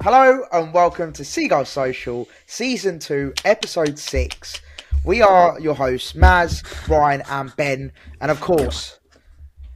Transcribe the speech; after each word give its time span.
Hello 0.00 0.44
and 0.52 0.72
welcome 0.72 1.12
to 1.12 1.24
Seagulls 1.24 1.68
Social, 1.68 2.28
Season 2.46 2.98
2, 2.98 3.34
Episode 3.44 3.98
6. 3.98 4.60
We 5.04 5.20
are 5.20 5.58
your 5.60 5.74
hosts, 5.74 6.14
Maz, 6.14 6.62
Ryan, 6.88 7.22
and 7.28 7.54
Ben. 7.56 7.92
And 8.20 8.30
of 8.30 8.40
course, 8.40 8.98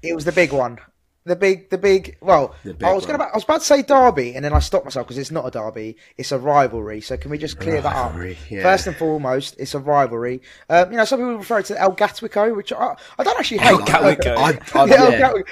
it 0.02 0.14
was 0.14 0.24
the 0.24 0.32
big 0.32 0.52
one. 0.52 0.78
The 1.26 1.36
big, 1.36 1.70
the 1.70 1.78
big. 1.78 2.16
Well, 2.20 2.54
The 2.64 2.74
big 2.74 2.86
I 2.86 2.92
was 2.92 3.06
gonna, 3.06 3.22
I 3.24 3.30
was 3.34 3.44
about 3.44 3.60
to 3.60 3.66
say 3.66 3.80
derby, 3.82 4.34
and 4.34 4.44
then 4.44 4.52
I 4.52 4.58
stopped 4.58 4.84
myself 4.84 5.06
because 5.06 5.16
it's 5.16 5.30
not 5.30 5.46
a 5.46 5.50
derby; 5.50 5.96
it's 6.18 6.32
a 6.32 6.38
rivalry. 6.38 7.00
So 7.00 7.16
can 7.16 7.30
we 7.30 7.38
just 7.38 7.58
clear 7.58 7.80
Rivalry, 7.80 8.34
that 8.34 8.42
up? 8.44 8.50
yeah. 8.50 8.62
First 8.62 8.86
and 8.88 8.94
foremost, 8.96 9.56
it's 9.58 9.72
a 9.74 9.78
rivalry. 9.78 10.42
Um, 10.68 10.90
you 10.90 10.98
know, 10.98 11.06
some 11.06 11.20
people 11.20 11.36
refer 11.38 11.62
to 11.62 11.72
the 11.72 11.80
El 11.80 11.96
Gatwico, 11.96 12.54
which 12.54 12.74
I, 12.74 12.94
I 13.18 13.24
don't 13.24 13.38
actually 13.38 13.56
hate. 13.58 13.70
El 13.70 13.78
Gatwico. 13.80 14.36
I- 14.74 14.80
I- 14.80 14.84
yeah, 14.84 14.94
El. 14.96 15.12
Gatwico. 15.12 15.44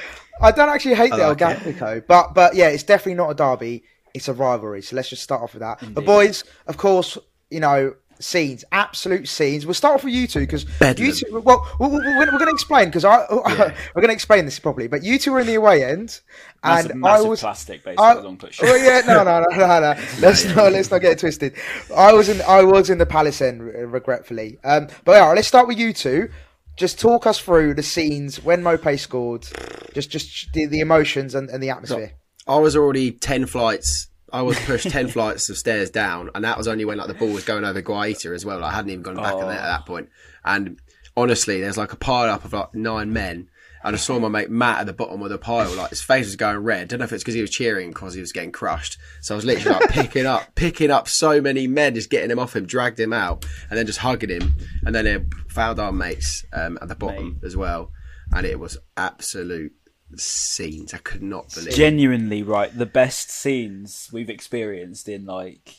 I 0.42 0.50
don't 0.50 0.68
actually 0.68 0.94
hate 0.94 1.12
I 1.12 1.16
the 1.16 1.22
El 1.22 1.28
like. 1.30 1.38
Gatwico, 1.38 2.06
but 2.06 2.34
but 2.34 2.54
yeah, 2.54 2.68
it's 2.68 2.82
definitely 2.82 3.14
not 3.14 3.30
a 3.30 3.34
derby. 3.34 3.82
It's 4.14 4.28
a 4.28 4.34
rivalry. 4.34 4.82
So 4.82 4.96
let's 4.96 5.08
just 5.08 5.22
start 5.22 5.42
off 5.42 5.54
with 5.54 5.60
that. 5.60 5.82
But 5.94 6.04
boys, 6.04 6.44
of 6.66 6.76
course, 6.76 7.18
you 7.50 7.60
know 7.60 7.94
scenes, 8.22 8.64
absolute 8.72 9.28
scenes. 9.28 9.66
We'll 9.66 9.74
start 9.74 9.96
off 9.96 10.04
with 10.04 10.14
you 10.14 10.26
two 10.26 10.40
because 10.40 10.64
you 10.98 11.12
two. 11.12 11.40
Well, 11.40 11.66
we're, 11.78 11.88
we're, 11.88 12.00
we're 12.18 12.26
going 12.26 12.46
to 12.46 12.50
explain 12.50 12.86
because 12.86 13.04
I 13.04 13.26
we're 13.30 13.74
going 13.96 14.08
to 14.08 14.12
explain 14.12 14.44
this 14.44 14.58
properly. 14.58 14.88
But 14.88 15.02
you 15.02 15.18
two 15.18 15.32
were 15.32 15.40
in 15.40 15.46
the 15.46 15.54
away 15.54 15.84
end, 15.84 16.20
and 16.62 16.94
massive 17.00 17.26
I 17.26 17.28
was. 17.28 17.40
plastic, 17.40 17.84
basically, 17.84 18.04
I, 18.04 18.14
long 18.14 18.36
push. 18.36 18.60
well, 18.62 18.78
yeah, 18.78 19.02
no, 19.06 19.24
no, 19.24 19.40
no, 19.40 19.56
no, 19.56 19.80
no. 19.80 20.02
Let's 20.20 20.44
not 20.44 20.72
let's 20.72 20.90
not 20.90 21.00
get 21.00 21.12
it 21.12 21.18
twisted. 21.18 21.54
I 21.94 22.12
was 22.12 22.28
in 22.28 22.40
I 22.42 22.62
was 22.62 22.90
in 22.90 22.98
the 22.98 23.06
Palace 23.06 23.40
end, 23.40 23.62
regretfully. 23.62 24.58
Um, 24.64 24.88
but 25.04 25.12
yeah, 25.12 25.32
let's 25.32 25.48
start 25.48 25.68
with 25.68 25.78
you 25.78 25.92
two. 25.92 26.30
Just 26.76 26.98
talk 26.98 27.26
us 27.26 27.38
through 27.38 27.74
the 27.74 27.82
scenes 27.82 28.42
when 28.42 28.62
Maupay 28.62 28.98
scored. 28.98 29.46
Just 29.92 30.10
just 30.10 30.52
the, 30.54 30.66
the 30.66 30.80
emotions 30.80 31.34
and, 31.34 31.50
and 31.50 31.62
the 31.62 31.70
atmosphere. 31.70 32.12
I 32.46 32.56
was 32.56 32.74
already 32.74 33.12
10 33.12 33.46
flights. 33.46 34.08
I 34.32 34.42
was 34.42 34.58
pushed 34.60 34.88
10 34.88 35.08
flights 35.08 35.48
of 35.50 35.58
stairs 35.58 35.90
down, 35.90 36.30
and 36.34 36.44
that 36.44 36.56
was 36.56 36.68
only 36.68 36.84
when 36.84 36.98
like 36.98 37.08
the 37.08 37.14
ball 37.14 37.28
was 37.28 37.44
going 37.44 37.64
over 37.64 37.82
Guaita 37.82 38.34
as 38.34 38.44
well. 38.44 38.60
Like, 38.60 38.72
I 38.72 38.76
hadn't 38.76 38.90
even 38.90 39.02
gone 39.02 39.16
back 39.16 39.34
in 39.34 39.40
there 39.40 39.50
at 39.50 39.66
that 39.66 39.86
point. 39.86 40.08
And 40.44 40.80
honestly, 41.16 41.60
there's 41.60 41.76
like 41.76 41.92
a 41.92 41.96
pile 41.96 42.30
up 42.30 42.44
of 42.44 42.52
like 42.52 42.74
nine 42.74 43.12
men. 43.12 43.48
And 43.84 43.96
I 43.96 43.98
saw 43.98 44.20
my 44.20 44.28
mate 44.28 44.48
Matt 44.48 44.80
at 44.80 44.86
the 44.86 44.92
bottom 44.92 45.20
of 45.22 45.28
the 45.28 45.38
pile, 45.38 45.74
like 45.74 45.90
his 45.90 46.00
face 46.00 46.26
was 46.26 46.36
going 46.36 46.58
red. 46.58 46.86
don't 46.86 47.00
know 47.00 47.04
if 47.04 47.12
it's 47.12 47.24
because 47.24 47.34
he 47.34 47.40
was 47.40 47.50
cheering 47.50 47.88
because 47.88 48.14
he 48.14 48.20
was 48.20 48.30
getting 48.30 48.52
crushed. 48.52 48.96
So 49.20 49.34
I 49.34 49.36
was 49.36 49.44
literally 49.44 49.80
like 49.80 49.88
picking 49.90 50.24
up, 50.24 50.54
picking 50.54 50.90
up 50.92 51.08
so 51.08 51.40
many 51.40 51.66
men, 51.66 51.96
just 51.96 52.08
getting 52.08 52.30
him 52.30 52.38
off 52.38 52.54
him, 52.54 52.64
dragged 52.64 53.00
him 53.00 53.12
out, 53.12 53.44
and 53.68 53.76
then 53.76 53.86
just 53.86 53.98
hugging 53.98 54.30
him. 54.30 54.54
And 54.86 54.94
then 54.94 55.08
it 55.08 55.24
found 55.48 55.80
our 55.80 55.90
mates 55.90 56.44
um, 56.52 56.78
at 56.80 56.86
the 56.86 56.94
bottom 56.94 57.40
as 57.44 57.56
well, 57.56 57.90
and 58.32 58.46
it 58.46 58.60
was 58.60 58.78
absolute 58.96 59.72
scenes. 60.18 60.94
I 60.94 60.98
could 60.98 61.22
not 61.22 61.52
believe. 61.54 61.74
Genuinely, 61.74 62.42
right, 62.42 62.76
the 62.76 62.86
best 62.86 63.30
scenes 63.30 64.08
we've 64.12 64.30
experienced 64.30 65.08
in 65.08 65.24
like 65.26 65.76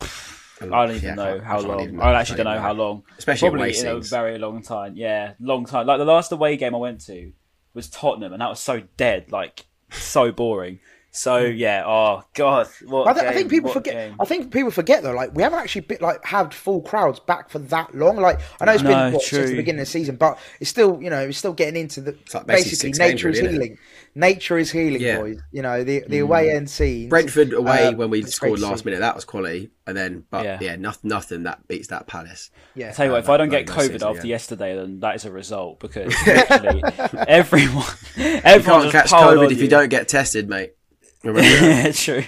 I 0.60 0.66
don't 0.66 0.90
even 0.90 1.10
Yeah, 1.10 1.14
know 1.14 1.40
how 1.40 1.60
long. 1.60 2.00
I 2.00 2.12
actually 2.14 2.38
don't 2.38 2.52
know 2.52 2.60
how 2.60 2.72
long. 2.72 3.04
Especially 3.16 3.48
probably 3.48 3.78
in 3.78 3.86
a 3.86 4.00
very 4.00 4.38
long 4.38 4.62
time. 4.62 4.96
Yeah, 4.96 5.34
long 5.40 5.66
time. 5.66 5.86
Like 5.86 5.98
the 5.98 6.04
last 6.04 6.32
away 6.32 6.56
game 6.56 6.74
I 6.74 6.78
went 6.78 7.00
to 7.02 7.32
was 7.74 7.88
Tottenham, 7.88 8.32
and 8.32 8.42
that 8.42 8.48
was 8.48 8.60
so 8.60 8.82
dead, 8.96 9.30
like 9.30 9.66
so 9.90 10.32
boring. 10.32 10.80
So 11.18 11.38
yeah, 11.38 11.82
oh 11.84 12.22
god, 12.34 12.68
what 12.86 13.08
I, 13.08 13.12
th- 13.12 13.26
I 13.26 13.32
think 13.34 13.50
people 13.50 13.68
what 13.68 13.74
forget. 13.74 13.94
game. 13.94 14.16
I 14.20 14.24
think 14.24 14.52
people 14.52 14.70
forget 14.70 15.02
though. 15.02 15.12
Like 15.12 15.34
we 15.34 15.42
haven't 15.42 15.58
actually 15.58 15.80
bit, 15.80 16.00
like 16.00 16.24
had 16.24 16.54
full 16.54 16.80
crowds 16.80 17.18
back 17.18 17.50
for 17.50 17.58
that 17.58 17.92
long. 17.92 18.16
Like 18.18 18.38
I 18.60 18.66
know 18.66 18.72
it's 18.72 18.82
No, 18.84 18.90
been 18.90 19.12
what, 19.14 19.22
since 19.22 19.50
the 19.50 19.56
beginning 19.56 19.80
of 19.80 19.86
the 19.86 19.90
season, 19.90 20.14
but 20.14 20.38
it's 20.60 20.70
still 20.70 21.02
you 21.02 21.10
know 21.10 21.18
it's 21.20 21.38
still 21.38 21.52
getting 21.54 21.80
into 21.80 22.00
the 22.00 22.12
like 22.12 22.46
basically 22.46 22.46
basically 22.46 22.76
six 22.76 22.98
games, 22.98 23.10
nature 23.14 23.28
is 23.30 23.40
really, 23.40 23.48
it? 23.48 23.52
healing. 23.52 23.78
Nature 24.14 24.58
is 24.58 24.70
healing, 24.72 25.00
Yeah. 25.00 25.18
boys. 25.18 25.40
You 25.52 25.62
know 25.62 25.82
the 25.84 26.04
the 26.08 26.18
away 26.20 26.50
end 26.50 26.70
scenes. 26.70 27.10
Brentford 27.10 27.52
away 27.52 27.86
uh, 27.86 27.92
when 27.92 28.10
we 28.10 28.22
scored 28.22 28.60
last 28.60 28.84
minute, 28.84 29.00
that 29.00 29.14
was 29.16 29.24
quality. 29.24 29.70
And 29.86 29.96
then, 29.96 30.24
but 30.30 30.44
Yeah. 30.44 30.58
yeah, 30.60 30.76
nothing, 30.76 31.08
nothing 31.08 31.42
that 31.44 31.66
beats 31.66 31.88
that 31.88 32.06
Palace. 32.06 32.50
Yeah. 32.74 32.90
I 32.90 32.92
tell 32.92 33.06
you 33.06 33.12
what, 33.12 33.20
if 33.20 33.28
Uh, 33.28 33.32
I 33.32 33.36
don't 33.38 33.48
that- 33.48 33.66
get 33.66 33.74
COVID 33.74 33.80
season, 33.92 34.02
after 34.08 34.26
yeah. 34.26 34.30
yesterday, 34.30 34.76
then 34.76 35.00
that 35.00 35.16
is 35.16 35.24
a 35.24 35.30
result 35.32 35.80
because 35.80 36.14
literally 36.26 36.82
everyone, 37.26 37.84
You 38.16 38.40
everyone 38.44 38.82
can't 38.82 38.92
catch 38.92 39.10
COVID 39.10 39.46
on 39.46 39.52
if 39.52 39.60
you. 39.62 39.68
don't 39.68 39.88
get 39.88 40.06
tested, 40.08 40.48
mate. 40.48 40.72
Remember 41.24 41.40
that? 41.42 41.62
yeah, 41.84 41.92
true. 41.92 42.22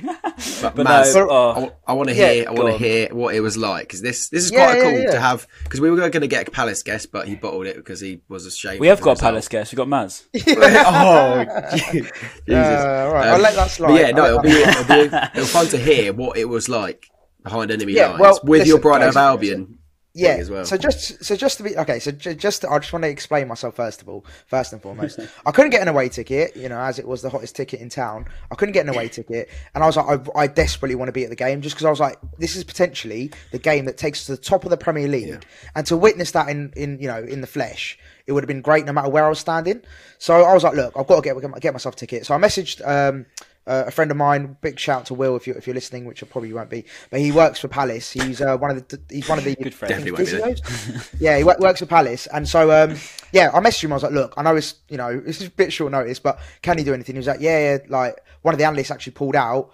But, 0.61 0.75
But 0.75 0.87
Maz, 0.87 1.15
no, 1.15 1.29
oh. 1.31 1.73
I, 1.87 1.93
want 1.93 2.09
to 2.09 2.15
Yeah, 2.15 2.33
hear. 2.33 2.49
I 2.49 2.53
want 2.53 2.73
to 2.73 2.79
hear 2.79 3.09
what 3.15 3.35
it 3.35 3.41
was 3.41 3.57
like 3.57 3.85
because 3.85 4.03
this 4.03 4.29
this 4.31 4.45
is 4.45 4.51
quite 4.51 4.79
yeah, 4.79 4.83
cool 4.83 4.99
yeah. 4.99 5.11
to 5.13 5.21
have 5.21 5.47
because 5.63 5.81
we 5.81 5.91
were 5.91 5.97
going 5.97 6.13
to 6.13 6.27
get 6.27 6.49
a 6.49 6.51
Palace 6.51 6.83
guest, 6.83 7.13
but 7.13 7.29
he 7.29 7.37
bottled 7.37 7.67
it 7.67 7.77
because 7.77 8.01
he 8.01 8.21
was 8.29 8.47
ashamed. 8.47 8.81
we 8.81 8.89
have 8.89 9.01
got 9.01 9.11
himself. 9.11 9.31
Palace 9.31 9.49
guest. 9.49 9.73
We've 9.73 9.77
got 9.77 9.87
Maz. 9.89 10.25
oh, 10.35 11.45
Jesus! 11.77 12.11
Uh, 12.49 13.11
right, 13.13 13.29
I'll 13.29 13.39
let 13.39 13.55
that 13.55 13.71
slide. 13.71 13.97
Yeah, 13.99 14.11
no, 14.11 14.27
it'll 14.27 14.43
be, 14.43 14.51
it'll 14.51 14.85
be 14.85 15.17
it'll 15.17 15.31
be 15.35 15.41
fun 15.43 15.67
to 15.69 15.79
hear 15.79 16.13
what 16.13 16.37
it 16.37 16.47
was 16.47 16.69
like 16.69 17.09
behind 17.45 17.71
enemy 17.71 17.93
Yeah, 17.93 18.09
lines 18.09 18.21
well, 18.21 18.41
with 18.43 18.67
your 18.67 18.77
listen, 18.77 18.81
Brighton 18.83 19.09
of 19.09 19.17
Albion. 19.17 19.79
Yeah. 20.13 20.31
as 20.31 20.51
well. 20.51 20.65
So 20.65 20.77
just 20.77 21.25
so 21.25 21.37
just 21.37 21.59
to 21.59 21.63
be 21.63 21.77
okay. 21.77 21.99
So 22.01 22.11
ju- 22.11 22.35
just 22.35 22.65
I 22.65 22.79
just 22.79 22.93
want 22.93 23.05
to 23.05 23.09
explain 23.09 23.47
myself 23.47 23.77
first 23.77 24.03
of 24.03 24.09
all. 24.09 24.25
First 24.47 24.73
and 24.73 24.83
foremost, 24.83 25.21
I 25.47 25.53
couldn't 25.53 25.71
get 25.71 25.83
an 25.83 25.89
away 25.89 26.09
ticket. 26.09 26.57
You 26.57 26.69
know, 26.69 26.81
as 26.81 26.99
it 26.99 27.07
was 27.07 27.23
the 27.23 27.31
hottest 27.31 27.55
ticket 27.55 27.81
in 27.81 27.89
town, 27.89 28.27
I 28.51 28.57
couldn't 28.57 28.73
get 28.73 28.87
an 28.87 28.93
away 28.93 29.09
ticket, 29.09 29.49
and 29.75 29.85
I 29.85 29.87
was 29.87 29.97
like, 29.97 30.21
I, 30.37 30.41
I 30.41 30.47
desperately 30.49 30.97
want 30.97 31.09
to 31.09 31.13
be 31.13 31.25
at 31.25 31.31
the 31.31 31.37
game 31.37 31.61
just 31.63 31.77
because 31.77 31.85
I 31.87 31.91
was 31.91 32.01
like, 32.01 32.19
this 32.39 32.57
is 32.57 32.65
potentially 32.65 33.31
the 33.53 33.59
game 33.59 33.85
that 33.85 33.97
takes 33.99 34.21
us 34.21 34.27
to 34.27 34.33
the 34.33 34.39
top 34.43 34.65
of 34.65 34.71
the 34.71 34.77
Premier 34.77 35.07
League, 35.09 35.45
and 35.75 35.87
to 35.87 35.97
witness 35.97 36.33
that 36.33 36.49
in 36.49 36.73
in 36.77 36.99
you 37.01 37.07
know 37.07 37.19
in 37.23 37.41
the 37.41 37.47
flesh. 37.47 37.99
It 38.27 38.33
would 38.33 38.45
have 38.45 38.49
been 38.49 38.61
great 38.63 38.87
no 38.87 38.93
matter 38.93 39.09
where 39.09 39.25
I 39.25 39.29
was 39.29 39.41
standing. 39.41 39.83
So 40.19 40.45
I 40.45 40.55
was 40.55 40.63
like, 40.63 40.75
look, 40.75 40.93
I've 40.97 41.07
got 41.07 41.23
to 41.25 41.35
get 41.35 41.61
get 41.61 41.73
myself 41.73 41.95
a 41.97 41.99
ticket. 41.99 42.27
So 42.27 42.35
I 42.35 42.39
messaged 42.39 42.87
um, 42.87 43.27
uh, 43.67 43.85
a 43.87 43.91
friend 43.91 44.11
of 44.11 44.17
mine. 44.17 44.57
Big 44.61 44.79
shout 44.79 45.07
to 45.07 45.15
Will 45.15 45.37
if 45.37 45.47
you 45.47 45.55
if 45.55 45.67
you're 45.67 45.75
listening, 45.75 46.05
which 46.05 46.23
I 46.23 46.27
probably 46.27 46.53
won't 46.53 46.71
be. 46.71 46.85
But 47.11 47.21
he 47.21 47.31
works 47.33 47.61
for 47.61 47.69
Palace. 47.69 48.11
He's 48.11 48.41
uh, 48.41 48.57
one 48.57 48.71
of 48.71 48.89
the 48.89 49.01
he's 49.11 49.29
one 49.29 49.39
of 49.39 49.45
the 49.45 49.55
Good 49.57 49.75
friend. 49.75 49.91
Definitely 49.91 50.13
won't 50.13 50.27
be 50.27 50.37
there. 50.37 50.55
physios. 50.55 51.15
yeah, 51.21 51.39
he 51.39 51.45
wo- 51.45 51.57
works 51.61 51.81
for 51.81 51.87
Palace, 51.87 52.27
and 52.29 52.49
so 52.49 52.71
um, 52.71 52.97
yeah, 53.33 53.51
I 53.53 53.61
messaged 53.61 53.85
him. 53.85 53.93
I 53.93 53.97
was 53.97 54.03
like, 54.03 54.13
look, 54.13 54.35
I 54.37 54.43
know 54.43 54.57
it's 54.57 54.77
you 54.89 54.97
know 54.97 55.21
this 55.21 55.41
is 55.41 55.49
a 55.49 55.51
bit 55.51 55.73
short 55.73 55.93
notice, 55.93 56.19
but 56.19 56.39
can 56.63 56.79
he 56.79 56.85
do 56.85 56.95
anything? 56.95 57.15
He 57.15 57.19
was 57.19 57.27
like, 57.27 57.41
yeah, 57.41 57.73
yeah. 57.75 57.79
Like 57.89 58.17
one 58.43 58.55
of 58.55 58.59
the 58.59 58.65
analysts 58.65 58.91
actually 58.91 59.13
pulled 59.13 59.37
out. 59.37 59.71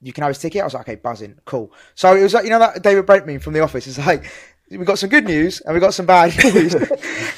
You 0.00 0.12
can 0.12 0.22
have 0.22 0.30
his 0.30 0.38
ticket. 0.38 0.60
I 0.60 0.64
was 0.64 0.74
like, 0.74 0.82
okay, 0.88 0.96
buzzing, 0.96 1.36
cool. 1.46 1.72
So 1.94 2.14
it 2.14 2.22
was 2.22 2.34
like 2.34 2.44
you 2.44 2.50
know 2.50 2.58
that 2.58 2.82
David 2.82 3.06
Brent 3.06 3.26
meme 3.26 3.40
from 3.40 3.52
The 3.54 3.60
Office. 3.60 3.86
It's 3.86 3.98
like. 3.98 4.24
We've 4.76 4.86
got 4.86 4.98
some 4.98 5.10
good 5.10 5.24
news 5.24 5.60
and 5.60 5.74
we've 5.74 5.82
got 5.82 5.94
some 5.94 6.06
bad 6.06 6.32
news. 6.54 6.72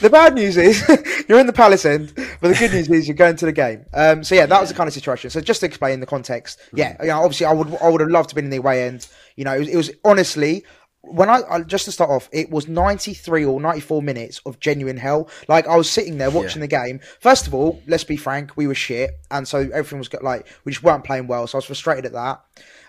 the 0.01 0.11
bad 0.11 0.35
news 0.35 0.57
is 0.57 0.83
you're 1.29 1.39
in 1.39 1.47
the 1.47 1.53
Palace 1.53 1.85
end, 1.85 2.13
but 2.41 2.49
the 2.49 2.55
good 2.55 2.73
news 2.73 2.89
is 2.89 3.09
you're 3.09 3.17
going 3.17 3.37
to 3.37 3.47
the 3.47 3.53
game. 3.53 3.85
Um, 3.93 4.25
so 4.25 4.35
yeah, 4.35 4.47
that 4.47 4.61
was 4.61 4.71
the 4.71 4.75
kind 4.75 4.89
of 4.89 4.95
situation. 4.95 5.31
So 5.31 5.41
just 5.41 5.61
to 5.61 5.67
explain 5.67 6.01
the 6.01 6.07
context, 6.07 6.61
yeah, 6.75 6.97
you 7.01 7.09
know, 7.09 7.23
obviously 7.23 7.47
I 7.47 7.53
would 7.53 7.75
I 7.83 7.89
would 7.89 8.01
have 8.01 8.11
loved 8.11 8.31
to 8.31 8.33
have 8.33 8.37
been 8.37 8.47
in 8.47 8.51
the 8.51 8.57
away 8.59 8.85
end. 8.85 9.09
You 9.37 9.45
know, 9.45 9.55
it 9.55 9.59
was, 9.61 9.69
it 9.69 9.77
was 9.77 9.91
honestly 10.05 10.65
when 11.07 11.29
I, 11.31 11.41
I 11.49 11.61
just 11.63 11.85
to 11.87 11.93
start 11.93 12.11
off, 12.11 12.29
it 12.33 12.51
was 12.51 12.69
93 12.69 13.45
or 13.45 13.61
94 13.61 14.03
minutes 14.03 14.41
of 14.47 14.61
genuine 14.61 14.97
hell. 14.97 15.29
Like 15.49 15.67
I 15.67 15.77
was 15.77 15.91
sitting 15.91 16.19
there 16.19 16.31
watching 16.31 16.61
the 16.61 16.69
game. 16.69 17.01
First 17.21 17.47
of 17.47 17.55
all, 17.55 17.83
let's 17.87 18.05
be 18.05 18.17
frank, 18.17 18.57
we 18.57 18.67
were 18.67 18.75
shit, 18.75 19.11
and 19.31 19.47
so 19.47 19.59
everything 19.59 19.99
was 19.99 20.13
like 20.23 20.47
we 20.65 20.73
just 20.73 20.83
weren't 20.83 21.05
playing 21.05 21.27
well. 21.27 21.47
So 21.47 21.57
I 21.57 21.59
was 21.59 21.67
frustrated 21.67 22.07
at 22.07 22.13
that. 22.13 22.43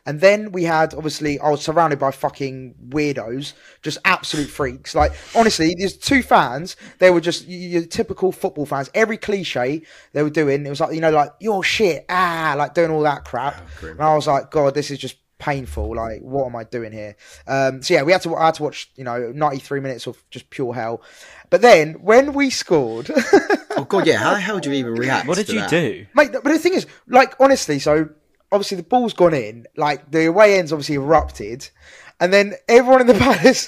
And 0.06 0.22
then 0.22 0.54
we 0.54 0.64
had 0.64 0.94
obviously 0.94 1.38
I 1.40 1.50
was 1.50 1.62
surrounded 1.62 2.00
by 2.00 2.12
fucking 2.12 2.76
weirdos, 2.90 3.54
just 3.82 3.98
absolute 4.06 4.48
freaks. 4.48 4.96
Like 4.96 5.12
honestly, 5.36 5.76
there's 5.78 5.98
two 5.98 6.24
fans. 6.24 6.78
They 7.00 7.10
were 7.10 7.20
just 7.20 7.46
your 7.46 7.86
typical 7.86 8.32
football 8.32 8.66
fans. 8.66 8.90
Every 8.94 9.18
cliche 9.18 9.82
they 10.14 10.24
were 10.24 10.30
doing, 10.30 10.66
it 10.66 10.70
was 10.70 10.80
like 10.80 10.94
you 10.94 11.02
know, 11.02 11.12
like 11.12 11.32
you're 11.42 11.62
shit, 11.62 12.06
ah, 12.08 12.56
like 12.58 12.74
doing 12.74 12.90
all 12.90 13.02
that 13.02 13.26
crap. 13.26 13.62
and 13.82 14.02
I 14.02 14.16
was 14.16 14.28
like, 14.28 14.50
God, 14.50 14.74
this 14.76 14.92
is 14.92 14.98
just 14.98 15.18
painful. 15.40 15.96
Like, 15.96 16.22
what 16.22 16.46
am 16.46 16.56
I 16.56 16.64
doing 16.64 16.92
here? 16.92 17.16
Um, 17.48 17.82
so 17.82 17.94
yeah, 17.94 18.04
we 18.04 18.12
had 18.12 18.22
to 18.24 18.36
I 18.36 18.46
had 18.48 18.56
to 18.56 18.64
watch 18.64 18.92
you 18.96 19.04
know 19.04 19.32
93 19.34 19.80
minutes 19.80 20.08
of 20.08 20.24
just 20.30 20.50
pure 20.50 20.74
hell. 20.74 21.02
But 21.50 21.62
then 21.62 21.94
when 22.02 22.34
we 22.34 22.50
scored, 22.50 23.10
Oh 23.78 23.84
god, 23.84 24.08
yeah. 24.08 24.18
How 24.18 24.34
the 24.34 24.40
hell 24.40 24.60
do 24.60 24.72
you 24.72 24.76
even 24.78 24.94
react? 24.96 25.28
What 25.28 25.38
did 25.38 25.48
to 25.48 25.54
you 25.54 25.60
that? 25.60 25.70
do? 25.70 26.06
mate. 26.16 26.32
But 26.34 26.44
the 26.44 26.60
thing 26.60 26.74
is, 26.74 26.88
like, 27.08 27.36
honestly, 27.40 27.80
so 27.80 28.10
obviously 28.52 28.78
the 28.78 28.84
ball's 28.84 29.14
gone 29.14 29.34
in. 29.34 29.68
Like 29.78 30.10
the 30.12 30.26
away 30.26 30.58
end's 30.58 30.74
obviously 30.74 30.96
erupted. 30.96 31.70
And 32.20 32.34
then 32.34 32.56
everyone 32.68 33.02
in 33.02 33.08
the 33.08 33.14
palace, 33.20 33.68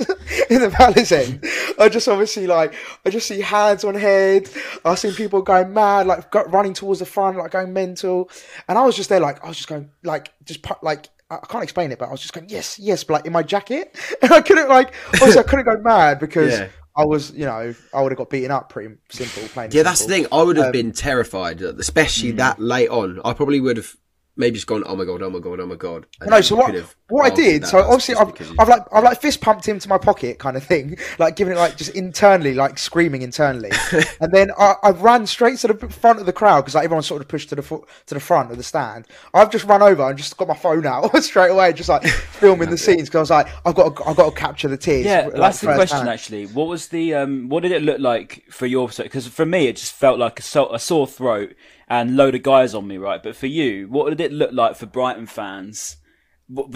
in 0.50 0.62
the 0.62 0.71
palace 0.71 1.12
end, 1.12 1.45
I 1.80 1.88
just 1.88 2.07
obviously 2.07 2.48
like, 2.48 2.74
I 3.06 3.12
just 3.12 3.27
see 3.27 3.42
hands 3.42 3.83
on 3.83 3.94
head. 3.94 4.50
I 4.83 4.95
seen 4.95 5.13
people 5.13 5.44
going 5.44 5.71
mad, 5.71 6.07
like 6.07 6.33
running 6.33 6.74
towards 6.74 7.00
the 7.00 7.06
front, 7.06 7.38
like 7.38 7.51
going 7.51 7.71
mental. 7.74 8.31
And 8.68 8.80
I 8.80 8.83
was 8.83 8.95
just 8.95 9.10
there, 9.10 9.19
like, 9.19 9.44
I 9.44 9.50
was 9.50 9.57
just 9.57 9.69
going, 9.69 9.92
like, 10.04 10.33
just 10.45 10.66
like, 10.81 11.10
I 11.31 11.38
can't 11.48 11.64
explain 11.64 11.92
it, 11.92 12.00
but 12.00 12.08
I 12.10 12.12
was 12.12 12.22
just 12.22 12.34
going, 12.34 12.50
yes, 12.50 12.80
yes, 12.80 13.04
but 13.04 13.14
like 13.14 13.26
in 13.26 13.34
my 13.34 13.44
jacket. 13.44 13.96
And 14.22 14.31
I 14.31 14.42
couldn't, 14.42 14.68
like, 14.70 14.94
obviously 15.14 15.40
I 15.40 15.44
couldn't 15.44 15.66
go 15.66 15.78
mad 15.81 16.20
because 16.20 16.58
Yeah. 16.60 16.70
I 16.98 17.06
was, 17.06 17.31
you 17.31 17.46
know, 17.46 17.74
I 17.94 18.02
would 18.02 18.12
have 18.12 18.18
got 18.18 18.30
beaten 18.30 18.52
up 18.52 18.70
pretty 18.70 18.96
simple 19.10 19.44
playing. 19.50 19.72
Yeah, 19.72 19.84
that's 19.84 20.02
the 20.06 20.08
thing. 20.10 20.28
I 20.31 20.42
would 20.42 20.58
have 20.58 20.68
Um, 20.68 20.72
been 20.72 20.92
terrified, 20.92 21.62
especially 21.62 22.31
that 22.31 22.60
late 22.60 22.90
on. 22.90 23.22
I 23.24 23.34
probably 23.34 23.60
would 23.62 23.78
have 23.78 23.96
maybe 24.39 24.56
just 24.56 24.65
gone, 24.65 24.83
"Oh 24.88 24.95
my 24.95 25.06
god, 25.06 25.21
oh 25.21 25.30
my 25.30 25.38
god, 25.39 25.59
oh 25.59 25.68
my 25.68 25.75
god." 25.75 26.07
And 26.21 26.30
No, 26.31 26.38
then 26.38 26.44
so 26.44 26.56
what? 26.56 26.95
What 27.09 27.31
I 27.31 27.36
did, 27.36 27.65
so 27.65 27.80
obviously 27.80 28.15
I've, 28.15 28.27
because 28.27 28.50
you- 28.50 28.56
I've 28.59 28.68
like 28.69 28.81
I've 28.91 29.03
like 29.03 29.19
fist 29.21 29.41
pumped 29.41 29.68
him 29.68 29.77
to 29.80 29.89
my 29.89 29.97
pocket, 29.97 30.39
kind 30.39 30.56
of 30.56 30.63
thing, 30.63 30.97
like 31.19 31.36
giving 31.36 31.53
it 31.53 31.57
like 31.57 31.75
just 31.75 31.91
internally, 31.95 32.53
like 32.56 32.77
screaming 32.77 33.21
internally, 33.24 33.71
and 34.21 34.31
then 34.31 34.51
I, 34.57 34.75
I 34.83 34.89
ran 34.91 35.25
straight 35.27 35.57
to 35.59 35.68
the 35.68 35.89
front 35.89 36.19
of 36.19 36.25
the 36.25 36.33
crowd 36.33 36.62
because 36.62 36.75
like 36.75 36.86
everyone 36.86 37.03
sort 37.03 37.21
of 37.21 37.27
pushed 37.27 37.50
to 37.50 37.56
the 37.56 37.62
foot 37.63 37.83
to 38.07 38.13
the 38.13 38.19
front 38.19 38.51
of 38.51 38.57
the 38.57 38.63
stand. 38.63 39.07
I've 39.33 39.50
just 39.51 39.65
run 39.65 39.81
over 39.81 40.07
and 40.07 40.18
just 40.18 40.38
got 40.38 40.47
my 40.47 40.56
phone 40.56 40.85
out 40.85 41.15
straight 41.24 41.50
away, 41.51 41.74
just 41.74 41.89
like 41.89 42.03
filming 42.06 42.69
the 42.69 42.77
scenes 42.77 43.09
because 43.09 43.15
I 43.15 43.19
was 43.21 43.30
like, 43.31 43.47
I've 43.65 43.75
got 43.75 43.95
to, 43.95 44.07
I've 44.07 44.15
got 44.15 44.30
to 44.30 44.35
capture 44.39 44.68
the 44.68 44.77
tears. 44.77 45.06
Yeah, 45.06 45.25
like, 45.25 45.33
that's 45.35 45.62
the 45.62 45.74
question. 45.74 45.97
hand. 45.97 46.09
Actually, 46.09 46.45
what 46.45 46.68
was 46.68 46.88
the 46.88 47.15
um, 47.15 47.50
what 47.50 47.63
did 47.63 47.71
it 47.71 47.81
look 47.81 48.00
like 48.00 48.44
for 48.50 48.65
your 48.65 48.88
Because 48.88 49.27
for 49.27 49.45
me, 49.45 49.68
it 49.68 49.75
just 49.77 49.94
felt 49.94 50.19
like 50.19 50.39
a, 50.39 50.44
so- 50.44 50.74
a 50.74 50.80
sore 50.80 51.07
throat 51.07 51.56
and 51.89 52.15
load 52.15 52.36
of 52.36 52.44
guys 52.44 52.74
on 52.75 52.88
me, 52.88 52.97
right? 52.97 53.21
But 53.21 53.36
for 53.36 53.47
you, 53.47 53.88
what 53.88 54.09
did 54.09 54.19
it 54.21 54.31
look 54.31 54.51
like 54.53 54.75
for 54.75 54.86
Brighton 54.86 55.25
fans? 55.25 55.97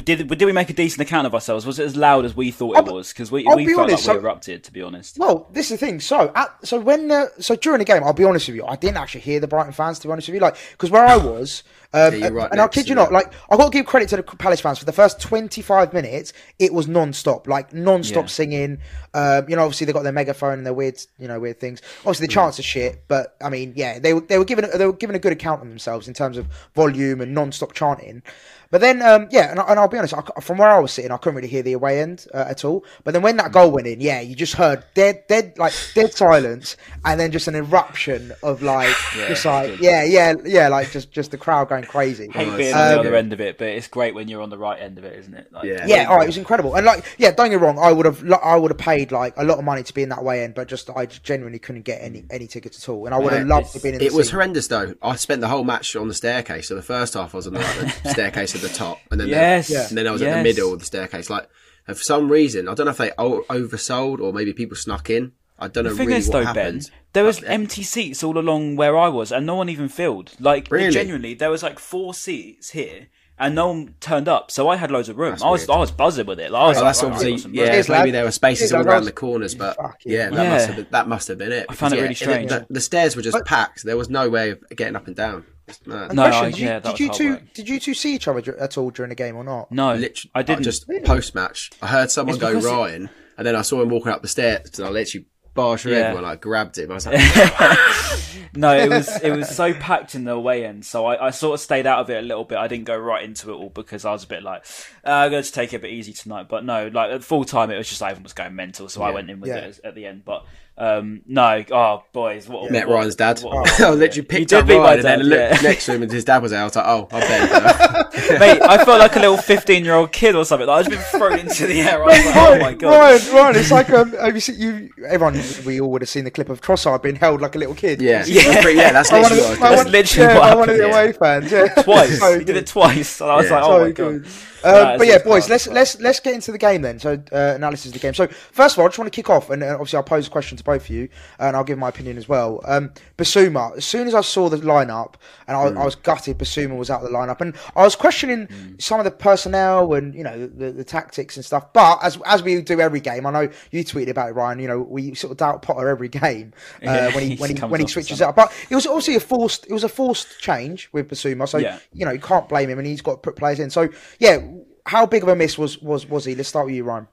Did 0.03 0.27
did 0.27 0.43
we 0.43 0.51
make 0.51 0.69
a 0.69 0.73
decent 0.73 1.01
account 1.01 1.25
of 1.25 1.33
ourselves? 1.33 1.65
Was 1.65 1.79
it 1.79 1.85
as 1.85 1.95
loud 1.95 2.25
as 2.25 2.35
we 2.35 2.51
thought 2.51 2.77
it 2.77 2.85
I'll- 2.87 2.93
was? 2.93 3.11
Because 3.11 3.31
we 3.31 3.43
I'll 3.47 3.55
we 3.55 3.65
be 3.65 3.73
felt 3.73 3.89
honest, 3.89 4.05
like 4.07 4.17
we 4.17 4.21
so- 4.21 4.25
erupted. 4.27 4.63
To 4.65 4.71
be 4.71 4.83
honest, 4.83 5.17
Well, 5.17 5.49
this 5.51 5.71
is 5.71 5.79
the 5.79 5.83
thing. 5.85 5.99
So, 5.99 6.31
at, 6.35 6.55
so 6.63 6.79
when 6.79 7.09
uh, 7.09 7.25
so 7.39 7.55
during 7.55 7.79
the 7.79 7.85
game, 7.85 8.03
I'll 8.03 8.13
be 8.13 8.23
honest 8.23 8.47
with 8.47 8.55
you, 8.55 8.65
I 8.67 8.75
didn't 8.75 8.97
actually 8.97 9.21
hear 9.21 9.39
the 9.39 9.47
Brighton 9.47 9.73
fans. 9.73 9.97
To 9.99 10.07
be 10.07 10.11
honest 10.11 10.27
with 10.27 10.35
you, 10.35 10.41
like 10.41 10.57
because 10.73 10.91
where 10.91 11.03
I 11.05 11.17
was, 11.17 11.63
um, 11.93 12.15
Yeah, 12.15 12.27
right 12.29 12.49
and 12.51 12.59
I'll 12.59 12.67
kid 12.67 12.89
you 12.89 12.95
not, 12.95 13.11
like 13.11 13.31
I 13.49 13.57
got 13.57 13.65
to 13.65 13.77
give 13.77 13.85
credit 13.85 14.09
to 14.09 14.17
the 14.17 14.23
Palace 14.23 14.61
fans 14.61 14.79
for 14.79 14.85
the 14.85 14.91
first 14.91 15.21
25 15.21 15.93
minutes. 15.93 16.33
It 16.59 16.73
was 16.73 16.87
non-stop, 16.87 17.47
like 17.47 17.73
non-stop 17.73 18.23
Yeah. 18.25 18.29
singing. 18.29 18.77
Um, 19.13 19.47
you 19.49 19.55
know, 19.55 19.63
obviously 19.63 19.85
they 19.85 19.93
got 19.93 20.03
their 20.03 20.11
megaphone 20.11 20.53
and 20.59 20.65
their 20.65 20.73
weird, 20.73 20.99
you 21.19 21.27
know, 21.27 21.39
weird 21.39 21.59
things. 21.59 21.81
Obviously 21.99 22.27
the 22.27 22.33
Hmm. 22.33 22.39
chants 22.39 22.59
are 22.59 22.63
shit, 22.63 23.03
but 23.07 23.35
I 23.43 23.49
mean, 23.49 23.73
yeah, 23.75 23.99
they 23.99 24.13
were 24.13 24.21
they 24.21 24.37
were 24.37 24.45
giving 24.45 24.65
they 24.75 24.85
were 24.85 24.93
giving 24.93 25.15
a 25.15 25.19
good 25.19 25.33
account 25.33 25.61
of 25.61 25.69
themselves 25.69 26.07
in 26.07 26.13
terms 26.13 26.37
of 26.37 26.47
volume 26.75 27.21
and 27.21 27.33
non-stop 27.33 27.73
chanting. 27.73 28.23
But 28.71 28.81
then, 28.81 29.03
um, 29.03 29.27
yeah, 29.29 29.51
and, 29.51 29.59
and 29.59 29.79
I'll 29.79 29.87
be 29.87 29.99
honest, 29.99 30.15
I, 30.15 30.21
from 30.41 30.57
where 30.57 30.67
I 30.71 30.79
was 30.79 30.91
sitting, 30.91 31.11
I 31.11 31.17
couldn't 31.17 31.35
really 31.35 31.47
hear 31.47 31.61
the 31.61 31.73
away 31.73 32.01
end 32.01 32.25
uh, 32.33 32.45
at 32.49 32.65
all. 32.65 32.83
But 33.03 33.13
then 33.13 33.21
when 33.21 33.37
that 33.37 33.51
goal 33.51 33.69
went 33.69 33.85
in, 33.85 34.01
yeah, 34.01 34.19
you 34.19 34.35
just 34.35 34.55
heard 34.55 34.83
dead, 34.95 35.25
dead, 35.27 35.53
like 35.59 35.73
dead 35.93 36.11
silence, 36.11 36.75
and 37.05 37.19
then 37.19 37.31
just 37.31 37.47
an 37.47 37.53
eruption 37.53 38.31
of 38.41 38.63
like, 38.63 38.95
just 39.27 39.45
like, 39.45 39.79
yeah, 39.79 40.03
yeah, 40.03 40.33
yeah, 40.43 40.69
like 40.69 40.89
just 40.89 41.11
just 41.11 41.29
the 41.29 41.37
crowd 41.37 41.69
going 41.69 41.82
crazy. 41.87 42.29
hate 42.31 42.33
being 42.57 42.69
it's 42.69 42.73
on 42.73 42.87
the 42.87 42.93
um, 42.93 42.99
other 42.99 43.15
end 43.15 43.33
of 43.33 43.41
it, 43.41 43.57
but 43.57 43.67
it's 43.67 43.87
great 43.87 44.13
when 44.15 44.27
you're 44.27 44.41
on 44.41 44.49
the 44.49 44.57
right 44.57 44.79
end 44.81 44.97
of 44.97 45.03
it, 45.03 45.17
isn't 45.19 45.33
it? 45.33 45.47
Like, 45.51 45.65
Yeah. 45.65 45.85
Yeah, 45.87 46.05
all 46.09 46.17
right, 46.17 46.23
it 46.23 46.27
was 46.27 46.37
incredible, 46.37 46.75
and 46.75 46.85
like, 46.85 47.05
yeah, 47.17 47.31
don't 47.31 47.49
get 47.49 47.59
me 47.59 47.65
wrong, 47.65 47.77
I 47.79 47.91
would 47.91 48.05
have, 48.05 48.23
I 48.43 48.55
would 48.55 48.71
have 48.71 48.77
paid 48.77 49.11
like 49.11 49.33
a 49.37 49.43
lot 49.43 49.57
of 49.59 49.63
money 49.63 49.83
to 49.83 49.93
be 49.93 50.03
in 50.03 50.09
that 50.09 50.23
way 50.23 50.43
end, 50.43 50.53
but 50.55 50.67
just 50.67 50.89
I 50.89 51.05
just 51.05 51.23
genuinely 51.23 51.59
couldn't 51.59 51.83
get 51.83 52.01
any 52.01 52.25
any 52.29 52.47
tickets 52.47 52.81
at 52.83 52.89
all, 52.89 53.05
and 53.05 53.13
I 53.13 53.19
would 53.19 53.33
have 53.33 53.47
Yeah, 53.47 53.55
loved 53.55 53.67
to 53.67 53.73
have 53.73 53.83
been 53.83 53.95
in. 53.95 54.01
It 54.01 54.09
the 54.11 54.15
was 54.17 54.27
seat. 54.27 54.33
horrendous 54.33 54.67
though. 54.67 54.93
I 55.01 55.15
spent 55.15 55.41
the 55.41 55.47
whole 55.47 55.63
match 55.63 55.95
on 55.95 56.07
the 56.07 56.13
staircase. 56.13 56.67
So 56.67 56.75
the 56.75 56.81
first 56.81 57.13
half 57.13 57.33
I 57.33 57.37
was 57.37 57.47
on 57.47 57.53
the, 57.53 57.59
like, 57.59 58.03
the 58.03 58.09
staircase 58.11 58.55
at 58.55 58.61
the 58.61 58.69
top, 58.69 58.99
and 59.11 59.19
then 59.19 59.27
Yes. 59.27 59.67
the, 59.67 59.87
and 59.89 59.97
then 59.97 60.07
I 60.07 60.11
was 60.11 60.21
at 60.21 60.35
the 60.37 60.43
middle 60.43 60.73
of 60.73 60.79
the 60.79 60.85
staircase. 60.85 61.29
Like 61.29 61.47
and 61.87 61.97
for 61.97 62.03
some 62.03 62.29
reason, 62.31 62.69
I 62.69 62.73
don't 62.75 62.85
know 62.85 62.91
if 62.91 62.97
they 62.97 63.09
oversold 63.11 64.19
or 64.21 64.31
maybe 64.33 64.53
people 64.53 64.75
snuck 64.77 65.09
in. 65.09 65.33
I 65.63 65.67
don't 65.67 65.83
know 65.85 65.89
The 65.91 65.95
thing 65.97 66.07
really 66.07 66.19
is, 66.19 66.27
what 66.27 66.33
though, 66.39 66.45
happened. 66.45 66.81
Ben, 66.83 66.91
there 67.13 67.23
was 67.23 67.39
But- 67.39 67.49
uh, 67.49 67.53
empty 67.53 67.83
seats 67.83 68.23
all 68.23 68.37
along 68.37 68.75
where 68.75 68.97
I 68.97 69.07
was, 69.07 69.31
and 69.31 69.45
no 69.45 69.55
one 69.55 69.69
even 69.69 69.87
filled. 69.89 70.31
Like, 70.39 70.67
Really? 70.69 70.91
genuinely, 70.91 71.33
there 71.33 71.49
was 71.49 71.63
like 71.63 71.79
four 71.79 72.13
seats 72.13 72.71
here, 72.71 73.07
and 73.39 73.55
no 73.55 73.67
one 73.69 73.95
turned 73.99 74.27
up. 74.27 74.51
So 74.51 74.69
I 74.69 74.75
had 74.75 74.91
loads 74.91 75.09
of 75.09 75.17
room. 75.17 75.31
That's 75.31 75.43
I 75.43 75.49
was, 75.49 75.61
weird. 75.61 75.69
I 75.77 75.79
was 75.79 75.91
buzzing 75.91 76.25
with 76.27 76.39
it. 76.39 76.51
Like, 76.51 76.61
I 76.61 76.67
was 76.67 76.77
Oh, 76.77 76.81
like, 76.81 76.89
that's 76.89 77.03
right, 77.03 77.11
obviously 77.13 77.51
got 77.51 77.55
yeah. 77.65 77.71
Cheers, 77.73 77.89
maybe 77.89 77.99
lad. 78.11 78.13
there 78.15 78.23
were 78.25 78.31
spaces 78.31 78.69
Cheers, 78.71 78.73
all 78.85 78.87
around 78.91 79.05
the 79.05 79.11
corners, 79.11 79.55
but 79.55 79.75
yeah, 79.79 79.93
yeah. 80.05 80.29
that 80.29 80.43
Yeah. 80.43 80.49
must 80.51 80.67
have 80.67 80.75
been, 80.75 80.87
that 80.91 81.07
must 81.07 81.27
have 81.29 81.37
been 81.37 81.51
it. 81.51 81.65
I 81.69 81.73
found 81.75 81.93
it 81.93 81.95
because, 81.97 82.03
really 82.03 82.15
strange. 82.15 82.49
The, 82.49 82.65
the 82.69 82.81
stairs 82.81 83.15
were 83.15 83.21
just 83.21 83.37
But- 83.37 83.45
packed. 83.45 83.83
There 83.83 83.97
was 83.97 84.09
no 84.09 84.29
way 84.29 84.51
of 84.51 84.59
getting 84.75 84.95
up 84.95 85.07
and 85.07 85.15
down. 85.15 85.45
It's 85.67 85.79
No, 85.87 85.95
question, 86.07 86.23
I- 86.23 86.49
did 86.51 86.59
you, 86.59 86.67
yeah, 86.67 86.79
did 86.79 86.99
you 86.99 87.09
two 87.13 87.29
work. 87.31 87.53
did 87.53 87.69
you 87.69 87.79
two 87.79 87.93
see 87.93 88.13
each 88.15 88.27
other 88.27 88.41
at 88.59 88.77
all 88.77 88.89
during 88.89 89.09
the 89.09 89.15
game 89.15 89.37
or 89.37 89.45
not? 89.45 89.71
No, 89.71 89.93
literally, 89.93 90.31
I 90.35 90.43
didn't. 90.43 90.63
just 90.63 90.85
post 91.05 91.33
match. 91.35 91.71
I 91.81 91.87
heard 91.87 92.11
someone 92.11 92.35
It's 92.35 92.41
go 92.41 92.49
because 92.49 92.65
it- 92.65 92.69
Ryan, 92.69 93.09
and 93.37 93.47
then 93.47 93.55
I 93.55 93.61
saw 93.61 93.81
him 93.81 93.87
walking 93.89 94.11
up 94.11 94.21
the 94.21 94.27
stairs, 94.27 94.77
and 94.77 94.85
I 94.85 94.91
literally 94.91 95.25
barged 95.53 95.83
through 95.83 95.93
Yeah. 95.93 96.09
everyone. 96.09 96.25
I 96.25 96.35
grabbed 96.35 96.77
him. 96.77 96.91
I 96.91 96.93
was 96.95 97.05
like, 97.05 97.19
no, 98.55 98.75
it 98.75 98.89
was 98.89 99.21
it 99.21 99.31
was 99.31 99.49
so 99.49 99.73
packed 99.73 100.15
in 100.15 100.23
the 100.23 100.31
away 100.33 100.65
end, 100.65 100.85
so 100.85 101.05
I, 101.05 101.27
I 101.27 101.29
sort 101.31 101.55
of 101.55 101.59
stayed 101.59 101.85
out 101.87 101.99
of 101.99 102.09
it 102.09 102.17
a 102.23 102.25
little 102.25 102.43
bit. 102.43 102.57
I 102.57 102.67
didn't 102.67 102.85
go 102.85 102.97
right 102.97 103.23
into 103.23 103.51
it 103.51 103.55
all 103.55 103.69
because 103.69 104.05
I 104.05 104.11
was 104.11 104.23
a 104.23 104.27
bit 104.27 104.43
like, 104.43 104.65
uh, 105.05 105.09
I'm 105.11 105.31
going 105.31 105.43
to 105.43 105.51
take 105.51 105.73
it 105.73 105.77
a 105.77 105.79
bit 105.79 105.91
easy 105.91 106.13
tonight. 106.13 106.47
But 106.49 106.65
no, 106.65 106.87
like 106.87 107.11
at 107.11 107.23
full 107.23 107.45
time, 107.45 107.71
it 107.71 107.77
was 107.77 107.87
just 107.89 108.01
like 108.01 108.11
everyone 108.11 108.23
was 108.23 108.33
going 108.33 108.55
mental, 108.55 108.89
so 108.89 109.01
I 109.01 109.11
went 109.11 109.29
in 109.29 109.39
with 109.39 109.49
Yeah. 109.49 109.57
it 109.57 109.79
at 109.83 109.95
the 109.95 110.05
end. 110.05 110.23
But 110.25 110.45
um, 110.75 111.21
no, 111.27 111.63
oh 111.71 112.03
boys, 112.13 112.47
what, 112.49 112.71
met 112.71 112.87
what- 112.87 112.95
Ryan's 112.95 113.15
dad. 113.15 113.39
what- 113.41 113.79
I 113.79 113.89
literally 113.91 114.25
picked 114.25 114.53
up 114.53 114.67
Ryan 114.67 114.95
and 114.95 115.03
then 115.03 115.19
looked 115.23 115.55
yeah. 115.55 115.69
next 115.69 115.85
to 115.85 115.93
him, 115.93 116.01
and 116.03 116.11
his 116.11 116.25
dad 116.25 116.41
was 116.41 116.51
there. 116.51 116.61
I 116.61 116.63
was 116.63 116.75
like, 116.75 116.85
oh, 116.87 117.07
I 117.11 117.19
bet. 117.19 118.13
Mate, 118.39 118.61
I 118.61 118.83
felt 118.83 118.99
like 118.99 119.15
a 119.15 119.19
little 119.19 119.37
fifteen-year-old 119.37 120.11
kid 120.11 120.35
or 120.35 120.45
something. 120.45 120.67
Like, 120.67 120.75
I 120.75 120.79
was 120.79 120.87
being 120.89 121.01
thrown 121.01 121.39
into 121.39 121.67
the 121.67 121.81
air. 121.81 122.03
I 122.03 122.07
was 122.07 122.25
like, 122.25 122.35
oh 122.35 122.59
my 122.59 122.73
god! 122.73 122.89
Ryan, 123.21 123.35
Ryan, 123.35 123.55
it's 123.57 123.71
like 123.71 123.89
um, 123.91 124.11
have 124.13 124.33
you 124.33 124.39
seen 124.41 124.59
you? 124.59 124.89
Everyone, 125.07 125.39
we 125.65 125.79
all 125.79 125.91
would 125.91 126.01
have 126.01 126.09
seen 126.09 126.23
the 126.23 126.31
clip 126.31 126.49
of 126.49 126.61
Trossard 126.61 127.03
being 127.03 127.15
held 127.17 127.41
like 127.41 127.55
a 127.55 127.59
little 127.59 127.75
kid. 127.75 128.01
yeah, 128.01 128.23
Yeah. 128.25 128.67
yeah, 128.69 128.91
that's 128.93 129.11
I 129.11 129.21
literally 129.21 129.41
wanted, 129.43 129.59
what 129.59 129.61
I 129.61 129.73
I 129.73 129.75
That's 129.75 129.77
wanted, 129.77 129.83
doing. 129.83 129.91
literally 129.91 130.27
yeah, 130.33 130.39
what 130.39 130.43
I 130.51 130.55
wanted 130.55 130.79
the 130.79 130.87
happened, 130.87 130.93
away 130.93 131.39
fans. 131.39 131.51
Yeah, 131.51 131.83
Twice, 131.83 132.19
So 132.19 132.39
he 132.39 132.45
did 132.45 132.57
it 132.57 132.67
twice, 132.67 133.21
and 133.21 133.29
I 133.29 133.35
was 133.35 133.49
Yeah. 133.49 133.55
like, 133.55 133.63
oh 133.63 133.77
So 133.77 133.83
my 133.85 133.91
good. 133.91 134.25
Um, 134.63 134.97
but 134.97 135.07
yeah, 135.07 135.17
boys, 135.19 135.49
let's 135.49 135.67
let's 135.67 135.99
let's 135.99 136.19
get 136.19 136.33
into 136.33 136.51
the 136.51 136.57
game 136.57 136.81
then. 136.81 136.99
So 136.99 137.21
uh, 137.31 137.53
analysis 137.55 137.87
of 137.87 137.93
the 137.93 137.99
game. 137.99 138.13
So 138.13 138.27
first 138.27 138.75
of 138.75 138.79
all, 138.79 138.85
I 138.85 138.87
just 138.89 138.97
want 138.99 139.11
to 139.11 139.15
kick 139.15 139.29
off, 139.29 139.49
and 139.49 139.61
uh, 139.61 139.73
obviously 139.73 139.97
I'll 139.97 140.03
pose 140.03 140.27
a 140.27 140.29
question 140.31 140.57
to 140.57 140.63
both 140.63 140.83
of 140.83 140.89
you, 140.89 141.09
and 141.39 141.55
I'll 141.55 141.63
give 141.63 141.77
my 141.77 141.89
opinion 141.89 142.17
as 142.17 142.29
well. 142.29 142.61
Um, 142.65 142.91
Bissouma. 143.17 143.77
As 143.77 143.85
soon 143.85 144.07
as 144.07 144.15
I 144.15 144.21
saw 144.21 144.49
the 144.49 144.57
lineup, 144.57 145.15
and 145.47 145.57
I, 145.57 145.81
I 145.81 145.85
was 145.85 145.95
gutted, 145.95 146.37
Bissouma 146.37 146.77
was 146.77 146.89
out 146.89 147.03
of 147.03 147.11
the 147.11 147.15
lineup, 147.17 147.41
and 147.41 147.53
I 147.75 147.83
was 147.83 147.95
questioning 147.95 148.47
some 148.79 148.99
of 148.99 149.03
the 149.03 149.11
personnel 149.11 149.93
and 149.93 150.15
you 150.15 150.23
know 150.23 150.47
the, 150.47 150.71
the 150.71 150.83
tactics 150.83 151.35
and 151.35 151.45
stuff. 151.45 151.73
But 151.73 151.99
as 152.01 152.17
as 152.25 152.41
we 152.41 152.61
do 152.61 152.79
every 152.79 153.01
game, 153.01 153.25
I 153.25 153.31
know 153.31 153.49
you 153.71 153.83
tweeted 153.83 154.09
about 154.09 154.29
it, 154.29 154.33
Ryan. 154.33 154.59
You 154.59 154.67
know 154.69 154.79
we 154.79 155.13
sort 155.13 155.31
of 155.31 155.37
doubt 155.37 155.61
Potter 155.61 155.89
every 155.89 156.07
game 156.13 156.53
uh, 156.81 156.85
Yeah, 156.85 157.15
when 157.15 157.23
he 157.23 157.29
he 157.31 157.35
when 157.35 157.49
he 157.49 157.55
comes 157.55 157.71
when 157.71 157.81
he 157.81 157.87
switches 157.87 158.21
out. 158.21 158.35
But 158.35 158.53
it 158.69 158.75
was 158.75 158.85
obviously 158.85 159.15
a 159.15 159.19
forced 159.19 159.65
it 159.67 159.73
was 159.73 159.83
a 159.83 159.89
forced 159.89 160.39
change 160.39 160.89
with 160.91 161.09
Bissouma, 161.09 161.47
so 161.47 161.57
Yeah. 161.57 161.79
you 161.93 162.05
know 162.05 162.11
you 162.11 162.19
can't 162.19 162.47
blame 162.47 162.69
him, 162.69 162.77
and 162.79 162.87
he's 162.87 163.01
got 163.01 163.13
to 163.13 163.17
put 163.17 163.35
players 163.35 163.59
in. 163.59 163.69
So 163.69 163.89
yeah, 164.19 164.37
how 164.85 165.05
big 165.05 165.23
of 165.23 165.29
a 165.29 165.35
miss 165.35 165.57
was 165.57 165.81
was 165.81 166.05
was 166.07 166.25
he? 166.25 166.35
Let's 166.35 166.49
start 166.49 166.65
with 166.65 166.75
you, 166.75 166.83
Ryan. 166.83 167.07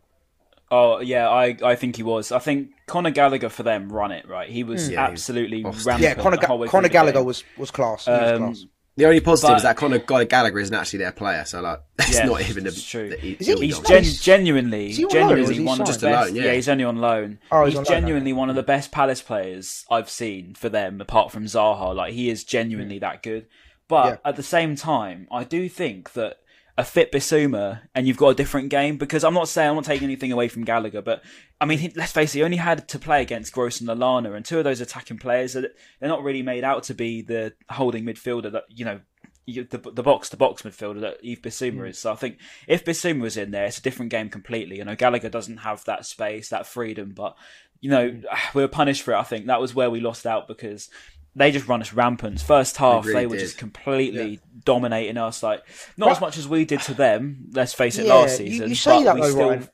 Oh 0.72 1.00
yeah, 1.00 1.28
I, 1.28 1.56
I 1.64 1.74
think 1.74 1.96
he 1.96 2.02
was. 2.04 2.30
I 2.30 2.38
think 2.38 2.70
Conor 2.86 3.10
Gallagher 3.10 3.48
for 3.48 3.62
them 3.64 3.92
run 3.92 4.12
it 4.12 4.28
right. 4.28 4.48
He 4.48 4.62
was 4.62 4.88
Yeah, 4.88 5.06
he 5.06 5.12
was 5.12 5.20
absolutely 5.20 5.64
rampant. 5.64 6.00
Yeah, 6.00 6.14
Conor, 6.14 6.36
Ga- 6.36 6.66
Conor 6.68 6.88
Gallagher 6.88 7.22
was 7.24 7.42
was 7.56 7.70
class. 7.70 8.04
He 8.04 8.10
was 8.12 8.30
Um, 8.32 8.38
class. 8.38 8.66
The 8.96 9.06
only 9.06 9.20
positive 9.20 9.50
But- 9.50 9.56
is 9.56 9.62
that 9.62 9.76
Conor 9.76 9.98
Gallagher 10.24 10.58
isn't 10.60 10.74
actually 10.74 10.98
their 11.00 11.10
player, 11.12 11.44
so 11.44 11.60
like 11.60 11.80
it's 11.98 12.14
Yeah, 12.18 12.26
not 12.26 12.42
even 12.42 12.66
a. 12.66 12.68
it's 12.68 12.84
true. 12.88 13.08
that 13.10 13.18
he- 13.18 13.32
Is 13.32 13.46
he- 13.46 13.52
he'll 13.52 13.60
He's 13.62 13.78
on. 13.78 13.84
gen- 13.84 14.04
genuinely, 14.04 14.90
is 14.90 14.96
he 14.98 15.04
on 15.06 15.10
loan 15.10 15.20
is 15.20 15.26
genuinely 15.48 15.54
he 15.54 15.60
one 15.64 15.80
of 15.80 15.86
the 15.86 15.92
best. 15.92 16.00
Just 16.00 16.02
loan, 16.28 16.36
yeah. 16.36 16.44
yeah. 16.44 16.52
he's 16.52 16.68
only 16.68 16.84
on 16.84 16.96
loan. 16.98 17.38
Oh, 17.50 17.64
he's 17.64 17.72
he's 17.72 17.78
on 17.78 17.84
loan, 17.84 18.00
genuinely 18.02 18.32
one 18.32 18.50
of 18.50 18.56
the 18.56 18.62
best 18.62 18.92
Palace 18.92 19.22
players 19.22 19.84
I've 19.90 20.10
seen 20.10 20.54
for 20.54 20.68
them, 20.68 21.00
apart 21.00 21.32
from 21.32 21.46
Zaha. 21.46 21.94
Like 21.96 22.12
he 22.12 22.30
is 22.30 22.44
genuinely 22.44 22.98
that 23.00 23.22
good. 23.24 23.46
But 23.88 24.06
Yeah. 24.06 24.16
at 24.30 24.36
the 24.36 24.42
same 24.44 24.76
time, 24.76 25.26
I 25.32 25.42
do 25.44 25.68
think 25.68 26.12
that 26.12 26.36
a 26.78 26.84
fit 26.84 27.12
Bissouma 27.12 27.82
and 27.94 28.06
you've 28.06 28.16
got 28.16 28.28
a 28.28 28.34
different 28.34 28.68
game 28.68 28.96
because 28.96 29.24
I'm 29.24 29.34
not 29.34 29.48
saying 29.48 29.70
I'm 29.70 29.74
not 29.76 29.84
taking 29.84 30.04
anything 30.04 30.32
away 30.32 30.48
from 30.48 30.64
Gallagher, 30.64 31.02
but 31.02 31.22
I 31.60 31.66
mean 31.66 31.78
he, 31.78 31.92
let's 31.94 32.12
face 32.12 32.34
it, 32.34 32.38
he 32.38 32.44
only 32.44 32.56
had 32.56 32.88
to 32.88 32.98
play 32.98 33.22
against 33.22 33.52
Gross 33.52 33.80
and 33.80 33.88
Lallana, 33.88 34.34
and 34.34 34.44
two 34.44 34.58
of 34.58 34.64
those 34.64 34.80
attacking 34.80 35.18
players 35.18 35.56
are 35.56 35.62
they're 35.62 36.08
not 36.08 36.22
really 36.22 36.42
made 36.42 36.64
out 36.64 36.84
to 36.84 36.94
be 36.94 37.22
the 37.22 37.52
holding 37.68 38.04
midfielder 38.04 38.52
that 38.52 38.64
you 38.68 38.84
know. 38.84 39.00
You, 39.46 39.64
the, 39.64 39.78
the 39.78 40.02
box 40.04 40.28
to 40.28 40.36
box 40.36 40.62
midfielder 40.62 41.00
that 41.00 41.16
Yves 41.24 41.40
Bissouma 41.40 41.80
mm. 41.80 41.88
is. 41.88 41.98
So 41.98 42.12
I 42.12 42.14
think 42.14 42.38
if 42.68 42.84
Bissouma 42.84 43.20
was 43.20 43.36
in 43.36 43.50
there, 43.50 43.64
it's 43.64 43.78
a 43.78 43.82
different 43.82 44.12
game 44.12 44.28
completely. 44.28 44.76
You 44.76 44.84
know, 44.84 44.94
Gallagher 44.94 45.28
doesn't 45.28 45.56
have 45.56 45.82
that 45.86 46.06
space, 46.06 46.50
that 46.50 46.68
freedom, 46.68 47.14
but 47.16 47.36
you 47.80 47.90
know, 47.90 48.10
mm. 48.10 48.24
we 48.54 48.62
were 48.62 48.68
punished 48.68 49.02
for 49.02 49.12
it. 49.12 49.18
I 49.18 49.24
think 49.24 49.46
that 49.46 49.60
was 49.60 49.74
where 49.74 49.90
we 49.90 49.98
lost 49.98 50.24
out 50.24 50.46
because 50.46 50.88
they 51.36 51.50
just 51.52 51.68
run 51.68 51.80
us 51.80 51.92
rampant. 51.92 52.40
First 52.40 52.76
half, 52.78 53.04
They 53.04 53.12
they, 53.12 53.26
were 53.26 53.36
did. 53.36 53.42
just 53.42 53.58
completely 53.58 54.40
dominating 54.64 55.16
us. 55.16 55.42
Like 55.42 55.62
not 55.96 56.10
as 56.10 56.20
much 56.20 56.36
as 56.38 56.46
we 56.48 56.64
did 56.64 56.80
to 56.82 56.94
them. 56.94 57.46
Let's 57.52 57.72
face 57.74 57.98
it, 57.98 58.06
Yeah, 58.06 58.14
last 58.14 58.40
you- 58.40 58.48
season. 58.50 58.68
you 58.68 58.74
say 58.74 58.98
but 58.98 59.04
that 59.04 59.14
we 59.14 59.20
though, 59.22 59.30
still... 59.30 59.48
Ryan. 59.50 59.68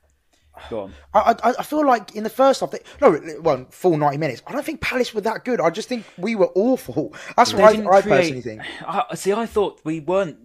Go 0.71 0.79
on. 0.81 0.93
I, 1.13 1.35
I, 1.43 1.53
I 1.59 1.63
feel 1.63 1.85
like 1.85 2.15
in 2.15 2.23
the 2.23 2.31
first 2.31 2.61
half, 2.61 2.71
they, 2.71 2.79
no, 2.99 3.19
well, 3.41 3.67
full 3.69 3.95
ninety 3.95 4.17
minutes. 4.17 4.41
I 4.47 4.53
don't 4.53 4.65
think 4.65 4.81
Palace 4.81 5.13
were 5.13 5.21
that 5.21 5.45
good. 5.45 5.61
I 5.61 5.69
just 5.69 5.87
think 5.87 6.03
we 6.17 6.35
were 6.35 6.49
awful. 6.55 7.13
That's 7.35 7.51
They 7.51 7.61
what 7.61 7.75
I, 7.93 7.97
I 7.97 8.01
personally 8.01 8.41
think. 8.41 8.61
I, 8.87 9.13
see, 9.13 9.31
I 9.33 9.45
thought 9.45 9.79
we 9.83 9.99
weren't 9.99 10.37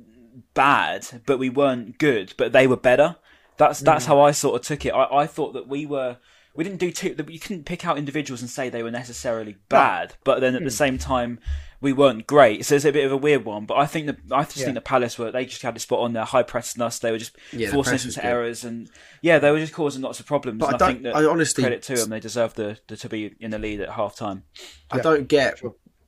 bad, 0.52 1.06
but 1.24 1.38
we 1.38 1.48
weren't 1.48 1.98
good, 1.98 2.34
but 2.36 2.52
they 2.52 2.66
were 2.66 2.76
better. 2.76 3.16
That's 3.56 3.80
that's 3.80 4.04
Mm. 4.04 4.08
how 4.08 4.20
I 4.20 4.32
sort 4.32 4.60
of 4.60 4.66
took 4.66 4.84
it. 4.84 4.90
I, 4.90 5.22
I 5.22 5.26
thought 5.26 5.52
that 5.54 5.66
we 5.68 5.86
were. 5.86 6.18
We 6.54 6.64
didn't 6.64 6.80
do 6.80 6.90
too. 6.92 7.16
You 7.28 7.38
couldn't 7.38 7.64
pick 7.64 7.86
out 7.86 7.96
individuals 7.96 8.42
and 8.42 8.50
say 8.50 8.68
they 8.68 8.82
were 8.82 8.90
necessarily 8.90 9.56
bad, 9.68 10.14
but 10.22 10.40
then 10.40 10.52
Hmm. 10.52 10.58
at 10.58 10.64
the 10.64 10.70
same 10.70 10.98
time, 10.98 11.38
we 11.80 11.92
weren't 11.92 12.26
great. 12.26 12.64
So 12.66 12.74
it's 12.76 12.84
a 12.84 12.92
bit 12.92 13.04
of 13.06 13.10
a 13.10 13.16
weird 13.16 13.44
one. 13.44 13.64
But 13.66 13.78
I 13.78 13.86
think 13.86 14.06
that 14.06 14.16
I 14.30 14.44
just 14.44 14.58
Yeah. 14.58 14.64
think 14.66 14.74
the 14.74 14.80
Palace 14.82 15.18
were. 15.18 15.30
They 15.32 15.46
just 15.46 15.62
had 15.62 15.74
the 15.74 15.80
spot 15.80 16.00
on 16.00 16.12
there, 16.12 16.24
high 16.24 16.42
press 16.42 16.74
pressing 16.74 16.82
us. 16.82 16.98
They 16.98 17.10
were 17.10 17.18
just 17.18 17.34
Yeah, 17.52 17.70
forcing 17.70 17.94
us 17.94 18.04
into 18.04 18.20
good. 18.20 18.26
errors, 18.26 18.64
and 18.64 18.90
yeah, 19.22 19.38
they 19.38 19.50
were 19.50 19.58
just 19.58 19.72
causing 19.72 20.02
lots 20.02 20.20
of 20.20 20.26
problems. 20.26 20.58
But 20.60 20.74
and 20.74 20.74
I 20.74 20.76
I, 20.76 20.78
don't- 20.78 20.88
think 20.94 21.02
that 21.04 21.16
I 21.16 21.24
honestly- 21.24 21.62
credit 21.64 21.82
to 21.84 21.94
them, 21.94 22.10
they 22.10 22.20
deserve 22.20 22.54
the, 22.54 22.78
the 22.86 22.96
to 22.98 23.08
be 23.08 23.34
in 23.40 23.50
the 23.50 23.58
lead 23.58 23.80
at 23.80 23.88
half 23.90 24.14
time. 24.14 24.44
I 24.90 24.98
don't 25.00 25.26
get. 25.28 25.60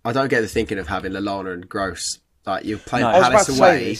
I 0.05 0.13
don't 0.13 0.29
get 0.29 0.43
the 0.43 0.49
thinking 0.49 0.79
of 0.79 0.89
having 0.89 1.13
Lallana 1.13 1.55
and 1.55 1.67
Gross. 1.67 2.19
Like 2.45 2.67
you're 2.67 2.77
playing 2.79 3.07
No. 3.07 3.13
Palace 3.13 3.29
about 3.29 3.47
to 3.47 3.53
say 3.53 3.59
away 3.59 3.97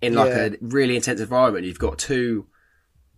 in 0.00 0.14
like 0.14 0.30
Yeah. 0.30 0.44
a 0.46 0.50
really 0.62 0.96
intense 0.96 1.20
environment. 1.20 1.66
You've 1.66 1.78
got 1.78 1.98
two 1.98 2.46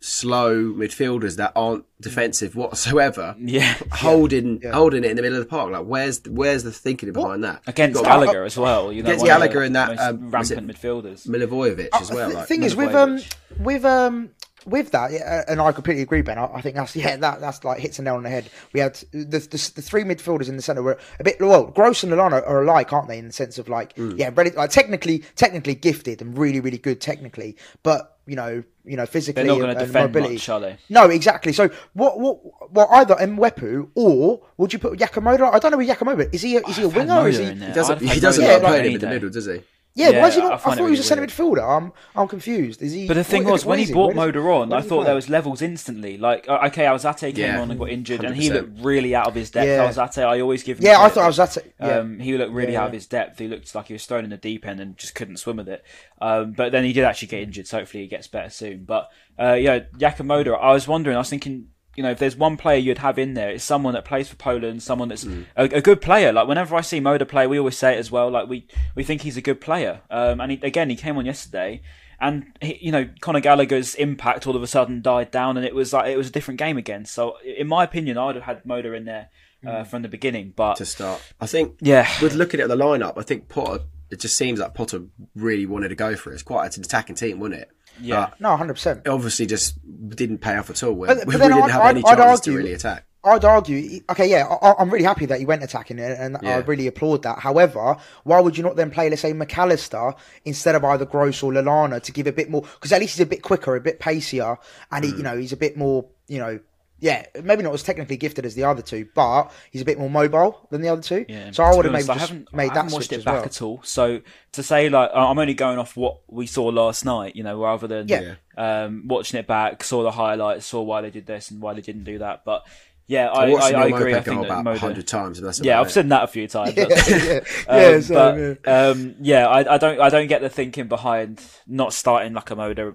slow 0.07 0.55
midfielders 0.75 1.37
that 1.37 1.53
aren't 1.57 1.85
defensive 2.01 2.55
whatsoever. 2.55 3.35
Yeah. 3.45 3.75
holding 3.93 4.61
holding 4.63 5.05
it 5.05 5.11
in 5.11 5.17
the 5.17 5.23
middle 5.23 5.39
of 5.39 5.45
the 5.45 5.49
park. 5.51 5.71
Like 5.73 5.85
where's 5.87 6.21
where's 6.29 6.63
the 6.63 6.73
thinking 6.73 7.13
behind 7.13 7.45
that? 7.45 7.63
Against 7.67 7.97
You've 7.97 8.05
got 8.05 8.21
Gallagher 8.21 8.45
as 8.45 8.57
well, 8.59 8.93
you 8.93 9.03
know, 9.03 9.09
Against 9.09 9.25
the 9.25 9.29
Gallagher 9.31 9.63
and 9.63 9.77
that, 9.77 9.89
most 9.91 10.01
um, 10.01 10.31
rampant 10.31 10.71
it- 10.71 10.77
midfielders. 10.77 11.27
Milivojevic 11.27 11.89
as 12.01 12.11
well. 12.11 12.27
Uh, 12.27 12.29
the 12.31 12.35
like, 12.37 12.49
thing 12.49 12.63
is 12.63 12.77
with 12.77 12.95
um 12.95 13.19
with 13.61 13.85
um 13.85 14.31
with 14.67 14.93
that, 14.93 15.13
yeah, 15.13 15.45
and 15.47 15.61
I 15.61 15.73
completely 15.73 16.03
agree, 16.03 16.23
Ben. 16.23 16.39
I, 16.39 16.47
I 16.47 16.61
think 16.63 16.75
that's 16.77 16.97
yeah, 17.05 17.17
that 17.17 17.41
that's 17.41 17.65
like 17.65 17.79
hits 17.81 17.99
a 17.99 18.03
nail 18.03 18.15
on 18.17 18.23
the 18.23 18.31
head. 18.31 18.49
We 18.73 18.81
had 18.81 18.95
the 19.13 19.25
the, 19.25 19.73
the 19.77 19.83
three 19.83 20.05
midfielders 20.05 20.49
in 20.49 20.57
the 20.57 20.63
centre 20.63 20.83
were 20.83 20.99
a 21.21 21.25
bit 21.25 21.37
well. 21.41 21.67
Gross 21.67 22.03
and 22.03 22.13
Lallana 22.13 22.47
are 22.47 22.63
alike, 22.63 22.93
aren't 22.93 23.09
they? 23.09 23.19
In 23.19 23.27
the 23.27 23.33
sense 23.33 23.59
of 23.59 23.69
like 23.69 23.95
Mm. 23.97 24.19
yeah, 24.19 24.31
really, 24.35 24.51
like 24.53 24.71
technically 24.71 25.19
technically 25.37 25.75
gifted 25.75 26.21
and 26.23 26.37
really 26.37 26.61
really 26.61 26.79
good 26.79 27.01
technically, 27.01 27.57
but 27.83 28.14
you 28.27 28.37
know 28.37 28.63
you 28.85 28.97
know 28.97 29.07
physically 29.07 29.43
They're 29.43 29.53
not 29.53 29.59
going 29.59 29.71
and- 29.71 29.79
to 29.79 29.85
and 29.85 29.93
defend 29.93 30.13
mobility. 30.13 30.35
much, 30.35 30.49
are 30.49 30.61
they? 30.61 30.77
No, 30.89 31.11
exactly. 31.11 31.53
So 31.53 31.69
what 31.93 32.19
what 32.19 32.41
well 32.73 32.89
either 32.93 33.15
Mwepu 33.17 33.91
or 33.95 34.41
would 34.57 34.73
you 34.73 34.79
put 34.79 34.99
Jakub 34.99 35.23
Moder? 35.23 35.45
I 35.47 35.59
don't 35.59 35.71
know 35.71 35.77
where 35.79 35.87
Jakub 35.87 36.07
Moder 36.07 36.29
is. 36.33 36.43
He 36.43 36.57
a, 36.57 36.61
is 36.69 36.77
he 36.77 36.83
a 36.83 36.87
I've 36.87 36.97
winger 36.97 37.15
or 37.21 37.29
is 37.29 37.39
he? 37.39 37.45
in 37.45 37.61
he 37.61 37.73
doesn't. 37.73 37.97
I'd 37.97 38.03
have 38.03 38.15
He 38.15 38.21
doesn't 38.21 38.43
Moder 38.45 38.53
like 38.55 38.63
Yeah, 38.63 38.69
playing 38.69 38.83
like- 38.83 38.87
him 38.89 38.95
in 38.95 39.01
the 39.01 39.07
middle, 39.15 39.31
does 39.31 39.47
he? 39.47 39.63
Yeah, 39.97 40.11
Yeah, 40.11 40.23
why 40.23 40.29
is 40.29 40.35
he 40.35 40.41
I 40.41 40.45
not? 40.45 40.53
I, 40.55 40.57
find 40.57 40.73
it 40.75 40.77
thought 40.79 40.85
he 40.87 40.91
was 40.91 41.01
a 41.01 41.03
centre 41.05 41.25
midfielder. 41.25 41.63
I'm 41.77 41.93
I'm 42.17 42.27
confused. 42.27 42.83
Is 42.83 42.93
he? 42.93 43.07
But 43.07 43.15
the 43.15 43.23
thing 43.23 43.45
what- 43.45 43.53
was, 43.53 43.65
when 43.65 43.79
he 43.79 43.85
is 43.85 43.93
brought 43.93 44.17
Moder 44.17 44.51
on, 44.51 44.73
I 44.73 44.81
thought 44.81 44.89
play? 44.89 45.05
there 45.05 45.15
was 45.15 45.29
levels 45.29 45.63
instantly. 45.63 46.19
Like, 46.19 46.49
okay, 46.49 46.85
Alzate 46.85 47.21
came 47.33 47.37
Yeah, 47.37 47.61
on 47.61 47.71
and 47.71 47.79
got 47.79 47.91
injured, 47.91 48.25
and 48.25 48.35
he 48.37 48.51
looked 48.51 48.81
really 48.81 49.15
out 49.15 49.29
of 49.29 49.35
his 49.37 49.51
depth. 49.53 49.69
Yeah. 49.69 49.89
Alzate, 49.89 50.25
I 50.27 50.41
always 50.41 50.65
give 50.65 50.79
him 50.79 50.87
Yeah, 50.87 50.95
I 50.95 50.97
credit, 51.09 51.15
thought 51.15 51.25
I 51.25 51.27
was 51.29 51.37
but, 51.37 51.57
at 51.59 51.65
it. 51.65 51.75
Yeah. 51.81 51.99
Um, 51.99 52.19
he 52.19 52.37
looked 52.37 52.53
really 52.53 52.73
Yeah, 52.73 52.83
out 52.83 52.87
of 52.89 52.93
his 52.95 53.07
depth. 53.07 53.39
He 53.39 53.47
looked 53.47 53.73
like 53.73 53.87
he 53.87 53.93
was 53.93 54.05
thrown 54.05 54.25
in 54.25 54.31
the 54.31 54.37
deep 54.37 54.67
end 54.67 54.81
and 54.81 54.97
just 54.97 55.15
couldn't 55.15 55.37
swim 55.37 55.59
with 55.59 55.69
it. 55.69 55.85
Um, 56.21 56.53
but 56.53 56.73
then 56.73 56.83
he 56.85 56.93
did 56.93 57.05
actually 57.05 57.29
get 57.29 57.43
injured, 57.43 57.69
so 57.69 57.79
hopefully 57.79 58.03
he 58.03 58.09
gets 58.09 58.27
better 58.27 58.51
soon. 58.51 58.85
But 58.85 59.11
uh, 59.39 59.53
yeah, 59.53 59.81
Jakub 59.97 60.27
Moder, 60.27 60.61
I 60.61 60.73
was 60.73 60.89
wondering, 60.89 61.15
I 61.15 61.21
was 61.21 61.31
thinking, 61.31 61.69
you 61.97 62.03
know, 62.03 62.11
if 62.11 62.19
there's 62.19 62.37
one 62.37 62.57
player 62.57 62.79
you'd 62.79 62.99
have 62.99 63.19
in 63.19 63.35
there, 63.35 63.51
it's 63.51 63.65
someone 63.65 63.95
that 63.95 64.05
plays 64.05 64.29
for 64.29 64.37
Poland, 64.37 64.83
someone 64.83 65.09
that's 65.09 65.25
Mm. 65.25 65.45
a, 65.57 65.65
a 65.65 65.81
good 65.81 66.01
player. 66.01 66.33
Like 66.33 66.49
whenever 66.49 66.75
I 66.77 66.81
see 66.81 67.01
Moder 67.01 67.25
play, 67.25 67.47
we 67.47 67.59
always 67.59 67.77
say 67.79 67.95
it 67.95 67.99
as 67.99 68.11
well. 68.11 68.31
Like 68.31 68.49
we 68.49 68.67
we 68.95 69.05
think 69.05 69.23
he's 69.23 69.37
a 69.37 69.43
good 69.43 69.61
player. 69.61 70.01
Um, 70.11 70.41
and 70.41 70.53
he, 70.53 70.61
again, 70.63 70.91
he 70.91 70.97
came 70.97 71.17
on 71.17 71.27
yesterday, 71.27 71.83
and 72.21 72.47
he, 72.61 72.79
you 72.81 72.93
know, 72.93 73.09
Conor 73.21 73.41
Gallagher's 73.41 73.95
impact 73.95 74.47
all 74.47 74.57
of 74.57 74.63
a 74.63 74.67
sudden 74.67 75.03
died 75.03 75.31
down, 75.31 75.57
and 75.57 75.65
it 75.67 75.75
was 75.75 75.93
like 75.93 76.07
it 76.13 76.17
was 76.17 76.29
a 76.29 76.33
different 76.33 76.59
game 76.59 76.77
again. 76.77 77.05
So 77.05 77.37
in 77.45 77.69
my 77.69 77.85
opinion, 77.85 78.19
I'd 78.19 78.35
have 78.35 78.45
had 78.45 78.65
Moder 78.67 78.95
in 78.95 79.05
there 79.05 79.29
uh, 79.67 79.71
Mm. 79.71 79.87
from 79.87 80.03
the 80.03 80.09
beginning. 80.09 80.53
But 80.55 80.77
to 80.77 80.85
start. 80.87 81.23
I 81.41 81.47
think 81.47 81.77
Yeah. 81.81 82.07
with 82.21 82.35
looking 82.35 82.61
at 82.61 82.69
the 82.69 82.77
lineup, 82.77 83.15
I 83.17 83.23
think 83.23 83.49
Potter. 83.49 83.85
It 84.11 84.21
just 84.21 84.37
seems 84.37 84.61
like 84.61 84.75
Potter 84.75 85.01
really 85.35 85.65
wanted 85.67 85.89
to 85.89 85.95
go 85.97 86.15
for 86.15 86.31
it. 86.31 86.35
It's 86.35 86.43
quite 86.43 86.77
an 86.77 86.85
attacking 86.85 87.17
team, 87.17 87.41
wasn't 87.41 87.63
it? 87.63 87.71
Yeah. 88.01 88.31
No, 88.41 88.57
hundred 88.57 88.75
percent. 88.75 89.07
obviously 89.09 89.47
just 89.47 89.79
didn't 90.17 90.39
pay 90.39 90.57
off 90.57 90.71
at 90.71 90.83
all. 90.83 90.93
We, 90.93 91.07
But- 91.07 91.19
but 91.19 91.27
we 91.27 91.33
didn't 91.35 91.53
I'd- 91.55 91.73
have 91.73 91.81
I'd- 91.83 91.99
any 92.01 92.05
I'd 92.07 92.17
chances 92.19 92.41
to 92.45 92.51
argue- 92.51 92.59
really 92.59 92.73
attack. 92.75 93.05
I'd 93.27 93.43
argue, 93.43 94.01
okay, 94.11 94.29
yeah, 94.29 94.45
I, 94.47 94.75
I'm 94.79 94.91
really 94.91 95.07
happy 95.07 95.25
that 95.25 95.39
he 95.39 95.47
went 95.47 95.63
attacking 95.63 95.99
it, 95.99 96.15
and 96.21 96.37
I 96.47 96.57
really 96.59 96.87
applaud 96.87 97.23
that. 97.23 97.39
However, 97.39 97.97
why 98.25 98.39
would 98.39 98.59
you 98.59 98.63
not 98.63 98.77
then 98.77 98.91
play, 98.91 99.09
let's 99.09 99.23
say, 99.23 99.33
McAllister 99.33 100.15
instead 100.45 100.75
of 100.75 100.85
either 100.85 101.07
Gross 101.07 101.43
or 101.43 101.51
Lallana 101.51 102.03
to 102.03 102.13
give 102.13 102.27
a 102.27 102.33
bit 102.33 102.51
more? 102.51 102.61
Because 102.61 102.93
at 102.93 103.01
least 103.01 103.15
he's 103.17 103.23
a 103.23 103.27
bit 103.27 103.41
quicker, 103.43 103.77
a 103.77 103.81
bit 103.81 103.99
pacier, 103.99 104.59
and 104.93 105.05
he, 105.07 105.11
Hmm. 105.11 105.17
you 105.17 105.23
know, 105.23 105.39
he's 105.39 105.53
a 105.53 105.57
bit 105.57 105.75
more, 105.75 106.05
you 106.29 106.39
know, 106.39 106.59
yeah, 107.05 107.27
maybe 107.43 107.63
not 107.63 107.75
as 107.75 107.83
technically 107.83 108.17
gifted 108.17 108.47
as 108.47 108.55
the 108.55 108.65
other 108.65 108.81
two, 108.81 109.07
but 109.15 109.53
he's 109.71 109.83
a 109.83 109.85
bit 109.85 109.99
more 109.99 110.09
mobile 110.09 110.67
than 110.71 110.81
the 110.81 110.89
other 110.89 111.03
two. 111.03 111.27
Yeah, 111.29 111.51
so 111.51 111.63
I 111.63 111.75
would 111.77 111.85
have 111.85 111.93
maybe 111.93 112.05
honest, 112.05 112.11
I 112.11 112.15
just 112.15 112.29
haven't, 112.31 112.53
made 112.55 112.65
I 112.65 112.69
that 112.69 112.75
haven't 112.77 112.93
watched 112.95 113.07
switch 113.09 113.13
it 113.13 113.19
as 113.19 113.25
back 113.25 113.35
well. 113.35 113.45
at 113.45 113.63
all. 113.63 113.81
So 113.85 114.21
to 114.53 114.63
say 114.63 114.89
like 114.89 115.11
I- 115.13 115.27
I'm 115.27 115.39
only 115.39 115.53
going 115.53 115.79
off 115.79 115.99
what 115.99 116.21
we 116.29 116.47
saw 116.47 116.65
last 116.65 117.05
night, 117.05 117.37
you 117.37 117.43
know, 117.43 117.61
rather 117.63 117.87
than 117.87 118.09
Yeah. 118.09 118.35
um, 118.57 119.05
watching 119.07 119.39
it 119.39 119.47
back, 119.47 119.85
saw 119.85 120.03
the 120.03 120.13
highlights, 120.13 120.65
saw 120.65 120.81
why 120.81 121.03
they 121.03 121.11
did 121.11 121.27
this 121.27 121.51
and 121.51 121.61
why 121.61 121.75
they 121.75 121.83
didn't 121.83 122.05
do 122.05 122.21
that. 122.21 122.43
But 122.47 122.67
yeah, 123.07 123.29
I, 123.29 123.45
I 123.45 123.51
watched 123.51 123.65
I, 123.67 123.71
the 123.73 123.77
I 123.77 123.89
Mope 123.91 124.01
agree. 124.01 124.15
I 124.15 124.17
go 124.17 124.23
think 124.23 124.41
that 124.41 124.47
about 124.47 124.65
Moder- 124.65 124.79
hundred 124.79 125.07
times. 125.07 125.37
And 125.39 125.47
that's 125.47 125.61
yeah, 125.61 125.75
about 125.75 125.81
I've 125.83 125.87
it. 125.89 125.93
said 125.93 126.09
that 126.09 126.23
a 126.25 126.27
few 126.27 126.49
times. 126.49 126.75
yeah, 126.77 126.85
That's- 126.87 127.09
yeah, 127.11 127.41
Um, 127.69 127.81
yeah, 127.83 128.01
so, 128.01 128.57
but 128.65 128.73
um, 128.73 129.15
yeah, 129.21 129.47
I, 129.47 129.75
I 129.75 129.77
don't 129.77 130.01
I 130.01 130.09
don't 130.09 130.27
get 130.27 130.41
the 130.41 130.49
thinking 130.49 130.89
behind 130.89 131.43
not 131.67 131.93
starting 131.93 132.33
Jakub 132.33 132.57
Moder, 132.57 132.95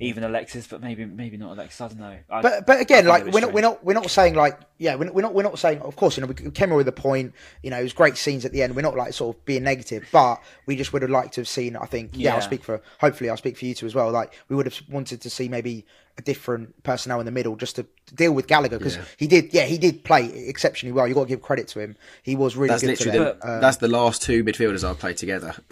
even 0.00 0.24
Alexis, 0.24 0.66
but 0.66 0.80
maybe 0.80 1.04
maybe 1.04 1.36
not 1.36 1.52
Alexis. 1.52 1.80
I 1.80 1.88
don't 1.88 2.00
know. 2.00 2.16
I, 2.30 2.42
But 2.42 2.66
but 2.66 2.80
again, 2.80 3.06
like 3.06 3.26
we're 3.26 3.40
not 3.40 3.52
we're 3.52 3.60
not 3.60 3.84
we're 3.84 3.94
not 3.94 4.10
saying 4.10 4.34
like 4.34 4.58
yeah 4.78 4.94
we're 4.94 5.04
not 5.04 5.14
we're 5.14 5.22
not, 5.22 5.34
we're 5.34 5.42
not 5.42 5.58
saying 5.58 5.80
of 5.82 5.94
course 5.94 6.16
you 6.16 6.22
know 6.22 6.26
we 6.26 6.50
came 6.50 6.70
away 6.70 6.78
with 6.78 6.88
a 6.88 6.92
point 6.92 7.34
you 7.62 7.70
know 7.70 7.78
it 7.78 7.82
was 7.82 7.92
great 7.92 8.16
scenes 8.16 8.44
at 8.44 8.52
the 8.52 8.62
end 8.62 8.74
we're 8.74 8.82
not 8.82 8.96
like 8.96 9.12
sort 9.12 9.36
of 9.36 9.44
being 9.44 9.62
negative 9.62 10.08
but 10.10 10.42
we 10.66 10.74
just 10.74 10.92
would 10.92 11.02
have 11.02 11.10
liked 11.10 11.34
to 11.34 11.40
have 11.42 11.48
seen 11.48 11.76
I 11.76 11.84
think 11.84 12.12
yeah, 12.14 12.34
I'll 12.34 12.40
speak 12.40 12.64
for 12.64 12.82
hopefully 12.98 13.28
I'll 13.28 13.36
speak 13.36 13.58
for 13.58 13.66
you 13.66 13.74
two 13.74 13.86
as 13.86 13.94
well 13.94 14.10
like 14.10 14.32
we 14.48 14.56
would 14.56 14.66
have 14.66 14.80
wanted 14.88 15.20
to 15.20 15.30
see 15.30 15.48
maybe 15.48 15.84
a 16.20 16.22
different 16.22 16.82
personnel 16.82 17.18
in 17.20 17.26
the 17.26 17.32
middle 17.32 17.56
just 17.56 17.76
to 17.76 17.86
deal 18.14 18.32
with 18.32 18.46
Gallagher 18.46 18.78
because 18.78 18.96
Yeah. 18.96 19.04
he 19.16 19.26
did 19.26 19.52
yeah 19.52 19.64
he 19.64 19.78
did 19.78 20.04
play 20.04 20.26
exceptionally 20.48 20.92
well 20.92 21.08
you 21.08 21.14
got 21.14 21.22
to 21.22 21.28
give 21.28 21.42
credit 21.42 21.66
to 21.68 21.80
him 21.80 21.96
he 22.22 22.36
was 22.36 22.56
really 22.56 22.68
That's 22.68 22.82
good 22.82 22.96
to 22.98 23.04
literally 23.06 23.18
them. 23.30 23.38
the, 23.40 23.46
Uh, 23.46 23.60
that's 23.60 23.78
the 23.78 23.88
last 23.88 24.22
two 24.22 24.44
midfielders 24.44 24.82
I've 24.88 24.98
played 24.98 25.16
together 25.16 25.52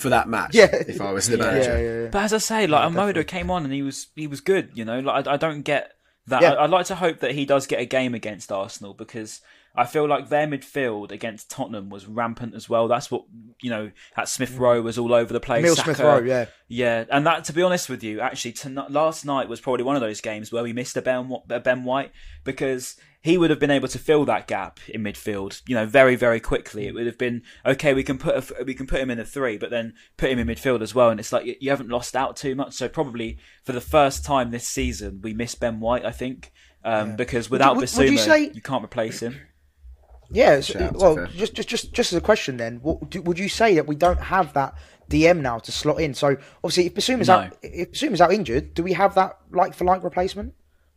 for 0.00 0.08
that 0.10 0.28
match. 0.28 0.54
Yeah. 0.54 0.68
if 0.72 1.00
I 1.00 1.12
was 1.12 1.28
the 1.28 1.38
manager. 1.38 1.72
yeah, 1.76 1.78
yeah, 1.88 2.02
yeah. 2.04 2.08
But 2.10 2.22
as 2.24 2.32
I 2.32 2.38
say, 2.38 2.66
like 2.66 2.90
Amodo 2.90 3.26
came 3.26 3.50
on 3.50 3.64
and 3.64 3.72
he 3.72 3.82
was 3.82 4.06
he 4.14 4.26
was 4.26 4.40
good. 4.40 4.70
You 4.74 4.84
know, 4.84 5.00
like 5.00 5.26
I, 5.26 5.34
I 5.34 5.36
don't 5.36 5.62
get 5.62 5.92
that. 6.26 6.42
Yeah. 6.42 6.52
I, 6.54 6.64
I'd 6.64 6.70
like 6.70 6.86
to 6.86 6.94
hope 6.94 7.20
that 7.20 7.32
he 7.32 7.44
does 7.44 7.66
get 7.66 7.80
a 7.80 7.84
game 7.86 8.14
against 8.14 8.52
Arsenal 8.52 8.94
because 8.94 9.40
I 9.78 9.86
feel 9.86 10.06
like 10.08 10.28
their 10.28 10.46
midfield 10.46 11.12
against 11.12 11.50
Tottenham 11.50 11.88
was 11.88 12.06
rampant 12.06 12.54
as 12.54 12.68
well. 12.68 12.88
That's 12.88 13.10
what 13.10 13.24
you 13.62 13.70
know. 13.70 13.90
That 14.16 14.28
Smith 14.28 14.56
Rowe 14.58 14.82
was 14.82 14.98
all 14.98 15.14
over 15.14 15.32
the 15.32 15.40
place. 15.40 15.62
Saka- 15.76 15.94
Smith 15.94 16.00
Rowe, 16.06 16.18
yeah. 16.22 16.46
yeah. 16.68 17.04
And 17.10 17.24
that, 17.26 17.44
to 17.44 17.52
be 17.52 17.62
honest 17.62 17.88
with 17.88 18.02
you, 18.02 18.20
actually, 18.20 18.52
tonight, 18.52 18.90
last 18.90 19.24
night 19.24 19.48
was 19.48 19.60
probably 19.60 19.84
one 19.84 19.96
of 19.96 20.02
those 20.02 20.20
games 20.20 20.52
where 20.52 20.62
we 20.62 20.72
missed 20.72 20.96
a 20.96 21.02
Ben, 21.02 21.32
a 21.48 21.60
Ben 21.60 21.84
White 21.84 22.10
because 22.44 22.96
he 23.20 23.36
would 23.36 23.50
have 23.50 23.58
been 23.58 23.70
able 23.70 23.88
to 23.88 23.98
fill 23.98 24.24
that 24.24 24.46
gap 24.46 24.78
in 24.88 25.02
midfield, 25.02 25.60
you 25.66 25.74
know, 25.74 25.86
very 25.86 26.14
very 26.16 26.40
quickly. 26.40 26.86
It 26.86 26.94
would 26.94 27.06
have 27.06 27.18
been 27.18 27.42
okay. 27.66 27.94
We 27.94 28.02
can 28.04 28.18
put 28.18 28.36
a, 28.36 28.64
we 28.64 28.74
can 28.74 28.86
put 28.86 29.00
him 29.00 29.10
in 29.10 29.18
a 29.18 29.24
three, 29.24 29.58
but 29.58 29.70
then 29.70 29.94
put 30.16 30.30
him 30.30 30.38
in 30.38 30.46
midfield 30.46 30.82
as 30.82 30.94
well. 30.94 31.10
And 31.10 31.18
it's 31.20 31.32
like 31.32 31.44
you, 31.44 31.54
you 31.60 31.70
haven't 31.70 31.88
lost 31.88 32.14
out 32.16 32.36
too 32.36 32.54
much. 32.54 32.74
So 32.74 32.88
probably 32.88 33.38
for 33.64 33.72
the 33.72 33.80
first 33.80 34.24
time 34.24 34.50
this 34.50 34.66
season, 34.66 35.20
we 35.22 35.34
miss 35.34 35.54
Ben 35.54 35.80
White. 35.80 36.04
I 36.04 36.12
think 36.12 36.52
um, 36.84 37.16
because 37.16 37.50
without 37.50 37.74
would- 37.76 37.82
would 37.82 38.10
you 38.12 38.18
say- 38.18 38.50
you 38.54 38.62
can't 38.62 38.84
replace 38.84 39.20
him. 39.20 39.40
Yeah. 40.30 40.60
so- 40.60 40.78
Shout 40.78 40.96
well, 40.96 41.26
just 41.34 41.54
just 41.54 41.68
just 41.68 41.92
just 41.92 42.12
as 42.12 42.16
a 42.16 42.20
question 42.20 42.56
then, 42.56 42.80
what, 42.82 43.10
do, 43.10 43.22
would 43.22 43.38
you 43.38 43.48
say 43.48 43.74
that 43.76 43.86
we 43.86 43.96
don't 43.96 44.20
have 44.20 44.52
that 44.54 44.74
DM 45.10 45.40
now 45.40 45.58
to 45.58 45.72
slot 45.72 46.00
in? 46.00 46.14
So 46.14 46.36
obviously, 46.62 46.86
if 46.86 46.94
Bissouma's 46.94 47.28
No. 47.28 47.34
out, 47.34 47.56
if 47.62 47.92
Bissouma's 47.92 48.20
out 48.20 48.32
injured, 48.32 48.74
do 48.74 48.82
we 48.82 48.92
have 48.92 49.14
that 49.14 49.38
like 49.50 49.74
for 49.74 49.84
like 49.84 50.02
replacement? 50.04 50.54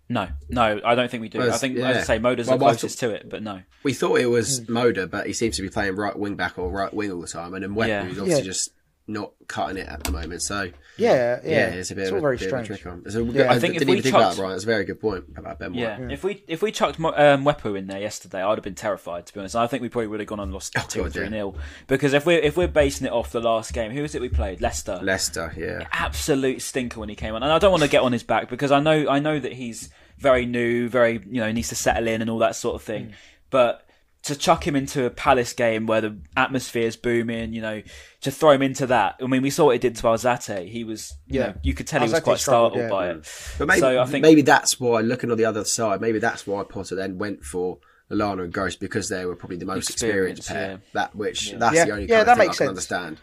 No, 0.10 0.28
no, 0.50 0.82
I 0.84 0.96
don't 0.96 1.10
think 1.10 1.22
we 1.22 1.30
do. 1.30 1.38
Well, 1.40 1.54
I 1.54 1.58
think, 1.58 1.78
yeah. 1.78 1.88
as 1.92 1.98
I 1.98 2.02
say, 2.02 2.20
Moder's 2.20 2.48
Well, 2.48 2.58
the 2.58 2.66
well, 2.66 2.74
I 2.74 2.76
closest 2.76 3.00
to 3.00 3.12
it, 3.12 3.30
but 3.30 3.42
no. 3.42 3.62
We 3.84 3.94
thought 3.94 4.20
it 4.20 4.26
was 4.26 4.60
Hmm. 4.60 4.74
Moder, 4.74 5.08
but 5.08 5.26
he 5.26 5.32
seems 5.32 5.56
to 5.56 5.62
be 5.62 5.70
playing 5.70 5.96
right 5.96 6.18
wing 6.20 6.36
back 6.36 6.60
or 6.60 6.70
right 6.70 6.94
wing 6.94 7.14
all 7.14 7.22
the 7.22 7.28
time, 7.30 7.54
and 7.54 7.64
then 7.64 7.72
Mwepu, 7.74 7.88
Yeah. 7.88 8.04
who's 8.04 8.20
obviously 8.20 8.42
Yeah. 8.44 8.46
just 8.52 8.72
not 9.08 9.32
cutting 9.48 9.78
it 9.78 9.88
at 9.88 10.04
the 10.04 10.12
moment. 10.12 10.42
So 10.42 10.70
Yeah, 10.98 11.40
yeah, 11.44 11.50
yeah, 11.50 11.66
it's 11.70 11.92
a 11.92 11.96
bit 11.96 12.04
it's 12.04 12.10
of 12.12 12.14
all 12.16 12.20
a, 12.20 12.22
very 12.22 12.38
bit 12.38 12.48
of 12.54 12.60
a 12.60 12.64
strange. 12.64 12.82
trick 12.82 12.94
on. 12.94 13.04
It's 13.06 13.16
a, 13.16 13.24
Yeah. 13.24 13.44
I, 13.52 13.56
I 13.56 13.60
think 13.60 13.74
if 13.74 13.80
didn't 13.80 13.88
we 13.92 13.98
even 13.98 14.04
think 14.04 14.16
about 14.16 14.22
chucked- 14.30 14.38
it, 14.38 14.42
Brian. 14.42 14.56
It's 14.56 14.64
a 14.64 14.68
very 14.68 14.86
good 14.86 15.02
point 15.02 15.26
about 15.36 15.60
Ben 15.60 15.74
White. 15.74 15.80
Yeah. 15.82 16.08
If 16.10 16.24
we 16.24 16.44
if 16.48 16.62
we 16.62 16.72
chucked 16.72 17.00
Mo- 17.00 17.14
um, 17.16 17.44
Mwepu 17.44 17.78
in 17.78 17.88
there 17.88 18.00
yesterday, 18.00 18.42
I'd 18.42 18.58
have 18.58 18.64
been 18.64 18.76
terrified 18.76 19.26
to 19.26 19.34
be 19.34 19.40
honest. 19.40 19.56
I 19.56 19.68
think 19.68 19.82
we 19.82 19.90
probably 19.90 20.08
would 20.08 20.20
have 20.22 20.28
gone 20.28 20.40
and 20.40 20.54
lost 20.54 20.74
Oh, 20.78 20.86
two 20.88 21.02
or 21.04 21.10
three 21.10 21.24
yeah. 21.24 21.30
nil 21.30 21.56
because 21.88 22.14
if 22.14 22.26
we're 22.26 22.40
if 22.40 22.56
we're 22.56 22.68
basing 22.68 23.08
it 23.08 23.12
off 23.14 23.32
the 23.32 23.42
last 23.42 23.74
game, 23.74 23.92
who 23.92 24.02
was 24.04 24.16
it 24.16 24.22
we 24.22 24.30
played? 24.30 24.62
Leicester. 24.62 25.00
Leicester, 25.02 25.54
yeah. 25.58 25.88
Absolute 25.92 26.62
stinker 26.62 27.00
when 27.00 27.10
he 27.10 27.16
came 27.16 27.36
on, 27.36 27.44
and 27.44 27.52
I 27.52 27.60
don't 27.60 27.72
want 27.72 27.84
to 27.84 27.90
get 27.90 28.02
on 28.04 28.14
his 28.14 28.24
back 28.24 28.50
because 28.50 28.72
I 28.72 28.80
know 28.80 29.10
I 29.10 29.20
know 29.20 29.40
that 29.40 29.54
he's 29.54 29.90
very 30.20 30.46
new, 30.46 30.88
very 30.88 31.14
you 31.30 31.42
know 31.42 31.52
needs 31.52 31.70
to 31.70 31.76
settle 31.76 32.08
in 32.08 32.22
and 32.22 32.30
all 32.30 32.40
that 32.40 32.56
sort 32.56 32.76
of 32.76 32.84
thing, 32.84 33.08
Mm. 33.08 33.14
but. 33.50 33.88
To 34.26 34.36
chuck 34.36 34.68
him 34.68 34.76
into 34.76 35.04
a 35.06 35.10
Palace 35.10 35.54
game 35.54 35.88
where 35.88 36.00
the 36.02 36.16
atmosphere 36.38 36.86
is 36.88 36.96
booming, 36.96 37.54
you 37.54 37.62
know, 37.62 37.82
to 38.22 38.30
throw 38.30 38.52
him 38.52 38.62
into 38.62 38.86
that. 38.86 39.16
I 39.20 39.26
mean, 39.26 39.42
we 39.42 39.50
saw 39.50 39.66
what 39.66 39.76
it 39.76 39.82
did 39.82 39.96
to 39.96 40.04
Alzate. 40.04 40.68
He 40.70 40.84
was, 40.84 41.16
you 41.26 41.40
Yeah. 41.40 41.48
know, 41.48 41.54
you 41.64 41.74
could 41.74 41.88
tell 41.88 42.02
he 42.02 42.10
was 42.10 42.20
quite 42.20 42.38
struggled, 42.38 42.74
startled 42.74 42.84
yeah. 42.84 42.90
by 42.90 43.10
it. 43.10 43.28
But 43.58 43.68
maybe, 43.68 43.80
so 43.80 44.00
I 44.00 44.06
think 44.06 44.22
maybe 44.22 44.44
that's 44.44 44.80
why, 44.80 45.02
looking 45.02 45.32
on 45.32 45.38
the 45.38 45.46
other 45.46 45.66
side, 45.66 46.02
maybe 46.02 46.20
that's 46.20 46.46
why 46.46 46.64
Potter 46.64 46.94
then 46.96 47.18
went 47.18 47.44
for 47.44 47.80
Lallana 48.12 48.44
and 48.44 48.54
Gross 48.54 48.76
because 48.76 49.10
they 49.10 49.26
were 49.26 49.36
probably 49.36 49.58
the 49.58 49.66
most 49.66 49.90
experienced 49.90 50.42
Experience, 50.44 50.82
pair. 50.84 50.88
That 50.94 51.16
which 51.16 51.54
that's 51.54 51.76
Yeah. 51.76 51.86
the 51.86 51.92
only 51.92 52.06
Yeah, 52.08 52.18
kind 52.18 52.28
that 52.28 52.32
of 52.34 52.38
thing 52.38 52.48
makes 52.48 52.62
I 52.62 52.66
can 52.66 52.76
sense. 52.76 52.92
understand. 52.92 53.18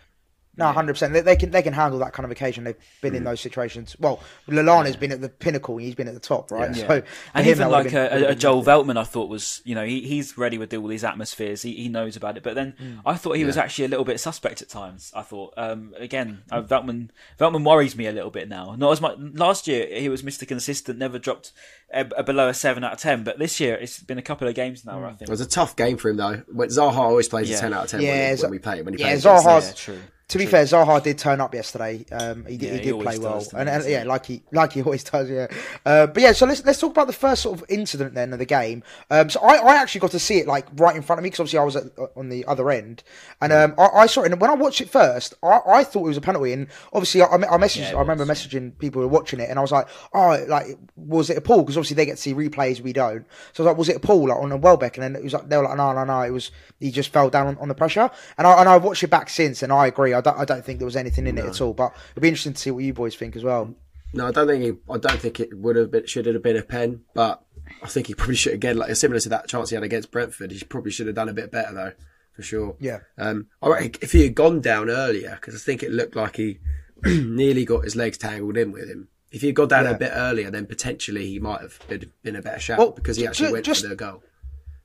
No, 0.58 0.66
hundred 0.72 0.94
percent. 0.94 1.12
They, 1.12 1.20
they 1.20 1.36
can 1.36 1.50
they 1.50 1.62
can 1.62 1.72
handle 1.72 1.98
that 2.00 2.12
kind 2.12 2.24
of 2.24 2.30
occasion. 2.30 2.64
They've 2.64 2.76
been 3.00 3.14
in 3.14 3.24
those 3.24 3.40
situations. 3.40 3.96
Well, 3.98 4.20
Lallana's 4.48 4.96
been 4.96 5.12
at 5.12 5.20
the 5.20 5.28
pinnacle. 5.28 5.76
He's 5.78 5.94
been 5.94 6.08
at 6.08 6.14
the 6.14 6.20
top, 6.20 6.50
right? 6.50 6.74
Yeah. 6.76 6.86
So, 6.88 7.00
for 7.02 7.06
and 7.34 7.46
him, 7.46 7.52
even 7.52 7.70
like 7.70 7.86
been- 7.92 7.96
a, 7.96 8.26
a, 8.26 8.28
a 8.30 8.34
Joel. 8.34 8.62
Veltman, 8.64 8.96
I 8.98 9.04
thought 9.04 9.28
was 9.28 9.62
you 9.64 9.74
know 9.74 9.84
he, 9.84 10.00
he's 10.02 10.36
ready 10.36 10.58
with 10.58 10.74
all 10.74 10.86
these 10.88 11.04
atmospheres. 11.04 11.62
He, 11.62 11.74
he 11.74 11.88
knows 11.88 12.16
about 12.16 12.36
it. 12.36 12.42
But 12.42 12.54
then 12.54 12.74
Mm. 12.78 13.00
I 13.06 13.14
thought 13.14 13.36
he 13.36 13.44
was 13.44 13.56
actually 13.56 13.86
a 13.86 13.88
little 13.88 14.04
bit 14.04 14.20
suspect 14.20 14.60
at 14.62 14.68
times. 14.68 15.10
I 15.14 15.22
thought 15.22 15.54
um, 15.56 15.94
again 15.98 16.42
uh, 16.50 16.60
Veltman 16.62 17.08
Veltman 17.38 17.64
worries 17.64 17.96
me 17.96 18.06
a 18.06 18.12
little 18.12 18.30
bit 18.30 18.48
now. 18.48 18.74
Not 18.76 18.92
as 18.92 19.00
much 19.00 19.16
last 19.18 19.66
year. 19.68 19.86
He 19.98 20.08
was 20.08 20.22
Mr. 20.22 20.46
Consistent, 20.46 20.98
never 20.98 21.18
dropped 21.18 21.52
a, 21.92 22.00
a 22.16 22.22
below 22.22 22.48
a 22.48 22.54
seven 22.54 22.84
out 22.84 22.92
of 22.94 22.98
ten. 22.98 23.24
But 23.24 23.38
this 23.38 23.58
year 23.60 23.74
it's 23.76 24.00
been 24.00 24.18
a 24.18 24.22
couple 24.22 24.46
of 24.48 24.54
games 24.54 24.84
now. 24.84 24.98
Where 24.98 25.06
I 25.08 25.16
It 25.20 25.28
was 25.28 25.40
a 25.40 25.46
tough 25.46 25.76
game 25.76 25.96
for 25.96 26.08
him 26.10 26.16
though. 26.18 26.42
When 26.52 26.68
Zaha 26.68 26.96
always 26.98 27.28
plays 27.28 27.48
Yeah. 27.48 27.56
a 27.56 27.60
ten 27.60 27.72
out 27.74 27.84
of 27.84 27.90
ten 27.90 28.00
Yeah, 28.02 28.10
when, 28.10 28.30
he, 28.30 28.36
Z- 28.36 28.42
when 28.42 28.50
we 28.50 28.58
play 28.58 28.82
when 28.82 28.94
he 28.94 29.00
yeah, 29.00 29.06
plays. 29.10 29.24
Zaha- 29.24 29.40
against 29.40 29.46
us. 29.46 29.68
yeah, 29.68 29.74
true. 29.94 30.02
To 30.28 30.36
be 30.36 30.44
fair, 30.44 30.64
Zaha 30.64 31.02
did 31.02 31.16
turn 31.16 31.40
up 31.40 31.54
yesterday. 31.54 32.04
Um, 32.12 32.44
he, 32.44 32.58
did 32.58 32.66
Yeah, 32.66 32.72
he 32.72 32.78
he 32.78 32.84
did 32.84 32.92
always 32.92 33.06
play 33.06 33.18
well, 33.18 33.38
does, 33.38 33.54
and, 33.54 33.66
and 33.66 33.82
yeah, 33.88 34.04
like 34.04 34.26
he 34.26 34.42
like 34.52 34.74
he 34.74 34.82
always 34.84 35.02
does. 35.02 35.30
Yeah, 35.30 35.46
uh, 35.86 36.06
but 36.06 36.22
yeah. 36.22 36.32
So 36.32 36.44
let's 36.44 36.62
let's 36.66 36.78
talk 36.78 36.90
about 36.90 37.06
the 37.06 37.14
first 37.14 37.40
sort 37.42 37.58
of 37.58 37.64
incident 37.70 38.12
then 38.12 38.34
of 38.34 38.38
the 38.38 38.44
game. 38.44 38.82
Um, 39.10 39.30
so 39.30 39.40
I, 39.40 39.54
I 39.54 39.76
actually 39.76 40.02
got 40.02 40.10
to 40.10 40.18
see 40.18 40.36
it 40.36 40.46
like 40.46 40.66
right 40.74 40.94
in 40.94 41.00
front 41.00 41.18
of 41.18 41.22
me 41.22 41.28
because 41.28 41.40
obviously 41.40 41.58
I 41.60 41.64
was 41.64 41.76
at, 41.76 41.84
on 42.14 42.28
the 42.28 42.44
other 42.44 42.70
end, 42.70 43.04
and 43.40 43.54
um, 43.54 43.74
I, 43.78 43.86
I 44.00 44.06
saw 44.06 44.22
it. 44.22 44.30
And 44.30 44.38
when 44.38 44.50
I 44.50 44.54
watched 44.54 44.82
it 44.82 44.90
first, 44.90 45.32
I, 45.42 45.60
I 45.66 45.84
thought 45.84 46.04
it 46.04 46.08
was 46.08 46.18
a 46.18 46.20
penalty, 46.20 46.52
and 46.52 46.66
obviously 46.92 47.22
I, 47.22 47.28
I 47.28 47.56
messaged. 47.56 47.90
Yeah, 47.90 47.96
I 47.96 48.00
remember 48.00 48.26
messaging 48.26 48.76
people 48.78 49.00
who 49.00 49.08
were 49.08 49.14
watching 49.14 49.40
it, 49.40 49.48
and 49.48 49.58
I 49.58 49.62
was 49.62 49.72
like, 49.72 49.88
oh, 50.12 50.44
like 50.46 50.78
was 50.94 51.30
it 51.30 51.38
a 51.38 51.40
pull? 51.40 51.62
Because 51.62 51.78
obviously 51.78 51.94
they 51.94 52.04
get 52.04 52.16
to 52.16 52.22
see 52.22 52.34
replays, 52.34 52.82
we 52.82 52.92
don't. 52.92 53.24
So 53.54 53.62
I 53.62 53.64
was 53.64 53.70
like, 53.70 53.78
was 53.78 53.88
it 53.88 53.96
a 53.96 54.00
pull 54.00 54.28
like 54.28 54.36
on 54.36 54.52
a 54.52 54.58
Welbeck? 54.58 54.98
And 54.98 55.04
then 55.04 55.16
it 55.16 55.24
was 55.24 55.32
like 55.32 55.48
they 55.48 55.56
were 55.56 55.62
like, 55.62 55.78
no, 55.78 55.94
no, 55.94 56.04
no, 56.04 56.20
it 56.20 56.32
was 56.32 56.50
he 56.80 56.90
just 56.90 57.14
fell 57.14 57.30
down 57.30 57.46
on, 57.46 57.56
on 57.58 57.68
the 57.68 57.74
pressure. 57.74 58.10
And 58.36 58.46
I 58.46 58.60
and 58.60 58.68
I've 58.68 58.84
watched 58.84 59.02
it 59.02 59.08
back 59.08 59.30
since, 59.30 59.62
and 59.62 59.72
I 59.72 59.86
agree. 59.86 60.17
I 60.18 60.20
don't 60.20 60.38
I 60.38 60.44
don't 60.44 60.64
think 60.64 60.78
there 60.78 60.86
was 60.86 60.96
anything 60.96 61.26
in 61.26 61.38
it 61.38 61.44
at 61.44 61.60
all. 61.60 61.72
But 61.74 61.94
it'd 62.12 62.22
be 62.22 62.28
interesting 62.28 62.52
to 62.54 62.58
see 62.60 62.70
what 62.70 62.84
you 62.84 62.92
boys 62.92 63.14
think 63.16 63.36
as 63.36 63.44
well. 63.44 63.74
No, 64.14 64.26
I 64.26 64.30
don't 64.30 64.46
think 64.48 64.62
he, 64.64 64.70
I 64.92 64.96
don't 64.98 65.20
think 65.20 65.38
it 65.40 65.56
would 65.58 65.76
have 65.76 65.90
been 65.90 66.06
should 66.06 66.26
it 66.26 66.34
have 66.34 66.42
been 66.42 66.56
a 66.56 66.62
pen, 66.62 67.02
but 67.14 67.42
I 67.82 67.88
think 67.88 68.06
he 68.06 68.14
probably 68.14 68.36
should 68.36 68.52
have 68.52 68.58
again 68.58 68.76
like 68.78 68.94
similar 68.96 69.20
to 69.20 69.28
that 69.30 69.48
chance 69.48 69.68
he 69.70 69.74
had 69.74 69.84
against 69.84 70.10
Brentford. 70.10 70.50
He 70.50 70.64
probably 70.64 70.90
should 70.90 71.06
have 71.08 71.16
done 71.16 71.28
a 71.28 71.34
bit 71.34 71.50
better 71.52 71.74
though, 71.74 71.92
for 72.34 72.42
sure. 72.42 72.76
Yeah. 72.80 73.00
Um, 73.18 73.48
I 73.62 73.68
reckon 73.68 73.92
if 74.00 74.12
he 74.12 74.22
had 74.22 74.34
gone 74.34 74.60
down 74.62 74.88
earlier, 74.88 75.36
because 75.40 75.54
I 75.54 75.58
think 75.58 75.82
it 75.82 75.92
looked 75.92 76.16
like 76.16 76.36
he 76.36 76.58
nearly 77.04 77.64
got 77.64 77.84
his 77.84 77.96
legs 77.96 78.16
tangled 78.18 78.56
in 78.56 78.72
with 78.72 78.88
him. 78.88 79.08
If 79.30 79.42
he 79.42 79.48
had 79.48 79.56
gone 79.56 79.68
down 79.68 79.84
Yeah. 79.84 79.90
a 79.90 79.98
bit 79.98 80.12
earlier, 80.14 80.50
then 80.50 80.64
potentially 80.64 81.26
he 81.26 81.38
might 81.38 81.60
have 81.60 81.78
been, 81.86 82.10
been 82.22 82.36
a 82.36 82.40
better 82.40 82.58
shot 82.58 82.78
Well, 82.78 82.92
because 82.92 83.18
he 83.18 83.26
actually 83.26 83.48
ju- 83.48 83.52
went 83.52 83.66
just- 83.66 83.82
for 83.82 83.88
the 83.88 83.94
goal. 83.96 84.22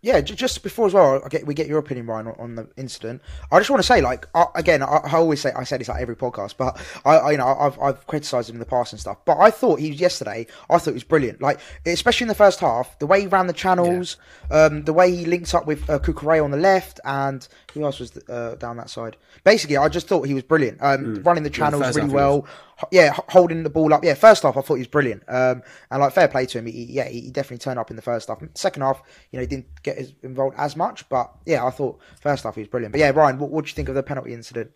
Yeah, 0.04 0.20
ju- 0.20 0.36
just 0.36 0.62
before 0.64 0.86
as 0.86 0.94
well, 0.94 1.22
I 1.24 1.30
get, 1.30 1.48
we 1.48 1.54
get 1.54 1.68
your 1.68 1.80
opinion, 1.80 2.08
Ryan, 2.08 2.28
on, 2.28 2.36
on 2.38 2.56
the 2.56 2.68
incident. 2.76 3.22
I 3.54 3.58
just 3.58 3.70
want 3.70 3.82
to 3.82 3.88
say, 3.88 4.02
like, 4.02 4.28
I, 4.36 4.48
again, 4.54 4.84
I, 4.84 4.98
I 4.98 5.14
always 5.14 5.40
say, 5.40 5.54
I 5.56 5.64
say 5.64 5.78
this 5.78 5.88
like 5.88 6.02
every 6.02 6.18
podcast, 6.18 6.56
but 6.58 6.78
I, 7.06 7.16
I 7.16 7.32
you 7.32 7.38
know, 7.38 7.48
I've, 7.48 7.80
I've 7.80 8.06
criticised 8.06 8.50
him 8.50 8.58
in 8.58 8.60
the 8.60 8.66
past 8.66 8.92
and 8.92 9.00
stuff. 9.00 9.24
But 9.24 9.38
I 9.40 9.50
thought 9.50 9.80
he 9.80 9.92
was 9.92 10.02
yesterday. 10.02 10.46
I 10.70 10.78
thought 10.78 10.92
he 10.92 10.96
was 10.96 11.06
brilliant. 11.06 11.42
Like, 11.42 11.62
especially 11.86 12.26
in 12.26 12.28
the 12.28 12.36
first 12.36 12.60
half, 12.60 13.00
the 13.00 13.08
way 13.08 13.22
he 13.22 13.28
ran 13.28 13.48
the 13.48 13.54
channels, 13.54 14.18
um, 14.52 14.84
the 14.84 14.92
way 14.92 15.10
he 15.10 15.24
linked 15.24 15.56
up 15.56 15.66
with 15.66 15.90
uh, 15.90 16.00
Cucurella 16.00 16.44
on 16.44 16.52
the 16.52 16.58
left, 16.58 17.00
and 17.06 17.48
who 17.74 17.84
else 17.84 18.00
was 18.00 18.16
uh, 18.30 18.56
down 18.56 18.78
that 18.78 18.90
side? 18.90 19.18
Basically, 19.44 19.78
I 19.78 19.90
just 19.90 20.08
thought 20.08 20.24
he 20.28 20.34
was 20.34 20.44
brilliant. 20.44 20.78
Um, 20.82 21.16
running 21.24 21.44
the 21.44 21.50
channels 21.50 21.84
first 21.84 21.98
really 21.98 22.10
well. 22.10 22.48
H- 22.80 22.86
Yeah, 22.92 23.14
holding 23.30 23.64
the 23.64 23.70
ball 23.70 23.94
up. 23.94 24.04
Yeah, 24.04 24.14
first 24.14 24.44
half 24.44 24.56
I 24.58 24.62
thought 24.62 24.76
he 24.76 24.82
was 24.82 24.88
brilliant. 24.88 25.24
Um, 25.28 25.64
and 25.92 26.02
like 26.02 26.14
fair 26.14 26.28
play 26.28 26.46
to 26.48 26.60
him. 26.60 26.66
He, 26.68 26.72
he- 26.72 26.94
yeah, 26.94 27.08
he 27.10 27.30
definitely 27.32 27.60
turned 27.60 27.80
up 27.80 27.90
in 27.90 27.96
the 27.96 28.02
first 28.02 28.28
half. 28.28 28.42
Second 28.56 28.82
half, 28.84 29.02
you 29.32 29.38
know, 29.38 29.42
he 29.42 29.48
didn't 29.48 29.68
get 29.84 29.98
as 29.98 30.14
involved 30.24 30.56
as 30.58 30.76
much, 30.76 31.08
but 31.10 31.32
yeah, 31.46 31.66
I 31.66 31.70
thought 31.70 32.00
first 32.22 32.44
half 32.44 32.56
he 32.56 32.62
was 32.62 32.68
brilliant. 32.70 32.92
But 32.94 33.00
yeah, 33.00 33.10
Ryan, 33.10 33.40
what 33.40 33.50
what 33.52 33.66
do 33.66 33.70
you 33.70 33.76
think 33.76 33.90
of 33.90 33.96
the 33.96 34.04
penalty 34.04 34.34
incident? 34.34 34.72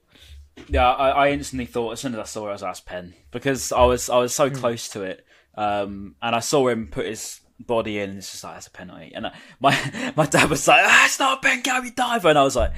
Yeah, 0.67 0.91
I, 0.91 1.09
I 1.27 1.29
instantly 1.31 1.67
thought 1.67 1.91
as 1.91 1.99
soon 1.99 2.13
as 2.13 2.19
I 2.19 2.23
saw 2.23 2.47
it, 2.47 2.49
I 2.49 2.53
was 2.53 2.63
asked 2.63 2.85
pen 2.87 3.13
because 3.31 3.71
I 3.71 3.83
was 3.83 4.09
I 4.09 4.17
was 4.17 4.33
so 4.33 4.49
Hmm. 4.49 4.55
close 4.55 4.89
to 4.89 5.03
it, 5.03 5.23
um, 5.55 6.15
and 6.21 6.35
I 6.35 6.39
saw 6.39 6.67
him 6.67 6.87
put 6.87 7.05
his 7.05 7.41
body 7.59 7.99
in. 7.99 8.09
And 8.11 8.17
it's 8.19 8.31
just 8.31 8.43
like 8.43 8.53
that's 8.53 8.67
a 8.67 8.71
penalty, 8.71 9.11
and 9.15 9.27
I, 9.27 9.35
my 9.59 10.13
my 10.15 10.25
dad 10.25 10.49
was 10.49 10.67
like, 10.67 10.81
ah, 10.85 11.05
"It's 11.05 11.19
not 11.19 11.39
a 11.39 11.41
pen, 11.41 11.61
Gary 11.61 11.91
Diver," 11.91 12.29
and 12.29 12.37
I 12.37 12.43
was 12.43 12.55
like, 12.55 12.73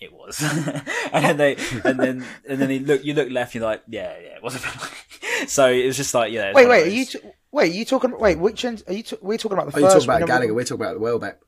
"It 0.00 0.12
was," 0.12 0.40
and 1.12 1.24
then 1.24 1.36
they 1.36 1.56
and 1.84 1.98
then 1.98 2.24
and 2.48 2.60
then 2.60 2.70
he 2.70 2.78
look 2.80 3.04
you 3.04 3.14
look 3.14 3.30
left, 3.30 3.54
you're 3.54 3.64
like, 3.64 3.82
"Yeah, 3.88 4.12
yeah, 4.20 4.36
it 4.36 4.42
was 4.42 4.56
a 4.56 4.58
penalty." 4.58 4.94
so 5.48 5.70
it 5.70 5.86
was 5.86 5.96
just 5.96 6.14
like, 6.14 6.32
yeah. 6.32 6.52
Wait, 6.52 6.68
wait, 6.68 6.86
are 6.86 6.90
you 6.90 7.04
t- 7.04 7.18
wait? 7.52 7.72
Are 7.72 7.74
you 7.76 7.84
talking? 7.84 8.18
Wait, 8.18 8.38
which 8.38 8.64
end? 8.64 8.82
Are 8.86 8.92
you? 8.92 9.02
T- 9.02 9.16
we're 9.20 9.38
talking 9.38 9.58
about 9.58 9.70
the 9.72 9.76
Are 9.76 9.80
you 9.80 9.86
first. 9.86 10.06
talking 10.06 10.22
about 10.22 10.26
Gallagher? 10.28 10.54
We're 10.54 10.64
talking 10.64 10.84
about 10.84 10.94
the 10.94 11.00
Welbeck. 11.00 11.40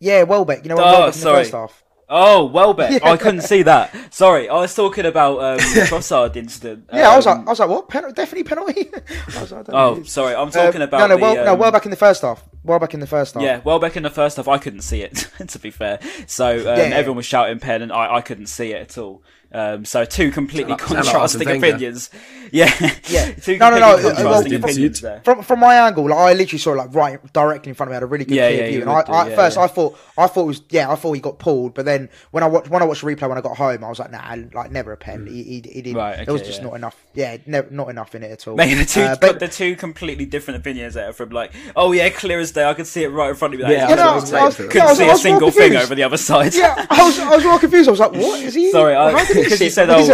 Yeah, 0.00 0.24
Welbeck. 0.24 0.64
You 0.64 0.70
know, 0.70 0.76
Oh, 0.78 0.82
Welbeck 0.82 1.14
in 1.14 1.20
the 1.20 1.22
sorry. 1.24 1.40
first 1.44 1.52
half. 1.52 1.83
Oh, 2.08 2.44
Welbeck. 2.46 3.02
Oh, 3.04 3.12
I 3.12 3.16
couldn't 3.16 3.40
see 3.42 3.62
that. 3.62 4.12
Sorry, 4.14 4.48
I 4.48 4.54
was 4.54 4.74
talking 4.74 5.06
about 5.06 5.38
um, 5.40 5.56
the 5.74 5.86
Trossard 5.88 6.36
incident. 6.36 6.86
Yeah, 6.92 7.10
I 7.10 7.16
was 7.16 7.26
like, 7.26 7.38
Um, 7.38 7.48
I 7.48 7.50
was 7.50 7.58
like, 7.60 7.68
what? 7.68 7.88
Penalty? 7.88 8.14
Definitely 8.14 8.44
penalty. 8.44 8.90
I 9.36 9.40
was 9.40 9.52
like, 9.52 9.66
oh, 9.70 9.94
who 9.94 10.00
it 10.00 10.04
is. 10.06 10.12
sorry, 10.12 10.34
I'm 10.34 10.48
Uh, 10.48 10.50
talking 10.50 10.82
about 10.82 10.98
no, 10.98 11.06
no, 11.08 11.16
the, 11.16 11.22
well, 11.22 11.34
no, 11.36 11.52
um, 11.54 11.58
Welbeck 11.58 11.84
in 11.86 11.90
the 11.90 11.96
first 11.96 12.22
half. 12.22 12.44
Welbeck 12.62 12.94
in 12.94 13.00
the 13.00 13.06
first 13.06 13.34
half. 13.34 13.42
Yeah, 13.42 13.60
Welbeck 13.64 13.96
in 13.96 14.02
the 14.02 14.10
first 14.10 14.36
half, 14.36 14.48
I 14.48 14.58
couldn't 14.58 14.82
see 14.82 15.02
it. 15.02 15.28
to 15.48 15.58
be 15.58 15.70
fair, 15.70 15.98
so 16.26 16.58
um, 16.60 16.64
yeah. 16.78 16.96
everyone 16.96 17.16
was 17.16 17.26
shouting 17.26 17.58
pen, 17.58 17.82
and 17.82 17.92
I, 17.92 18.16
I 18.16 18.20
couldn't 18.20 18.46
see 18.46 18.72
it 18.72 18.82
at 18.82 18.98
all. 18.98 19.22
Um, 19.54 19.84
so 19.84 20.04
two 20.04 20.30
completely 20.32 20.76
Sound 20.76 20.80
like- 20.80 20.88
sound 20.88 20.96
like 21.06 21.12
contrasting 21.14 21.48
opinions. 21.48 22.10
Yeah, 22.52 22.70
Yeah. 23.08 23.32
two 23.42 23.56
No, 23.56 23.70
no, 23.70 23.78
no, 23.80 23.94
contrasting 24.00 24.52
well, 24.60 24.64
opinions 24.70 25.00
there. 25.00 25.20
From 25.24 25.42
from 25.42 25.58
my 25.58 25.74
angle, 25.74 26.08
like, 26.08 26.18
I 26.18 26.32
literally 26.34 26.58
saw 26.58 26.72
it 26.74 26.76
like 26.76 26.94
right 26.94 27.32
directly 27.32 27.70
in 27.70 27.74
front 27.74 27.88
of 27.88 27.90
me. 27.90 27.94
I 27.94 27.96
had 27.96 28.02
a 28.04 28.06
really 28.06 28.24
good 28.26 28.36
Yeah, 28.36 28.48
clear 28.48 28.64
yeah, 28.64 28.70
view. 28.70 28.80
And 28.82 28.90
I, 28.90 29.02
do, 29.02 29.12
I, 29.12 29.22
at 29.24 29.30
yeah, 29.30 29.36
first, 29.36 29.56
yeah. 29.56 29.62
I 29.64 29.66
thought 29.66 29.98
I 30.16 30.26
thought 30.28 30.42
it 30.42 30.46
was 30.46 30.62
yeah, 30.70 30.88
I 30.90 30.94
thought 30.94 31.12
he 31.14 31.20
got 31.20 31.38
pulled. 31.40 31.74
But 31.74 31.84
then 31.84 32.10
when 32.30 32.44
I 32.44 32.46
watched 32.46 32.68
when 32.70 32.80
I 32.80 32.84
watched 32.84 33.00
the 33.00 33.08
replay 33.08 33.28
when 33.28 33.38
I 33.38 33.40
got 33.40 33.56
home, 33.56 33.82
I 33.82 33.88
was 33.88 33.98
like, 33.98 34.12
nah, 34.12 34.36
like 34.52 34.70
never 34.70 34.92
a 34.92 34.96
pen. 34.96 35.26
He, 35.26 35.42
he, 35.42 35.54
he 35.54 35.82
didn't. 35.82 35.96
Right, 35.96 36.24
there 36.24 36.32
was 36.32 36.42
just 36.42 36.58
yeah. 36.60 36.66
not 36.66 36.74
enough. 36.74 37.04
Yeah, 37.14 37.38
never, 37.46 37.70
not 37.70 37.88
enough 37.88 38.14
in 38.14 38.22
it 38.22 38.30
at 38.30 38.46
all. 38.46 38.54
Mate, 38.54 38.74
the 38.74 38.84
two, 38.84 39.00
Uh, 39.00 39.16
but- 39.20 39.40
the 39.40 39.48
two 39.48 39.74
completely 39.74 40.26
different 40.26 40.60
opinions 40.60 40.94
there. 40.94 41.12
From 41.12 41.30
like, 41.30 41.50
oh 41.74 41.90
yeah, 41.90 42.08
clear 42.10 42.38
as 42.38 42.52
day, 42.52 42.64
I 42.68 42.74
could 42.74 42.86
see 42.86 43.02
it 43.02 43.08
right 43.08 43.30
in 43.30 43.36
front 43.36 43.54
of 43.54 43.60
me. 43.60 43.66
That 43.66 43.72
Yeah, 43.72 44.04
I 44.10 44.14
was 44.14 44.24
clear 44.30 44.38
gonna 44.40 44.48
as 44.48 44.56
say 44.56 44.62
day. 44.62 44.68
it. 44.68 44.74
yeah, 44.76 44.80
Couldn't 44.82 44.96
see 44.96 45.08
a 45.08 45.16
single 45.16 45.50
thing 45.50 45.74
over 45.76 45.94
the 45.96 46.04
other 46.04 46.18
side. 46.18 46.54
yeah, 46.54 46.86
I 46.90 47.02
was 47.02 47.18
I 47.18 47.34
was 47.36 47.44
more 47.44 47.58
confused. 47.58 47.88
I 47.88 47.90
was 47.90 48.00
like, 48.00 48.12
what 48.12 48.40
is 48.40 48.54
he? 48.54 48.70
Sorry, 48.70 48.94
I- 48.94 49.10
How 49.10 49.24
did 49.24 49.36
he 49.38 49.43
because 49.44 49.60
you 49.60 49.70
said, 49.70 49.88
oh, 49.90 50.04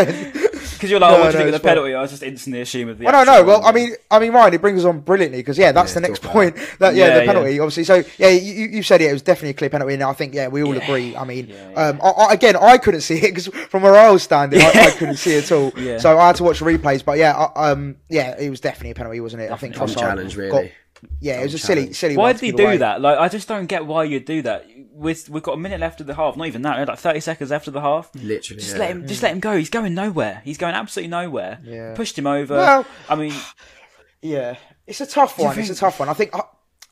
because 0.80 0.90
you're 0.90 1.00
like, 1.00 1.10
No, 1.10 1.16
oh, 1.18 1.20
what 1.20 1.32
do 1.32 1.38
no, 1.38 1.44
think 1.44 1.46
of 1.48 1.52
the 1.52 1.58
fine. 1.58 1.76
penalty? 1.76 1.94
I 1.94 2.00
was 2.00 2.10
just 2.10 2.22
instantly 2.22 2.60
assuming 2.62 2.96
the. 2.96 3.04
Well, 3.04 3.12
no, 3.12 3.24
no. 3.24 3.32
actual 3.40 3.46
Well. 3.48 3.64
I 3.64 3.72
mean, 3.72 3.94
I 4.10 4.18
mean, 4.18 4.32
Ryan, 4.32 4.54
it 4.54 4.60
brings 4.62 4.78
us 4.80 4.86
on 4.86 5.00
brilliantly 5.00 5.40
because 5.40 5.58
yeah, 5.58 5.72
that's 5.72 5.90
Yeah, 5.90 6.00
the 6.00 6.08
next 6.08 6.22
point. 6.22 6.56
That 6.78 6.94
yeah, 6.94 7.06
Yeah, 7.08 7.14
the 7.14 7.20
yeah. 7.24 7.32
penalty, 7.32 7.60
obviously. 7.60 7.84
So 7.84 8.02
yeah, 8.18 8.28
you, 8.28 8.52
you 8.52 8.66
you 8.68 8.82
said 8.82 9.00
it. 9.02 9.10
It 9.10 9.12
was 9.12 9.22
definitely 9.22 9.50
a 9.50 9.54
clear 9.54 9.68
penalty, 9.70 9.94
and 9.94 10.02
I 10.02 10.12
think 10.14 10.34
yeah, 10.34 10.48
we 10.48 10.62
all 10.62 10.74
Yeah. 10.74 10.82
agree. 10.82 11.14
I 11.16 11.24
mean, 11.24 11.48
Yeah, 11.48 11.70
yeah. 11.70 11.86
um, 11.88 12.00
I, 12.02 12.08
I, 12.10 12.32
again, 12.32 12.56
I 12.56 12.78
couldn't 12.78 13.02
see 13.02 13.16
it 13.18 13.34
because 13.34 13.46
from 13.68 13.82
where 13.82 13.94
I 13.94 14.10
was 14.10 14.22
standing, 14.22 14.60
I, 14.62 14.70
I 14.70 14.90
couldn't 14.92 15.16
see 15.16 15.34
it 15.34 15.44
at 15.44 15.52
all. 15.52 15.72
Yeah. 15.80 15.98
So 15.98 16.18
I 16.18 16.28
had 16.28 16.36
to 16.36 16.44
watch 16.44 16.60
replays. 16.60 17.04
But 17.04 17.18
yeah, 17.18 17.32
I, 17.36 17.70
um, 17.72 17.96
yeah, 18.08 18.36
it 18.40 18.48
was 18.50 18.60
definitely 18.60 18.90
a 18.92 18.94
penalty, 18.94 19.20
wasn't 19.20 19.42
it? 19.42 19.50
I 19.50 19.56
think 19.56 19.74
Dumb 19.74 19.86
Trossard 19.88 19.98
challenge, 19.98 20.34
got- 20.36 20.40
really. 20.42 20.72
yeah, 21.20 21.40
it 21.40 21.44
was 21.44 21.54
a 21.54 21.58
silly, 21.58 21.92
silly. 21.92 22.16
Why 22.16 22.24
one 22.24 22.32
did 22.36 22.40
he 22.40 22.52
do 22.52 22.64
away. 22.64 22.76
that? 22.78 23.00
Like, 23.00 23.18
I 23.18 23.28
just 23.28 23.48
don't 23.48 23.66
get 23.66 23.86
why 23.86 24.04
you'd 24.04 24.24
do 24.24 24.42
that. 24.42 24.66
With 25.00 25.30
we've 25.30 25.42
got 25.42 25.54
a 25.54 25.56
minute 25.56 25.80
left 25.80 26.00
of 26.02 26.06
the 26.06 26.14
half, 26.14 26.36
not 26.36 26.46
even 26.46 26.62
that. 26.62 26.86
Like 26.86 26.98
thirty 26.98 27.20
seconds 27.20 27.50
after 27.50 27.70
the 27.70 27.80
half. 27.80 28.10
Literally, 28.14 28.60
just 28.60 28.74
yeah. 28.74 28.80
let 28.80 28.90
him. 28.90 29.06
Just 29.06 29.22
let 29.22 29.32
him 29.32 29.40
go. 29.40 29.56
He's 29.56 29.70
going 29.70 29.94
nowhere. 29.94 30.42
He's 30.44 30.58
going 30.58 30.74
absolutely 30.74 31.08
nowhere. 31.08 31.58
Yeah. 31.64 31.94
Pushed 31.94 32.18
him 32.18 32.26
over. 32.26 32.56
Well- 32.56 32.86
I 33.08 33.14
mean, 33.14 33.32
Yeah, 34.22 34.56
it's 34.86 35.00
a 35.00 35.06
tough 35.06 35.38
you 35.38 35.44
one. 35.44 35.58
It's 35.58 35.70
a 35.70 35.74
tough 35.74 35.98
one. 35.98 36.08
I 36.08 36.12
think 36.12 36.34
I, 36.34 36.42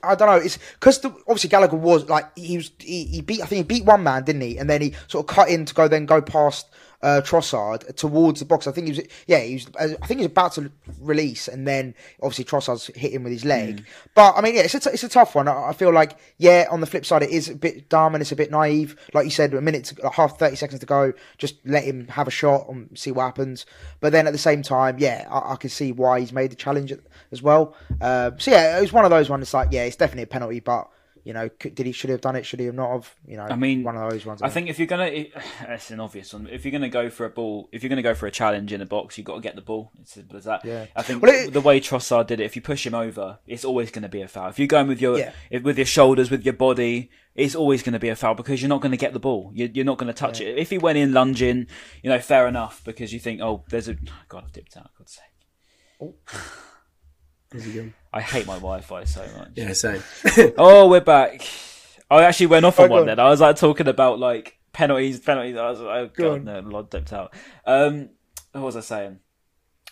I 0.02 0.14
don't 0.14 0.28
know. 0.28 0.36
It's 0.36 0.58
because 0.74 1.04
obviously 1.04 1.50
Gallagher 1.50 1.76
was 1.76 2.08
like 2.08 2.26
he 2.36 2.56
was 2.56 2.70
he, 2.78 3.04
he 3.04 3.20
beat 3.20 3.42
I 3.42 3.46
think 3.46 3.58
he 3.58 3.78
beat 3.78 3.84
one 3.84 4.02
man, 4.02 4.24
didn't 4.24 4.42
he? 4.42 4.56
And 4.56 4.68
then 4.68 4.80
he 4.80 4.94
sort 5.08 5.28
of 5.28 5.34
cut 5.34 5.48
in 5.48 5.64
to 5.66 5.74
go 5.74 5.88
then 5.88 6.06
go 6.06 6.22
past 6.22 6.67
uh, 7.02 7.20
Trossard 7.24 7.94
towards 7.96 8.40
the 8.40 8.46
box. 8.46 8.66
I 8.66 8.72
think 8.72 8.88
he 8.88 8.92
was, 8.92 9.00
yeah, 9.26 9.38
he 9.40 9.54
was. 9.54 9.66
uh, 9.78 9.94
I 10.02 10.06
think 10.06 10.20
he 10.20 10.26
was 10.26 10.32
about 10.32 10.52
to 10.54 10.70
release, 11.00 11.48
and 11.48 11.66
then 11.66 11.94
obviously 12.22 12.44
Trossard's 12.44 12.86
hit 12.88 13.12
him 13.12 13.24
with 13.24 13.32
his 13.32 13.44
leg. 13.44 13.84
But 14.14 14.36
I 14.36 14.40
mean, 14.40 14.54
yeah, 14.54 14.62
it's 14.62 14.74
a, 14.74 14.80
t- 14.80 14.90
it's 14.90 15.04
a 15.04 15.08
tough 15.08 15.34
one. 15.34 15.48
I, 15.48 15.68
I 15.68 15.72
feel 15.72 15.92
like, 15.92 16.18
yeah, 16.38 16.66
on 16.70 16.80
the 16.80 16.86
flip 16.86 17.06
side, 17.06 17.22
it 17.22 17.30
is 17.30 17.48
a 17.48 17.54
bit 17.54 17.88
dumb 17.88 18.14
and 18.14 18.22
it's 18.22 18.32
a 18.32 18.36
bit 18.36 18.50
naive. 18.50 18.96
Like 19.14 19.24
you 19.24 19.30
said, 19.30 19.54
a 19.54 19.60
minute, 19.60 19.84
to, 19.84 20.02
like 20.02 20.14
half 20.14 20.38
thirty 20.38 20.56
seconds 20.56 20.80
to 20.80 20.86
go, 20.86 21.12
just 21.36 21.56
let 21.64 21.84
him 21.84 22.08
have 22.08 22.28
a 22.28 22.32
shot 22.32 22.68
and 22.68 22.96
see 22.98 23.12
what 23.12 23.24
happens. 23.24 23.66
But 24.00 24.12
then 24.12 24.26
at 24.26 24.32
the 24.32 24.38
same 24.38 24.62
time, 24.62 24.98
yeah, 24.98 25.28
I, 25.30 25.52
I 25.52 25.56
can 25.56 25.70
see 25.70 25.92
why 25.92 26.20
he's 26.20 26.32
made 26.32 26.50
the 26.50 26.56
challenge 26.56 26.92
as 27.30 27.42
well. 27.42 27.76
Um, 28.00 28.38
so 28.38 28.50
yeah, 28.50 28.78
it 28.78 28.80
was 28.80 28.92
one 28.92 29.04
of 29.04 29.10
those 29.10 29.30
ones. 29.30 29.42
It's 29.42 29.54
like, 29.54 29.68
yeah, 29.70 29.84
it's 29.84 29.96
definitely 29.96 30.24
a 30.24 30.28
penalty, 30.28 30.60
but. 30.60 30.88
You 31.28 31.34
know, 31.34 31.50
did 31.60 31.80
he 31.84 31.92
should 31.92 32.08
he 32.08 32.12
have 32.12 32.22
done 32.22 32.36
it? 32.36 32.46
Should 32.46 32.58
he 32.58 32.64
have 32.64 32.74
not 32.74 32.90
have? 32.90 33.14
You 33.26 33.36
know, 33.36 33.42
I 33.42 33.54
mean, 33.54 33.82
one 33.82 33.94
of 33.98 34.10
those 34.10 34.24
ones. 34.24 34.40
I 34.40 34.48
think 34.48 34.70
if 34.70 34.78
you're 34.78 34.86
gonna, 34.86 35.10
it's 35.12 35.90
an 35.90 36.00
obvious 36.00 36.32
one. 36.32 36.48
If 36.50 36.64
you're 36.64 36.72
gonna 36.72 36.88
go 36.88 37.10
for 37.10 37.26
a 37.26 37.28
ball, 37.28 37.68
if 37.70 37.82
you're 37.82 37.90
gonna 37.90 38.00
go 38.00 38.14
for 38.14 38.26
a 38.26 38.30
challenge 38.30 38.72
in 38.72 38.80
a 38.80 38.86
box, 38.86 39.18
you've 39.18 39.26
got 39.26 39.34
to 39.34 39.42
get 39.42 39.54
the 39.54 39.60
ball. 39.60 39.90
It's 40.00 40.12
as 40.12 40.14
simple 40.14 40.38
as 40.38 40.44
that. 40.44 40.64
Yeah. 40.64 40.86
I 40.96 41.02
think 41.02 41.22
Well, 41.22 41.30
it- 41.34 41.52
the 41.52 41.60
way 41.60 41.80
Trossard 41.82 42.28
did 42.28 42.40
it, 42.40 42.44
if 42.44 42.56
you 42.56 42.62
push 42.62 42.86
him 42.86 42.94
over, 42.94 43.40
it's 43.46 43.62
always 43.62 43.90
going 43.90 44.04
to 44.04 44.08
be 44.08 44.22
a 44.22 44.26
foul. 44.28 44.48
If 44.48 44.58
you're 44.58 44.68
going 44.68 44.86
with 44.88 45.02
your 45.02 45.18
Yeah. 45.18 45.32
with 45.62 45.76
your 45.76 45.84
shoulders, 45.84 46.30
with 46.30 46.46
your 46.46 46.54
body, 46.54 47.10
it's 47.34 47.54
always 47.54 47.82
going 47.82 47.92
to 47.92 47.98
be 47.98 48.08
a 48.08 48.16
foul 48.16 48.34
because 48.34 48.62
you're 48.62 48.70
not 48.70 48.80
going 48.80 48.92
to 48.92 48.96
get 48.96 49.12
the 49.12 49.20
ball. 49.20 49.50
You're, 49.52 49.68
you're 49.68 49.84
not 49.84 49.98
going 49.98 50.06
to 50.10 50.18
touch 50.18 50.40
it. 50.40 50.56
If 50.56 50.70
he 50.70 50.78
went 50.78 50.96
in 50.96 51.12
lunging, 51.12 51.66
you 52.02 52.08
know, 52.08 52.20
fair 52.20 52.48
enough 52.48 52.82
because 52.84 53.12
you 53.12 53.20
think, 53.20 53.42
oh, 53.42 53.64
there's 53.68 53.88
a 53.88 53.96
God, 54.30 54.44
I've 54.46 54.52
dipped 54.52 54.78
out. 54.78 54.92
God's 54.96 55.12
sake. 55.12 55.24
Oh. 56.00 56.14
I 58.12 58.20
hate 58.20 58.46
my 58.46 58.54
Wi-Fi 58.54 59.04
so 59.04 59.24
much. 59.38 59.50
Yeah, 59.54 59.72
same. 59.74 60.02
Oh, 60.58 60.88
we're 60.88 61.00
back. 61.00 61.46
I 62.10 62.22
actually 62.24 62.46
went 62.46 62.64
off 62.64 62.80
Oh, 62.80 62.84
on 62.84 62.88
go 62.88 62.94
one 62.94 63.00
on. 63.02 63.06
then. 63.08 63.20
I 63.20 63.28
was 63.28 63.40
like 63.40 63.56
talking 63.56 63.86
about 63.88 64.18
like 64.18 64.58
penalties, 64.72 65.20
penalties. 65.20 65.56
I 65.56 65.70
was 65.70 65.80
like, 65.80 65.96
oh 65.96 66.10
Go 66.14 66.30
god, 66.30 66.34
on. 66.38 66.44
no, 66.44 66.60
Lord 66.70 66.90
dipped 66.90 67.12
out. 67.12 67.34
Um, 67.66 68.10
what 68.52 68.62
was 68.64 68.76
I 68.76 68.80
saying? 68.80 69.18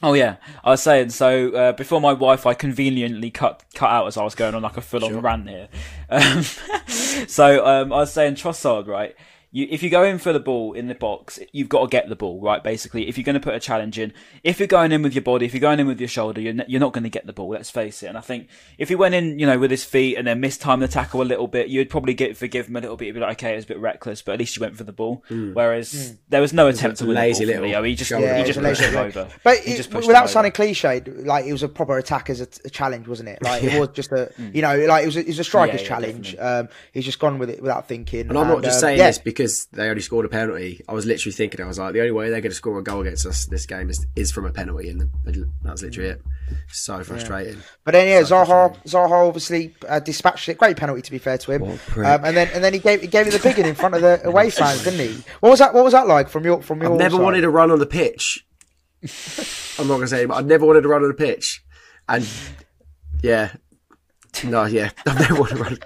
Oh 0.03 0.13
yeah, 0.13 0.37
I 0.65 0.71
was 0.71 0.83
saying 0.83 1.09
so 1.11 1.51
uh, 1.53 1.73
before 1.73 2.01
my 2.03 2.11
Wi-Fi 2.13 2.53
conveniently 2.55 3.31
cut 3.31 3.65
cut 3.75 3.91
out 3.91 4.07
as 4.07 4.17
I 4.19 4.25
was 4.25 4.35
going 4.35 4.55
on 4.55 4.63
like 4.63 4.77
a 4.77 4.83
full 4.83 5.05
on 5.05 5.21
rant 5.21 5.49
here. 5.49 5.69
Um, 6.09 6.43
so 7.27 7.67
um, 7.67 7.93
I 7.93 7.97
was 7.97 8.13
saying 8.13 8.35
Trossard, 8.35 8.87
right? 8.87 9.15
You, 9.57 9.67
if 9.71 9.83
you 9.83 9.89
go 9.89 10.03
in 10.05 10.19
for 10.19 10.35
the 10.35 10.41
ball 10.41 10.75
in 10.75 10.87
the 10.89 10.95
box, 10.95 11.39
you've 11.51 11.71
got 11.71 11.81
to 11.81 11.89
get 11.89 12.11
the 12.11 12.15
ball, 12.15 12.41
right? 12.43 12.63
Basically, 12.63 13.09
if 13.09 13.17
you're 13.17 13.25
going 13.25 13.41
to 13.41 13.41
put 13.41 13.55
a 13.55 13.59
challenge 13.61 13.99
in, 13.99 14.13
if 14.45 14.59
you're 14.59 14.67
going 14.69 14.93
in 14.93 15.03
with 15.03 15.15
your 15.15 15.23
body, 15.23 15.47
if 15.47 15.55
you're 15.55 15.61
going 15.63 15.81
in 15.81 15.87
with 15.87 15.99
your 15.99 16.09
shoulder, 16.11 16.43
you're, 16.43 16.53
n- 16.53 16.67
you're 16.69 16.79
not 16.81 16.93
going 16.93 17.05
to 17.05 17.09
get 17.11 17.25
the 17.27 17.33
ball. 17.33 17.49
Let's 17.49 17.71
face 17.71 18.03
it. 18.03 18.09
And 18.09 18.19
I 18.19 18.21
think 18.21 18.49
if 18.77 18.91
he 18.91 18.95
went 18.95 19.15
in, 19.15 19.39
you 19.39 19.47
know, 19.47 19.59
with 19.59 19.71
his 19.71 19.83
feet 19.83 20.17
and 20.19 20.27
then 20.27 20.41
mistimed 20.41 20.83
the 20.83 20.89
tackle 20.89 21.23
a 21.23 21.25
little 21.25 21.47
bit, 21.47 21.69
you'd 21.69 21.89
probably 21.89 22.13
get 22.13 22.37
forgive 22.37 22.69
him 22.69 22.77
a 22.77 22.81
little 22.83 22.99
bit. 22.99 23.07
You'd 23.07 23.15
be 23.15 23.21
like, 23.21 23.39
okay, 23.39 23.53
it 23.55 23.57
was 23.57 23.65
a 23.65 23.69
bit 23.69 23.79
reckless, 23.79 24.21
but 24.21 24.33
at 24.33 24.39
least 24.41 24.57
you 24.57 24.61
went 24.61 24.77
for 24.77 24.85
the 24.85 24.93
ball. 24.93 25.25
Whereas 25.29 26.17
there 26.29 26.41
was 26.43 26.53
no 26.53 26.67
attempt 26.69 26.99
to 26.99 27.07
win 27.07 27.17
lazy 27.17 27.47
the 27.47 27.53
ball. 27.53 27.63
from 27.63 27.69
little 27.71 27.81
Leo. 27.83 27.89
He 27.89 27.95
just 27.95 28.11
shoulder 28.11 28.27
Yeah, 28.27 28.37
he 28.37 28.43
it 28.43 28.47
just 28.47 28.59
pushed 28.61 28.81
lazy 28.83 28.93
him 28.93 29.05
over. 29.07 29.29
But 29.43 29.59
he 29.61 29.73
it, 29.73 29.77
just 29.79 29.91
pushed 29.91 30.07
without 30.07 30.29
sounding 30.29 30.53
cliche, 30.53 31.01
like 31.25 31.47
it 31.47 31.53
was 31.53 31.63
a 31.63 31.69
proper 31.69 31.97
attack 31.97 32.29
as 32.29 32.41
a, 32.43 32.49
a 32.65 32.69
challenge, 32.71 33.09
wasn't 33.09 33.31
it? 33.31 33.43
Like 33.43 33.63
it 33.63 33.79
was 33.81 33.89
just 33.95 34.13
a, 34.13 34.27
Hmm. 34.37 34.51
you 34.53 34.61
know, 34.61 34.77
like 34.87 35.05
it 35.05 35.07
was 35.07 35.17
a, 35.17 35.21
it 35.21 35.29
was 35.29 35.39
a 35.39 35.45
striker's 35.45 35.81
Yeah, 35.81 35.83
yeah, 35.83 35.89
challenge. 35.89 36.37
Um, 36.39 36.69
he's 36.93 37.05
just 37.07 37.19
gone 37.19 37.39
with 37.39 37.49
it 37.49 37.63
without 37.63 37.89
thinking. 37.89 38.29
And 38.29 38.37
I'm 38.37 38.49
not 38.49 38.63
just 38.63 38.77
um, 38.77 38.81
saying 38.81 38.99
yeah. 38.99 39.07
this 39.07 39.19
because 39.19 39.46
they 39.73 39.89
only 39.89 40.03
scored 40.03 40.27
a 40.27 40.29
penalty. 40.29 40.81
I 40.89 40.93
was 40.93 41.07
literally 41.07 41.33
thinking, 41.33 41.61
I 41.61 41.67
was 41.69 41.79
like, 41.79 41.93
the 41.93 42.01
only 42.01 42.13
way 42.13 42.31
they're 42.31 42.41
going 42.41 42.51
to 42.51 42.57
score 42.57 42.79
a 42.79 42.83
goal 42.83 43.01
against 43.01 43.27
us 43.27 43.47
this 43.47 43.67
game 43.67 43.89
is, 43.89 44.07
is 44.17 44.33
from 44.33 44.45
a 44.47 44.53
penalty, 44.53 44.89
and 44.91 45.09
that's 45.63 45.83
literally 45.83 46.11
it. 46.11 46.23
So 46.69 47.03
frustrating. 47.03 47.59
But 47.85 47.93
then 47.93 48.09
yeah, 48.09 48.23
So 48.25 48.37
Zaha 48.37 48.77
Zaha 48.85 49.27
obviously 49.29 49.75
uh, 49.89 50.01
dispatched 50.01 50.49
it. 50.49 50.59
Great 50.59 50.77
penalty 50.77 51.03
to 51.03 51.11
be 51.11 51.19
fair 51.19 51.39
to 51.39 51.53
him. 51.53 51.63
What 51.63 51.75
a 51.75 51.79
prick. 51.79 52.07
Um, 52.07 52.25
and 52.25 52.37
then 52.37 52.49
and 52.55 52.63
then 52.63 52.73
he 52.73 52.79
gave 52.79 53.01
he 53.01 53.07
gave 53.07 53.27
it 53.27 53.33
the 53.33 53.41
big 53.41 53.57
one 53.59 53.67
in 53.67 53.75
front 53.75 53.95
of 53.95 54.03
the 54.03 54.21
away 54.29 54.51
fans, 54.51 54.85
didn't 54.85 55.01
he? 55.01 55.25
What 55.41 55.51
was 55.51 55.59
that? 55.59 55.75
What 55.75 55.85
was 55.85 55.93
that 55.93 56.07
like 56.07 56.29
from 56.29 56.45
your 56.45 56.63
from 56.63 56.83
your? 56.83 56.93
I've 56.93 56.99
never 56.99 57.17
side? 57.17 57.23
wanted 57.23 57.41
to 57.43 57.51
run 57.51 57.71
on 57.71 57.79
the 57.79 57.87
pitch. 57.87 58.47
I'm 59.79 59.89
not 59.89 59.97
going 59.97 60.01
to 60.03 60.09
say, 60.09 60.25
but 60.25 60.35
I've 60.35 60.47
never 60.47 60.65
wanted 60.67 60.83
to 60.83 60.89
run 60.89 61.03
on 61.03 61.09
the 61.09 61.15
pitch, 61.15 61.63
and 62.09 62.27
yeah, 63.23 63.53
no, 64.45 64.65
yeah, 64.65 64.91
I've 65.07 65.19
never 65.21 65.41
wanted 65.41 65.57
to 65.57 65.63
run. 65.63 65.79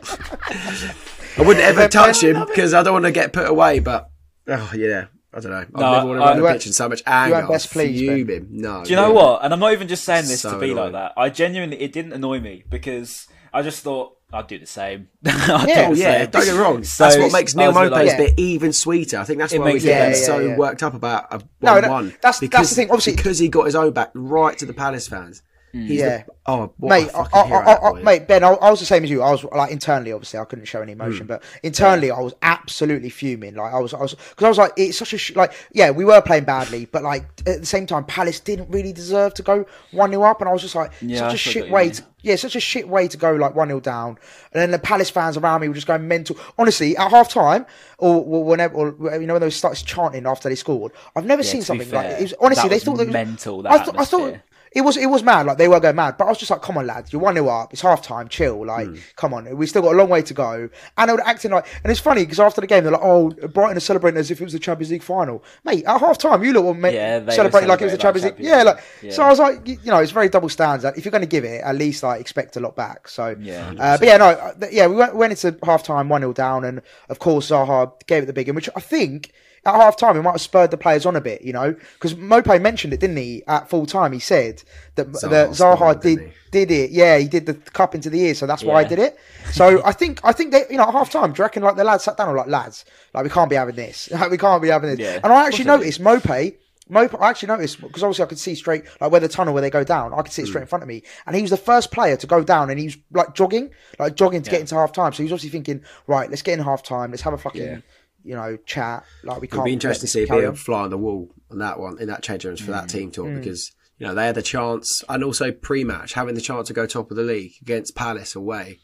I 1.39 1.43
wouldn't 1.43 1.65
ever 1.65 1.89
touch 1.89 2.23
him 2.23 2.45
because 2.47 2.75
I 2.75 2.83
don't 2.83 2.93
want 2.93 3.05
to 3.07 3.13
get 3.13 3.33
put 3.33 3.49
away. 3.49 3.79
But 3.79 4.11
oh 4.49 4.73
yeah, 4.75 5.07
I 5.33 5.41
don't 5.41 5.53
know. 5.53 5.59
I've 5.59 5.73
No, 5.73 5.93
never 5.93 6.07
wanted 6.07 6.19
to 6.19 6.25
I- 6.25 6.29
run 6.29 6.33
on 6.33 6.37
You 6.37 6.43
the 6.49 6.53
pitch 6.55 6.67
in 6.67 6.73
so 6.73 6.89
much 6.89 7.03
anger. 7.07 7.35
weren't 7.37 7.49
best 7.49 7.75
I 7.77 7.79
was 7.81 7.87
pleased, 7.87 8.05
fuming. 8.05 8.47
No, 8.51 8.85
Do 8.85 8.91
you 8.91 8.97
know 8.97 9.09
yeah. 9.09 9.13
what? 9.15 9.45
And 9.45 9.53
I'm 9.53 9.61
not 9.61 9.73
even 9.73 9.89
just 9.89 10.05
saying 10.05 10.27
this 10.27 10.41
So 10.43 10.53
to 10.53 10.59
be 10.59 10.73
annoying. 10.73 10.93
like 10.93 11.15
that. 11.15 11.21
I 11.21 11.31
genuinely, 11.31 11.81
it 11.81 11.93
didn't 11.93 12.13
annoy 12.13 12.41
me 12.41 12.65
because 12.69 13.29
I 13.53 13.63
just 13.63 13.83
thought 13.83 14.17
I'd 14.33 14.47
do 14.47 14.59
the 14.59 14.67
same. 14.67 15.09
I'd 15.25 15.69
Yeah. 15.69 15.87
do 15.87 15.91
Oh 15.91 15.95
the 15.95 16.01
yeah, 16.01 16.19
same. 16.23 16.31
don't 16.31 16.45
get 16.45 16.55
wrong. 16.57 16.85
So 16.85 17.05
that's 17.05 17.17
what 17.19 17.33
makes 17.33 17.57
I 17.57 17.61
Neil 17.61 17.69
was 17.73 17.77
a 17.77 17.81
bit 17.81 17.93
Maupay's 17.93 18.09
like- 18.09 18.17
bit 18.19 18.35
even 18.39 18.73
sweeter. 18.73 19.19
I 19.19 19.25
think 19.25 19.39
that's 19.39 19.53
It 19.53 19.59
why 19.61 19.67
we 19.67 19.73
makes 19.75 19.85
get 19.85 20.15
sense. 20.15 20.27
so 20.27 20.37
Yeah, 20.39 20.43
yeah, 20.45 20.51
yeah. 20.51 20.57
worked 20.57 20.83
up 20.83 20.95
about 20.95 21.33
a 21.33 21.41
No, 21.63 21.73
one 21.73 21.83
that- 21.83 21.91
one. 21.91 22.09
that's- 22.23 22.41
that's 22.41 22.69
the 22.71 22.75
thing, 22.77 22.91
obviously- 22.91 23.17
because 23.17 23.39
he 23.39 23.49
got 23.49 23.67
his 23.67 23.75
own 23.75 23.93
back 23.93 24.11
right 24.15 24.57
to 24.59 24.67
the 24.67 24.73
Palace 24.75 25.09
fans. 25.09 25.43
He's 25.73 26.01
Yeah. 26.01 26.25
the, 26.25 26.33
oh, 26.47 26.73
what 26.79 26.89
mate, 26.89 27.09
a 27.15 27.19
I, 27.19 27.23
fucking 27.25 27.39
I, 27.41 27.47
hero 27.47 27.59
I, 27.61 27.65
that 27.65 27.83
I, 27.83 28.03
mate, 28.03 28.27
Ben, 28.29 28.43
I, 28.43 28.49
I 28.55 28.71
was 28.71 28.81
the 28.81 28.87
same 28.87 29.05
as 29.05 29.11
you. 29.11 29.23
I 29.23 29.31
was 29.31 29.45
like 29.45 29.71
internally, 29.71 30.13
obviously, 30.13 30.41
I 30.41 30.45
couldn't 30.45 30.65
show 30.65 30.83
any 30.83 30.93
Hmm. 30.95 31.01
emotion, 31.01 31.27
but 31.27 31.43
internally, 31.63 32.11
I 32.11 32.19
was 32.21 32.35
absolutely 32.43 33.11
fuming. 33.11 33.55
Like 33.55 33.73
I 33.73 33.79
was, 33.79 33.95
I 33.95 34.01
was, 34.01 34.15
because 34.15 34.45
I 34.45 34.49
was 34.49 34.59
like, 34.59 34.73
it's 34.77 34.99
such 34.99 35.13
a 35.13 35.19
sh- 35.19 35.37
like, 35.37 35.53
yeah, 35.73 35.91
we 35.91 36.05
were 36.05 36.21
playing 36.23 36.45
badly, 36.45 36.87
but 36.87 37.03
like 37.03 37.25
at 37.47 37.61
the 37.61 37.67
same 37.67 37.87
time, 37.87 38.05
Palace 38.05 38.41
didn't 38.41 38.69
really 38.71 38.93
deserve 38.93 39.35
to 39.35 39.43
go 39.43 39.65
one 39.93 40.11
0 40.11 40.23
up, 40.25 40.41
and 40.41 40.49
I 40.49 40.53
was 40.53 40.63
just 40.63 40.75
like, 40.75 40.91
Yeah, 41.01 41.27
I 41.27 41.29
such 41.31 41.35
a 41.35 41.39
shit 41.39 41.71
way 41.71 41.85
mean. 41.85 41.93
to. 41.93 42.05
Yeah, 42.23 42.37
such 42.37 42.55
a 42.55 42.61
shit 42.61 42.87
way 42.87 43.09
to 43.09 43.17
go, 43.17 43.33
like 43.33 43.55
one 43.55 43.69
0 43.69 43.81
down, 43.81 44.19
and 44.53 44.61
then 44.61 44.73
the 44.73 44.79
Palace 44.79 45.09
fans 45.09 45.39
around 45.39 45.63
me 45.63 45.69
were 45.69 45.75
just 45.75 45.87
going 45.87 46.07
mental. 46.07 46.37
Honestly, 46.59 46.95
at 46.97 47.11
half 47.11 47.31
time, 47.31 47.65
or, 47.97 48.17
or 48.23 48.45
whenever, 48.45 48.75
or, 48.75 49.15
you 49.19 49.27
know, 49.27 49.35
when 49.35 49.41
they 49.41 49.49
started 49.49 49.83
chanting 49.87 50.27
after 50.27 50.49
they 50.51 50.55
scored, 50.55 50.93
I've 51.17 51.25
never 51.25 51.43
seen 51.43 51.63
to 51.63 51.73
be 51.73 51.79
something 51.79 51.91
like 51.93 52.07
fair, 52.09 52.19
it. 52.19 52.23
Was, 52.23 52.35
honestly, 52.41 52.63
that 52.65 52.69
they 52.69 52.75
was 52.77 52.85
thought 52.85 52.97
that 52.99 53.07
was- 53.07 53.13
mental, 53.15 53.63
that 53.63 53.73
I, 53.73 53.77
th- 53.79 53.89
I 53.97 54.05
thought 54.05 54.21
atmosphere. 54.21 54.43
It 54.73 54.83
was 54.83 54.97
it 54.97 55.07
was 55.07 55.23
mad, 55.25 55.47
like 55.47 55.59
they 55.59 55.67
were 55.67 55.81
going 55.81 55.97
mad. 55.97 56.17
But 56.17 56.27
I 56.27 56.29
was 56.29 56.39
just 56.39 56.51
like, 56.51 56.63
come 56.63 56.79
on, 56.79 56.87
lads, 56.87 57.13
you're 57.13 57.21
one 57.21 57.35
0 57.35 57.49
up. 57.49 57.73
It's 57.73 57.83
half 57.83 58.03
time, 58.03 58.29
chill. 58.29 58.65
Like, 58.65 58.87
Hmm. 58.87 58.95
come 59.17 59.35
on, 59.35 59.57
we 59.57 59.67
still 59.67 59.83
got 59.83 59.95
a 59.95 59.99
long 59.99 60.09
way 60.09 60.23
to 60.23 60.33
go. 60.35 60.69
And 60.97 61.09
they 61.09 61.13
were 61.13 61.27
acting 61.27 61.51
like, 61.51 61.67
and 61.83 61.91
it's 61.91 61.99
funny 62.01 62.23
because 62.23 62.39
after 62.39 62.61
the 62.61 62.67
game, 62.69 62.85
they're 62.85 62.93
like, 62.93 63.01
oh, 63.03 63.31
Brighton 63.31 63.77
are 63.77 63.81
celebrating 63.81 64.19
as 64.21 64.31
if 64.31 64.41
it 64.41 64.45
was 64.45 64.53
the 64.53 64.59
Champions 64.61 64.93
League 64.93 65.03
final, 65.03 65.43
mate. 65.65 65.85
At 65.87 65.99
half 66.01 66.19
time, 66.19 66.45
you 66.45 66.53
lot 66.53 66.65
were 66.65 66.75
meant 66.75 66.95
Yeah, 66.95 67.29
celebrating 67.31 67.69
like 67.69 67.81
it 67.81 67.85
was 67.87 67.93
the 67.93 67.99
Champions 67.99 68.25
League. 68.27 68.35
yeah, 68.39 68.63
like 68.63 68.77
Champions 68.77 69.17
so. 69.17 69.23
I 69.25 69.29
was 69.31 69.39
like, 69.41 69.67
you, 69.67 69.79
know, 69.87 69.99
it's 69.99 70.13
very 70.13 70.29
double 70.29 70.49
standards. 70.49 70.97
If 70.97 71.05
you're 71.05 71.11
going 71.13 71.23
to 71.23 71.29
give 71.29 71.45
it, 71.45 71.63
at 71.63 71.75
least 71.75 72.03
like 72.05 72.21
expect 72.21 72.57
a 72.57 72.61
lot 72.61 72.77
back. 72.77 73.09
So 73.09 73.35
Yeah, 73.41 73.73
uh, 73.79 73.99
but 73.99 74.07
yeah, 74.07 74.17
no, 74.19 74.27
uh, 74.27 74.53
yeah, 74.71 74.87
we 74.87 74.95
went, 74.97 75.17
went 75.17 75.33
into 75.33 75.59
half 75.65 75.83
time 75.83 76.09
one 76.09 76.21
0 76.21 76.33
down, 76.33 76.65
and 76.65 76.81
of 77.09 77.19
course 77.19 77.51
Zaha 77.51 77.91
gave 78.07 78.23
it 78.23 78.27
the 78.27 78.33
big 78.33 78.47
one, 78.49 78.55
which 78.55 78.69
I 78.77 78.81
think. 78.81 79.33
At 79.67 79.75
half 79.75 79.97
time, 79.97 80.17
he 80.17 80.23
might 80.23 80.33
have 80.33 80.41
spurred 80.41 80.71
the 80.71 80.79
players 80.79 81.05
on 81.05 81.17
a 81.17 81.21
bit, 81.21 81.43
you 81.43 81.53
know, 81.53 81.75
because 81.95 82.15
Maupay 82.15 82.61
mentioned 82.63 82.95
it, 82.95 83.01
didn't 83.01 83.19
he? 83.19 83.43
At 83.47 83.69
full 83.69 83.85
time, 83.85 84.13
he 84.13 84.19
said 84.19 84.63
that 84.95 85.09
Zaha 85.09 85.31
that 85.31 85.51
Zaha 85.51 86.01
did 86.01 86.33
did 86.51 86.71
it. 86.71 86.91
Yeah, 86.91 87.19
he 87.19 87.29
did 87.29 87.45
the 87.47 87.55
cup 87.55 87.95
into 87.95 88.09
the 88.09 88.21
ear, 88.23 88.35
so 88.35 88.47
that's 88.47 88.65
why 88.65 88.81
I 88.81 88.85
did 88.85 88.99
it. 88.99 89.19
So 89.53 89.83
I 89.85 89.93
think 89.93 90.21
I 90.25 90.33
think 90.33 90.53
they, 90.53 90.65
you 90.71 90.79
know, 90.79 90.85
at 90.85 90.93
half 90.93 91.11
time, 91.11 91.33
do 91.33 91.39
you 91.39 91.45
reckon 91.45 91.63
like 91.63 91.77
the 91.77 91.85
lads 91.85 92.05
sat 92.05 92.17
down 92.17 92.29
and 92.29 92.39
like, 92.39 92.47
lads, 92.47 92.85
like 93.13 93.25
we 93.25 93.31
can't 93.31 93.51
be 93.51 93.57
having 93.57 93.77
this, 93.77 94.11
like, 94.13 94.31
we 94.31 94.39
can't 94.39 94.63
be 94.63 94.69
having 94.69 94.91
this. 94.91 94.99
Yeah, 94.99 95.21
and 95.23 95.33
I 95.33 95.47
actually 95.47 95.67
noticed 95.67 96.01
Maupay. 96.01 96.57
Maupay, 96.91 97.21
I 97.21 97.31
actually 97.31 97.49
noticed 97.49 97.81
because 97.81 98.03
obviously 98.03 98.25
I 98.25 98.29
could 98.29 98.39
see 98.39 98.57
straight, 98.57 98.83
like 99.01 99.13
where 99.13 99.21
the 99.21 99.29
tunnel 99.29 99.55
where 99.55 99.61
they 99.61 99.71
go 99.71 99.85
down, 99.85 100.13
I 100.13 100.23
could 100.23 100.33
see 100.33 100.43
it 100.43 100.47
straight 100.47 100.63
in 100.63 100.67
front 100.67 100.83
of 100.83 100.89
me. 100.89 101.05
And 101.25 101.37
he 101.37 101.43
was 101.43 101.53
the 101.53 101.57
first 101.57 101.93
player 101.93 102.17
to 102.17 102.27
go 102.27 102.43
down, 102.43 102.69
and 102.69 102.81
he 102.81 102.87
was 102.87 102.97
like 103.13 103.33
jogging, 103.35 103.71
like 104.01 104.17
jogging 104.17 104.43
to 104.43 104.51
get 104.51 104.61
into 104.61 104.75
half 104.75 104.91
time. 104.93 105.13
So 105.13 105.19
he 105.19 105.25
was 105.25 105.33
obviously 105.33 105.51
thinking, 105.51 105.85
right, 106.09 106.29
let's 106.29 106.43
get 106.43 106.59
in 106.59 106.65
half 106.65 106.83
time, 106.83 107.11
let's 107.13 107.23
have 107.23 107.33
a 107.33 107.39
fucking, 107.39 107.63
Yeah. 107.63 107.79
You 108.25 108.35
know, 108.35 108.57
chat. 108.67 109.05
Like 109.25 109.41
we 109.41 109.47
can't. 109.49 109.59
It'd 109.61 109.65
be 109.67 109.73
interesting 109.73 110.07
to 110.07 110.11
see 110.11 110.21
this 110.21 110.31
if 110.31 110.37
he'll 110.37 110.49
on. 110.51 110.55
fly 110.57 110.83
on 110.83 110.91
the 110.91 110.99
wall 110.99 111.29
on 111.51 111.59
that 111.59 111.79
one 111.81 111.99
in 112.01 112.09
that 112.09 112.23
change 112.23 112.45
rooms 112.45 112.61
for 112.61 112.71
Mm. 112.73 112.81
that 112.81 112.89
team 112.89 113.11
talk 113.11 113.27
because 113.35 113.73
you 113.99 114.07
know 114.07 114.15
they 114.15 114.27
had 114.27 114.35
the 114.35 114.43
chance 114.43 115.03
and 115.09 115.23
also 115.25 115.51
pre-match 115.53 116.13
having 116.15 116.35
the 116.35 116.41
chance 116.41 116.69
to 116.69 116.75
go 116.75 116.87
top 116.87 117.11
of 117.11 117.17
the 117.17 117.23
league 117.23 117.53
against 117.63 117.95
Palace 117.95 118.35
away 118.35 118.79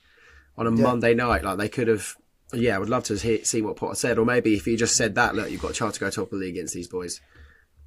on 0.58 0.66
a 0.66 0.70
Monday 0.70 1.14
night. 1.14 1.44
Like 1.44 1.58
they 1.58 1.68
could 1.68 1.88
have. 1.88 2.14
Yeah, 2.52 2.76
I 2.76 2.78
would 2.78 2.88
love 2.88 3.02
to 3.04 3.16
hear, 3.16 3.44
see 3.44 3.60
what 3.60 3.76
Potter 3.76 3.96
said, 3.96 4.18
or 4.18 4.24
maybe 4.24 4.54
if 4.54 4.64
he 4.66 4.76
just 4.76 4.94
said 4.96 5.16
that, 5.16 5.34
look, 5.34 5.50
you've 5.50 5.60
got 5.60 5.72
a 5.72 5.74
chance 5.74 5.94
to 5.94 6.00
go 6.00 6.10
top 6.10 6.26
of 6.32 6.38
the 6.38 6.44
league 6.44 6.54
against 6.54 6.74
these 6.74 6.86
boys. 6.86 7.20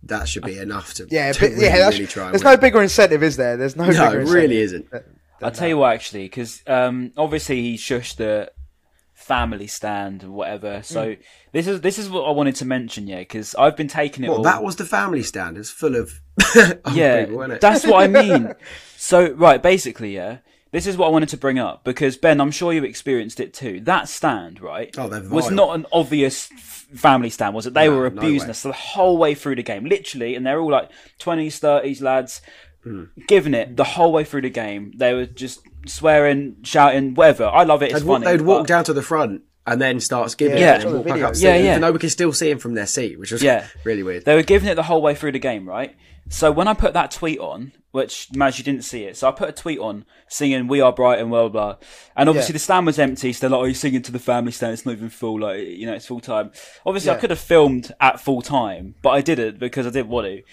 That 0.04 0.28
should 0.28 0.44
be 0.44 0.58
enough 0.60 0.94
to, 0.96 1.08
Yeah, 1.10 1.32
to 1.32 1.40
but, 1.40 1.50
really, 1.52 1.64
yeah. 1.64 1.78
That's, 1.78 1.96
really 1.96 2.08
try. 2.08 2.26
and 2.26 2.34
there's 2.34 2.44
win. 2.44 2.54
no 2.54 2.58
bigger 2.58 2.82
incentive, 2.84 3.24
is 3.24 3.38
there? 3.38 3.56
There's 3.56 3.78
no. 3.78 3.86
No, 3.86 3.90
bigger 3.92 4.02
it 4.04 4.06
incentive. 4.22 4.34
really 4.34 4.58
isn't. 4.58 4.88
I'll 5.42 5.52
tell 5.52 5.68
you 5.70 5.78
what, 5.78 5.94
actually, 5.94 6.24
because 6.26 6.62
um, 6.68 7.14
obviously 7.16 7.62
he 7.62 7.78
shushed 7.78 8.18
the 8.18 8.52
family 9.30 9.68
stand 9.68 10.24
or 10.24 10.32
whatever. 10.32 10.82
So 10.84 11.02
Hmm. 11.14 11.22
this 11.54 11.68
is 11.68 11.82
this 11.82 11.98
is 11.98 12.10
what 12.10 12.24
I 12.30 12.32
wanted 12.32 12.56
to 12.62 12.66
mention, 12.66 13.08
yeah, 13.08 13.20
because 13.20 13.56
I've 13.56 13.78
been 13.78 13.88
taking 14.02 14.24
it. 14.24 14.28
Well, 14.30 14.38
all, 14.40 14.44
that 14.52 14.64
was 14.64 14.76
the 14.76 14.86
family 14.86 15.24
stand. 15.24 15.58
It's 15.58 15.70
full 15.70 15.96
of 15.96 16.08
yeah, 16.94 17.22
people, 17.26 17.38
wasn't 17.38 17.54
it? 17.54 17.62
that's 17.62 17.86
what 17.86 18.04
I 18.04 18.08
mean. 18.08 18.54
So 19.02 19.32
right, 19.32 19.64
basically, 19.64 20.14
yeah. 20.14 20.40
This 20.72 20.86
is 20.86 20.98
what 20.98 21.08
I 21.08 21.10
wanted 21.10 21.30
to 21.30 21.38
bring 21.38 21.58
up 21.58 21.84
because 21.86 22.18
Ben, 22.18 22.42
I'm 22.42 22.52
sure 22.52 22.74
you 22.74 22.84
experienced 22.84 23.40
it 23.40 23.54
too. 23.54 23.80
That 23.92 24.08
stand, 24.10 24.60
right, 24.62 24.94
Oh, 25.00 25.08
was 25.30 25.50
not 25.50 25.74
an 25.76 25.86
obvious 25.92 26.52
f- 26.52 26.86
family 26.96 27.30
stand, 27.30 27.56
was 27.56 27.66
it? 27.66 27.74
They 27.74 27.88
No, 27.88 27.96
were 27.96 28.10
no 28.10 28.18
abusing 28.18 28.50
way. 28.50 28.52
us 28.52 28.62
the 28.64 28.74
whole 28.74 29.18
way 29.18 29.34
through 29.36 29.56
the 29.56 29.64
game, 29.64 29.86
literally, 29.86 30.36
and 30.36 30.46
they're 30.46 30.60
all 30.60 30.70
like 30.80 30.90
twenties, 31.18 31.58
thirties 31.60 32.02
lads, 32.02 32.42
Hmm. 32.84 33.06
giving 33.28 33.54
it 33.54 33.78
the 33.78 33.90
whole 33.96 34.12
way 34.12 34.24
through 34.26 34.42
the 34.44 34.50
game. 34.66 34.92
They 34.96 35.14
were 35.14 35.26
just 35.26 35.60
swearing, 35.86 36.58
shouting, 36.64 37.14
whatever. 37.16 37.46
I 37.46 37.64
love 37.64 37.82
it. 37.84 37.92
It's 37.92 38.00
They'd, 38.02 38.06
walk, 38.08 38.24
funny. 38.24 38.38
they'd 38.38 38.46
walk 38.46 38.68
down 38.68 38.84
to 38.86 38.94
the 38.94 39.02
front 39.02 39.42
and 39.68 39.82
then 39.82 40.00
starts 40.00 40.36
giving 40.36 40.58
Yeah, 40.58 40.74
it 40.74 40.76
it's 40.78 40.86
and 40.86 40.88
on 40.88 40.94
then 40.94 41.04
the 41.04 41.10
walk 41.10 41.20
back 41.22 41.30
up 41.30 41.42
Yeah, 41.42 41.56
yeah, 41.56 41.62
yeah. 41.64 41.70
even 41.72 41.82
though 41.82 41.92
we 41.92 42.00
can 42.00 42.10
still 42.10 42.34
see 42.34 42.50
him 42.50 42.60
from 42.60 42.74
their 42.74 42.86
seat, 42.88 43.20
which 43.20 43.32
was 43.32 43.44
Yeah. 43.44 43.68
really 43.84 44.04
weird. 44.04 44.26
They 44.26 44.36
were 44.36 44.44
giving 44.44 44.70
it 44.70 44.76
the 44.76 44.84
whole 44.84 45.02
way 45.02 45.16
through 45.16 45.34
the 45.34 45.40
game, 45.40 45.68
right? 45.68 45.96
So 46.30 46.52
when 46.52 46.68
I 46.68 46.74
put 46.74 46.94
that 46.94 47.12
tweet 47.12 47.40
on, 47.40 47.72
which 47.92 48.28
Maz, 48.36 48.60
you 48.60 48.64
didn't 48.64 48.84
see 48.84 49.04
it, 49.06 49.18
so 49.18 49.28
I 49.28 49.32
put 49.32 49.50
a 49.50 49.52
tweet 49.52 49.80
on 49.80 50.06
singing 50.28 50.68
"We 50.68 50.80
Are 50.80 50.94
Brighton," 50.94 51.30
blah 51.30 51.50
blah, 51.50 51.74
blah. 51.74 51.76
and 52.16 52.30
obviously 52.30 52.52
Yeah. 52.54 52.58
the 52.58 52.60
stand 52.60 52.86
was 52.86 53.00
empty. 53.00 53.34
So 53.34 53.40
they're 53.42 53.50
like, 53.58 53.62
"Oh, 53.64 53.66
you're 53.66 53.74
singing 53.74 54.04
to 54.04 54.12
the 54.12 54.20
family 54.20 54.52
stand? 54.52 54.74
It's 54.74 54.86
not 54.86 54.92
even 54.92 55.10
full. 55.10 55.40
Like, 55.40 55.60
you 55.66 55.88
know, 55.88 55.94
it's 55.94 56.06
full 56.06 56.20
time." 56.20 56.52
Obviously, 56.86 57.10
I 57.10 57.16
could 57.16 57.32
have 57.32 57.40
filmed 57.40 57.92
at 58.00 58.20
full 58.20 58.44
time, 58.44 58.94
but 59.02 59.10
I 59.10 59.22
didn't 59.22 59.58
because 59.58 59.88
I 59.88 59.90
didn't 59.90 60.10
want 60.10 60.28
to. 60.28 60.44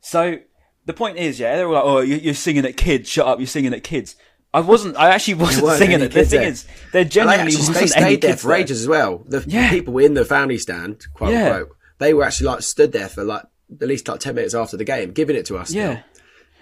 So 0.00 0.38
the 0.86 0.94
point 0.94 1.18
is, 1.18 1.38
yeah, 1.38 1.54
they 1.56 1.64
were 1.66 1.74
like, 1.74 1.84
"Oh, 1.84 2.00
you're 2.00 2.32
singing 2.32 2.64
at 2.64 2.78
kids. 2.78 3.10
Shut 3.10 3.26
up! 3.26 3.38
You're 3.40 3.46
singing 3.46 3.74
at 3.74 3.84
kids." 3.84 4.16
I 4.56 4.60
wasn't. 4.60 4.96
I 4.96 5.10
actually 5.10 5.34
wasn't 5.34 5.68
singing 5.78 6.00
it. 6.00 6.12
The 6.12 6.24
thing 6.24 6.40
there. 6.40 6.48
is, 6.48 6.64
there 6.92 7.02
And 7.02 7.10
they 7.10 7.14
genuinely 7.16 7.42
actually 7.42 7.56
wasn't 7.58 7.76
they 7.78 7.86
stayed 7.88 8.02
any 8.02 8.16
there 8.16 8.36
for 8.38 8.52
ages 8.54 8.80
as 8.80 8.88
well. 8.88 9.22
The 9.26 9.44
Yeah. 9.46 9.68
people 9.70 9.98
in 9.98 10.14
the 10.14 10.24
family 10.24 10.56
stand, 10.58 11.06
quote 11.14 11.32
Yeah. 11.32 11.44
unquote, 11.50 11.76
they 11.98 12.14
were 12.14 12.24
actually 12.24 12.46
like 12.46 12.62
stood 12.62 12.92
there 12.92 13.08
for 13.08 13.22
like 13.22 13.42
at 13.82 13.86
least 13.86 14.08
like 14.08 14.20
ten 14.20 14.34
minutes 14.34 14.54
after 14.54 14.76
the 14.78 14.84
game, 14.84 15.12
giving 15.12 15.36
it 15.36 15.44
to 15.46 15.58
us. 15.58 15.72
Yeah. 15.72 15.90
still. 15.92 16.02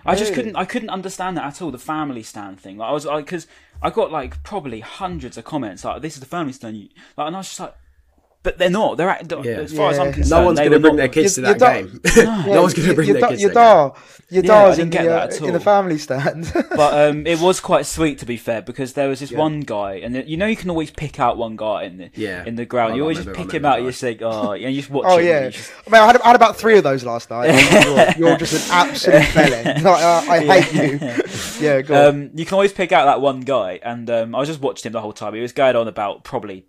I 0.07 0.15
just 0.17 0.35
couldn't. 0.35 0.57
I 0.57 0.65
couldn't 0.65 0.91
understand 0.91 1.37
that 1.37 1.45
at 1.45 1.63
all. 1.63 1.71
The 1.71 1.79
family 1.79 2.23
stand 2.25 2.61
thing. 2.61 2.77
Like 2.79 2.91
I 2.91 2.93
was 2.93 3.07
like, 3.07 3.25
because 3.27 3.47
I 3.81 3.91
got 3.91 4.11
like 4.11 4.43
probably 4.43 4.81
hundreds 4.81 5.39
of 5.39 5.45
comments 5.45 5.85
like, 5.85 6.03
"This 6.03 6.15
is 6.15 6.21
the 6.21 6.27
family 6.27 6.53
stand," 6.53 6.77
you, 6.77 6.89
like, 7.17 7.29
and 7.29 7.37
I 7.37 7.39
was 7.39 7.47
just 7.47 7.61
like, 7.61 7.75
"But 8.45 8.59
they're 8.59 8.71
not. 8.71 8.97
They're 8.99 9.09
at, 9.11 9.29
Yeah. 9.45 9.53
as 9.53 9.73
far 9.77 9.91
as 9.91 9.99
I'm 9.99 10.13
concerned, 10.13 10.31
no 10.41 10.47
one's 10.47 10.59
going 10.61 10.71
to 10.71 10.77
were 10.77 10.81
bring 10.81 10.97
not- 10.97 11.03
their 11.03 11.09
kids 11.09 11.35
to 11.35 11.41
that 11.41 11.61
you 11.61 11.89
game. 11.89 12.01
no 12.47 12.61
one's 12.63 12.75
going 12.75 12.89
to 12.89 12.95
bring 12.95 13.09
your, 13.09 13.19
their 13.19 13.29
kids 13.31 13.43
your 13.43 13.51
to 13.51 13.55
that 13.55 13.65
game. 13.65 13.91
dar, 13.91 13.95
your 14.31 14.45
Yeah, 14.45 14.53
I 14.53 14.55
dar's 14.67 14.79
in 14.79 14.91
the, 14.91 14.99
that 14.99 15.09
uh, 15.09 15.35
at 15.35 15.41
in 15.43 15.53
the 15.53 15.61
family 15.61 15.99
stand. 15.99 16.53
But 16.77 17.09
um, 17.11 17.27
it 17.27 17.41
was 17.41 17.59
quite 17.61 17.87
sweet 17.87 18.19
to 18.19 18.27
be 18.27 18.37
fair 18.37 18.61
because 18.63 18.93
there 18.93 19.09
was 19.09 19.21
this 19.21 19.33
one 19.33 19.61
guy, 19.61 19.95
and 19.97 20.29
you 20.29 20.37
know 20.37 20.47
you 20.47 20.57
can 20.57 20.71
always 20.71 20.91
pick 20.91 21.19
out 21.19 21.37
one 21.39 21.57
guy 21.57 21.85
in 21.85 21.97
the 21.99 22.11
Yeah. 22.15 22.45
in 22.45 22.55
the 22.57 22.65
ground. 22.67 22.93
I 22.93 22.97
you 22.97 23.03
always 23.03 23.19
just 23.25 23.33
pick 23.37 23.51
him 23.53 23.65
out. 23.65 23.79
You 23.79 23.85
that. 23.87 23.91
just 23.91 24.01
think, 24.01 24.21
oh, 24.23 24.53
and 24.53 24.63
you 24.75 24.81
just 24.81 24.91
watch. 24.91 25.05
oh 25.09 25.19
yeah, 25.19 25.37
and 25.39 25.45
you 25.47 25.51
just- 25.53 25.73
I 25.87 25.91
mean, 25.91 26.03
I 26.03 26.07
had, 26.07 26.21
I 26.21 26.27
had 26.29 26.37
about 26.37 26.57
three 26.57 26.77
of 26.79 26.85
those 26.85 27.03
last 27.05 27.31
night. 27.31 28.15
you're, 28.19 28.29
you're 28.29 28.37
just 28.39 28.55
an 28.55 28.75
absolute 28.75 29.25
felon. 29.27 29.83
Like, 29.83 30.03
uh, 30.03 30.25
I 30.29 30.61
hate 30.61 31.01
you. 31.01 31.65
Yeah, 31.67 31.81
go 31.83 32.11
um, 32.11 32.31
you 32.35 32.45
can 32.45 32.55
always 32.55 32.73
pick 32.73 32.93
out 32.93 33.07
that 33.07 33.21
one 33.23 33.41
guy, 33.41 33.79
and 33.83 34.09
um, 34.11 34.35
I 34.35 34.39
was 34.41 34.49
just 34.49 34.61
watching 34.61 34.89
him 34.89 34.93
the 34.93 35.01
whole 35.01 35.13
time. 35.13 35.35
He 35.35 35.41
was 35.41 35.53
going 35.53 35.77
on 35.77 35.89
about 35.89 36.25
probably 36.25 36.67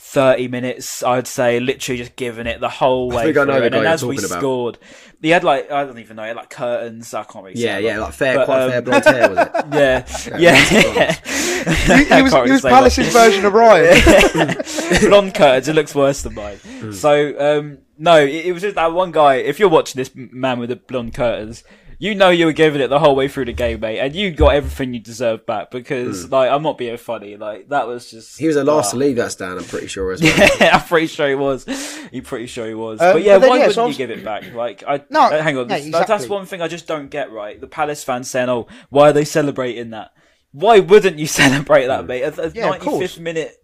thirty 0.00 0.48
minutes, 0.48 1.02
I'd 1.02 1.26
say, 1.26 1.60
literally 1.60 1.98
just 1.98 2.16
giving 2.16 2.46
it 2.46 2.60
the 2.60 2.68
whole 2.68 3.10
way 3.10 3.24
think 3.24 3.36
I 3.36 3.44
know 3.44 3.52
through. 3.52 3.60
the 3.60 3.66
and 3.66 3.74
guy 3.74 3.80
you're 3.82 3.88
as 3.88 4.04
we 4.04 4.16
about. 4.18 4.30
scored, 4.30 4.78
he 5.20 5.30
had 5.30 5.44
like 5.44 5.70
I 5.70 5.84
don't 5.84 5.98
even 5.98 6.16
know, 6.16 6.22
he 6.22 6.28
had 6.28 6.36
like 6.36 6.50
curtains. 6.50 7.12
I 7.12 7.24
can't 7.24 7.44
really. 7.44 7.56
say 7.56 7.62
Yeah, 7.64 7.74
that. 7.74 7.82
yeah, 7.82 7.98
like 7.98 8.12
fair, 8.14 8.36
But, 8.36 8.44
quite 8.46 8.62
um, 8.62 8.70
fair 8.70 8.82
blonde 8.82 9.04
hair 9.04 9.28
was 9.30 9.38
it? 9.38 9.64
Yeah, 10.38 10.38
yeah. 10.38 11.12
he, 11.98 12.04
he 12.14 12.22
was, 12.22 12.32
he 12.32 12.50
was 12.52 12.62
Palace's 12.62 13.12
version 13.12 13.44
of 13.44 13.52
Ryan. 13.52 14.56
blonde 15.00 15.34
curtains. 15.34 15.68
It 15.68 15.74
looks 15.74 15.94
worse 15.94 16.22
than 16.22 16.34
mine. 16.34 16.56
Hmm. 16.58 16.92
So 16.92 17.58
um, 17.58 17.78
no, 17.98 18.16
it, 18.20 18.46
it 18.46 18.52
was 18.52 18.62
just 18.62 18.76
that 18.76 18.92
one 18.92 19.10
guy. 19.12 19.36
If 19.36 19.58
you're 19.58 19.68
watching 19.68 19.98
this 19.98 20.10
man 20.14 20.58
with 20.60 20.70
the 20.70 20.76
blonde 20.76 21.14
curtains, 21.14 21.64
you 21.98 22.14
know 22.14 22.30
you 22.30 22.46
were 22.46 22.52
giving 22.52 22.80
it 22.80 22.88
the 22.88 22.98
whole 22.98 23.16
way 23.16 23.26
through 23.28 23.46
the 23.46 23.52
game, 23.52 23.80
mate, 23.80 23.98
and 23.98 24.14
you 24.14 24.30
got 24.30 24.54
everything 24.54 24.94
you 24.94 25.00
deserved 25.00 25.46
back. 25.46 25.70
Because 25.70 26.30
like 26.30 26.50
I'm 26.50 26.62
not 26.62 26.78
being 26.78 26.96
funny, 26.96 27.36
like 27.36 27.68
that 27.70 27.86
was 27.86 28.10
just. 28.10 28.38
He 28.38 28.46
was 28.46 28.56
the 28.56 28.64
last 28.64 28.90
to 28.92 28.96
Ah. 28.96 29.00
leave 29.00 29.16
that 29.16 29.32
stand. 29.32 29.58
I'm 29.58 29.64
pretty 29.64 29.88
sure 29.88 30.12
as 30.12 30.22
well. 30.22 30.48
Yeah, 30.60 30.76
I'm 30.76 30.86
pretty 30.86 31.08
sure 31.08 31.28
he 31.28 31.34
was. 31.34 31.64
He 32.10 32.20
pretty 32.20 32.46
sure 32.46 32.66
he 32.68 32.74
was. 32.74 33.00
Um, 33.00 33.14
but 33.14 33.22
yeah, 33.22 33.34
but 33.36 33.40
then, 33.40 33.50
why 33.50 33.56
yeah, 33.56 33.60
wouldn't 33.66 33.74
so 33.74 33.82
you 33.82 33.88
was- 33.88 33.96
give 33.96 34.10
it 34.10 34.24
back? 34.24 34.44
Like, 34.54 34.82
I 34.86 35.02
No, 35.10 35.22
uh, 35.22 35.42
hang 35.42 35.56
on. 35.58 35.68
yeah, 35.68 35.78
That- 35.78 35.90
That's 35.92 36.02
exactly. 36.02 36.28
one 36.28 36.46
thing 36.46 36.62
I 36.62 36.68
just 36.68 36.86
don't 36.86 37.08
get 37.10 37.30
right. 37.32 37.60
The 37.60 37.66
Palace 37.66 38.04
fans 38.04 38.30
saying, 38.30 38.48
"Oh, 38.48 38.66
why 38.90 39.10
are 39.10 39.12
they 39.12 39.24
celebrating 39.24 39.90
that?" 39.90 40.12
Why 40.52 40.80
wouldn't 40.80 41.18
you 41.18 41.26
celebrate 41.42 41.86
that, 41.86 42.06
mate? 42.06 42.22
A, 42.22 42.42
a 42.46 42.50
Yeah, 42.50 42.70
of 42.74 42.80
95th 42.82 43.18
minute 43.20 43.54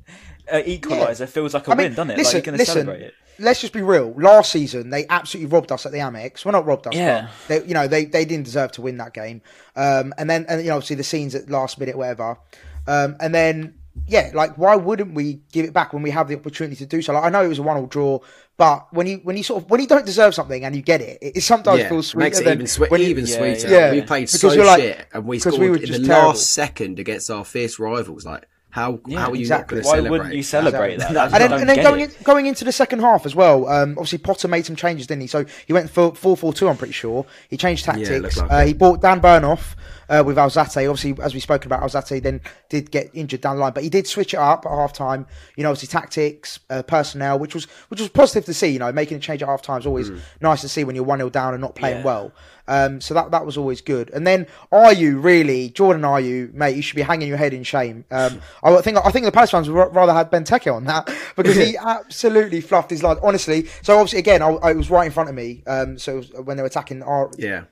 uh, 0.53 0.57
equaliser 0.57 1.27
feels 1.29 1.55
like 1.55 1.67
a 1.69 1.71
I 1.73 1.75
mean, 1.75 1.85
win, 1.87 1.95
doesn't 1.95 2.11
it? 2.11 2.19
listen, 2.19 2.39
like 2.39 2.47
you're 2.47 2.53
going 2.57 2.59
to 2.59 2.71
celebrate 2.71 3.01
it. 3.03 3.15
Let's 3.39 3.61
just 3.61 3.73
be 3.73 3.83
real. 3.83 4.13
Last 4.17 4.53
season, 4.53 4.91
they 4.91 5.07
absolutely 5.09 5.53
robbed 5.53 5.73
us 5.73 5.87
at 5.87 5.93
the 5.93 5.99
Amex. 5.99 6.45
Well, 6.45 6.53
not 6.53 6.67
robbed 6.67 6.87
us. 6.87 6.95
Yeah. 6.95 7.29
But 7.49 7.63
they, 7.63 7.69
you 7.69 7.75
know, 7.75 7.89
they, 7.89 8.05
they 8.05 8.25
didn't 8.25 8.45
deserve 8.45 8.73
to 8.73 8.83
win 8.83 8.97
that 8.99 9.13
game. 9.15 9.43
Um, 9.77 10.15
and 10.19 10.29
then, 10.31 10.47
and 10.49 10.63
you 10.63 10.69
know, 10.69 10.77
obviously 10.77 10.97
the 10.97 11.05
scenes 11.05 11.35
at 11.35 11.51
last 11.51 11.79
minute, 11.79 11.97
whatever. 11.97 12.39
Um, 12.87 13.17
and 13.21 13.35
then, 13.35 13.75
yeah, 14.07 14.31
like 14.35 14.59
why 14.59 14.75
wouldn't 14.77 15.15
we 15.15 15.41
give 15.53 15.65
it 15.65 15.73
back 15.73 15.93
when 15.93 16.03
we 16.03 16.11
have 16.11 16.27
the 16.29 16.35
opportunity 16.37 16.77
to 16.77 16.87
do 16.87 17.01
so? 17.01 17.13
Like 17.13 17.25
I 17.25 17.29
know 17.31 17.45
it 17.45 17.49
was 17.49 17.61
a 17.61 17.63
one-all 17.63 17.87
draw, 17.87 18.19
but 18.57 18.93
when 18.93 19.07
you 19.07 19.21
when 19.23 19.37
you 19.37 19.45
sort 19.45 19.63
of 19.63 19.71
when 19.71 19.81
you 19.81 19.87
don't 19.87 20.05
deserve 20.05 20.35
something 20.35 20.65
and 20.65 20.75
you 20.75 20.83
get 20.83 21.01
it, 21.01 21.19
it, 21.23 21.37
it 21.37 21.41
sometimes 21.43 21.79
Yeah, 21.79 21.89
feels 21.91 22.09
sweeter 22.09 22.25
makes 22.27 22.41
it 22.41 22.45
than 22.45 22.55
even, 22.55 22.67
swe- 22.67 22.89
when 22.89 23.01
you- 23.01 23.07
even 23.07 23.25
Yeah, 23.27 23.37
sweeter. 23.37 23.69
yeah. 23.71 23.91
We 23.93 24.03
played 24.03 24.27
Because 24.27 24.41
so 24.41 24.53
you're 24.53 24.67
like- 24.67 24.81
shit, 24.83 25.07
and 25.15 25.25
we 25.25 25.39
scored 25.39 25.61
we 25.61 25.71
were 25.71 25.77
in 25.77 25.83
the 25.93 25.99
terrible. 26.07 26.29
last 26.31 26.51
second 26.53 26.99
against 26.99 27.31
our 27.31 27.45
fierce 27.45 27.79
rivals. 27.79 28.25
Like, 28.27 28.49
how 28.75 28.99
how 29.15 29.31
are 29.31 29.35
you 29.37 29.41
exactly. 29.43 29.79
Why 29.79 29.83
celebrate? 29.85 30.11
wouldn't 30.11 30.35
you 30.35 30.43
celebrate 30.43 30.95
Exactly. 30.95 31.15
that? 31.15 31.33
And 31.33 31.43
then, 31.53 31.61
and 31.61 31.69
then 31.69 31.77
going 31.85 32.01
in, 32.01 32.11
going 32.25 32.47
into 32.47 32.65
the 32.65 32.73
second 32.73 32.99
half 33.03 33.25
as 33.25 33.33
well. 33.33 33.69
Um, 33.69 33.93
obviously 33.93 34.19
Potter 34.19 34.49
made 34.49 34.67
some 34.67 34.75
changes, 34.75 35.07
didn't 35.07 35.21
he? 35.23 35.29
So 35.29 35.45
he 35.67 35.73
went 35.73 35.91
for 35.91 36.13
four 36.17 36.37
four 36.37 36.53
two. 36.53 36.69
I'm 36.69 36.77
pretty 36.77 36.93
sure 36.93 37.25
he 37.49 37.57
changed 37.57 37.85
tactics. 37.85 38.37
like 38.37 38.51
uh, 38.51 38.65
he 38.67 38.75
brought 38.75 39.01
Dan 39.01 39.21
Burn 39.21 39.45
off 39.45 39.77
uh, 40.09 40.25
with 40.27 40.37
Alzate. 40.39 40.91
Obviously, 40.91 41.15
as 41.23 41.35
we 41.35 41.39
spoke 41.39 41.67
about, 41.67 41.83
Alzate 41.83 42.21
then 42.21 42.41
did 42.69 42.91
get 42.91 43.11
injured 43.15 43.41
down 43.43 43.55
the 43.57 43.63
line, 43.63 43.73
but 43.75 43.85
he 43.85 43.89
did 43.91 44.09
switch 44.09 44.35
it 44.35 44.39
up 44.41 44.67
at 44.67 44.73
half 44.73 44.93
time. 44.93 45.25
You 45.57 45.63
know, 45.63 45.71
obviously 45.71 45.93
tactics, 45.97 46.59
uh, 46.69 46.83
personnel, 46.83 47.39
which 47.39 47.55
was 47.55 47.67
which 47.91 48.01
was 48.01 48.09
positive 48.09 48.45
to 48.47 48.55
see. 48.55 48.71
You 48.71 48.81
know, 48.81 48.91
making 48.91 49.19
a 49.19 49.21
change 49.21 49.41
at 49.41 49.49
half 49.49 49.63
time 49.63 49.79
is 49.79 49.87
always 49.87 50.11
nice 50.41 50.63
to 50.63 50.69
see 50.69 50.83
when 50.83 50.97
you're 50.97 51.05
one 51.05 51.21
0 51.21 51.31
down 51.31 51.55
and 51.55 51.61
not 51.61 51.77
playing 51.77 51.99
Yeah. 51.99 52.05
well. 52.05 52.33
Um, 52.67 53.01
so 53.01 53.15
that 53.15 53.31
that 53.31 53.45
was 53.45 53.57
always 53.57 53.81
good. 53.81 54.11
And 54.11 54.27
then 54.27 54.47
are 54.73 54.93
you 54.93 55.19
really 55.21 55.69
Jordan? 55.71 56.05
Are 56.05 56.21
you 56.21 56.51
mate? 56.55 56.77
You 56.77 56.83
should 56.83 56.97
be 56.97 57.03
hanging 57.03 57.29
your 57.29 57.37
head 57.37 57.53
in 57.53 57.63
shame. 57.63 58.05
Um, 58.11 58.41
I 58.63 58.81
think 58.81 58.99
I 59.05 59.11
think 59.11 59.25
the 59.27 59.33
Palace 59.33 59.51
fans 59.51 59.69
would 59.69 59.77
ra- 59.77 59.91
rather 59.93 60.13
had 60.15 60.31
Benteke 60.31 60.73
on 60.75 60.85
that 60.85 61.07
because 61.37 61.57
he 61.57 61.77
absolutely 61.85 62.61
fluffed 62.61 62.91
his 62.91 63.03
line. 63.03 63.17
Honestly, 63.23 63.67
so 63.83 63.95
obviously 63.99 64.19
again, 64.19 64.43
I, 64.43 64.49
I 64.49 64.73
was 64.73 64.91
right 64.91 65.05
in 65.07 65.13
front 65.13 65.29
of 65.29 65.35
me. 65.35 65.63
Um, 65.67 65.99
so 65.99 66.23
when 66.23 66.57
they 66.57 66.63
were 66.63 66.69
attacking 66.69 67.03
our 67.03 67.31
Yeah. 67.37 67.65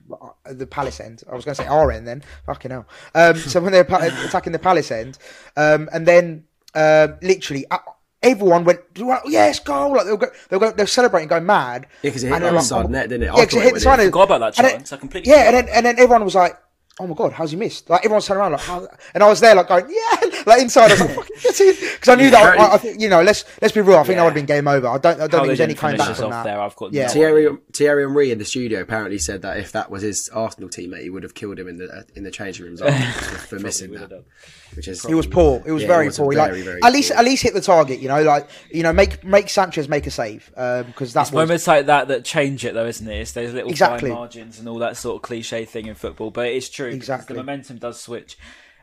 the 0.45 0.67
Palace 0.67 1.01
end. 1.01 1.23
I 1.31 1.35
was 1.35 1.45
going 1.45 1.55
to 1.55 1.63
say 1.63 1.69
our 1.69 1.91
end 1.91 2.07
then. 2.07 2.23
Fucking 2.47 2.71
hell. 2.71 2.87
Um, 3.15 3.37
so 3.37 3.61
when 3.61 3.73
they 3.73 3.79
were 3.79 3.85
pa- 3.85 3.99
attacking 4.27 4.53
the 4.53 4.59
Palace 4.59 4.91
end, 4.91 5.19
um, 5.57 5.89
and 5.93 6.07
then 6.07 6.45
um 6.75 7.17
literally. 7.23 7.65
Uh, 7.71 7.79
Everyone 8.23 8.65
went, 8.65 8.81
yes, 9.27 9.59
goal! 9.59 9.93
Like 9.97 10.05
they 10.07 10.13
were, 10.13 10.17
go, 10.19 10.27
they'll 10.49 10.61
go, 10.61 10.71
they 10.71 10.83
were 10.85 10.87
celebrating, 10.87 11.29
going 11.29 11.45
mad. 11.47 11.87
Yeah, 12.03 12.11
'cause 12.13 12.23
it 12.23 12.29
hit 12.29 12.35
And 12.35 12.45
the 12.45 12.49
they're 12.51 12.57
other 12.59 12.65
side 12.67 12.85
of 12.85 12.91
the 12.93 12.97
net, 12.99 13.09
didn't 13.09 13.25
it? 13.25 13.31
I 13.31 13.37
Yeah, 13.39 13.45
'cause 13.45 13.53
thought 13.55 13.57
it 13.57 13.61
it 13.61 13.63
hit 13.65 13.69
the 13.69 13.73
would 13.75 13.83
side. 13.83 13.91
have. 13.91 13.99
of- 14.01 14.05
Forgot 14.07 14.23
about 14.23 14.39
that 14.39 14.55
chance. 14.55 14.91
then- 14.91 14.97
I 14.97 15.01
completely 15.01 15.33
Yeah, 15.33 15.43
and 15.49 15.57
then 15.57 15.69
and 15.75 15.87
then 15.87 15.95
everyone 15.99 16.25
was 16.25 16.35
like, 16.37 16.57
"Oh 17.01 17.07
my 17.09 17.15
god, 17.17 17.33
how's 17.33 17.51
he 17.51 17.57
missed?" 17.57 17.91
Like 17.91 18.05
everyone's 18.05 18.27
turning 18.27 18.43
around 18.43 18.53
like, 18.53 18.61
How? 18.61 18.87
and 19.15 19.23
I 19.25 19.29
was 19.29 19.41
there 19.41 19.55
like 19.57 19.67
going, 19.69 19.87
"Yeah!" 19.91 20.29
Like 20.47 20.61
inside, 20.63 20.91
I 20.91 20.95
was 20.95 21.01
like, 21.03 21.11
"Fucking 21.15 21.37
get 21.43 21.61
in," 21.61 21.75
because 21.95 22.09
I 22.09 22.15
knew 22.17 22.31
that. 22.31 22.59
I, 22.59 22.75
I 22.75 22.77
think 22.79 23.01
you 23.01 23.09
know, 23.09 23.23
let's 23.23 23.45
let's 23.61 23.73
be 23.75 23.81
real. 23.81 23.97
I 23.99 24.03
think 24.03 24.17
that 24.17 24.23
would 24.25 24.31
have 24.31 24.35
been 24.35 24.47
game 24.47 24.67
over. 24.69 24.89
I 24.89 24.99
don't. 24.99 25.21
I 25.21 25.27
don't 25.27 25.31
How 25.33 25.37
think 25.39 25.47
there's 25.49 25.61
any 25.61 25.69
didn't 25.75 25.79
coming 25.81 25.97
finish 25.99 26.09
back 26.09 26.17
from 26.17 26.31
that. 26.31 26.45
there, 26.45 26.61
I've 26.61 26.75
got 26.77 26.93
Yeah. 26.93 27.07
no 27.07 27.13
Thierry 27.13 27.49
Thierry 27.73 28.03
Henry 28.05 28.31
in 28.33 28.39
the 28.39 28.45
studio 28.45 28.81
apparently 28.81 29.19
said 29.19 29.43
that 29.43 29.57
if 29.59 29.71
that 29.73 29.91
was 29.91 30.03
his 30.03 30.29
Arsenal 30.33 30.69
teammate, 30.69 31.03
he 31.03 31.11
would 31.11 31.23
have 31.23 31.35
killed 31.35 31.59
him 31.61 31.69
in 31.69 31.79
the 31.79 32.05
in 32.17 32.23
the 32.25 32.31
changing 32.33 32.67
rooms 32.67 32.81
for 33.49 33.59
missing 33.61 33.93
that. 33.93 34.25
Have. 34.73 34.77
Which 34.79 34.89
is 34.89 35.05
He 35.05 35.15
was 35.15 35.27
poor. 35.27 35.63
It 35.65 35.73
was 35.73 35.83
Yeah, 35.83 35.89
very 35.89 36.05
he 36.05 36.09
was 36.09 36.19
poor. 36.19 36.33
Very, 36.35 36.37
like 36.59 36.65
very 36.65 36.83
at 36.83 36.93
least 36.93 37.11
poor. 37.11 37.19
at 37.19 37.25
least 37.25 37.43
hit 37.43 37.55
the 37.55 37.61
target. 37.61 38.01
You 38.01 38.09
know, 38.09 38.23
like 38.23 38.49
you 38.71 38.83
know, 38.83 38.93
make 38.93 39.23
make 39.25 39.49
Sanchez 39.49 39.89
make 39.89 40.07
a 40.07 40.11
save 40.11 40.47
because 40.51 41.13
that 41.13 41.23
It's 41.23 41.31
was 41.31 41.33
moments 41.33 41.67
like 41.67 41.87
that 41.87 42.09
that 42.09 42.25
change 42.25 42.65
it, 42.65 42.75
though, 42.75 42.87
isn't 42.87 43.09
it? 43.09 43.21
It's 43.21 43.33
those 43.33 43.53
little 43.53 43.71
Exactly. 43.71 44.11
fine 44.11 44.19
margins 44.19 44.59
and 44.59 44.69
all 44.69 44.79
that 44.79 44.97
sort 44.97 45.17
of 45.17 45.23
cliche 45.23 45.65
thing 45.65 45.87
in 45.87 45.95
football. 45.95 46.31
But 46.31 46.49
it's 46.49 46.69
true. 46.69 46.89
Exactly. 46.89 47.35
The 47.37 47.43
momentum 47.43 47.79
does 47.79 48.01
switch. 48.01 48.37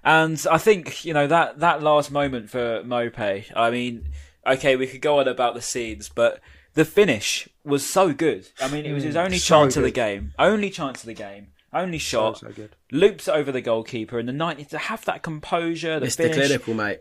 And 0.04 0.41
I 0.49 0.58
think, 0.58 1.04
you 1.04 1.13
know, 1.13 1.28
that, 1.28 1.60
that 1.60 1.84
last 1.84 2.10
moment 2.10 2.49
for 2.49 2.82
Maupay, 2.84 3.52
I 3.54 3.69
mean, 3.69 4.08
okay, 4.47 4.78
we 4.78 4.88
could 4.88 5.02
go 5.02 5.19
on 5.19 5.28
about 5.28 5.56
the 5.56 5.62
scenes, 5.62 6.08
but 6.08 6.39
the 6.73 6.86
finish 6.86 7.49
was 7.65 7.86
so 7.86 8.13
good. 8.13 8.47
I 8.62 8.69
mean, 8.69 8.86
it 8.86 8.93
was 8.93 9.04
his 9.04 9.17
only 9.17 9.36
Mm, 9.36 9.41
so 9.41 9.45
chance 9.63 9.75
of 9.75 9.84
the 9.84 9.91
game. 9.91 10.34
Only 10.39 10.69
chance 10.69 11.02
of 11.02 11.08
the 11.08 11.13
game. 11.13 11.47
Only 11.73 11.97
shot. 11.99 12.39
so 12.39 12.49
good. 12.49 12.75
Loops 12.91 13.27
over 13.27 13.51
the 13.51 13.62
goalkeeper 13.62 14.19
in 14.19 14.25
the 14.25 14.34
90 14.34 14.65
to 14.65 14.77
have 14.77 15.05
that 15.05 15.21
composure, 15.23 15.99
the 15.99 16.08
Mr. 16.08 16.17
finish. 16.17 16.36
Clinical, 16.47 16.73
mate. 16.73 16.99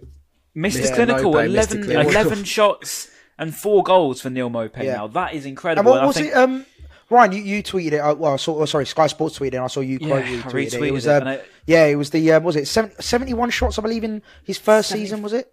Mr. 0.57 0.83
Mr. 0.83 0.94
Clinical, 0.94 1.33
Maupay, 1.33 1.46
Mr. 1.46 1.48
11, 1.48 1.83
Clinical. 1.85 2.11
11 2.11 2.44
shots 2.57 3.11
and 3.38 3.54
four 3.54 3.83
goals 3.83 4.20
for 4.20 4.31
Neil 4.31 4.50
Maupay 4.50 4.85
Yeah. 4.85 4.96
now. 4.96 5.07
That 5.09 5.33
is 5.35 5.44
And 5.44 5.50
incredible. 5.50 5.92
what 5.92 5.98
and 5.98 6.04
I 6.04 6.07
was 6.07 6.16
think- 6.16 6.28
it? 6.28 6.37
Um, 6.37 6.66
Ryan, 7.11 7.33
you, 7.33 7.42
you 7.42 7.62
tweeted 7.62 7.92
it. 7.92 7.98
Uh, 8.00 8.14
well, 8.14 8.35
I 8.35 8.37
saw. 8.37 8.61
Oh, 8.61 8.64
sorry, 8.66 8.85
Sky 8.85 9.07
Sports 9.07 9.38
tweeted 9.38 9.54
it. 9.54 9.57
And 9.57 9.64
I 9.64 9.68
saw 9.68 9.81
you 9.81 9.96
Yeah, 9.98 10.09
quote 10.09 10.24
I 10.24 10.28
retweeted 10.28 10.74
it. 10.74 10.83
It 10.83 10.92
was. 10.92 11.09
Um, 11.09 11.20
and 11.22 11.28
I- 11.31 11.40
yeah, 11.66 11.87
it 11.87 11.94
was 11.94 12.11
the. 12.11 12.33
Um, 12.33 12.44
was 12.44 12.54
it 12.57 12.68
70, 12.68 12.96
71 13.00 13.48
shots? 13.50 13.78
I 13.78 13.83
believe 13.83 14.04
in 14.04 14.20
his 14.44 14.59
first 14.59 14.90
season. 14.90 15.22
Was 15.22 15.33
it? 15.33 15.50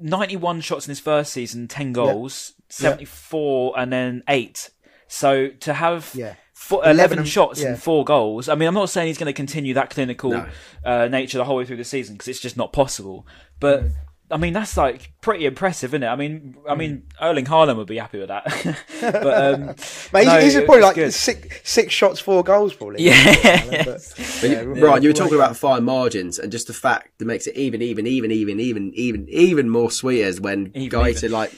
91 0.00 0.60
shots 0.60 0.86
in 0.86 0.90
his 0.90 1.00
first 1.00 1.32
season, 1.32 1.68
10 1.68 1.92
goals, 1.92 2.54
74 2.68 3.78
and 3.78 3.92
then 3.92 4.22
8. 4.28 4.70
So 5.06 5.48
to 5.48 5.74
have 5.74 6.10
Yeah. 6.14 6.34
Fo- 6.68 6.80
11 6.82 6.96
11, 7.18 7.24
shots 7.24 7.62
yeah. 7.62 7.68
and 7.68 7.82
4 7.82 8.04
goals, 8.04 8.48
I 8.48 8.54
mean, 8.54 8.68
I'm 8.68 8.74
not 8.74 8.90
saying 8.90 9.06
he's 9.08 9.16
going 9.18 9.26
to 9.26 9.32
continue 9.32 9.72
that 9.74 9.88
clinical 9.90 10.30
No. 10.30 10.46
uh, 10.84 11.08
nature 11.08 11.38
the 11.38 11.44
whole 11.44 11.56
way 11.56 11.64
through 11.64 11.78
the 11.78 11.84
season 11.84 12.14
because 12.14 12.28
it's 12.28 12.40
just 12.40 12.56
not 12.58 12.72
possible. 12.72 13.26
But 13.58 13.84
I 14.30 14.36
mean, 14.36 14.52
that's 14.52 14.76
like 14.76 15.12
pretty 15.22 15.46
impressive, 15.46 15.90
isn't 15.94 16.02
it? 16.02 16.06
I 16.06 16.14
mean, 16.14 16.56
I 16.68 16.74
mean, 16.74 17.04
Erling 17.22 17.46
Haaland 17.46 17.78
would 17.78 17.86
be 17.86 17.96
happy 17.96 18.18
with 18.18 18.28
that. 18.28 18.44
but 19.00 19.54
um, 19.54 19.66
Mate, 20.12 20.26
no, 20.26 20.38
he's, 20.40 20.52
he's 20.52 20.64
probably 20.64 20.82
like 20.82 20.96
good. 20.96 21.14
six, 21.14 21.60
six 21.64 21.94
shots, 21.94 22.20
four 22.20 22.44
goals, 22.44 22.74
probably. 22.74 23.02
Yeah. 23.04 23.84
But- 23.86 24.14
But 24.40 24.50
yeah, 24.50 24.60
right, 24.60 24.82
right, 24.82 25.02
you 25.02 25.08
were 25.08 25.14
talking 25.14 25.34
about 25.36 25.56
fine 25.56 25.84
margins, 25.84 26.38
and 26.38 26.52
just 26.52 26.66
the 26.66 26.74
fact 26.74 27.18
that 27.18 27.24
makes 27.24 27.46
it 27.46 27.56
even, 27.56 27.80
even, 27.80 28.06
even, 28.06 28.30
even, 28.30 28.60
even, 28.60 28.92
even, 28.94 29.26
even 29.30 29.70
more 29.70 29.90
sweet 29.90 30.20
is 30.20 30.40
when 30.40 30.70
Even, 30.74 31.00
Guaita 31.00 31.16
even. 31.24 31.32
like, 31.32 31.52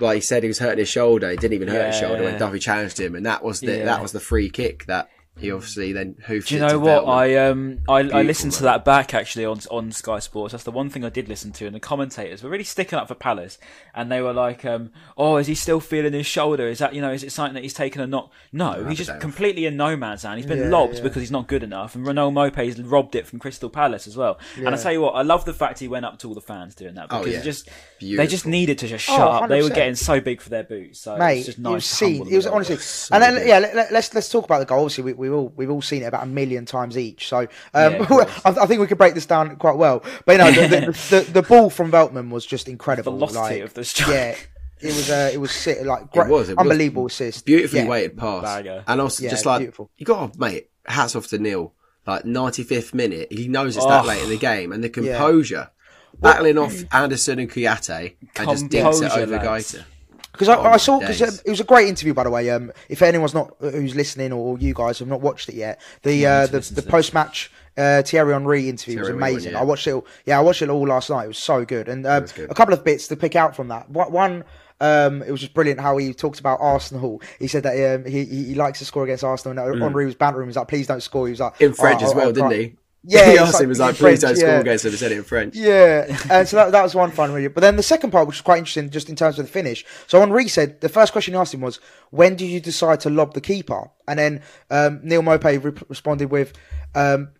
like 0.00 0.16
he 0.16 0.20
said, 0.20 0.42
he 0.42 0.48
was 0.48 0.58
hurting 0.58 0.78
his 0.78 0.88
shoulder. 0.88 1.30
He 1.30 1.36
didn't 1.36 1.54
even 1.54 1.68
hurt 1.68 1.86
his 1.92 2.00
Yeah. 2.00 2.08
shoulder 2.08 2.24
when 2.24 2.38
Duffy 2.38 2.58
challenged 2.58 2.98
him, 2.98 3.14
and 3.14 3.26
that 3.26 3.42
was 3.44 3.60
the 3.60 3.78
Yeah. 3.78 3.84
that 3.84 4.02
was 4.02 4.12
the 4.12 4.20
free 4.20 4.50
kick 4.50 4.86
that 4.86 5.08
he 5.34 5.50
obviously 5.50 5.94
then 5.94 6.14
hoofed. 6.26 6.48
Do 6.48 6.54
you 6.56 6.60
know 6.60 6.78
what? 6.78 7.04
I 7.08 7.36
um 7.36 7.78
I, 7.88 7.94
I 7.94 8.02
Beautiful, 8.02 8.22
listened 8.24 8.52
to 8.52 8.62
that 8.64 8.84
back 8.84 9.14
actually 9.14 9.46
on 9.46 9.60
on 9.70 9.90
Sky 9.90 10.18
Sports. 10.18 10.52
That's 10.52 10.64
the 10.64 10.70
one 10.70 10.90
thing 10.90 11.06
I 11.06 11.08
did 11.08 11.26
listen 11.26 11.52
to, 11.52 11.64
and 11.66 11.74
the 11.74 11.80
commentators 11.80 12.42
were 12.42 12.50
really 12.50 12.64
sticking 12.64 12.98
up 12.98 13.08
for 13.08 13.14
Palace, 13.14 13.56
and 13.94 14.12
they 14.12 14.20
were 14.20 14.34
like, 14.34 14.62
um, 14.66 14.90
"Oh, 15.16 15.38
is 15.38 15.46
he 15.46 15.54
still 15.54 15.80
feeling 15.80 16.12
his 16.12 16.26
shoulder? 16.26 16.68
Is 16.68 16.80
that 16.80 16.94
you 16.94 17.00
know, 17.00 17.10
is 17.12 17.24
it 17.24 17.32
something 17.32 17.54
that 17.54 17.62
he's 17.62 17.72
taken 17.72 18.02
a 18.02 18.06
knock? 18.06 18.30
No, 18.52 18.84
he's 18.86 18.98
just 18.98 19.10
day 19.10 19.18
completely 19.20 19.64
in 19.64 19.74
no 19.78 19.96
man's 19.96 20.22
land. 20.24 20.36
He's 20.38 20.46
been 20.46 20.58
Yeah, 20.64 20.68
lobbed 20.68 20.96
yeah. 20.96 21.02
because 21.02 21.22
he's 21.22 21.30
not 21.30 21.46
good 21.48 21.62
enough, 21.62 21.94
and 21.94 22.06
Renault 22.06 22.32
Maupay's 22.32 22.78
robbed 22.82 23.14
it 23.14 23.26
from 23.26 23.38
Crystal 23.38 23.70
Palace 23.70 24.06
as 24.06 24.18
well. 24.18 24.38
And 24.58 24.68
I 24.68 24.76
tell 24.76 24.92
you 24.92 25.00
what, 25.00 25.12
I 25.14 25.22
love 25.22 25.46
the 25.46 25.54
fact 25.54 25.78
he 25.78 25.88
went 25.88 26.04
up 26.04 26.18
to 26.18 26.28
all 26.28 26.34
the 26.34 26.42
fans 26.42 26.74
doing 26.74 26.94
that 26.96 27.06
Oh, 27.10 27.20
because 27.20 27.32
yeah. 27.32 27.40
it 27.40 27.44
just 27.44 27.70
they 28.02 28.26
just 28.26 28.46
needed 28.46 28.78
to 28.78 28.88
just 28.88 29.08
Oh, 29.08 29.16
shut 29.16 29.28
up. 29.42 29.48
They 29.48 29.62
were 29.62 29.70
getting 29.70 29.94
so 29.94 30.20
big 30.20 30.40
for 30.40 30.50
their 30.50 30.64
boots, 30.64 31.00
so 31.00 31.16
Mate, 31.16 31.38
it's 31.38 31.46
just 31.46 31.58
it 31.58 31.62
nice. 31.62 31.72
was 31.74 31.88
to 31.88 31.94
seen. 31.94 32.26
It 32.28 32.36
was 32.36 32.44
them 32.44 32.54
honestly, 32.54 32.76
bit. 32.76 33.08
and 33.12 33.22
then 33.22 33.34
good. 33.34 33.48
yeah, 33.48 33.58
let, 33.60 33.74
let, 33.76 33.92
let's 33.92 34.14
let's 34.14 34.28
talk 34.28 34.44
about 34.44 34.58
the 34.58 34.66
goal. 34.66 34.80
Obviously, 34.84 35.04
we, 35.04 35.12
we've 35.14 35.32
all 35.32 35.52
we've 35.56 35.70
all 35.70 35.82
seen 35.82 36.02
it 36.02 36.06
about 36.06 36.22
a 36.24 36.26
million 36.26 36.64
times 36.66 36.98
each. 36.98 37.28
So 37.28 37.38
um, 37.40 37.48
Yeah. 37.74 38.06
I, 38.44 38.50
I 38.50 38.66
think 38.66 38.80
we 38.80 38.86
could 38.86 38.98
break 38.98 39.14
this 39.14 39.26
down 39.26 39.56
quite 39.56 39.76
well. 39.76 40.02
But 40.26 40.32
you 40.32 40.38
know, 40.38 40.50
the, 40.52 40.68
the, 40.68 40.80
the, 41.24 41.32
the 41.32 41.42
ball 41.42 41.70
from 41.70 41.90
Veltman 41.92 42.30
was 42.30 42.44
just 42.44 42.68
incredible. 42.68 43.12
The 43.12 43.26
Velocity 43.26 43.56
like, 43.60 43.62
of 43.64 43.74
the 43.74 43.84
strike. 43.84 44.08
Yeah, 44.10 44.88
it 44.88 44.94
was. 44.96 45.10
Uh, 45.10 45.30
it 45.32 45.38
was 45.38 45.52
sick, 45.52 45.78
like 45.84 46.10
great, 46.12 46.28
was, 46.28 46.48
it 46.48 46.56
was. 46.56 46.62
unbelievable 46.62 47.06
assist. 47.06 47.44
beautifully 47.46 47.80
Yeah. 47.80 47.86
weighted 47.88 48.16
pass, 48.16 48.42
Bagger. 48.42 48.84
and 48.86 49.00
also 49.00 49.24
Yeah, 49.24 49.30
just 49.30 49.46
like 49.46 49.60
beautiful. 49.60 49.90
you 49.96 50.06
got 50.06 50.32
to 50.32 50.38
mate. 50.40 50.68
Hats 50.84 51.14
off 51.14 51.28
to 51.28 51.38
Neil. 51.38 51.72
Like 52.04 52.24
95th 52.24 52.92
minute, 52.94 53.28
he 53.30 53.46
knows 53.46 53.76
it's 53.76 53.86
that 53.86 54.02
Oh. 54.04 54.08
late 54.08 54.24
in 54.24 54.28
the 54.30 54.36
game, 54.36 54.72
and 54.72 54.82
the 54.82 54.88
composure, 54.88 55.70
battling 56.20 56.58
off 56.58 56.74
Andersen 56.92 57.38
and 57.38 57.50
Kouyaté, 57.50 58.14
and 58.36 58.48
just 58.48 58.68
dinks 58.68 59.00
it 59.00 59.12
over 59.12 59.26
lads. 59.38 59.72
Guaita. 59.74 59.84
Because 60.32 60.48
I, 60.48 60.56
Oh, 60.56 60.62
I 60.62 60.76
saw 60.78 60.98
because 60.98 61.18
days. 61.18 61.42
it 61.44 61.50
was 61.50 61.60
a 61.60 61.64
great 61.64 61.88
interview, 61.88 62.14
by 62.14 62.24
the 62.24 62.30
way. 62.30 62.48
Um, 62.50 62.72
if 62.88 63.02
anyone's 63.02 63.34
not 63.34 63.54
who's 63.60 63.94
listening 63.94 64.32
or 64.32 64.56
you 64.58 64.72
guys 64.72 64.98
have 65.00 65.08
not 65.08 65.20
watched 65.20 65.48
it 65.50 65.54
yet, 65.56 65.78
the 66.02 66.24
uh, 66.26 66.46
the, 66.46 66.60
the 66.60 66.82
post 66.82 67.12
match 67.12 67.52
uh, 67.76 68.00
Thierry 68.02 68.32
Henry 68.32 68.68
interview 68.68 68.98
was 68.98 69.08
Thierry 69.08 69.18
Henry 69.18 69.20
one, 69.20 69.30
amazing. 69.32 69.52
yeah. 69.52 69.60
I 69.60 69.64
watched 69.64 69.86
it. 69.86 69.92
All, 69.92 70.06
yeah, 70.24 70.38
I 70.38 70.42
watched 70.42 70.62
it 70.62 70.70
all 70.70 70.86
last 70.88 71.10
night. 71.10 71.24
It 71.24 71.28
was 71.28 71.38
so 71.38 71.66
good, 71.66 71.86
and 71.88 72.06
um, 72.06 72.24
good. 72.34 72.50
a 72.50 72.54
couple 72.54 72.72
of 72.72 72.82
bits 72.82 73.08
to 73.08 73.16
pick 73.16 73.36
out 73.36 73.54
from 73.54 73.68
that. 73.68 73.90
One- 73.90 74.10
One. 74.12 74.44
Um, 74.80 75.22
it 75.22 75.30
was 75.30 75.40
just 75.40 75.54
brilliant 75.54 75.78
how 75.78 75.96
he 75.98 76.12
talked 76.12 76.40
about 76.40 76.58
Arsenal. 76.60 77.22
He 77.38 77.46
said 77.46 77.62
that 77.62 77.94
um, 78.00 78.04
he, 78.10 78.24
he 78.24 78.44
he 78.46 78.54
likes 78.56 78.80
to 78.80 78.84
score 78.84 79.04
against 79.04 79.22
Arsenal. 79.22 79.56
And 79.66 79.80
Henry 79.80 80.06
was 80.06 80.16
bantering 80.16 80.42
him. 80.42 80.46
He 80.46 80.48
was 80.48 80.56
like, 80.56 80.66
"Please 80.66 80.88
don't 80.88 81.00
score." 81.02 81.26
He 81.28 81.30
was 81.32 81.38
like, 81.40 81.56
Mm. 81.58 81.66
In 81.66 81.72
French 81.74 82.02
"Oh, 82.02 82.06
as 82.06 82.14
well, 82.16 82.26
I'll 82.28 82.32
didn't 82.32 82.50
he? 82.52 82.76
Yeah, 83.04 83.30
he 83.30 83.38
asked 83.38 83.54
like 83.54 83.62
him, 83.62 83.66
he 83.66 83.70
was 83.70 83.78
like, 83.80 83.94
please 83.96 84.20
French, 84.20 84.20
don't 84.20 84.36
score 84.36 84.48
yeah. 84.48 84.60
against 84.60 84.84
him. 84.84 84.90
He 84.92 84.96
said 84.96 85.12
it 85.12 85.18
in 85.18 85.24
French. 85.24 85.56
Yeah, 85.56 86.18
and 86.30 86.46
so 86.46 86.56
that, 86.56 86.72
that 86.72 86.82
was 86.82 86.94
one 86.94 87.10
fun 87.10 87.32
really. 87.32 87.48
But 87.48 87.60
then 87.60 87.76
the 87.76 87.82
second 87.82 88.10
part, 88.10 88.26
which 88.26 88.36
was 88.36 88.42
quite 88.42 88.58
interesting, 88.58 88.90
just 88.90 89.08
in 89.08 89.16
terms 89.16 89.38
of 89.38 89.46
the 89.46 89.52
finish. 89.52 89.84
So 90.06 90.20
Henry 90.20 90.48
said 90.48 90.80
the 90.80 90.88
first 90.88 91.12
question 91.12 91.34
he 91.34 91.38
asked 91.38 91.54
him 91.54 91.60
was, 91.60 91.80
"When 92.10 92.36
did 92.36 92.46
you 92.46 92.60
decide 92.60 93.00
to 93.00 93.10
lob 93.10 93.34
the 93.34 93.40
keeper?" 93.40 93.90
And 94.06 94.18
then 94.18 94.42
um, 94.70 95.00
Neil 95.02 95.22
Maupay 95.22 95.62
re- 95.62 95.82
responded 95.88 96.30
with, 96.30 96.52
um, 96.94 97.30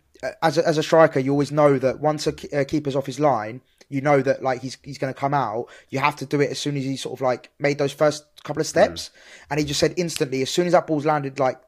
"As 0.41 0.57
a, 0.57 0.67
as 0.67 0.77
a 0.77 0.83
striker, 0.83 1.19
you 1.19 1.31
always 1.31 1.51
know 1.51 1.79
that 1.79 1.99
once 1.99 2.27
a, 2.27 2.33
a 2.59 2.65
keeper's 2.65 2.95
off 2.95 3.05
his 3.05 3.19
line." 3.19 3.61
You 3.89 4.01
know 4.01 4.21
that 4.21 4.41
like 4.41 4.61
he's 4.61 4.77
he's 4.81 4.97
going 4.97 5.13
to 5.13 5.19
come 5.19 5.33
out. 5.33 5.67
You 5.89 5.99
have 5.99 6.15
to 6.17 6.25
do 6.25 6.41
it 6.41 6.49
as 6.49 6.57
soon 6.57 6.75
as 6.77 6.83
he 6.83 6.97
sort 6.97 7.19
of 7.19 7.21
like 7.21 7.51
made 7.59 7.77
those 7.77 7.93
first 7.93 8.25
couple 8.43 8.61
of 8.61 8.67
steps, 8.67 9.11
and 9.49 9.59
he 9.59 9.65
just 9.65 9.79
said 9.79 9.93
instantly 9.97 10.41
as 10.41 10.49
soon 10.49 10.65
as 10.65 10.73
that 10.73 10.87
ball's 10.87 11.05
landed, 11.05 11.37
like 11.37 11.59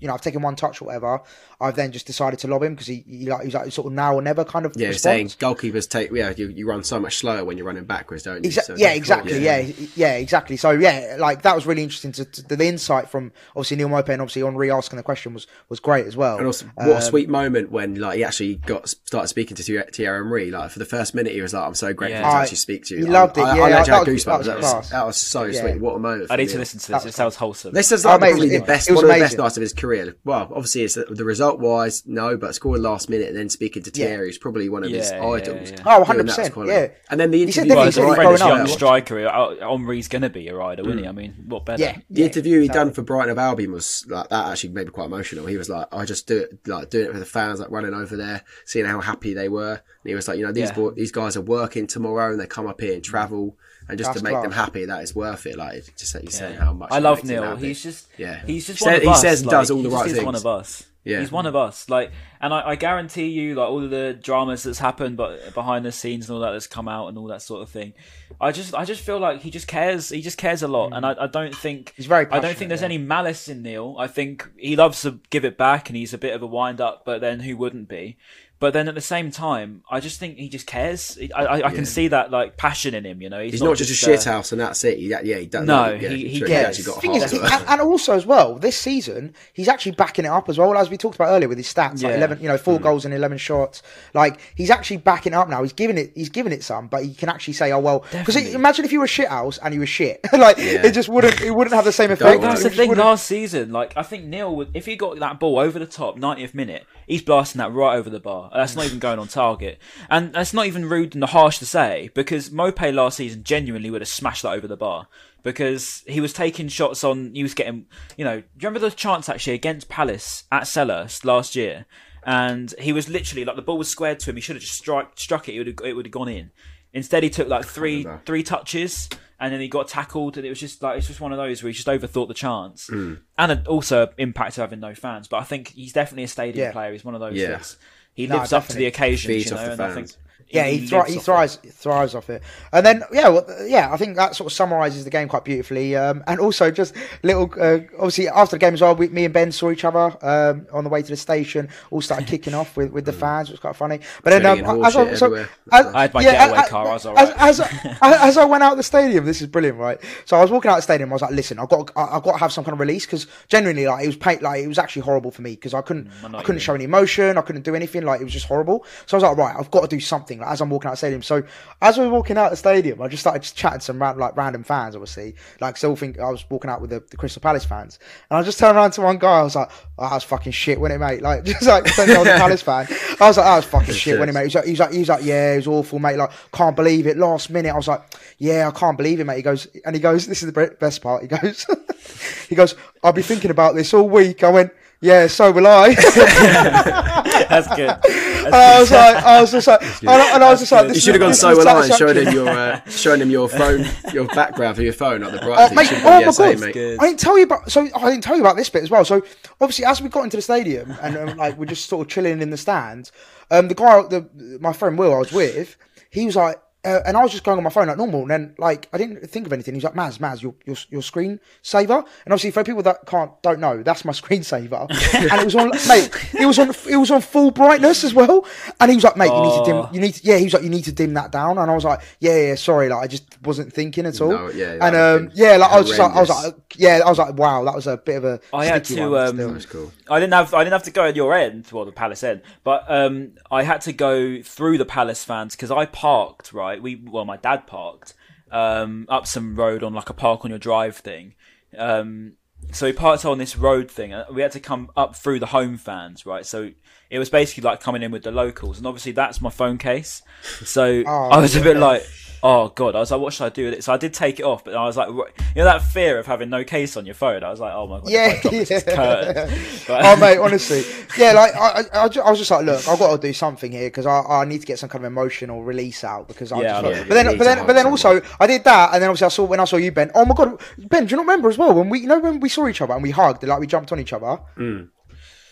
you 0.00 0.08
know 0.08 0.14
I've 0.14 0.20
taken 0.22 0.42
one 0.42 0.56
touch 0.56 0.80
or 0.82 0.86
whatever. 0.86 1.20
I've 1.60 1.76
then 1.76 1.92
just 1.92 2.06
decided 2.06 2.38
to 2.40 2.48
lob 2.48 2.62
him 2.62 2.74
because 2.74 2.86
he, 2.86 3.04
he 3.06 3.28
like 3.30 3.44
he's 3.44 3.54
like 3.54 3.70
sort 3.72 3.86
of 3.86 3.92
now 3.92 4.14
or 4.14 4.22
never 4.22 4.44
kind 4.44 4.64
of 4.66 4.72
Yeah, 4.76 4.88
response. 4.88 5.02
saying 5.02 5.28
goalkeepers 5.28 5.88
take. 5.88 6.10
Yeah, 6.10 6.32
you, 6.36 6.48
you 6.48 6.66
run 6.66 6.82
so 6.84 6.98
much 6.98 7.18
slower 7.18 7.44
when 7.44 7.56
you're 7.58 7.66
running 7.66 7.84
backwards, 7.84 8.22
don't 8.22 8.42
you? 8.44 8.50
Exa- 8.50 8.62
So 8.62 8.74
yeah, 8.76 8.92
exactly. 8.92 9.32
cool. 9.32 9.40
Yeah. 9.40 9.58
yeah, 9.94 10.14
exactly. 10.14 10.56
So 10.56 10.70
yeah, 10.70 11.16
like 11.18 11.42
that 11.42 11.54
was 11.54 11.66
really 11.66 11.82
interesting. 11.82 12.12
To, 12.12 12.24
to 12.24 12.56
the 12.56 12.66
insight 12.66 13.08
from 13.10 13.32
obviously 13.50 13.76
Neil 13.76 13.88
Maupay 13.88 14.10
and 14.10 14.22
obviously 14.22 14.42
Henry 14.42 14.70
asking 14.70 14.96
the 14.96 15.02
question 15.02 15.34
was 15.34 15.46
was 15.68 15.80
great 15.80 16.06
as 16.06 16.16
well. 16.16 16.38
And 16.38 16.46
also, 16.46 16.66
what 16.74 16.88
a 16.88 16.94
Um, 16.96 17.02
sweet 17.02 17.28
moment 17.28 17.70
when 17.70 17.96
like 17.96 18.16
he 18.16 18.24
actually 18.24 18.56
got 18.56 18.88
started 18.88 19.28
speaking 19.28 19.56
to 19.56 19.62
Thierry 19.62 19.84
Thierry 19.92 20.18
Henry. 20.24 20.50
Like 20.50 20.70
for 20.70 20.78
the 20.78 20.84
first 20.86 21.14
minute, 21.14 21.32
he 21.32 21.42
was 21.42 21.52
like, 21.52 21.66
"I'm 21.66 21.74
so 21.74 21.92
grateful 21.92 22.20
Yeah. 22.20 22.30
to 22.30 22.36
I- 22.36 22.42
actually 22.42 22.56
speak 22.56 22.84
to 22.86 22.94
you." 22.96 23.04
he 23.04 23.10
loved 23.10 23.36
it, 23.36 23.42
I, 23.42 23.50
I, 23.50 23.56
yeah, 23.56 23.62
I 23.64 23.68
that 23.70 23.78
actually 23.80 23.92
had 23.92 24.08
was- 24.08 24.24
that 24.24 24.38
was 24.38 24.46
That 24.46 24.56
was, 24.76 24.90
that 24.90 25.06
was 25.06 25.16
so 25.18 25.44
Yeah. 25.44 25.60
sweet. 25.60 25.80
What 25.80 25.96
a 25.96 25.98
moment! 25.98 26.30
I 26.30 26.34
for 26.34 26.36
need 26.38 26.48
to 26.50 26.58
listen 26.58 26.80
to 26.80 26.92
this. 26.92 27.04
It 27.04 27.12
sounds 27.14 27.36
wholesome. 27.36 27.74
This 27.74 27.92
is 27.92 28.06
Oh, 28.06 28.10
like 28.12 28.20
mate, 28.22 28.30
probably 28.30 28.54
it- 28.54 28.60
the 28.60 28.64
best, 28.66 28.88
it 28.88 28.92
was 28.92 29.02
one 29.02 29.04
of 29.04 29.08
the 29.16 29.20
best 29.20 29.34
amazing. 29.34 29.44
nights 29.44 29.56
of 29.58 29.60
his 29.60 29.72
career. 29.74 29.89
Well, 30.24 30.50
obviously, 30.54 30.82
it's 30.82 30.94
the, 30.94 31.04
the 31.04 31.24
result 31.24 31.60
wise, 31.60 32.04
no, 32.06 32.36
but 32.36 32.54
scoring 32.54 32.82
last 32.82 33.08
minute 33.10 33.28
and 33.28 33.36
then 33.36 33.48
speaking 33.48 33.82
to 33.82 33.90
Yeah. 33.94 34.06
Thierry 34.06 34.30
is 34.30 34.38
probably 34.38 34.68
one 34.68 34.84
of 34.84 34.90
his 34.90 35.10
Yeah, 35.10 35.16
yeah, 35.22 35.28
idols. 35.28 35.70
yeah. 35.70 35.82
Oh, 35.86 36.04
100%, 36.04 36.26
that 36.26 36.38
was 36.38 36.48
quality. 36.50 36.72
yeah. 36.72 36.88
And 37.10 37.18
then 37.20 37.30
the 37.30 37.44
He 37.44 37.52
said 37.52 37.62
interview, 37.66 37.76
Well, 37.76 37.84
Definitely 37.84 37.88
as 37.88 37.94
said 37.94 38.02
a 38.02 38.06
he's 38.06 38.14
friend, 38.14 38.26
growing 38.28 38.34
as 38.34 38.58
young 38.68 38.76
striker, 38.76 39.26
uh, 39.28 39.68
Henry's 39.70 40.08
going 40.08 40.22
to 40.22 40.30
be 40.30 40.48
a 40.48 40.54
rider, 40.54 40.82
wouldn't 40.82 41.00
he? 41.00 41.08
I 41.08 41.12
mean, 41.12 41.34
what 41.46 41.64
better? 41.64 41.82
yeah, 41.82 41.96
The 42.10 42.20
yeah, 42.20 42.26
interview 42.26 42.60
he'd 42.60 42.72
done 42.72 42.92
for 42.92 43.02
Brighton 43.02 43.30
of 43.32 43.38
Albion 43.38 43.72
was 43.72 44.04
like 44.08 44.28
that. 44.28 44.46
Actually, 44.50 44.70
made 44.70 44.86
me 44.86 44.92
quite 44.92 45.06
emotional. 45.06 45.46
He 45.46 45.56
was 45.56 45.68
like, 45.68 45.86
"I 45.92 46.04
just 46.04 46.26
do 46.26 46.38
it, 46.38 46.66
like 46.68 46.90
doing 46.90 47.06
it 47.08 47.12
for 47.12 47.18
the 47.18 47.24
fans, 47.24 47.60
like 47.60 47.70
running 47.70 47.94
over 47.94 48.16
there, 48.16 48.42
seeing 48.66 48.86
how 48.86 49.00
happy 49.00 49.34
they 49.34 49.48
were." 49.48 49.72
And 49.74 49.80
he 50.08 50.14
was 50.14 50.28
like, 50.28 50.38
"You 50.38 50.46
know, 50.46 50.52
these 50.52 50.68
Yeah. 50.70 50.74
boy, 50.74 50.90
these 50.90 51.12
guys 51.12 51.36
are 51.36 51.40
working 51.42 51.86
tomorrow, 51.86 52.30
and 52.30 52.40
they 52.40 52.46
come 52.46 52.66
up 52.66 52.80
here 52.80 52.94
and 52.94 53.02
travel, 53.04 53.56
and 53.90 53.98
just 53.98 54.10
That's 54.10 54.22
to 54.22 54.24
make 54.24 54.42
them 54.42 54.52
happy, 54.52 54.84
that 54.86 55.02
is 55.02 55.14
worth 55.14 55.46
it." 55.46 55.56
Like 55.56 55.94
just 55.96 56.16
he's 56.16 56.34
saying 56.34 56.54
Yeah. 56.54 56.64
how 56.64 56.72
much 56.72 56.90
I 56.90 56.98
love 56.98 57.22
Neil. 57.24 57.56
He's 57.56 57.82
just 57.82 58.08
Yeah. 58.16 58.42
He's 58.46 58.66
just 58.66 58.78
He 58.80 58.84
one 58.84 58.94
said- 58.94 59.02
of 59.02 59.08
he 59.08 59.20
says 59.20 59.40
and 59.40 59.46
like, 59.48 59.60
does 59.60 59.70
all 59.70 59.82
the 59.82 59.90
right 59.90 60.04
things. 60.04 60.16
He's 60.16 60.24
one 60.24 60.34
of 60.34 60.46
us. 60.46 60.86
Yeah. 61.02 61.20
he's 61.20 61.32
one 61.32 61.46
of 61.46 61.56
us. 61.56 61.88
Like, 61.88 62.12
and 62.42 62.52
I, 62.52 62.70
I 62.70 62.74
guarantee 62.76 63.28
you, 63.28 63.54
like 63.54 63.68
all 63.68 63.82
of 63.82 63.88
the 63.88 64.12
dramas 64.12 64.64
that's 64.64 64.78
happened, 64.78 65.16
but 65.16 65.54
behind 65.54 65.84
the 65.86 65.92
scenes 65.92 66.28
and 66.28 66.34
all 66.34 66.42
that 66.42 66.52
that's 66.52 66.66
come 66.66 66.88
out 66.88 67.08
and 67.08 67.16
all 67.16 67.26
that 67.28 67.40
sort 67.40 67.62
of 67.62 67.70
thing. 67.70 67.94
I 68.38 68.52
just, 68.52 68.74
I 68.74 68.84
just 68.84 69.00
feel 69.02 69.18
like 69.18 69.40
he 69.40 69.50
just 69.50 69.66
cares. 69.66 70.10
He 70.10 70.20
just 70.20 70.36
cares 70.36 70.62
a 70.62 70.68
lot, 70.68 70.88
hmm. 70.88 70.94
and 70.94 71.06
I, 71.06 71.24
I 71.24 71.26
don't 71.26 71.54
think 71.54 71.94
He's 71.96 72.04
very 72.06 72.26
I 72.30 72.38
don't 72.38 72.56
think 72.56 72.68
there's 72.68 72.82
yeah. 72.82 72.86
any 72.86 72.98
malice 72.98 73.48
in 73.48 73.62
Neil. 73.62 73.96
I 73.98 74.08
think 74.08 74.46
he 74.58 74.76
loves 74.76 75.00
to 75.02 75.20
give 75.30 75.44
it 75.46 75.56
back, 75.56 75.88
and 75.88 75.96
he's 75.96 76.12
a 76.12 76.18
bit 76.18 76.34
of 76.34 76.42
a 76.42 76.46
wind 76.46 76.82
up. 76.82 77.06
But 77.06 77.22
then 77.22 77.40
who 77.40 77.56
wouldn't 77.56 77.88
be? 77.88 78.18
But 78.60 78.74
then 78.74 78.88
at 78.88 78.94
the 78.94 79.00
same 79.00 79.30
time, 79.30 79.82
I 79.90 80.00
just 80.00 80.20
think 80.20 80.36
he 80.36 80.50
just 80.50 80.66
cares. 80.66 81.18
I, 81.34 81.44
I, 81.46 81.66
I 81.68 81.70
can 81.74 81.86
see 81.86 82.08
that 82.08 82.30
like 82.30 82.58
passion 82.58 82.94
in 82.94 83.04
him. 83.06 83.22
You 83.22 83.30
know, 83.30 83.42
he's, 83.42 83.52
He's 83.54 83.62
not 83.62 83.76
just 83.78 83.90
a 83.90 83.94
uh, 83.94 84.16
shit 84.16 84.24
house 84.24 84.52
and 84.52 84.60
that's 84.60 84.84
it. 84.84 84.98
He, 84.98 85.08
yeah, 85.08 85.22
he 85.22 85.46
does. 85.46 85.66
No, 85.66 85.88
yeah, 85.94 86.10
he- 86.10 86.28
he 86.28 86.38
sure, 86.40 86.46
cares. 86.48 86.78
actually 86.78 86.84
got 86.92 87.02
a 87.04 87.06
heart 87.08 87.22
is, 87.24 87.30
to 87.30 87.36
he- 87.38 87.42
it. 87.46 87.52
and, 87.52 87.68
and 87.68 87.80
also 87.80 88.12
as 88.14 88.26
well, 88.26 88.56
this 88.56 88.76
season 88.76 89.34
he's 89.54 89.66
actually 89.66 89.92
backing 89.92 90.26
it 90.26 90.28
up 90.28 90.50
as 90.50 90.58
well. 90.58 90.76
As 90.76 90.90
we 90.90 90.98
talked 90.98 91.14
about 91.14 91.30
earlier 91.30 91.48
with 91.48 91.56
his 91.56 91.72
stats, 91.72 92.02
like 92.02 92.14
eleven, 92.14 92.38
you 92.40 92.48
know, 92.48 92.58
four 92.58 92.78
goals 92.78 93.06
and 93.06 93.14
eleven 93.14 93.38
shots. 93.38 93.82
Like 94.12 94.38
he's 94.54 94.68
actually 94.68 94.98
backing 94.98 95.32
it 95.32 95.36
up 95.36 95.48
now. 95.48 95.62
He's 95.62 95.72
giving 95.72 95.96
it, 95.96 96.12
he's 96.14 96.28
giving 96.28 96.52
it 96.52 96.62
some, 96.62 96.86
but 96.88 97.02
he 97.02 97.14
can 97.14 97.30
actually 97.30 97.54
say, 97.54 97.72
"Oh 97.72 97.78
well," 97.80 98.04
because 98.12 98.36
imagine 98.36 98.84
if 98.84 98.92
you 98.92 98.98
were 98.98 99.06
a 99.06 99.08
shit 99.08 99.28
house 99.28 99.56
and 99.56 99.72
you 99.72 99.80
were 99.80 99.86
shit, 99.86 100.20
like 100.34 100.58
Yeah. 100.58 100.84
it 100.86 100.92
just 100.92 101.08
wouldn't, 101.08 101.40
it 101.40 101.50
wouldn't 101.52 101.74
have 101.74 101.86
the 101.86 101.92
same 101.92 102.10
effect. 102.10 102.42
That's 102.42 102.62
the 102.62 102.68
thing. 102.68 102.90
wouldn't- 102.90 103.06
Last 103.06 103.24
season, 103.26 103.72
like 103.72 103.96
I 103.96 104.02
think 104.02 104.26
Neil 104.26 104.54
would, 104.54 104.68
if 104.74 104.84
he 104.84 104.96
got 104.96 105.18
that 105.20 105.40
ball 105.40 105.58
over 105.58 105.78
the 105.78 105.86
top, 105.86 106.18
90th 106.18 106.52
minute, 106.52 106.84
he's 107.10 107.22
blasting 107.22 107.58
that 107.58 107.72
right 107.72 107.96
over 107.96 108.08
the 108.08 108.20
bar. 108.20 108.50
That's 108.54 108.76
not 108.76 108.86
even 108.86 108.98
going 108.98 109.18
on 109.18 109.28
target, 109.28 109.78
and 110.08 110.32
that's 110.32 110.54
not 110.54 110.66
even 110.66 110.88
rude 110.88 111.14
and 111.14 111.24
harsh 111.24 111.58
to 111.58 111.66
say 111.66 112.10
because 112.14 112.50
Maupay 112.50 112.94
last 112.94 113.16
season 113.16 113.42
genuinely 113.42 113.90
would 113.90 114.00
have 114.00 114.08
smashed 114.08 114.42
that 114.42 114.52
over 114.52 114.66
the 114.66 114.76
bar 114.76 115.08
because 115.42 116.02
he 116.06 116.20
was 116.20 116.32
taking 116.32 116.68
shots 116.68 117.04
on. 117.04 117.34
He 117.34 117.42
was 117.42 117.54
getting, 117.54 117.86
you 118.16 118.24
know, 118.24 118.40
do 118.40 118.46
you 118.60 118.68
remember 118.68 118.88
the 118.88 118.94
chance 118.94 119.28
actually 119.28 119.54
against 119.54 119.88
Palace 119.88 120.44
at 120.52 120.62
Selhurst 120.62 121.24
last 121.24 121.56
year? 121.56 121.86
And 122.24 122.74
he 122.78 122.92
was 122.92 123.08
literally 123.08 123.44
like 123.44 123.56
the 123.56 123.62
ball 123.62 123.78
was 123.78 123.88
squared 123.88 124.20
to 124.20 124.30
him. 124.30 124.36
He 124.36 124.42
should 124.42 124.56
have 124.56 124.62
just 124.62 124.74
struck 124.74 125.18
struck 125.18 125.48
it. 125.48 125.54
It 125.54 125.58
would 125.58 125.66
have, 125.66 125.76
it 125.84 125.92
would 125.94 126.06
have 126.06 126.12
gone 126.12 126.28
in. 126.28 126.50
Instead, 126.92 127.22
he 127.22 127.30
took 127.30 127.48
like 127.48 127.64
three 127.64 128.06
three 128.26 128.42
touches, 128.42 129.08
and 129.40 129.52
then 129.52 129.60
he 129.60 129.68
got 129.68 129.88
tackled, 129.88 130.36
and 130.36 130.46
it 130.46 130.50
was 130.50 130.60
just 130.60 130.82
like 130.82 130.98
it's 130.98 131.06
just 131.06 131.20
one 131.20 131.32
of 131.32 131.38
those 131.38 131.62
where 131.62 131.70
he 131.70 131.74
just 131.74 131.88
overthought 131.88 132.28
the 132.28 132.34
chance, 132.34 132.86
Hmm. 132.88 133.14
and 133.38 133.52
it 133.52 133.66
also 133.66 134.08
impact 134.18 134.58
of 134.58 134.62
having 134.62 134.80
no 134.80 134.94
fans. 134.94 135.26
But 135.28 135.38
I 135.38 135.44
think 135.44 135.68
he's 135.68 135.92
definitely 135.92 136.24
a 136.24 136.28
stadium 136.28 136.66
Yeah. 136.66 136.72
player. 136.72 136.92
He's 136.92 137.04
one 137.04 137.14
of 137.14 137.20
those. 137.20 137.34
Yeah. 137.36 137.48
That's, 137.48 137.76
he 138.14 138.26
No, 138.26 138.36
lives 138.36 138.52
up 138.52 138.66
to 138.68 138.76
the 138.76 138.86
occasion, 138.86 139.28
Feeds 139.28 139.50
you 139.50 139.56
off 139.56 139.62
know. 139.62 139.66
the 139.66 139.72
And 139.72 139.82
I 139.82 139.94
think 139.94 140.08
fans. 140.08 140.18
Yeah, 140.52 140.66
he, 140.66 140.86
thri- 140.86 141.12
he 141.12 141.18
thrives 141.18 141.56
thrives 141.70 142.14
off 142.14 142.28
it, 142.28 142.42
and 142.72 142.84
then 142.84 143.02
yeah, 143.12 143.28
well, 143.28 143.46
yeah, 143.66 143.92
I 143.92 143.96
think 143.96 144.16
that 144.16 144.34
sort 144.34 144.50
of 144.50 144.52
summarises 144.52 145.04
the 145.04 145.10
game 145.10 145.28
quite 145.28 145.44
beautifully. 145.44 145.94
Um, 145.96 146.24
and 146.26 146.40
also 146.40 146.70
just 146.72 146.94
little, 147.22 147.48
uh, 147.60 147.78
obviously 147.96 148.28
after 148.28 148.56
the 148.56 148.58
game 148.58 148.74
as 148.74 148.80
well, 148.80 148.96
we, 148.96 149.08
me 149.08 149.24
and 149.26 149.32
Ben 149.34 149.52
saw 149.52 149.70
each 149.70 149.84
other 149.84 150.16
um, 150.26 150.66
on 150.72 150.82
the 150.84 150.90
way 150.90 151.02
to 151.02 151.08
the 151.08 151.16
station. 151.16 151.68
All 151.92 152.00
started 152.00 152.26
kicking 152.26 152.54
off 152.54 152.76
with, 152.76 152.90
with 152.90 153.04
the 153.04 153.12
fans. 153.24 153.48
It 153.48 153.52
was 153.52 153.60
quite 153.60 153.76
funny. 153.76 154.00
But 154.24 154.30
then 154.30 154.44
um, 154.66 154.84
as 154.84 154.96
I, 154.96 155.14
so, 155.14 155.34
as, 155.34 155.46
I 155.72 156.02
had 156.02 156.14
my 156.14 156.20
yeah, 156.20 156.32
getaway 156.32 156.58
as- 156.58 156.68
car, 156.68 156.86
I 156.88 156.92
was 156.94 157.06
all 157.06 157.18
as, 157.18 157.30
as, 157.36 157.60
as, 157.60 157.98
as 158.02 158.36
I 158.36 158.44
went 158.44 158.62
out 158.64 158.76
the 158.76 158.82
stadium, 158.82 159.24
this 159.24 159.40
is 159.40 159.46
brilliant, 159.46 159.78
right? 159.78 159.98
So 160.24 160.36
I 160.36 160.42
was 160.42 160.50
walking 160.50 160.68
out 160.70 160.74
of 160.74 160.78
the 160.78 160.82
stadium. 160.82 161.10
I 161.10 161.14
was 161.14 161.22
like, 161.22 161.30
listen, 161.30 161.58
I've 161.60 161.68
got, 161.68 161.90
I- 161.96 162.16
I've 162.16 162.22
got 162.24 162.32
to 162.32 162.38
have 162.38 162.52
some 162.52 162.64
kind 162.64 162.72
of 162.72 162.80
release 162.80 163.06
because 163.06 163.28
genuinely, 163.48 163.86
like, 163.86 164.02
it 164.04 164.08
was 164.08 164.16
pain, 164.16 164.38
like, 164.40 164.64
it 164.64 164.68
was 164.68 164.78
actually 164.78 165.02
horrible 165.02 165.30
for 165.30 165.42
me 165.42 165.50
because 165.52 165.74
I 165.74 165.80
couldn't, 165.82 166.00
Mm, 166.08 166.10
I 166.10 166.22
know 166.22 166.28
I 166.28 166.30
what 166.32 166.38
you 166.40 166.44
couldn't 166.46 166.56
mean. 166.56 166.60
show 166.60 166.74
any 166.74 166.84
emotion. 166.84 167.38
I 167.38 167.42
couldn't 167.42 167.62
do 167.62 167.74
anything. 167.76 168.02
Like, 168.04 168.20
it 168.20 168.24
was 168.24 168.32
just 168.32 168.46
horrible. 168.46 168.84
So 169.06 169.16
I 169.16 169.20
was 169.20 169.22
like, 169.22 169.36
right, 169.36 169.54
I've 169.56 169.70
got 169.70 169.82
to 169.82 169.86
do 169.88 170.00
something 170.00 170.39
like, 170.40 170.50
as 170.50 170.60
I'm 170.60 170.70
walking 170.70 170.88
out 170.88 170.92
of 170.92 170.94
the 170.94 170.98
stadium. 170.98 171.22
So 171.22 171.42
as 171.80 171.98
we 171.98 172.04
were 172.04 172.10
walking 172.10 172.36
out 172.36 172.46
of 172.46 172.50
the 172.52 172.56
stadium, 172.56 173.00
I 173.00 173.08
just 173.08 173.22
started 173.22 173.42
just 173.42 173.56
chatting 173.56 173.80
to 173.80 173.84
some 173.84 174.00
ran, 174.00 174.18
like 174.18 174.36
random 174.36 174.64
fans, 174.64 174.94
obviously. 174.94 175.34
Like, 175.60 175.76
so 175.76 175.92
I 175.92 175.94
think 175.94 176.18
I 176.18 176.30
was 176.30 176.44
walking 176.50 176.70
out 176.70 176.80
with 176.80 176.90
the, 176.90 177.02
the 177.10 177.16
Crystal 177.16 177.40
Palace 177.40 177.64
fans, 177.64 177.98
and 178.30 178.38
I 178.38 178.42
just 178.42 178.58
turned 178.58 178.76
around 178.76 178.92
to 178.92 179.02
one 179.02 179.18
guy. 179.18 179.40
I 179.40 179.42
was 179.42 179.56
like, 179.56 179.70
oh, 179.98 180.08
"That 180.08 180.14
was 180.14 180.24
fucking 180.24 180.52
shit, 180.52 180.80
wasn't 180.80 181.02
it, 181.02 181.06
mate?" 181.06 181.22
Like, 181.22 181.44
just 181.44 181.62
like 181.62 181.98
I 181.98 182.18
was 182.18 182.28
a 182.28 182.36
Palace 182.36 182.62
fan. 182.62 182.86
I 183.20 183.28
was 183.28 183.36
like, 183.36 183.46
"That 183.46 183.56
was 183.56 183.64
fucking 183.66 183.94
shit, 183.94 184.18
wasn't 184.18 184.36
it, 184.36 184.40
mate?" 184.40 184.44
He's 184.44 184.54
like, 184.54 184.64
"He's 184.64 184.80
like, 184.80 184.92
he's 184.92 185.08
like, 185.08 185.24
yeah, 185.24 185.54
it 185.54 185.56
was 185.56 185.66
awful, 185.66 185.98
mate. 185.98 186.16
Like, 186.16 186.30
can't 186.52 186.76
believe 186.76 187.06
it. 187.06 187.16
Last 187.16 187.50
minute, 187.50 187.72
I 187.72 187.76
was 187.76 187.88
like, 187.88 188.02
yeah, 188.38 188.68
I 188.68 188.78
can't 188.78 188.96
believe 188.96 189.20
it, 189.20 189.24
mate." 189.24 189.36
He 189.36 189.42
goes, 189.42 189.66
and 189.84 189.94
he 189.94 190.00
goes, 190.00 190.26
"This 190.26 190.42
is 190.42 190.52
the 190.52 190.76
best 190.78 191.02
part." 191.02 191.22
He 191.22 191.28
goes, 191.28 191.66
he 192.48 192.54
goes, 192.54 192.74
"I'll 193.02 193.12
be 193.12 193.22
thinking 193.22 193.50
about 193.50 193.74
this 193.74 193.92
all 193.94 194.08
week." 194.08 194.42
I 194.44 194.50
went. 194.50 194.72
Yeah, 195.02 195.28
so 195.28 195.50
will 195.50 195.66
I. 195.66 195.94
That's 197.48 197.68
good. 197.74 197.96
And 198.40 198.54
I 198.54 198.80
was 198.80 198.90
like, 198.90 199.16
I 199.16 199.40
was 199.42 199.52
just 199.52 199.66
like, 199.66 199.82
and 199.82 200.08
I, 200.08 200.34
and 200.34 200.42
I 200.42 200.50
was 200.50 200.60
just 200.60 200.72
like, 200.72 200.88
this 200.88 200.96
You 200.96 201.00
should 201.02 201.14
have 201.14 201.20
gone 201.20 201.34
so 201.34 201.50
is 201.50 201.58
well 201.58 201.68
and 201.76 201.92
satisfaction. 201.92 202.14
showing 202.16 202.26
him 202.26 202.34
your 202.34 202.48
uh, 202.48 202.80
showing 202.88 203.20
him 203.20 203.30
your 203.30 203.48
phone, 203.50 203.84
your 204.14 204.24
background 204.28 204.76
for 204.76 204.82
your 204.82 204.94
phone, 204.94 205.20
like 205.20 205.32
the 205.32 205.42
Oh, 205.42 205.44
bright 205.44 205.74
mate, 205.74 205.88
thing. 205.88 206.00
oh 206.04 206.10
my 206.10 206.18
yeah, 206.20 206.24
god! 206.32 206.60
mate. 206.60 206.76
I 206.98 207.06
didn't 207.06 207.18
tell 207.20 207.36
you 207.38 207.44
about. 207.44 207.70
So 207.70 207.82
I 207.94 208.10
didn't 208.10 208.22
tell 208.24 208.34
you 208.34 208.40
about 208.40 208.56
this 208.56 208.70
bit 208.70 208.82
as 208.82 208.90
well. 208.90 209.04
So 209.04 209.22
obviously, 209.60 209.84
as 209.84 210.00
we 210.00 210.08
got 210.08 210.24
into 210.24 210.38
the 210.38 210.42
stadium 210.42 210.90
and 211.02 211.16
um, 211.18 211.36
like 211.36 211.58
we're 211.58 211.66
just 211.66 211.86
sort 211.88 212.06
of 212.06 212.10
chilling 212.12 212.40
in 212.40 212.48
the 212.48 212.56
stands, 212.56 213.12
um, 213.50 213.68
the 213.68 213.74
guy, 213.74 214.02
the 214.04 214.26
my 214.60 214.72
friend 214.72 214.98
Will, 214.98 215.14
I 215.14 215.18
was 215.18 215.32
with, 215.32 215.76
he 216.10 216.24
was 216.26 216.36
like. 216.36 216.60
Uh, 216.82 217.00
and 217.04 217.14
I 217.14 217.22
was 217.22 217.30
just 217.30 217.44
going 217.44 217.58
on 217.58 217.64
my 217.64 217.68
phone 217.68 217.88
like 217.88 217.98
normal, 217.98 218.22
and 218.22 218.30
then 218.30 218.54
like 218.56 218.88
I 218.92 218.96
didn't 218.98 219.28
think 219.28 219.46
of 219.46 219.52
anything. 219.52 219.74
He's 219.74 219.84
like, 219.84 219.92
"Maz, 219.92 220.18
Maz, 220.18 220.40
your 220.40 220.54
your 220.64 220.76
your 220.88 221.02
screen 221.02 221.38
saver." 221.60 221.96
And 222.24 222.32
obviously, 222.32 222.52
for 222.52 222.64
people 222.64 222.82
that 222.84 223.04
can't 223.06 223.30
don't 223.42 223.60
know, 223.60 223.82
that's 223.82 224.04
my 224.06 224.12
screensaver. 224.20 224.88
and 225.14 225.40
it 225.42 225.44
was 225.44 225.54
on, 225.54 225.68
mate. 225.88 226.10
It 226.40 226.46
was 226.46 226.58
on, 226.58 226.70
it 226.88 226.96
was 226.96 227.10
on 227.10 227.20
full 227.20 227.50
brightness 227.50 228.02
as 228.02 228.14
well. 228.14 228.46
And 228.80 228.90
he 228.90 228.96
was 228.96 229.04
like, 229.04 229.16
"Mate, 229.18 229.26
you 229.26 229.42
need 229.42 229.58
to 229.58 229.64
dim, 229.66 229.94
you 229.94 230.00
need 230.00 230.14
to, 230.14 230.24
yeah." 230.24 230.36
He 230.38 230.44
was 230.44 230.54
like, 230.54 230.62
"You 230.62 230.70
need 230.70 230.84
to 230.84 230.92
dim 230.92 231.12
that 231.14 231.30
down." 231.32 231.58
And 231.58 231.70
I 231.70 231.74
was 231.74 231.84
like, 231.84 232.00
"Yeah, 232.18 232.36
yeah, 232.40 232.54
sorry, 232.54 232.88
like 232.88 233.04
I 233.04 233.06
just 233.08 233.24
wasn't 233.42 233.72
thinking 233.72 234.06
at 234.06 234.18
all." 234.20 234.30
No, 234.30 234.50
yeah, 234.50 234.76
that 234.78 234.94
and 234.94 234.96
um, 235.26 235.30
yeah, 235.34 235.58
like 235.58 235.70
I 235.72 235.78
was 235.80 235.88
just 235.88 235.98
like, 236.00 236.12
I 236.16 236.20
was 236.20 236.30
like, 236.30 236.54
yeah, 236.76 237.00
I 237.04 237.08
was 237.10 237.18
like, 237.18 237.34
wow, 237.34 237.62
that 237.64 237.74
was 237.74 237.86
a 237.88 237.98
bit 237.98 238.16
of 238.16 238.24
a. 238.24 238.40
I 238.54 238.64
had 238.64 238.84
to. 238.86 239.08
one, 239.10 239.20
Um, 239.28 239.34
still. 239.36 239.52
That's 239.52 239.66
cool. 239.66 239.92
I 240.10 240.18
didn't 240.18 240.32
have. 240.32 240.52
I 240.52 240.64
didn't 240.64 240.72
have 240.72 240.82
to 240.84 240.90
go 240.90 241.04
at 241.04 241.16
your 241.16 241.34
end, 241.34 241.68
well, 241.72 241.84
the 241.84 241.92
Palace 241.92 242.24
end, 242.24 242.42
but 242.64 242.84
um, 242.88 243.32
I 243.50 243.62
had 243.62 243.80
to 243.82 243.92
go 243.92 244.42
through 244.42 244.78
the 244.78 244.84
Palace 244.84 245.24
fans 245.24 245.54
because 245.54 245.70
I 245.70 245.86
parked 245.86 246.52
right. 246.52 246.82
We 246.82 246.96
well, 246.96 247.24
my 247.24 247.36
dad 247.36 247.66
parked 247.66 248.14
um, 248.50 249.06
up 249.08 249.26
some 249.26 249.54
road 249.54 249.82
on 249.82 249.94
like 249.94 250.10
a 250.10 250.14
park 250.14 250.44
on 250.44 250.50
your 250.50 250.58
drive 250.58 250.96
thing. 250.96 251.34
Um, 251.78 252.32
so 252.72 252.86
we 252.86 252.92
parked 252.92 253.24
on 253.24 253.38
this 253.38 253.56
road 253.56 253.90
thing, 253.90 254.12
and 254.12 254.34
we 254.34 254.42
had 254.42 254.52
to 254.52 254.60
come 254.60 254.90
up 254.96 255.16
through 255.16 255.38
the 255.38 255.46
home 255.46 255.76
fans, 255.76 256.26
right? 256.26 256.44
So 256.44 256.70
it 257.08 257.18
was 257.18 257.30
basically 257.30 257.62
like 257.62 257.80
coming 257.80 258.02
in 258.02 258.10
with 258.10 258.22
the 258.22 258.30
locals, 258.30 258.78
and 258.78 258.86
obviously 258.86 259.12
that's 259.12 259.40
my 259.40 259.50
phone 259.50 259.78
case. 259.78 260.22
So 260.64 261.02
I 261.06 261.38
was 261.38 261.56
a 261.56 261.60
bit 261.60 261.76
like, 261.76 262.04
oh 262.42 262.68
god, 262.68 262.94
I 262.96 263.00
was 263.00 263.10
like, 263.10 263.20
what 263.20 263.32
should 263.34 263.44
I 263.44 263.48
do 263.50 263.66
with 263.66 263.74
it? 263.74 263.84
So 263.84 263.92
I 263.92 263.96
did 263.96 264.14
take 264.14 264.40
it 264.40 264.44
off, 264.44 264.64
but 264.64 264.74
I 264.74 264.84
was 264.84 264.96
like, 264.96 265.10
what- 265.12 265.30
you 265.54 265.56
know 265.56 265.64
that 265.64 265.82
fear 265.82 266.18
of 266.18 266.26
having 266.26 266.48
no 266.48 266.64
case 266.64 266.96
on 266.96 267.04
your 267.04 267.14
phone. 267.14 267.42
I 267.44 267.50
was 267.50 267.60
like, 267.60 267.72
oh 267.74 267.86
my 267.86 267.98
god, 268.00 268.08
Yeah, 268.10 268.34
I 268.36 268.40
drop 268.40 268.52
yeah. 268.54 269.56
But- 269.86 270.04
oh 270.06 270.16
mate, 270.16 270.38
honestly, 270.46 270.82
yeah, 271.18 271.32
like 271.32 271.54
I, 271.54 271.82
I, 271.92 272.00
I 272.02 272.30
was 272.30 272.38
just 272.38 272.50
like, 272.50 272.64
look, 272.64 272.86
I've 272.88 272.98
got 272.98 273.20
to 273.20 273.26
do 273.26 273.32
something 273.32 273.70
here 273.72 273.88
because 273.88 274.06
I, 274.06 274.20
I 274.20 274.44
need 274.44 274.60
to 274.60 274.66
get 274.66 274.78
some 274.78 274.88
kind 274.88 275.04
of 275.04 275.10
emotional 275.12 275.62
release 275.64 276.02
out 276.04 276.28
because 276.28 276.52
I 276.52 276.60
Yeah, 276.62 276.80
just, 276.80 276.84
I 276.84 276.90
know. 276.90 277.04
but 277.08 277.14
then, 277.14 277.38
but 277.38 277.44
then, 277.44 277.66
but 277.66 277.72
then 277.74 277.86
also 277.86 278.20
I 278.38 278.46
did 278.46 278.64
that, 278.64 278.94
and 278.94 279.02
then 279.02 279.10
obviously 279.10 279.26
I 279.26 279.28
saw 279.30 279.44
when 279.44 279.60
I 279.60 279.64
saw 279.64 279.76
you, 279.76 279.92
Ben. 279.92 280.10
Oh 280.14 280.24
my 280.24 280.34
god, 280.34 280.60
Ben, 280.78 281.06
do 281.06 281.10
you 281.10 281.16
not 281.16 281.22
remember 281.22 281.48
as 281.48 281.58
well 281.58 281.74
when 281.74 281.88
we, 281.88 282.00
you 282.00 282.06
know, 282.06 282.18
when 282.20 282.40
we 282.40 282.48
saw 282.48 282.66
each 282.68 282.80
other 282.80 282.94
and 282.94 283.02
we 283.02 283.10
hugged, 283.10 283.42
like 283.42 283.60
we 283.60 283.66
jumped 283.66 283.92
on 283.92 284.00
each 284.00 284.12
other. 284.12 284.36
Hmm. 284.56 284.82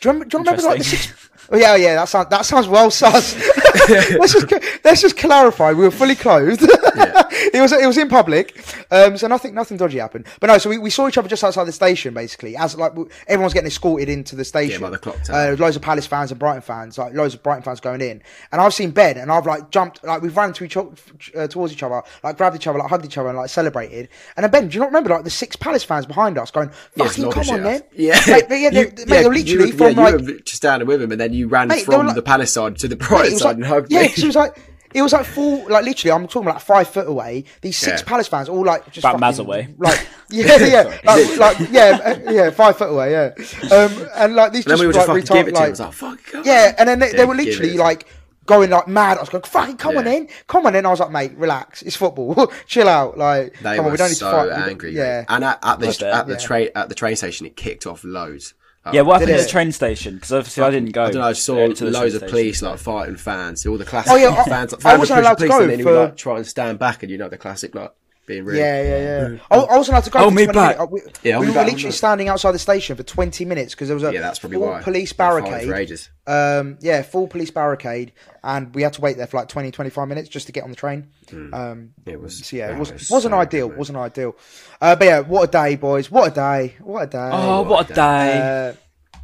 Do 0.00 0.08
you 0.08 0.12
remember? 0.12 0.24
Do 0.26 0.36
you 0.38 0.44
remember 0.44 0.62
like 0.62 0.78
the 0.78 0.84
six? 0.84 1.12
Oh, 1.50 1.56
yeah, 1.56 1.72
oh, 1.72 1.76
yeah, 1.76 1.94
that 1.96 2.08
sounds 2.08 2.28
that 2.30 2.46
sounds 2.46 2.68
well 2.68 2.90
sus. 2.90 3.34
let's 4.18 4.32
just 4.32 4.52
let's 4.84 5.00
just 5.00 5.16
clarify. 5.16 5.72
We 5.72 5.84
were 5.84 5.90
fully 5.90 6.14
clothed. 6.14 6.60
it 6.62 7.60
was 7.60 7.72
it 7.72 7.86
was 7.86 7.98
in 7.98 8.08
public, 8.08 8.56
um, 8.90 9.16
so 9.16 9.26
nothing 9.26 9.54
nothing 9.54 9.76
dodgy 9.76 9.98
happened. 9.98 10.26
But 10.40 10.48
no, 10.48 10.58
so 10.58 10.70
we, 10.70 10.78
we 10.78 10.90
saw 10.90 11.08
each 11.08 11.18
other 11.18 11.28
just 11.28 11.44
outside 11.44 11.64
the 11.64 11.72
station, 11.72 12.14
basically, 12.14 12.56
as 12.56 12.76
like 12.76 12.92
everyone's 13.26 13.54
getting 13.54 13.68
escorted 13.68 14.08
into 14.08 14.36
the 14.36 14.44
station. 14.44 14.80
by 14.80 14.90
the 14.90 14.98
clock 14.98 15.16
Uh, 15.30 15.56
loads 15.58 15.76
of 15.76 15.82
Palace 15.82 16.06
fans 16.06 16.30
and 16.30 16.38
Brighton 16.38 16.62
fans, 16.62 16.98
like 16.98 17.14
loads 17.14 17.34
of 17.34 17.42
Brighton 17.42 17.62
fans 17.62 17.80
going 17.80 18.00
in, 18.00 18.22
and 18.52 18.60
I've 18.60 18.74
seen 18.74 18.90
Ben, 18.90 19.16
and 19.18 19.30
I've 19.30 19.46
like 19.46 19.70
jumped, 19.70 20.02
like 20.04 20.22
we've 20.22 20.36
ran 20.36 20.52
to 20.54 20.64
each 20.64 20.76
other, 20.76 20.90
uh, 21.36 21.46
towards 21.46 21.72
each 21.72 21.82
other, 21.82 22.02
like 22.22 22.36
grabbed 22.36 22.56
each 22.56 22.66
other, 22.66 22.78
like 22.78 22.88
hugged 22.88 23.04
each 23.04 23.18
other, 23.18 23.28
and 23.28 23.38
like 23.38 23.50
celebrated. 23.50 24.08
And 24.36 24.44
then 24.44 24.50
Ben, 24.50 24.68
do 24.68 24.74
you 24.74 24.80
not 24.80 24.86
remember 24.86 25.10
like 25.10 25.24
the 25.24 25.30
six 25.30 25.56
Palace 25.56 25.84
fans 25.84 26.06
behind 26.06 26.38
us 26.38 26.50
going, 26.50 26.70
Yeah, 26.96 27.06
"Fucking 27.06 27.24
lob 27.24 27.34
come 27.34 27.50
on, 27.50 27.62
man!" 27.62 27.82
Yeah, 27.92 28.20
they- 28.42 28.62
yeah, 28.62 28.70
they, 28.70 28.80
You- 28.80 28.92
mate, 29.06 29.08
yeah, 29.08 29.20
you 29.20 29.28
literally 29.30 29.72
were- 29.72 29.78
from 29.78 29.96
yeah, 29.96 30.02
like 30.10 30.20
you 30.20 30.40
just 30.40 30.56
standing 30.56 30.86
with 30.88 31.02
him, 31.02 31.12
and 31.12 31.20
then 31.20 31.32
you 31.32 31.48
ran 31.48 31.68
Mate, 31.68 31.84
from 31.84 32.06
like- 32.06 32.14
the 32.16 32.22
Palace 32.22 32.52
side 32.52 32.76
to 32.78 32.88
the 32.88 32.96
Brighton 32.96 33.36
side 33.38 33.44
like, 33.44 33.56
and 33.56 33.64
hugged 33.80 33.92
yeah, 33.92 34.02
me. 34.02 34.08
'cause 34.08 34.22
it 34.22 34.26
was 34.26 34.36
like 34.36 34.58
it 34.94 35.02
was 35.02 35.12
like 35.12 35.26
full, 35.26 35.68
like 35.68 35.84
literally, 35.84 36.12
I'm 36.12 36.26
talking 36.28 36.48
like 36.48 36.60
five 36.60 36.88
foot 36.88 37.06
away. 37.06 37.44
These 37.60 37.76
six 37.76 38.00
Yeah. 38.00 38.08
Palace 38.08 38.26
fans, 38.28 38.48
all 38.48 38.64
like 38.64 38.86
just 38.90 38.98
About 39.04 39.20
fucking, 39.20 39.36
Maz 39.36 39.38
away. 39.40 39.74
like 39.78 40.06
yeah, 40.30 40.56
yeah, 40.64 40.98
like, 41.04 41.36
like 41.38 41.58
yeah, 41.70 41.98
uh, 42.26 42.30
yeah, 42.32 42.50
five 42.50 42.76
foot 42.78 42.90
away, 42.90 43.10
yeah. 43.12 43.32
Um, 43.70 44.08
and 44.16 44.34
like 44.34 44.52
these 44.52 44.64
And 44.64 44.70
just 44.72 44.80
we 44.80 44.86
were 44.86 44.92
like 44.94 45.06
just 45.06 45.06
fucking 45.08 45.22
retard- 45.24 45.48
it 45.48 45.50
to 45.50 45.50
him. 45.50 45.56
I 45.56 45.60
like 45.60 45.70
was 45.70 45.80
like, 45.80 45.92
fuck, 45.92 46.22
come 46.24 46.42
yeah, 46.46 46.74
and 46.78 46.88
then 46.88 46.98
they, 47.00 47.12
they 47.12 47.24
were 47.26 47.34
literally 47.34 47.76
like 47.76 48.06
going 48.46 48.70
like 48.70 48.88
mad. 48.88 49.18
I 49.18 49.20
was 49.20 49.28
going, 49.28 49.44
fucking 49.44 49.76
come 49.76 49.98
on 49.98 50.06
in, 50.06 50.26
come 50.46 50.64
on 50.64 50.74
in. 50.74 50.86
I 50.86 50.88
was 50.88 51.00
like, 51.00 51.10
mate, 51.10 51.36
relax, 51.36 51.82
it's 51.82 51.96
football, 51.96 52.50
chill 52.66 52.88
out. 52.88 53.18
Like, 53.18 53.58
They 53.60 53.76
come 53.76 53.84
were 53.84 53.90
on, 53.90 53.90
we 53.92 53.98
don't 53.98 54.08
need 54.08 54.16
so 54.16 54.30
to 54.48 54.54
fight. 54.54 54.68
Angry. 54.70 54.94
Yeah, 54.96 55.26
and 55.28 55.44
at, 55.44 55.58
at 55.62 55.80
the 55.80 55.88
at 56.10 56.26
the 56.26 56.32
Yeah. 56.32 56.38
train 56.38 56.68
at 56.74 56.88
the 56.88 56.94
train 56.94 57.14
station, 57.14 57.44
it 57.46 57.56
kicked 57.56 57.86
off 57.86 58.04
loads. 58.04 58.54
Like, 58.88 58.94
Yeah, 58.94 59.02
what 59.02 59.14
happened 59.14 59.28
Did 59.28 59.40
at 59.40 59.46
the 59.46 59.50
train 59.50 59.72
station? 59.72 60.14
Because 60.16 60.32
obviously 60.32 60.62
I 60.64 60.70
didn't 60.70 60.92
go. 60.92 61.04
I 61.04 61.10
don't 61.10 61.20
know. 61.22 61.28
I 61.28 61.32
saw 61.32 61.68
to 61.72 61.84
the 61.84 61.90
loads 61.90 62.14
of 62.14 62.20
station. 62.20 62.28
police 62.30 62.62
like 62.62 62.78
fighting 62.78 63.16
fans. 63.16 63.64
All 63.66 63.78
the 63.78 63.84
classic 63.84 64.12
Oh, 64.12 64.16
yeah, 64.16 64.30
I- 64.30 64.44
fans. 64.48 64.74
I 64.74 64.78
fans 64.78 64.98
wasn't 65.00 65.20
allowed 65.20 65.34
to 65.38 65.44
the 65.44 65.48
police 65.48 65.58
go 65.58 65.62
and 65.62 65.70
then 65.70 65.78
he 65.78 65.84
would 65.84 65.90
for- 65.92 66.04
like 66.04 66.16
try 66.16 66.36
and 66.36 66.46
stand 66.46 66.78
back, 66.78 67.02
and 67.02 67.10
you 67.12 67.18
know 67.18 67.28
the 67.28 67.38
classic 67.38 67.74
like 67.74 67.92
being 68.28 68.44
rude. 68.44 68.56
Yeah, 68.58 68.82
yeah, 68.82 69.28
yeah. 69.32 69.38
I, 69.50 69.56
I 69.56 69.76
wasn't 69.76 69.94
allowed 69.94 70.04
to 70.04 70.10
go. 70.10 70.18
Hold 70.20 70.32
for 70.34 70.36
me 70.36 70.46
back. 70.46 70.78
minutes. 70.78 70.92
We, 70.92 71.00
Yeah, 71.28 71.32
hold 71.34 71.40
we 71.40 71.46
me 71.46 71.50
were 71.50 71.54
back, 71.54 71.54
hold 71.54 71.66
me 71.66 71.72
literally 71.72 71.92
standing 71.92 72.28
outside 72.28 72.52
the 72.52 72.58
station 72.60 72.96
for 72.96 73.02
20 73.02 73.44
minutes 73.44 73.74
because 73.74 73.88
there 73.88 73.96
was 73.96 74.04
a 74.04 74.12
Yeah, 74.12 74.20
that's 74.20 74.38
probably 74.38 74.58
full 74.58 74.68
why. 74.68 74.82
police 74.82 75.12
They 75.12 75.24
were 75.24 75.40
fighting 75.40 75.50
barricade. 75.50 75.68
for 75.68 75.74
ages. 75.74 76.10
Um, 76.28 76.78
yeah, 76.80 77.02
full 77.02 77.26
police 77.26 77.50
barricade, 77.50 78.12
and 78.44 78.72
we 78.74 78.82
had 78.82 78.92
to 78.92 79.00
wait 79.00 79.16
there 79.16 79.26
for 79.26 79.38
like 79.38 79.48
20, 79.48 79.70
25 79.72 80.06
minutes 80.06 80.28
just 80.28 80.46
to 80.46 80.52
get 80.52 80.62
on 80.62 80.70
the 80.70 80.76
train. 80.76 81.08
Um, 81.52 81.94
It 82.06 82.20
was. 82.20 82.46
so 82.46 82.56
yeah, 82.56 82.70
it 82.70 82.78
was, 82.78 82.92
was 82.92 83.10
wasn't 83.10 83.32
so 83.32 83.38
ideal. 83.38 83.68
good, 83.68 83.78
wasn't 83.78 83.98
ideal. 83.98 84.36
Uh, 84.80 84.94
but 84.94 85.04
yeah, 85.04 85.20
what 85.20 85.48
a 85.48 85.50
day, 85.50 85.74
boys! 85.76 86.10
What 86.10 86.30
a 86.30 86.34
day! 86.34 86.76
What 86.80 87.02
a 87.02 87.06
day! 87.06 87.30
Oh, 87.32 87.62
what 87.62 87.90
a 87.90 87.94
day! 87.94 88.68
Uh, 88.70 88.74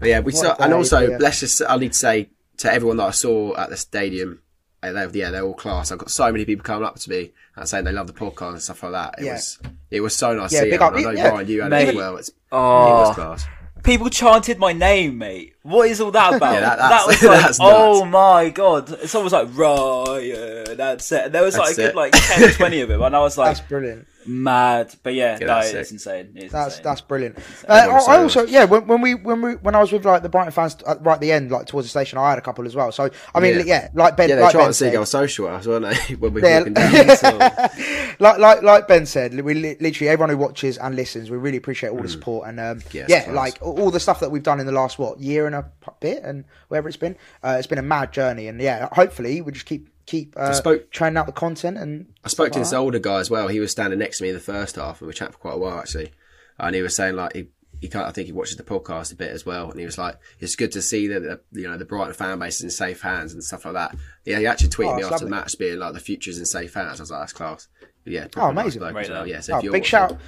But 0.01 0.09
yeah, 0.09 0.21
we 0.21 0.33
saw, 0.33 0.53
a 0.59 0.63
and 0.63 0.73
also 0.73 1.01
yeah. 1.11 1.19
let's 1.21 1.41
just 1.41 1.63
I 1.69 1.77
need 1.77 1.93
to 1.93 1.99
say 1.99 2.31
to 2.59 2.73
everyone 2.73 2.97
that 2.99 3.05
I 3.05 3.11
saw 3.11 3.55
at 3.57 3.69
the 3.71 3.77
stadium, 3.77 4.41
uh, 4.83 4.93
they, 4.93 5.19
yeah, 5.21 5.31
they're 5.31 5.43
all 5.45 5.55
class. 5.55 5.93
I've 5.93 5.99
got 5.99 6.11
so 6.11 6.31
many 6.33 6.45
people 6.45 6.65
coming 6.65 6.85
up 6.87 6.97
to 7.01 7.11
me 7.11 7.33
and 7.57 7.69
saying 7.69 7.85
they 7.85 7.93
love 7.93 8.07
the 8.07 8.13
podcast 8.13 8.53
and 8.53 8.63
stuff 8.63 8.83
like 8.83 8.93
that. 8.93 9.15
It 9.19 9.25
Yeah. 9.27 9.33
was 9.35 9.59
it 9.91 10.01
was 10.01 10.15
so 10.17 10.35
nice 10.35 10.53
Yeah, 10.53 10.61
to 10.61 10.65
see 10.67 10.71
big 10.73 10.83
up- 10.83 10.95
I 10.95 11.01
know 11.03 11.11
yeah, 11.11 11.29
Ryan, 11.29 11.49
you 11.49 11.63
had 11.63 11.71
mate. 11.71 11.83
it 11.83 11.89
as 11.91 11.95
well. 11.97 12.17
It's, 12.17 12.31
Oh. 12.53 13.13
class. 13.15 13.47
People 13.83 14.09
chanted 14.09 14.59
my 14.59 14.73
name, 14.73 15.19
mate. 15.19 15.53
What 15.63 15.89
is 15.91 16.01
all 16.01 16.11
that 16.13 16.35
about? 16.37 16.55
Yeah, 16.55 16.61
that- 16.61 16.79
that, 16.79 17.07
was 17.07 17.23
like, 17.23 17.41
that's 17.43 17.59
oh 17.61 18.01
nuts. 18.01 18.13
my 18.13 18.49
god! 18.51 18.91
It's 19.03 19.15
almost 19.15 19.33
like 19.35 19.49
Ryan. 19.55 20.77
That's 20.77 21.11
it. 21.13 21.25
And 21.27 21.35
there 21.35 21.43
was 21.43 21.57
like 21.57 21.77
That's 21.77 21.79
a 21.79 21.83
good 21.83 21.91
it. 21.91 21.97
like 21.97 22.13
10, 22.15 22.51
20 22.55 22.81
of 22.81 22.89
them, 22.89 23.03
and 23.03 23.15
I 23.15 23.21
was 23.21 23.37
like 23.39 23.57
that's 23.57 23.69
brilliant. 23.69 24.07
Mad. 24.27 24.95
But 25.03 25.15
yeah, 25.15 25.33
Yeah, 25.41 25.47
no, 25.47 25.47
that's 25.47 25.73
it's 25.73 25.93
insane. 25.93 26.33
It's 26.35 26.53
That's 26.53 26.75
insane. 26.75 26.85
that's 26.85 27.01
brilliant. 27.01 27.39
Uh, 27.69 27.73
I, 28.09 28.15
I 28.17 28.23
also 28.23 28.45
yeah 28.47 28.65
when, 28.65 28.87
when 28.87 29.01
we 29.01 29.15
when 29.15 29.43
we 29.43 29.53
when 29.57 29.75
I 29.75 29.81
was 29.81 29.93
with 29.93 30.05
like 30.05 30.23
the 30.23 30.29
Brighton 30.29 30.53
fans 30.53 30.77
at, 30.87 31.05
right 31.05 31.15
at 31.15 31.21
the 31.21 31.33
end 31.33 31.51
like 31.51 31.67
towards 31.67 31.87
the 31.87 31.91
station 31.91 32.19
I 32.19 32.31
had 32.31 32.39
a 32.39 32.43
couple 32.43 32.67
as 32.67 32.75
well. 32.75 32.91
So 32.93 33.11
I 33.35 33.41
mean 33.41 33.55
yeah, 33.59 33.63
Yeah. 33.65 33.89
like 33.95 34.17
Ben 34.17 34.29
Yeah, 34.29 34.37
they 34.37 34.43
like 34.43 34.53
tried 34.53 34.61
Ben 34.63 34.69
to 34.69 34.75
see 34.75 34.85
said, 34.87 34.93
go 34.93 35.05
social 35.05 35.49
hours, 35.49 35.67
weren't 35.69 35.85
they? 36.09 36.15
when 36.19 36.33
we 36.35 36.41
were 36.43 36.49
Yeah. 36.49 36.59
walking 36.59 36.75
down. 36.75 37.39
like 38.19 38.39
like 38.39 38.63
like 38.63 38.89
Ben 38.89 39.07
said, 39.07 39.39
we 39.41 39.55
literally 39.55 40.09
everyone 40.09 40.31
who 40.31 40.37
watches 40.39 40.79
and 40.79 40.95
listens, 40.97 41.31
we 41.31 41.37
really 41.37 41.57
appreciate 41.59 41.91
all 41.91 42.03
the 42.03 42.09
support 42.09 42.49
and 42.49 42.61
um, 42.61 42.81
Yes, 42.93 43.09
yeah, 43.09 43.25
class. 43.25 43.35
like 43.37 43.59
all 43.63 43.81
all 43.81 43.91
the 43.91 44.01
stuff 44.01 44.21
that 44.21 44.31
we've 44.31 44.43
done 44.43 44.61
in 44.61 44.67
the 44.67 44.73
last 44.73 44.99
what 44.99 45.21
year 45.21 45.47
and 45.47 45.55
a 45.55 45.71
bit 46.01 46.23
and 46.23 46.45
wherever 46.69 46.89
it's 46.89 46.97
been. 46.97 47.17
Uh, 47.43 47.57
it's 47.59 47.67
been 47.67 47.79
a 47.79 47.83
mad 47.83 48.13
journey, 48.13 48.49
and 48.49 48.61
yeah, 48.61 48.89
hopefully 48.93 49.41
we 49.41 49.53
just 49.53 49.67
keep 49.67 49.89
keep 50.07 50.35
uh, 50.37 50.53
spoke- 50.53 50.91
churning 50.91 51.17
out 51.17 51.27
the 51.27 51.33
content. 51.33 51.79
And 51.79 52.13
I 52.25 52.29
spoke 52.29 52.49
to 52.49 52.53
stuff 52.55 52.61
this 52.63 52.73
like 52.73 52.81
older 52.81 52.99
guy 52.99 53.21
as 53.21 53.31
well. 53.31 53.49
He 53.49 53.61
was 53.61 53.71
standing 53.71 53.99
next 53.99 54.19
to 54.19 54.25
me 54.25 54.31
in 54.31 54.35
the 54.35 54.41
first 54.41 54.77
half, 54.77 55.01
and 55.01 55.09
we 55.09 55.15
chatted 55.15 55.35
for 55.35 55.41
quite 55.41 55.55
a 55.55 55.59
while 55.59 55.79
actually. 55.79 56.13
And 56.59 56.75
he 56.75 56.83
was 56.83 56.95
saying 56.95 57.17
like 57.17 57.33
he, 57.35 57.49
he 57.81 57.89
can't. 57.89 58.07
I 58.07 58.13
think 58.13 58.27
he 58.27 58.33
watches 58.33 58.57
the 58.57 58.63
podcast 58.63 59.13
a 59.13 59.17
bit 59.17 59.31
as 59.33 59.45
well. 59.45 59.71
And 59.71 59.79
he 59.81 59.85
was 59.85 59.99
like, 59.99 60.17
"It's 60.39 60.55
good 60.57 60.73
to 60.73 60.83
see 60.83 61.09
that 61.09 61.21
the, 61.21 61.41
you 61.61 61.69
know 61.69 61.77
the 61.77 61.85
Brighton 61.85 62.15
fan 62.15 62.39
base 62.39 62.57
is 62.59 62.63
in 62.65 62.71
safe 62.71 63.01
hands 63.03 63.33
and 63.33 63.43
stuff 63.43 63.65
like 63.65 63.75
that." 63.75 63.97
Yeah, 64.25 64.39
he 64.39 64.47
actually 64.47 64.69
tweeted 64.71 64.93
Oh, 64.93 64.97
me 64.97 65.03
it's 65.03 65.11
after 65.13 65.25
the 65.25 65.31
match, 65.31 65.59
being 65.59 65.79
like, 65.79 65.93
"The 65.95 66.01
future's 66.01 66.39
in 66.39 66.47
safe 66.47 66.73
hands." 66.75 67.01
I 67.01 67.03
was 67.03 67.11
like, 67.11 67.21
"That's 67.23 67.33
class." 67.33 67.67
But 68.05 68.13
yeah, 68.13 68.25
Oh, 68.27 68.29
proper 68.29 68.53
nice 68.55 68.77
amazing. 68.77 68.95
Right 68.95 69.11
well. 69.11 69.27
Yeah, 69.27 69.41
so 69.41 69.53
that. 69.53 69.59
if 69.59 69.61
Oh, 69.61 69.65
you're 69.65 69.73
big 69.73 69.81
watching- 69.83 69.91
shout! 69.91 70.19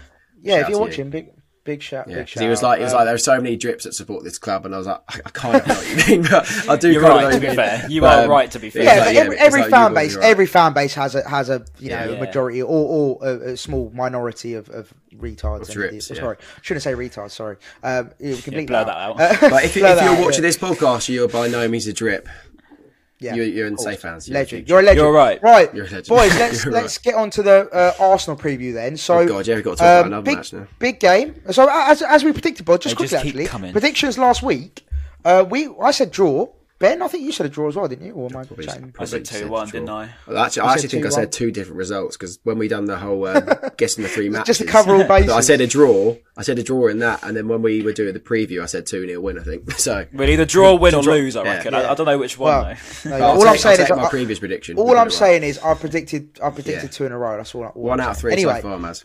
Yeah, 0.42 0.54
shout 0.54 0.60
if 0.62 0.68
you're 0.68 0.78
you. 0.78 0.84
watching, 0.84 1.10
big 1.10 1.30
big 1.66 1.82
shout. 1.82 2.08
Yeah, 2.08 2.14
big 2.14 2.24
'cause 2.24 2.30
shout. 2.30 2.42
he 2.44 2.48
was 2.48 2.62
like, 2.62 2.78
he 2.78 2.84
was 2.84 2.92
Um, 2.94 2.98
like, 3.00 3.06
there 3.06 3.14
are 3.14 3.18
so 3.18 3.36
many 3.40 3.56
drips 3.56 3.84
that 3.84 3.92
support 3.94 4.24
this 4.24 4.38
club, 4.38 4.64
and 4.64 4.74
I 4.74 4.78
was 4.78 4.86
like, 4.86 5.00
I, 5.08 5.20
I 5.26 5.30
kind 5.30 5.56
of 5.56 5.66
know 5.66 5.74
what 5.74 5.88
you 5.90 5.96
mean, 6.20 6.22
but 6.30 6.68
I 6.70 6.76
do. 6.76 6.90
You're 6.92 7.02
right, 7.02 7.32
to 7.34 7.40
be 7.40 7.46
mean. 7.48 7.56
fair. 7.56 7.86
You 7.90 8.00
But, 8.00 8.18
are 8.20 8.24
um, 8.24 8.30
right, 8.30 8.50
to 8.52 8.58
be 8.58 8.70
fair. 8.70 8.84
yeah, 8.84 9.04
like, 9.04 9.16
every, 9.16 9.36
every 9.38 9.60
like, 9.62 9.70
fan 9.70 9.92
base, 9.92 10.16
right. 10.16 10.24
every 10.24 10.46
fan 10.46 10.72
base 10.72 10.94
has 10.94 11.14
a 11.14 11.28
has 11.28 11.50
a 11.50 11.64
you 11.78 11.90
know 11.90 11.96
Yeah, 12.04 12.10
yeah. 12.12 12.20
majority 12.20 12.62
or, 12.62 12.68
or 12.68 13.18
a, 13.28 13.34
a 13.52 13.56
small 13.56 13.90
minority 13.94 14.54
of, 14.54 14.70
of 14.70 14.94
retards. 15.16 15.70
Drips, 15.72 15.88
idiots. 15.88 16.10
yeah. 16.10 16.16
Sorry, 16.16 16.36
shouldn't 16.62 16.82
say 16.84 16.92
retards. 16.94 17.30
Sorry, 17.32 17.56
um, 17.82 18.10
you 18.20 18.36
can 18.36 18.54
bleep 18.54 18.66
blur 18.68 18.84
that 18.84 18.86
that 18.86 18.96
out. 18.96 19.20
Uh, 19.20 19.36
But 19.50 19.64
if, 19.64 19.70
if 19.70 19.76
you're 19.76 19.86
out, 19.88 20.20
watching 20.20 20.42
yeah. 20.44 20.48
this 20.48 20.56
podcast, 20.58 21.08
you're 21.08 21.28
by 21.28 21.48
no 21.48 21.66
means 21.68 21.86
a 21.86 21.92
drip. 21.92 22.28
Yeah, 23.18 23.34
You, 23.34 23.44
you're 23.44 23.66
in 23.66 23.78
safe 23.78 24.02
hands. 24.02 24.28
You're 24.28 24.34
Legend. 24.34 24.48
future. 24.66 24.68
You're 24.68 24.80
a 24.80 24.82
legend. 24.82 24.98
You're 25.04 25.12
right. 25.12 25.42
Right, 25.42 25.74
You're 25.74 25.86
a 25.86 25.88
legend. 25.88 26.06
boys. 26.08 26.34
Let's 26.38 26.64
You're 26.64 26.74
let's 26.74 26.98
get 26.98 27.14
on 27.14 27.30
to 27.30 27.42
the 27.42 27.68
uh, 27.72 27.92
Arsenal 27.98 28.36
preview 28.36 28.74
then. 28.74 28.96
So, 28.98 29.18
Oh, 29.20 29.26
God, 29.26 29.46
yeah, 29.46 29.54
we've 29.54 29.64
got 29.64 29.70
to 29.70 29.76
talk 29.78 29.84
about 29.86 30.06
another 30.06 30.22
big, 30.24 30.36
match 30.36 30.52
now. 30.52 30.66
Big 30.78 31.00
game. 31.00 31.40
So 31.50 31.66
as 31.70 32.02
as 32.02 32.24
we 32.24 32.32
predicted, 32.32 32.66
but 32.66 32.82
just 32.82 32.92
They 32.94 32.96
quickly 32.96 33.08
just 33.10 33.22
keep 33.24 33.30
actually, 33.34 33.46
coming. 33.46 33.72
predictions 33.72 34.18
last 34.18 34.42
week. 34.42 34.86
Uh, 35.24 35.44
we 35.48 35.68
I 35.80 35.92
said 35.92 36.10
draw. 36.10 36.48
Ben, 36.78 37.00
I 37.00 37.08
think 37.08 37.24
you 37.24 37.32
said 37.32 37.46
a 37.46 37.48
draw 37.48 37.68
as 37.68 37.76
well, 37.76 37.88
didn't 37.88 38.04
you? 38.06 38.12
Or 38.12 38.28
am 38.30 38.36
I 38.36 38.44
Probably- 38.44 38.66
chatting? 38.66 38.94
I 38.98 39.06
said 39.06 39.24
Probably 39.24 39.40
two 39.46 39.48
one, 39.50 39.66
didn't 39.70 39.88
I? 39.88 40.10
Well, 40.26 40.36
actually, 40.36 40.60
I 40.62 40.72
actually 40.74 40.82
said 40.82 40.90
think 40.90 41.06
I 41.06 41.08
2-1. 41.08 41.12
said 41.12 41.32
two 41.32 41.50
different 41.50 41.78
results 41.78 42.18
because 42.18 42.38
when 42.42 42.58
we 42.58 42.68
done 42.68 42.84
the 42.84 42.98
whole 42.98 43.26
um, 43.26 43.48
guessing 43.78 44.02
the 44.02 44.10
three 44.10 44.28
matches, 44.28 44.58
Just 44.58 44.60
to 44.60 44.66
cover 44.66 44.94
all 44.94 45.04
bases. 45.04 45.30
I 45.32 45.40
said 45.40 45.62
a 45.62 45.66
draw. 45.66 46.16
I 46.36 46.42
said 46.42 46.58
a 46.58 46.62
draw 46.62 46.88
in 46.88 46.98
that, 46.98 47.22
and 47.22 47.34
then 47.34 47.48
when 47.48 47.62
we 47.62 47.80
were 47.80 47.94
doing 47.94 48.12
the 48.12 48.20
preview, 48.20 48.62
I 48.62 48.66
said 48.66 48.84
two 48.84 49.06
0 49.06 49.18
win. 49.22 49.38
I 49.38 49.42
think 49.42 49.70
so. 49.78 50.06
We'll 50.12 50.28
either 50.28 50.44
draw, 50.44 50.74
win, 50.74 50.94
or 50.94 51.02
lose. 51.02 51.34
I 51.34 51.44
reckon. 51.44 51.72
Yeah. 51.72 51.80
I, 51.80 51.92
I 51.92 51.94
don't 51.94 52.04
know 52.04 52.18
which 52.18 52.36
one 52.38 52.52
Well, 52.52 52.76
though. 53.04 53.10
no, 53.18 53.24
all 53.24 53.38
take, 53.40 53.46
I'm 53.48 53.56
saying 53.58 53.78
I'll 53.80 53.84
is 53.84 53.90
my 53.96 54.04
I- 54.04 54.10
previous 54.10 54.38
prediction. 54.38 54.76
all 54.76 54.90
I'm 54.90 54.94
get 54.96 55.02
right. 55.04 55.12
saying 55.12 55.42
is 55.44 55.58
I 55.60 55.72
predicted 55.72 56.38
I 56.42 56.50
predicted 56.50 56.82
Yeah. 56.84 56.88
two 56.90 57.06
in 57.06 57.12
a 57.12 57.18
row. 57.18 57.38
That's 57.38 57.54
all. 57.54 57.64
all 57.64 57.72
one 57.82 58.00
I'm 58.00 58.06
out 58.08 58.12
of 58.12 58.18
three 58.18 58.32
Anyway, 58.32 58.56
so 58.56 58.62
far, 58.68 58.78
Maz. 58.78 59.04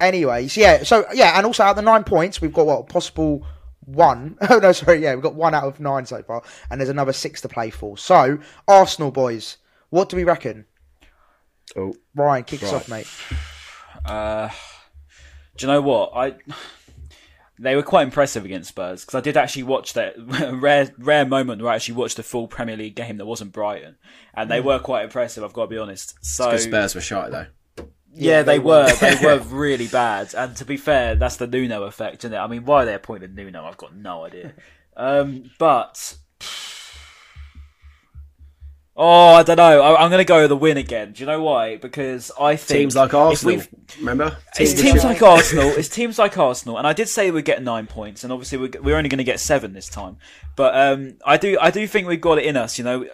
Anyways, 0.00 0.56
yeah. 0.58 0.82
So 0.82 1.06
yeah, 1.14 1.38
and 1.38 1.46
also 1.46 1.62
out 1.64 1.70
of 1.70 1.76
the 1.76 1.82
nine 1.82 2.04
points, 2.04 2.42
we've 2.42 2.52
got 2.52 2.66
what 2.66 2.88
possible 2.90 3.46
one. 3.88 4.36
Oh 4.50 4.58
no, 4.58 4.72
sorry. 4.72 5.02
Yeah, 5.02 5.14
we've 5.14 5.22
got 5.22 5.34
one 5.34 5.54
out 5.54 5.64
of 5.64 5.80
nine 5.80 6.06
so 6.06 6.22
far, 6.22 6.42
and 6.70 6.80
there's 6.80 6.90
another 6.90 7.12
six 7.12 7.40
to 7.42 7.48
play 7.48 7.70
for. 7.70 7.98
So 7.98 8.38
Arsenal 8.66 9.10
boys, 9.10 9.58
what 9.90 10.08
do 10.08 10.16
we 10.16 10.24
reckon? 10.24 10.66
Oh, 11.76 11.94
Ryan, 12.14 12.44
kick 12.44 12.62
us 12.62 12.72
off, 12.72 12.88
mate. 12.88 13.06
Uh, 14.04 14.48
do 15.56 15.66
you 15.66 15.72
know 15.72 15.80
what 15.82 16.12
I? 16.14 16.34
They 17.60 17.74
were 17.74 17.82
quite 17.82 18.04
impressive 18.04 18.44
against 18.44 18.68
Spurs 18.68 19.04
because 19.04 19.16
I 19.16 19.20
did 19.20 19.36
actually 19.36 19.64
watch 19.64 19.94
that 19.94 20.14
rare 20.60 20.90
rare 20.96 21.26
moment 21.26 21.60
where 21.60 21.72
I 21.72 21.74
actually 21.74 21.96
watched 21.96 22.18
a 22.18 22.22
full 22.22 22.46
Premier 22.46 22.76
League 22.76 22.94
game 22.94 23.16
that 23.16 23.26
wasn't 23.26 23.52
Brighton, 23.52 23.96
and 24.34 24.50
they 24.50 24.60
were 24.60 24.78
quite 24.78 25.04
impressive. 25.04 25.42
I've 25.42 25.52
got 25.52 25.62
to 25.62 25.68
be 25.68 25.78
honest. 25.78 26.14
So 26.24 26.46
because 26.46 26.64
Spurs 26.64 26.94
were 26.94 27.00
shy 27.00 27.28
though. 27.28 27.46
Yeah, 28.14 28.42
they, 28.42 28.54
they 28.54 28.58
were 28.58 28.92
they 28.94 29.18
were 29.22 29.38
really 29.38 29.88
bad. 29.88 30.34
And 30.34 30.56
to 30.56 30.64
be 30.64 30.76
fair, 30.76 31.14
that's 31.14 31.36
the 31.36 31.46
Nuno 31.46 31.84
effect, 31.84 32.24
isn't 32.24 32.34
it? 32.34 32.38
I 32.38 32.46
mean, 32.46 32.64
why 32.64 32.84
they 32.84 32.94
appointed 32.94 33.34
Nuno, 33.34 33.64
I've 33.64 33.76
got 33.76 33.94
no 33.94 34.24
idea. 34.24 34.54
Um, 35.00 35.52
but 35.60 36.16
oh, 38.98 39.34
I 39.34 39.44
don't 39.44 39.56
know. 39.56 39.80
I, 39.80 40.02
I'm 40.02 40.10
going 40.10 40.18
to 40.18 40.24
go 40.24 40.40
with 40.40 40.50
the 40.50 40.56
win 40.56 40.76
again. 40.76 41.12
Do 41.12 41.20
you 41.20 41.26
know 41.26 41.40
why? 41.40 41.76
Because 41.76 42.32
I 42.38 42.56
think 42.56 42.78
Teams 42.78 42.96
like 42.96 43.14
Arsenal, 43.14 43.62
remember? 43.98 44.36
it's 44.58 44.74
Teams 44.74 45.04
like 45.04 45.22
Arsenal. 45.22 45.68
It's 45.68 45.88
teams 45.88 46.18
like 46.18 46.36
Arsenal, 46.36 46.76
and 46.76 46.86
I 46.86 46.92
did 46.92 47.08
say 47.08 47.30
we'd 47.30 47.44
get 47.44 47.62
nine 47.62 47.86
points, 47.86 48.24
and 48.24 48.32
obviously 48.32 48.58
we're, 48.58 48.82
we're 48.82 48.96
only 48.96 49.08
going 49.08 49.18
to 49.18 49.24
get 49.24 49.38
seven 49.38 49.72
this 49.72 49.88
time. 49.88 50.18
But 50.56 50.76
um, 50.76 51.18
I 51.24 51.36
do, 51.36 51.56
I 51.60 51.70
do 51.70 51.86
think 51.86 52.08
we've 52.08 52.20
got 52.20 52.38
it 52.38 52.44
in 52.44 52.56
us. 52.56 52.76
You 52.76 52.84
know, 52.84 53.06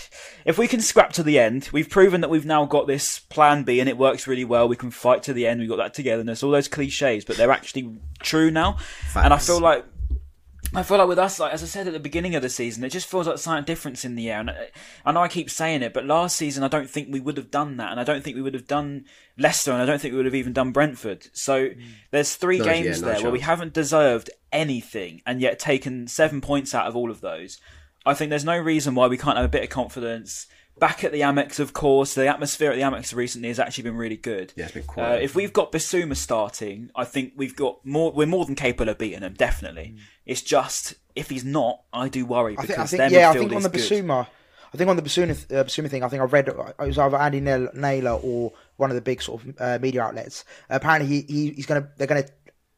if 0.44 0.58
we 0.58 0.68
can 0.68 0.80
scrap 0.80 1.12
to 1.14 1.24
the 1.24 1.40
end, 1.40 1.68
we've 1.72 1.90
proven 1.90 2.20
that 2.20 2.30
we've 2.30 2.46
now 2.46 2.64
got 2.64 2.86
this 2.86 3.18
plan 3.18 3.64
B, 3.64 3.80
and 3.80 3.88
it 3.88 3.98
works 3.98 4.28
really 4.28 4.44
well. 4.44 4.68
We 4.68 4.76
can 4.76 4.92
fight 4.92 5.24
to 5.24 5.32
the 5.32 5.48
end. 5.48 5.60
We've 5.60 5.68
got 5.68 5.78
that 5.78 5.94
togetherness. 5.94 6.44
All 6.44 6.52
those 6.52 6.68
cliches, 6.68 7.24
but 7.24 7.36
they're 7.36 7.50
actually 7.50 7.98
true 8.20 8.52
now. 8.52 8.78
And 9.16 9.34
I 9.34 9.38
feel 9.38 9.60
like 9.60 9.84
I 10.74 10.82
feel 10.82 10.98
like 10.98 11.08
with 11.08 11.18
us, 11.18 11.38
like 11.38 11.52
as 11.52 11.62
I 11.62 11.66
said 11.66 11.86
at 11.86 11.92
the 11.92 12.00
beginning 12.00 12.34
of 12.34 12.42
the 12.42 12.48
season, 12.48 12.82
it 12.84 12.90
just 12.90 13.08
feels 13.08 13.26
like 13.26 13.38
something 13.38 13.64
difference 13.64 14.04
in 14.04 14.14
the 14.14 14.30
air. 14.30 14.40
And 14.40 14.50
I- 14.50 14.70
I 15.04 15.12
know 15.12 15.20
I 15.22 15.28
keep 15.28 15.50
saying 15.50 15.82
it, 15.82 15.92
but 15.92 16.06
last 16.06 16.36
season 16.36 16.64
I 16.64 16.68
don't 16.68 16.88
think 16.88 17.08
we 17.10 17.20
would 17.20 17.36
have 17.36 17.50
done 17.50 17.76
that, 17.76 17.90
and 17.90 18.00
I 18.00 18.04
don't 18.04 18.22
think 18.22 18.36
we 18.36 18.42
would 18.42 18.54
have 18.54 18.66
done 18.66 19.04
Leicester, 19.38 19.72
and 19.72 19.82
I 19.82 19.86
don't 19.86 20.00
think 20.00 20.12
we 20.12 20.16
would 20.16 20.26
have 20.26 20.34
even 20.34 20.52
done 20.52 20.72
Brentford. 20.72 21.28
So 21.32 21.68
mm. 21.68 21.82
there's 22.10 22.34
three 22.34 22.58
No, 22.58 22.64
yeah, 22.64 22.72
games 22.72 23.02
no 23.02 23.08
there 23.08 23.22
where 23.22 23.32
we 23.32 23.40
haven't 23.40 23.72
deserved 23.72 24.30
anything, 24.52 25.22
and 25.26 25.40
yet 25.40 25.58
taken 25.58 26.06
seven 26.06 26.40
points 26.40 26.74
out 26.74 26.86
of 26.86 26.96
all 26.96 27.10
of 27.10 27.20
those. 27.20 27.58
I 28.04 28.14
think 28.14 28.30
there's 28.30 28.44
no 28.44 28.58
reason 28.58 28.94
why 28.94 29.06
we 29.06 29.16
can't 29.16 29.36
have 29.36 29.46
a 29.46 29.50
bit 29.50 29.62
of 29.62 29.70
confidence. 29.70 30.46
Back 30.78 31.04
at 31.04 31.12
the 31.12 31.20
Amex, 31.20 31.60
of 31.60 31.72
course, 31.74 32.14
the 32.14 32.26
atmosphere 32.26 32.72
at 32.72 32.76
the 32.76 32.82
Amex 32.82 33.14
recently 33.14 33.48
has 33.48 33.58
actually 33.58 33.84
been 33.84 33.96
really 33.96 34.16
good. 34.16 34.52
Yeah, 34.56 34.64
it's 34.64 34.72
been 34.72 35.04
Uh, 35.04 35.18
if 35.20 35.34
we've 35.34 35.52
got 35.52 35.70
Bissouma 35.70 36.16
starting, 36.16 36.90
I 36.96 37.04
think 37.04 37.34
we've 37.36 37.54
got 37.54 37.84
more. 37.84 38.10
We're 38.10 38.26
more 38.26 38.46
than 38.46 38.54
capable 38.54 38.90
of 38.90 38.98
beating 38.98 39.20
them, 39.20 39.34
Definitely. 39.34 39.94
Mm. 39.96 40.00
It's 40.26 40.42
just 40.42 40.94
if 41.14 41.30
he's 41.30 41.44
not, 41.44 41.82
I 41.92 42.08
do 42.08 42.24
worry 42.24 42.56
I 42.58 42.62
because 42.62 42.90
think, 42.90 43.02
I 43.02 43.08
their 43.08 43.08
think 43.08 43.12
yeah, 43.12 43.30
I 43.30 43.34
midfield 43.34 43.38
think 43.40 43.52
on 43.54 43.62
the. 43.62 43.70
Bissouma, 43.70 44.26
I 44.72 44.76
think 44.76 44.90
on 44.90 44.96
the 44.96 45.02
Bissouma, 45.02 45.30
uh, 45.30 45.64
Bissouma 45.64 45.90
thing, 45.90 46.02
I 46.02 46.08
think 46.08 46.22
I 46.22 46.24
read 46.24 46.48
it 46.48 46.56
was 46.86 46.98
either 46.98 47.16
Andy 47.16 47.40
Naylor 47.40 48.18
or 48.22 48.52
one 48.76 48.90
of 48.90 48.94
the 48.94 49.02
big 49.02 49.20
sort 49.20 49.42
of 49.42 49.54
uh, 49.60 49.78
media 49.80 50.02
outlets. 50.02 50.44
apparently, 50.70 51.08
he, 51.08 51.20
he 51.22 51.50
he's 51.50 51.66
gonna 51.66 51.88
they're 51.96 52.06
gonna 52.06 52.24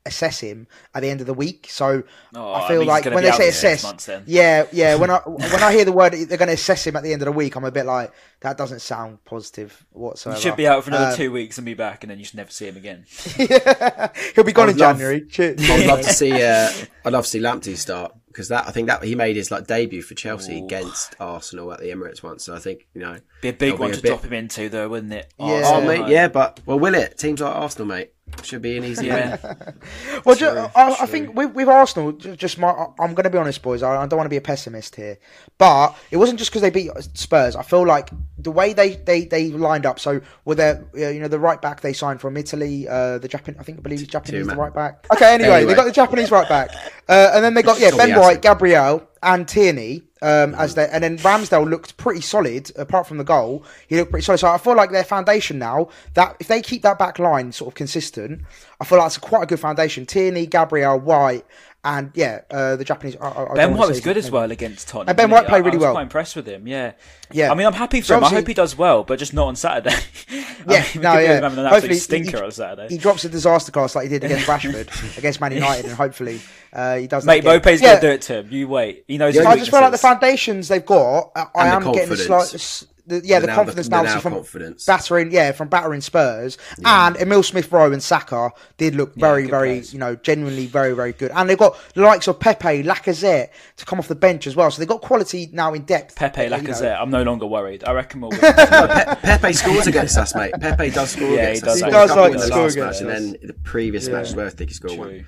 assess 0.07 0.39
him 0.41 0.67
at 0.95 1.01
the 1.01 1.09
end 1.09 1.21
of 1.23 1.27
the 1.27 1.33
week. 1.35 1.67
So 1.71 2.03
Oh, 2.35 2.53
I 2.53 2.65
I 2.65 2.69
feel 2.69 2.81
mean, 2.81 2.89
like 2.89 3.05
when 3.07 3.23
they 3.25 3.31
say 3.33 3.49
assess, 3.49 3.83
months 3.85 4.09
yeah, 4.27 4.67
yeah. 4.73 4.97
When 4.97 5.11
I 5.11 5.19
when 5.27 5.63
I 5.63 5.73
hear 5.73 5.85
the 5.85 5.93
word 5.93 6.13
they're 6.13 6.37
going 6.39 6.49
to 6.49 6.55
assess 6.55 6.87
him 6.87 6.97
at 6.97 7.03
the 7.03 7.13
end 7.13 7.23
of 7.23 7.27
the 7.27 7.33
week, 7.33 7.57
I'm 7.57 7.65
a 7.65 7.71
bit 7.71 7.87
like 7.87 8.13
that 8.41 8.59
doesn't 8.59 8.81
sound 8.81 9.25
positive 9.25 9.85
whatsoever. 9.93 10.37
He 10.37 10.43
should 10.43 10.57
be 10.57 10.67
out 10.69 10.85
for 10.85 10.91
another 10.91 11.07
Uh, 11.13 11.17
two 11.17 11.33
weeks 11.33 11.57
and 11.57 11.65
be 11.65 11.73
back, 11.75 12.05
and 12.05 12.11
then 12.11 12.19
you 12.19 12.25
should 12.27 12.37
never 12.37 12.51
see 12.51 12.67
him 12.69 12.77
again. 12.77 13.05
He'll 14.35 14.45
be 14.45 14.53
gone 14.53 14.69
I 14.69 14.73
in 14.73 14.79
love- 14.79 14.97
January. 14.97 15.27
Cheers. 15.27 15.59
I'd 15.71 15.87
love 15.87 16.01
to 16.03 16.13
see. 16.13 16.33
Uh, 16.43 16.71
I'd 17.05 17.13
love 17.13 17.25
to 17.25 17.31
see 17.31 17.41
Lamptey 17.41 17.77
start 17.77 18.15
because 18.29 18.49
that 18.49 18.67
I 18.67 18.73
think 18.73 18.89
that 18.89 19.03
he 19.05 19.15
made 19.15 19.37
his 19.37 19.51
like 19.51 19.67
debut 19.67 20.03
for 20.03 20.15
Chelsea 20.15 20.61
Ooh. 20.61 20.65
against 20.65 21.15
Arsenal 21.21 21.73
at 21.73 21.81
the 21.81 21.87
Emirates 21.87 22.23
once. 22.23 22.45
So 22.45 22.55
I 22.55 22.59
think 22.59 22.87
you 22.95 23.01
know 23.01 23.19
Be 23.41 23.49
a 23.49 23.53
big 23.53 23.75
it'll 23.75 23.81
one 23.81 23.91
a 23.93 23.95
to 23.97 24.03
bit- 24.03 24.09
drop 24.09 24.25
him 24.25 24.33
into, 24.33 24.69
though, 24.69 24.89
wouldn't 24.89 25.13
it? 25.13 25.33
Yeah. 25.39 25.63
Oh, 25.65 25.81
mate, 25.87 26.09
yeah, 26.09 26.29
but 26.29 26.61
well, 26.67 26.79
will 26.79 26.95
it? 26.95 27.17
Teams 27.19 27.41
like 27.41 27.55
Arsenal, 27.55 27.87
mate, 27.87 28.13
should 28.43 28.63
be 28.63 28.77
an 28.77 28.85
easy 28.85 29.09
win. 29.09 29.39
Well, 30.25 30.35
ju- 30.37 30.49
I, 30.49 30.97
I 31.03 31.07
think 31.07 31.35
with, 31.35 31.53
with 31.53 31.69
Arsenal, 31.69 32.13
just 32.13 32.59
my, 32.59 32.71
I'm 32.99 33.15
going 33.15 33.25
to 33.25 33.31
be 33.31 33.39
honest, 33.39 33.63
boys. 33.63 33.83
I, 33.83 33.97
I 34.03 34.07
don't 34.07 34.17
want 34.17 34.27
to 34.27 34.31
be 34.31 34.37
a 34.37 34.41
pessimist 34.41 34.97
here, 34.97 35.19
but 35.59 35.95
it 36.11 36.17
wasn't 36.17 36.39
just 36.39 36.51
because 36.51 36.63
they 36.63 36.71
beat 36.71 36.91
Spurs. 37.15 37.55
I 37.57 37.63
feel 37.63 37.87
like 37.87 38.11
the 38.39 38.51
way 38.51 38.73
they, 38.73 38.97
they, 38.97 39.25
they 39.27 39.51
lined 39.51 39.85
up. 39.87 40.01
So 40.01 40.21
with 40.45 40.59
their, 40.59 40.85
uh, 40.97 41.09
you 41.09 41.21
know, 41.21 41.29
the 41.29 41.39
right 41.39 41.61
back 41.61 41.81
they 41.83 41.93
signed 41.93 42.21
from 42.21 42.37
Italy, 42.37 42.89
uh, 42.89 43.19
the 43.19 43.29
Japan, 43.29 43.57
I 43.59 43.63
think 43.63 43.79
I 43.79 43.83
believe 43.83 43.99
he's 44.01 44.09
Japanese, 44.09 44.47
the 44.47 44.57
right 44.57 44.75
back. 44.75 45.07
Okay, 45.13 45.35
anyway, 45.35 45.49
Anyway. 45.57 45.65
they 45.71 45.75
got 45.75 45.85
the 45.85 45.93
Japanese 45.93 46.31
right 46.31 46.49
back, 46.49 46.71
uh, 47.09 47.33
and 47.35 47.45
then 47.45 47.55
they 47.55 47.63
got 47.63 47.79
yeah 47.79 47.91
Ben 47.97 48.19
White, 48.19 48.41
Gabriel, 48.43 49.07
and 49.23 49.47
Tierney. 49.47 50.03
Um, 50.25 50.55
as 50.55 50.75
they, 50.75 50.89
and 50.89 51.05
then 51.05 51.19
Ramsdale 51.19 51.69
looked 51.69 51.99
pretty 51.99 52.23
solid. 52.23 52.73
Apart 52.77 53.07
from 53.07 53.19
the 53.19 53.25
goal, 53.25 53.63
he 53.87 53.97
looked 53.97 54.11
pretty 54.11 54.25
solid. 54.25 54.39
So 54.39 54.49
I 54.49 54.57
feel 54.57 54.75
like 54.75 54.91
their 54.91 55.05
foundation 55.05 55.59
now 55.59 55.91
that 56.15 56.35
if 56.41 56.49
they 56.49 56.63
keep 56.63 56.81
that 56.81 56.99
back 56.99 57.19
line 57.19 57.53
sort 57.53 57.73
of 57.73 57.75
consistent, 57.75 58.41
I 58.81 58.85
feel 58.87 58.97
like 58.97 59.09
it's 59.09 59.19
quite 59.19 59.43
a 59.43 59.47
good 59.47 59.61
foundation. 59.61 60.07
Tierney, 60.07 60.47
Gabriel, 60.47 60.99
White, 60.99 61.45
and 61.85 62.11
yeah, 62.15 62.41
uh, 62.51 62.77
the 62.77 62.85
Japanese. 62.85 63.17
I, 63.21 63.29
I, 63.29 63.53
I 63.53 63.55
Ben 63.55 63.77
White 63.77 63.89
was 63.89 64.01
good 64.01 64.17
as 64.17 64.31
well 64.31 64.51
against 64.51 64.89
Tottenham. 64.89 65.11
And 65.11 65.17
Ben 65.17 65.31
White 65.31 65.47
played 65.47 65.61
really 65.65 65.73
I 65.73 65.79
was 65.79 65.83
well. 65.83 65.93
quite 65.93 66.03
impressed 66.03 66.35
with 66.35 66.47
him. 66.47 66.67
Yeah, 66.67 66.93
Yeah. 67.31 67.53
I 67.53 67.55
mean, 67.55 67.67
I'm 67.67 67.73
happy 67.75 68.01
for 68.01 68.07
So 68.09 68.19
him. 68.19 68.25
I 68.25 68.31
hope 68.31 68.47
he 68.49 68.55
does 68.55 68.77
well, 68.77 69.05
but 69.05 69.19
just 69.19 69.35
not 69.35 69.47
on 69.49 69.57
Saturday. 69.57 69.95
I 69.95 70.45
Yeah, 70.67 70.81
mean, 70.81 70.85
we 70.95 71.01
no, 71.03 71.19
yeah. 71.19 71.39
him 71.39 71.45
an 71.45 71.51
Hopefully 71.67 71.75
absolute 71.75 71.97
stinker 71.99 72.39
he- 72.39 72.43
on 72.45 72.51
Saturday. 72.53 72.89
He 72.89 72.99
drops 72.99 73.25
a 73.25 73.29
disaster 73.29 73.71
class 73.71 73.95
like 73.95 74.05
he 74.05 74.09
did 74.09 74.25
against 74.25 74.47
Rashford 74.49 75.19
against 75.19 75.41
Man 75.41 75.53
United, 75.53 75.85
and 75.85 75.95
hopefully 75.95 76.41
uh, 76.73 76.97
he 76.97 77.07
does. 77.07 77.25
that 77.25 77.31
Mate, 77.31 77.39
again. 77.41 77.61
Maupay's 77.61 77.83
Yeah, 77.83 77.89
going 77.89 78.01
to 78.01 78.07
do 78.09 78.13
it 78.15 78.23
to 78.23 78.35
him. 78.41 78.49
You 78.51 78.67
wait. 78.69 79.05
He 79.07 79.19
knows 79.19 79.35
his 79.35 79.45
I 79.45 79.57
just 79.57 79.71
feel 79.71 79.81
like 79.83 79.93
the 79.93 79.99
foundations 79.99 80.69
they've 80.69 80.85
got. 80.87 81.33
I, 81.37 81.47
I 81.55 81.69
the 81.81 81.87
am 81.87 81.93
getting 81.93 82.13
a 82.13 82.17
slight. 82.17 82.85
Confidence. 83.05 83.23
The, 83.23 83.29
yeah, 83.29 83.39
the 83.39 83.43
The 83.43 83.47
now- 83.49 83.55
confidence 83.57 83.89
the 83.89 83.97
now, 83.97 84.03
now 84.03 84.21
from 84.21 84.33
confidence. 84.35 84.87
battering, 84.87 85.31
yeah, 85.31 85.53
from 85.53 85.69
battering 85.69 86.01
Spurs, 86.01 86.59
and 86.85 87.17
Emil 87.17 87.43
Smith 87.43 87.71
Rowe 87.71 87.93
and 87.93 88.03
Saka 88.03 88.51
did 88.79 88.95
look 88.95 89.15
very, 89.15 89.43
good 89.43 89.51
very, 89.51 89.69
players. 89.75 89.93
you 89.93 89.99
know, 89.99 90.17
genuinely 90.17 90.67
very, 90.67 90.93
very 90.95 91.13
good. 91.13 91.31
And 91.35 91.49
they've 91.49 91.59
got 91.59 91.77
the 91.95 92.03
likes 92.03 92.27
of 92.29 92.41
Pepe, 92.41 92.83
Lacazette 92.83 93.49
to 93.77 93.85
come 93.85 93.99
off 93.99 94.09
the 94.09 94.15
bench 94.15 94.47
as 94.47 94.57
well. 94.57 94.71
So 94.71 94.79
they've 94.81 94.89
got 94.89 95.03
quality 95.03 95.49
now 95.53 95.75
in 95.75 95.83
depth. 95.83 96.17
Pepe, 96.17 96.45
you 96.45 96.51
know. 96.51 96.59
Lacazette. 96.59 97.01
I'm 97.01 97.11
no 97.11 97.23
longer 97.23 97.47
worried. 97.47 97.85
I 97.85 97.93
reckon 97.93 98.21
we'll 98.23 98.31
win. 98.31 98.41
Pe- 98.41 99.15
Pepe 99.17 99.53
scores 99.53 99.87
against 99.87 100.17
us, 100.17 100.35
mate. 100.35 100.53
Pepe 100.61 100.91
does 100.91 101.11
score 101.11 101.29
Yeah, 101.29 101.49
against 101.49 101.65
he 101.65 101.71
us. 101.71 101.81
does 101.81 101.85
He 101.85 101.91
does 101.91 102.11
He 102.11 102.17
does 102.17 102.17
like 102.17 102.33
in 102.33 102.39
the 102.39 102.47
score 102.47 102.63
last 102.63 102.73
against 102.77 103.03
match, 103.03 103.17
and 103.19 103.33
then 103.35 103.37
the 103.49 103.53
previous 103.55 104.09
match 104.09 104.29
as 104.29 104.35
well. 104.37 104.47
I 104.47 104.51
think 104.51 104.71
he 104.71 104.75
scored 104.75 104.95
True. 104.95 105.01
one. 105.05 105.27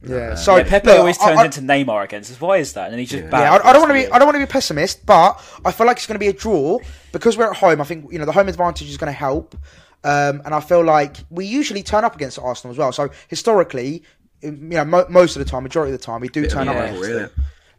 Yeah, 0.00 0.36
so 0.36 0.56
Yeah, 0.56 0.62
Pepe 0.62 0.86
look, 0.88 0.98
always 1.00 1.18
turns 1.18 1.38
I- 1.40 1.44
into 1.46 1.60
Neymar 1.60 2.04
against 2.04 2.30
us. 2.30 2.40
Why 2.40 2.58
is 2.58 2.72
that? 2.74 2.90
And 2.90 3.00
he's 3.00 3.10
just 3.10 3.28
bad. 3.30 3.40
Yeah, 3.40 3.52
I, 3.54 3.70
I 3.70 3.72
don't 3.72 3.82
want 3.82 3.90
to 3.90 3.94
be. 3.94 4.06
I 4.12 4.18
don't 4.18 4.26
want 4.26 4.36
to 4.36 4.38
be 4.38 4.44
a 4.44 4.46
pessimist, 4.46 5.04
but 5.04 5.32
I 5.64 5.72
feel 5.72 5.86
like 5.86 5.96
it's 5.96 6.06
going 6.06 6.14
to 6.14 6.20
be 6.20 6.28
a 6.28 6.32
draw 6.32 6.78
because 7.12 7.36
we're 7.36 7.50
at 7.50 7.56
home. 7.56 7.80
I 7.80 7.84
think 7.84 8.12
you 8.12 8.18
know 8.18 8.24
the 8.24 8.32
home 8.32 8.48
advantage 8.48 8.88
is 8.88 8.96
going 8.96 9.12
to 9.12 9.18
help, 9.18 9.56
um, 10.04 10.40
and 10.44 10.54
I 10.54 10.60
feel 10.60 10.84
like 10.84 11.16
we 11.30 11.46
usually 11.46 11.82
turn 11.82 12.04
up 12.04 12.14
against 12.14 12.38
Arsenal 12.38 12.72
as 12.72 12.78
well. 12.78 12.92
So 12.92 13.08
historically, 13.26 14.04
you 14.40 14.52
know, 14.52 14.84
mo- 14.84 15.06
most 15.08 15.34
of 15.34 15.44
the 15.44 15.50
time, 15.50 15.64
majority 15.64 15.92
of 15.92 15.98
the 15.98 16.04
time, 16.04 16.20
we 16.20 16.28
do 16.28 16.46
turn 16.46 16.68
a 16.68 16.70
up. 16.70 16.76
yeah. 16.76 16.82
against 16.84 17.02
rivalry, 17.02 17.28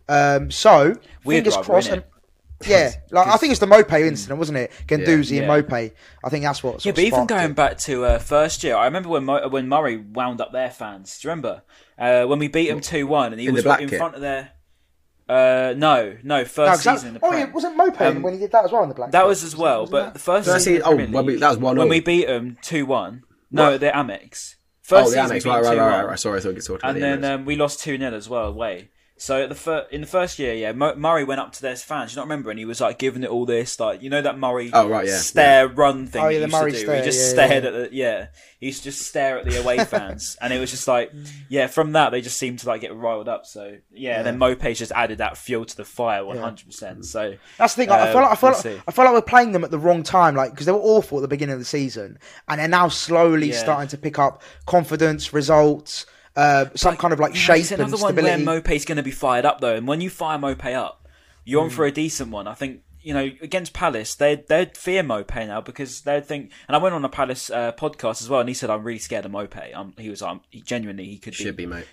them. 0.08 0.44
Um, 0.44 0.52
so 0.52 0.96
Weird 1.24 1.46
fingers 1.46 1.56
rivalry, 1.56 1.66
crossed. 1.66 1.90
And, 1.90 2.04
yeah, 2.66 2.92
like 3.12 3.28
I 3.28 3.38
think 3.38 3.52
it's 3.52 3.60
the 3.60 3.66
Maupay 3.66 4.06
incident, 4.08 4.38
wasn't 4.40 4.58
it? 4.58 4.72
Guendouzi 4.88 5.38
Yeah. 5.38 5.52
and 5.54 5.68
Maupay. 5.68 5.92
I 6.24 6.30
think 6.30 6.44
that's 6.44 6.62
what. 6.64 6.76
Yeah, 6.86 6.92
sort 6.92 6.96
but 6.96 7.04
even 7.06 7.26
going 7.26 7.52
it. 7.52 7.56
back 7.56 7.78
to 7.80 8.06
uh, 8.06 8.20
first 8.20 8.64
year, 8.64 8.76
I 8.76 8.86
remember 8.86 9.10
when 9.10 9.24
Mo- 9.26 9.48
when 9.50 9.68
Murray 9.70 9.98
wound 9.98 10.42
up 10.42 10.52
their 10.52 10.70
fans. 10.70 11.20
Do 11.20 11.28
you 11.28 11.30
remember 11.32 11.62
uh, 11.98 12.26
when 12.26 12.40
we 12.40 12.48
beat 12.48 12.70
them 12.70 12.82
two 12.82 13.08
one 13.08 13.32
and 13.32 13.40
he 13.40 13.48
In 13.48 13.54
was 13.54 13.64
the 13.64 13.68
black 13.70 13.82
in 13.82 13.90
kit? 13.90 13.98
front 14.00 14.16
of 14.16 14.22
their? 14.22 14.52
Uh, 15.28 15.76
no, 15.78 16.18
no, 16.24 16.40
No, 16.40 16.46
first 16.46 16.56
'cause 16.56 16.84
that- 16.86 16.96
season 16.96 17.08
in 17.10 17.14
the 17.14 17.20
oh 17.24 17.30
Prem. 17.30 17.48
yeah, 17.48 17.54
wasn't 17.54 17.78
Maupay 17.78 18.02
Um, 18.16 18.22
when 18.24 18.34
he 18.34 18.40
did 18.40 18.52
that 18.52 18.66
as 18.66 18.72
well 18.72 18.82
in 18.82 18.90
the 18.90 18.96
black? 18.96 19.12
That 19.12 19.28
was 19.28 19.44
as 19.44 19.56
well, 19.56 19.86
but 19.86 20.06
that- 20.06 20.14
the 20.14 20.20
first 20.20 20.48
First 20.50 20.66
season. 20.66 20.82
season- 20.82 20.88
oh, 20.92 20.96
Premier 20.96 21.16
when 21.16 21.26
we- 21.28 21.32
League, 21.34 21.42
that 21.42 21.50
was 21.50 21.58
1-0. 21.60 21.78
when 21.78 21.88
we 21.90 22.00
beat 22.00 22.26
them 22.26 22.58
two 22.64 22.86
one. 22.88 23.22
No, 23.52 23.72
What? 23.72 23.80
they're 23.80 23.92
Amex. 23.94 24.56
First 24.82 25.10
Oh, 25.10 25.12
the 25.12 25.22
season 25.30 25.38
Amex, 25.38 25.46
right, 25.46 25.64
right, 25.64 25.78
2-1, 25.78 25.78
right, 25.92 26.08
right. 26.08 26.20
Sorry, 26.20 26.40
I 26.40 26.42
thought 26.42 26.56
you 26.56 26.62
talked 26.62 26.82
about 26.82 26.96
And 26.96 26.98
the 26.98 27.02
then 27.22 27.24
um, 27.26 27.46
we 27.46 27.56
lost 27.56 27.80
two 27.80 27.96
0 27.98 28.12
as 28.16 28.28
well 28.28 28.46
away. 28.48 28.90
So 29.22 29.48
the 29.48 29.54
fir- 29.56 29.86
in 29.92 30.00
the 30.00 30.08
first 30.08 30.40
year, 30.40 30.54
yeah, 30.54 30.72
Mo- 30.72 30.96
Murray 30.96 31.26
went 31.26 31.42
up 31.42 31.52
to 31.52 31.62
their 31.62 31.76
fans. 31.76 32.12
You 32.12 32.16
don't 32.16 32.30
remember, 32.30 32.52
and 32.52 32.58
he 32.58 32.64
was 32.64 32.80
like 32.80 32.98
giving 32.98 33.22
it 33.24 33.30
all 33.30 33.46
this, 33.46 33.78
like 33.78 34.02
you 34.02 34.10
know 34.10 34.22
that 34.22 34.40
Murray 34.40 34.72
Oh, 34.74 34.88
right, 34.88 35.06
yeah, 35.06 35.18
stare 35.18 35.68
run 35.68 36.08
thing. 36.08 36.24
Oh, 36.24 36.30
yeah, 36.30 36.40
the 36.40 36.48
Murray 36.48 36.74
stare, 36.74 36.96
he 36.96 37.04
just 37.04 37.20
yeah, 37.20 37.46
stared 37.46 37.64
yeah. 37.66 37.70
at 37.70 37.74
the 37.74 37.90
yeah. 37.96 38.28
He 38.62 38.68
used 38.68 38.80
to 38.84 38.84
just 38.86 39.02
stare 39.02 39.38
at 39.38 39.44
the 39.46 39.60
away 39.60 39.78
fans, 39.86 40.38
and 40.42 40.54
it 40.54 40.60
was 40.60 40.72
just 40.72 40.88
like 40.88 41.12
yeah. 41.50 41.68
From 41.68 41.92
that, 41.92 42.12
they 42.12 42.22
just 42.22 42.38
seemed 42.38 42.60
to 42.60 42.68
like 42.70 42.80
get 42.80 42.96
riled 42.96 43.28
up. 43.28 43.46
So 43.46 43.78
yeah, 43.92 44.20
and 44.20 44.26
then 44.26 44.40
Maupay's 44.40 44.80
just 44.80 44.94
added 44.94 45.18
that 45.18 45.36
fuel 45.38 45.66
to 45.66 45.76
the 45.76 45.84
fire, 45.86 46.24
one 46.24 46.38
hundred 46.38 46.68
percent. 46.68 47.06
So 47.06 47.36
That's 47.58 47.76
the 47.76 47.82
thing. 47.84 47.92
I 47.92 48.00
uh, 48.00 48.12
feel 48.14 48.22
like 48.22 48.32
I 48.32 48.36
feel 48.36 48.50
we'll 48.52 48.74
like. 48.76 48.84
I 48.88 48.92
feel 48.92 49.04
like 49.04 49.14
we're 49.16 49.22
playing 49.22 49.52
them 49.52 49.66
at 49.66 49.72
the 49.72 49.80
wrong 49.80 50.02
time, 50.02 50.34
like 50.36 50.52
because 50.52 50.66
they 50.66 50.72
were 50.72 50.80
awful 50.80 51.18
at 51.18 51.22
the 51.24 51.28
beginning 51.28 51.54
of 51.54 51.60
the 51.60 51.66
season, 51.66 52.20
and 52.48 52.62
they're 52.62 52.70
now 52.70 52.88
slowly 52.88 53.50
Yeah. 53.50 53.58
starting 53.60 53.90
to 53.90 53.98
pick 53.98 54.18
up 54.18 54.42
confidence, 54.66 55.34
results, 55.34 56.06
uh, 56.40 56.66
some 56.76 56.96
kind 56.98 57.14
of 57.14 57.20
like 57.20 57.36
shape 57.36 57.60
It's 57.62 57.72
and 57.72 57.82
another 57.82 57.98
one 58.02 58.16
where 58.16 58.24
stability. 58.40 58.46
Maupay's 58.62 58.86
going 58.86 58.98
to 58.98 59.04
be 59.04 59.12
fired 59.12 59.46
up 59.46 59.60
though, 59.62 59.76
and 59.76 59.88
when 59.88 60.02
you 60.02 60.10
fire 60.10 60.38
Maupay 60.40 60.74
up, 60.76 61.08
you're 61.46 61.62
Hmm. 61.62 61.66
on 61.66 61.70
for 61.72 61.86
a 61.86 61.92
decent 61.92 62.32
one. 62.32 62.48
I 62.48 62.54
think 62.54 62.82
you 63.02 63.14
know 63.14 63.30
against 63.42 63.74
Palace, 63.74 64.14
they 64.16 64.36
they'd 64.36 64.76
fear 64.78 65.04
Maupay 65.04 65.48
now 65.48 65.62
because 65.62 66.02
they'd 66.02 66.26
think. 66.26 66.52
And 66.68 66.76
I 66.76 66.80
went 66.80 66.94
on 66.96 67.04
a 67.06 67.10
Palace 67.10 67.50
uh, 67.50 67.72
podcast 67.74 68.22
as 68.22 68.30
well, 68.30 68.40
and 68.42 68.50
he 68.50 68.56
said 68.56 68.70
I'm 68.70 68.84
really 68.84 69.00
scared 69.00 69.26
of 69.26 69.32
Maupay. 69.32 69.76
Um, 69.76 69.94
he 69.98 70.10
was 70.10 70.22
um, 70.22 70.42
he 70.50 70.62
genuinely 70.62 71.06
he 71.06 71.18
could 71.18 71.34
Should 71.36 71.56
be, 71.56 71.66
mate. 71.66 71.86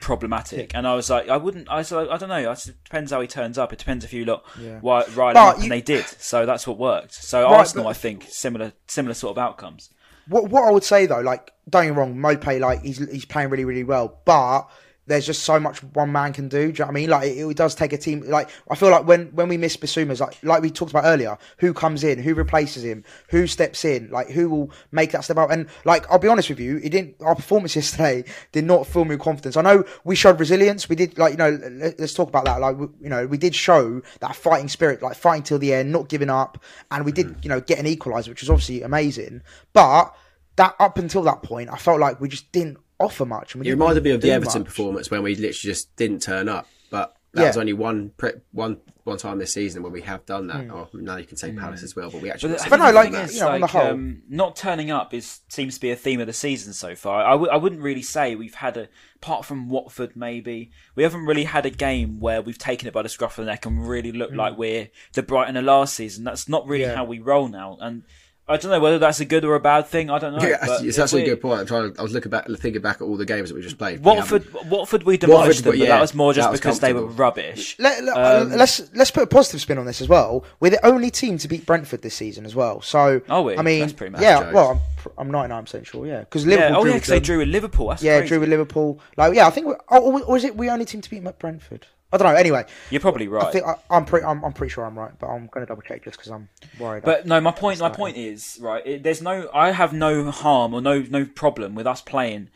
problematic, 0.00 0.74
and 0.74 0.86
I 0.86 0.94
was 0.94 1.10
like 1.10 1.28
I 1.28 1.36
wouldn't. 1.36 1.70
I 1.70 1.82
said 1.82 2.08
I 2.08 2.16
don't 2.16 2.28
know. 2.28 2.50
It 2.52 2.70
depends 2.84 3.10
how 3.12 3.20
he 3.20 3.26
turns 3.26 3.58
up. 3.58 3.72
It 3.72 3.78
depends 3.78 4.04
if 4.04 4.12
you 4.12 4.24
look 4.24 4.44
Yeah. 4.58 4.78
why 4.80 5.04
rile 5.14 5.34
him 5.54 5.56
you- 5.58 5.62
and 5.64 5.72
they 5.72 5.80
did. 5.82 6.06
So 6.06 6.46
that's 6.46 6.66
what 6.66 6.78
worked. 6.78 7.14
So 7.14 7.42
Right, 7.42 7.58
Arsenal, 7.58 7.84
but- 7.84 7.90
I 7.90 7.94
think 7.94 8.26
similar 8.28 8.72
similar 8.86 9.14
sort 9.14 9.32
of 9.36 9.38
outcomes. 9.38 9.90
What 10.30 10.48
what 10.48 10.64
I 10.64 10.70
would 10.70 10.84
say 10.84 11.06
though, 11.06 11.20
like 11.20 11.52
don't 11.68 11.84
get 11.84 11.90
me 11.90 11.96
wrong, 11.96 12.14
Maupay 12.14 12.60
like 12.60 12.82
he's 12.82 12.98
he's 13.10 13.24
playing 13.24 13.50
really 13.50 13.64
really 13.64 13.84
well, 13.84 14.20
but 14.24 14.68
there's 15.10 15.26
just 15.26 15.42
so 15.42 15.58
much 15.58 15.82
one 15.82 16.12
man 16.12 16.32
can 16.32 16.48
do. 16.48 16.58
Do 16.58 16.64
you 16.66 16.72
know 16.72 16.84
what 16.84 16.90
I 16.90 16.92
mean? 16.92 17.10
Like 17.10 17.24
it, 17.28 17.44
it 17.44 17.56
does 17.56 17.74
take 17.74 17.92
a 17.92 17.98
team. 17.98 18.22
Like 18.26 18.48
I 18.70 18.76
feel 18.76 18.90
like 18.90 19.06
when 19.06 19.26
when 19.34 19.48
we 19.48 19.56
miss 19.56 19.76
Bissoumas, 19.76 20.20
like 20.20 20.42
like 20.42 20.62
we 20.62 20.70
talked 20.70 20.92
about 20.92 21.04
earlier, 21.04 21.36
who 21.58 21.74
comes 21.74 22.04
in, 22.04 22.22
who 22.22 22.34
replaces 22.34 22.84
him, 22.84 23.04
who 23.28 23.46
steps 23.46 23.84
in, 23.84 24.08
like 24.10 24.30
who 24.30 24.48
will 24.48 24.70
make 24.92 25.10
that 25.12 25.24
step 25.24 25.36
out. 25.36 25.52
And 25.52 25.68
like 25.84 26.08
I'll 26.10 26.18
be 26.18 26.28
honest 26.28 26.48
with 26.48 26.60
you, 26.60 26.78
it 26.78 26.90
didn't. 26.90 27.16
Our 27.20 27.34
performance 27.34 27.76
yesterday 27.76 28.24
did 28.52 28.64
not 28.64 28.86
fill 28.86 29.04
me 29.04 29.16
with 29.16 29.20
confidence. 29.20 29.56
I 29.56 29.62
know 29.62 29.84
we 30.04 30.14
showed 30.14 30.38
resilience. 30.38 30.88
We 30.88 30.96
did 30.96 31.18
like 31.18 31.32
you 31.32 31.38
know 31.38 31.50
let, 31.50 31.98
let's 31.98 32.14
talk 32.14 32.28
about 32.28 32.44
that. 32.44 32.60
Like 32.60 32.76
we, 32.76 32.86
you 33.02 33.10
know 33.10 33.26
we 33.26 33.36
did 33.36 33.54
show 33.54 34.00
that 34.20 34.36
fighting 34.36 34.68
spirit, 34.68 35.02
like 35.02 35.16
fighting 35.16 35.42
till 35.42 35.58
the 35.58 35.74
end, 35.74 35.90
not 35.90 36.08
giving 36.08 36.30
up, 36.30 36.62
and 36.90 37.04
we 37.04 37.12
did 37.12 37.26
mm. 37.26 37.44
you 37.44 37.48
know 37.48 37.60
get 37.60 37.78
an 37.78 37.86
equaliser, 37.86 38.28
which 38.28 38.42
was 38.42 38.50
obviously 38.50 38.82
amazing. 38.82 39.42
But 39.72 40.14
that 40.60 40.74
up 40.78 40.98
until 40.98 41.22
that 41.22 41.42
point, 41.42 41.70
I 41.70 41.76
felt 41.76 41.98
like 42.00 42.20
we 42.20 42.28
just 42.28 42.52
didn't 42.52 42.78
offer 42.98 43.24
much. 43.26 43.54
and 43.54 43.62
It 43.62 43.64
didn't 43.64 43.78
reminded 43.80 44.04
me 44.04 44.10
of 44.10 44.20
the 44.20 44.30
Everton 44.30 44.60
much. 44.62 44.68
performance 44.68 45.10
when 45.10 45.22
we 45.22 45.34
literally 45.34 45.52
just 45.52 45.94
didn't 45.96 46.20
turn 46.22 46.48
up. 46.48 46.66
But 46.90 47.16
that 47.32 47.40
Yeah. 47.42 47.46
was 47.48 47.56
only 47.56 47.72
one 47.72 48.10
pre- 48.16 48.40
one 48.52 48.78
one 49.04 49.16
time 49.16 49.38
this 49.38 49.52
season 49.54 49.82
when 49.82 49.90
we 49.92 50.02
have 50.02 50.24
done 50.26 50.46
that. 50.48 50.64
Hmm. 50.66 50.70
Oh, 50.72 50.88
now 50.92 51.16
you 51.16 51.24
can 51.24 51.36
say 51.36 51.50
Palace 51.52 51.82
as 51.82 51.96
well, 51.96 52.10
but 52.10 52.20
we 52.20 52.30
actually. 52.30 52.52
But, 52.52 52.66
I 52.66 52.68
But 52.68 52.76
no, 52.76 52.90
like, 52.92 53.32
you 53.32 53.40
know, 53.40 53.48
on 53.48 53.60
the 53.62 53.66
whole- 53.66 53.86
um, 53.86 54.22
not 54.28 54.54
turning 54.56 54.90
up 54.90 55.14
is 55.14 55.40
seems 55.48 55.76
to 55.76 55.80
be 55.80 55.90
a 55.90 55.96
theme 55.96 56.20
of 56.20 56.26
the 56.28 56.32
season 56.34 56.72
so 56.74 56.94
far. 56.94 57.24
I 57.24 57.30
w- 57.32 57.50
I 57.50 57.56
wouldn't 57.56 57.80
really 57.80 58.02
say 58.02 58.34
we've 58.34 58.54
had 58.54 58.76
a, 58.76 58.88
apart 59.16 59.46
from 59.46 59.68
Watford, 59.70 60.14
maybe 60.14 60.70
we 60.94 61.02
haven't 61.02 61.24
really 61.24 61.44
had 61.44 61.64
a 61.66 61.70
game 61.70 62.20
where 62.20 62.42
we've 62.42 62.58
taken 62.58 62.86
it 62.86 62.92
by 62.94 63.02
the 63.02 63.08
scruff 63.08 63.38
of 63.38 63.46
the 63.46 63.50
neck 63.50 63.64
and 63.66 63.88
really 63.88 64.12
looked 64.12 64.34
like 64.36 64.56
we're 64.58 64.90
the 65.14 65.22
Brighton 65.22 65.56
of 65.56 65.64
last 65.64 65.94
season. 65.94 66.22
That's 66.22 66.48
not 66.48 66.66
really. 66.68 66.84
Yeah. 66.84 66.94
how 66.94 67.04
we 67.04 67.18
roll 67.20 67.48
now, 67.48 67.78
and 67.80 68.02
I 68.50 68.56
don't 68.56 68.70
know 68.72 68.80
whether 68.80 68.98
that's 68.98 69.20
a 69.20 69.24
good 69.24 69.44
or 69.44 69.54
a 69.54 69.60
bad 69.60 69.86
thing. 69.86 70.10
I 70.10 70.18
don't 70.18 70.36
know. 70.36 70.46
Yeah, 70.46 70.58
but 70.60 70.84
it's 70.84 70.98
if 70.98 71.02
actually 71.04 71.22
a 71.22 71.26
good 71.26 71.40
point. 71.40 71.60
I'm 71.60 71.66
trying. 71.66 71.92
To, 71.94 72.00
I 72.00 72.02
was 72.02 72.12
looking 72.12 72.30
back, 72.30 72.46
thinking 72.48 72.82
back 72.82 72.96
at 72.96 73.02
all 73.02 73.16
the 73.16 73.24
games 73.24 73.48
that 73.48 73.54
we 73.54 73.62
just 73.62 73.78
played. 73.78 74.00
We 74.00 74.04
Watford, 74.12 74.44
haven't- 74.44 74.66
Watford, 74.68 75.02
we 75.04 75.16
demolished 75.16 75.46
Watford, 75.46 75.56
them, 75.56 75.64
but 75.64 75.70
but 75.70 75.78
yeah, 75.78 75.88
that 75.94 76.00
was 76.00 76.14
more 76.14 76.32
just 76.32 76.50
was 76.50 76.60
because 76.60 76.80
they 76.80 76.92
were 76.92 77.06
rubbish. 77.06 77.76
Let, 77.78 78.02
let, 78.04 78.16
Um, 78.16 78.52
us 78.60 78.90
let's 78.94 79.10
put 79.12 79.22
a 79.22 79.26
positive 79.26 79.60
spin 79.60 79.78
on 79.78 79.86
this 79.86 80.00
as 80.00 80.08
well. 80.08 80.44
We're 80.58 80.70
the 80.70 80.84
only 80.84 81.10
team 81.10 81.38
to 81.38 81.48
beat 81.48 81.64
Brentford 81.64 82.02
this 82.02 82.14
season 82.14 82.44
as 82.44 82.54
well. 82.54 82.80
So 82.82 83.20
Are 83.28 83.42
we? 83.42 83.56
I 83.56 83.62
mean, 83.62 83.80
That's 83.80 83.92
pretty 83.92 84.12
mad. 84.12 84.22
yeah. 84.22 84.40
Jokes. 84.40 84.54
Well, 84.54 84.82
I'm 85.16 85.26
I'm 85.26 85.30
99 85.30 85.62
percent 85.64 85.86
sure. 85.86 86.06
Yeah, 86.06 86.20
because 86.20 86.44
Liverpool. 86.44 86.70
yeah, 86.70 86.76
oh 86.76 86.82
drew 86.82 86.90
yeah, 86.90 86.96
because 86.96 87.08
they 87.08 87.20
drew 87.20 87.38
with 87.38 87.48
Liverpool. 87.48 87.88
That's 87.88 88.02
Yeah, 88.02 88.18
crazy. 88.18 88.28
drew 88.30 88.40
with 88.40 88.48
Liverpool. 88.48 89.00
Like, 89.16 89.34
yeah, 89.34 89.46
I 89.46 89.50
think. 89.50 89.66
We're, 89.68 89.78
oh, 89.90 90.20
or 90.24 90.36
is 90.36 90.44
it 90.44 90.56
we 90.56 90.68
only 90.68 90.84
team 90.84 91.00
to 91.00 91.08
beat 91.10 91.22
Brentford? 91.38 91.86
I 92.12 92.16
don't 92.16 92.32
know. 92.32 92.38
Anyway, 92.38 92.64
You're 92.90 93.00
probably 93.00 93.28
right. 93.28 93.44
I 93.44 93.52
think 93.52 93.66
I, 93.66 93.76
I'm 93.88 94.04
pretty. 94.04 94.26
I'm, 94.26 94.44
I'm 94.44 94.52
pretty 94.52 94.72
sure 94.72 94.84
I'm 94.84 94.98
right, 94.98 95.12
but 95.18 95.28
I'm 95.28 95.46
going 95.46 95.64
to 95.64 95.66
double 95.66 95.82
check 95.82 96.04
just 96.04 96.18
because 96.18 96.32
I'm 96.32 96.48
worried. 96.78 97.04
But 97.04 97.26
no, 97.26 97.40
my 97.40 97.52
point. 97.52 97.80
My 97.80 97.88
point 97.88 98.16
is 98.16 98.58
right. 98.60 98.84
It, 98.84 99.02
there's 99.02 99.22
no. 99.22 99.48
I 99.54 99.70
have 99.70 99.92
no 99.92 100.30
harm 100.30 100.74
or 100.74 100.80
no 100.80 101.00
no 101.02 101.24
problem 101.24 101.74
with 101.74 101.86
us 101.86 102.00
playing 102.00 102.48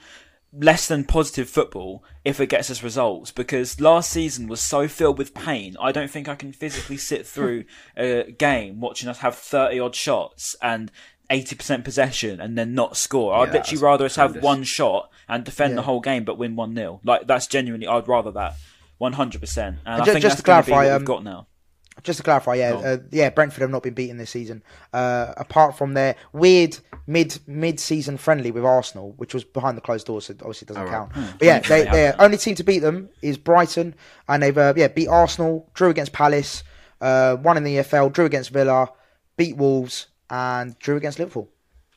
less 0.56 0.86
than 0.86 1.04
positive 1.04 1.48
football 1.48 2.04
if 2.24 2.38
it 2.40 2.48
gets 2.48 2.70
us 2.70 2.82
results 2.82 3.32
because 3.32 3.80
last 3.80 4.10
season 4.10 4.46
was 4.46 4.60
so 4.60 4.86
filled 4.88 5.18
with 5.18 5.34
pain. 5.34 5.76
I 5.80 5.92
don't 5.92 6.10
think 6.10 6.28
I 6.28 6.34
can 6.34 6.52
physically 6.52 6.96
sit 6.96 7.26
through 7.26 7.64
a 7.96 8.30
game 8.32 8.80
watching 8.80 9.08
us 9.08 9.18
have 9.18 9.34
30 9.34 9.80
odd 9.80 9.94
shots 9.94 10.54
and 10.62 10.92
80% 11.30 11.84
possession 11.84 12.40
and 12.40 12.56
then 12.56 12.74
not 12.74 12.96
score. 12.96 13.34
I'd 13.34 13.48
Yeah, 13.48 13.54
literally 13.54 13.82
rather 13.82 14.04
us 14.04 14.16
have 14.16 14.42
one 14.42 14.62
shot 14.62 15.10
and 15.28 15.44
defend 15.44 15.76
the 15.76 15.82
whole 15.82 16.00
game 16.00 16.24
but 16.24 16.38
win 16.38 16.54
1-0. 16.54 17.00
Like 17.02 17.26
that's 17.26 17.46
genuinely 17.46 17.86
I'd 17.88 18.06
rather 18.06 18.30
that 18.32 18.54
100%. 19.12 19.58
And 19.58 19.78
I 19.86 20.04
think 20.04 20.20
just 20.20 20.22
that's 20.22 20.36
to 20.36 20.42
going 20.42 20.62
be 20.62 20.66
clarify, 20.66 20.84
what 20.86 20.92
um, 20.92 20.98
we've 21.02 21.06
got 21.06 21.24
now. 21.24 21.46
Just 22.02 22.16
to 22.18 22.22
clarify, 22.24 22.54
yeah, 22.56 22.74
uh, 22.74 22.96
yeah, 23.12 23.30
Brentford 23.30 23.62
have 23.62 23.70
not 23.70 23.82
been 23.84 23.94
beaten 23.94 24.16
this 24.18 24.30
season. 24.30 24.64
Uh, 24.92 25.32
apart 25.36 25.78
from 25.78 25.94
their 25.94 26.16
weird 26.32 26.76
mid 27.06 27.38
mid 27.46 27.78
season 27.78 28.16
friendly 28.16 28.50
with 28.50 28.64
Arsenal, 28.64 29.12
which 29.16 29.32
was 29.32 29.44
behind 29.44 29.76
the 29.76 29.80
closed 29.80 30.06
doors, 30.08 30.26
so 30.26 30.32
it 30.32 30.40
obviously 30.42 30.66
doesn't 30.66 30.88
count. 30.88 31.12
But 31.14 31.24
yeah, 31.40 31.60
Hmm. 31.60 31.68
they, 31.68 31.78
They 31.80 31.84
have 31.84 31.92
their 31.92 32.20
only 32.20 32.36
team 32.36 32.56
to 32.56 32.64
beat 32.64 32.80
them 32.80 33.10
is 33.22 33.38
Brighton, 33.38 33.94
and 34.28 34.42
they've 34.42 34.58
uh, 34.58 34.74
yeah 34.76 34.88
beat 34.88 35.06
Arsenal, 35.08 35.70
drew 35.74 35.88
against 35.88 36.12
Palace, 36.12 36.64
uh, 37.00 37.36
won 37.40 37.56
in 37.56 37.62
the 37.64 37.76
EFL, 37.76 38.12
drew 38.12 38.24
against 38.24 38.50
Villa, 38.50 38.88
beat 39.36 39.56
Wolves, 39.56 40.08
and 40.28 40.76
drew 40.80 40.96
against 40.96 41.20
Liverpool. 41.20 41.48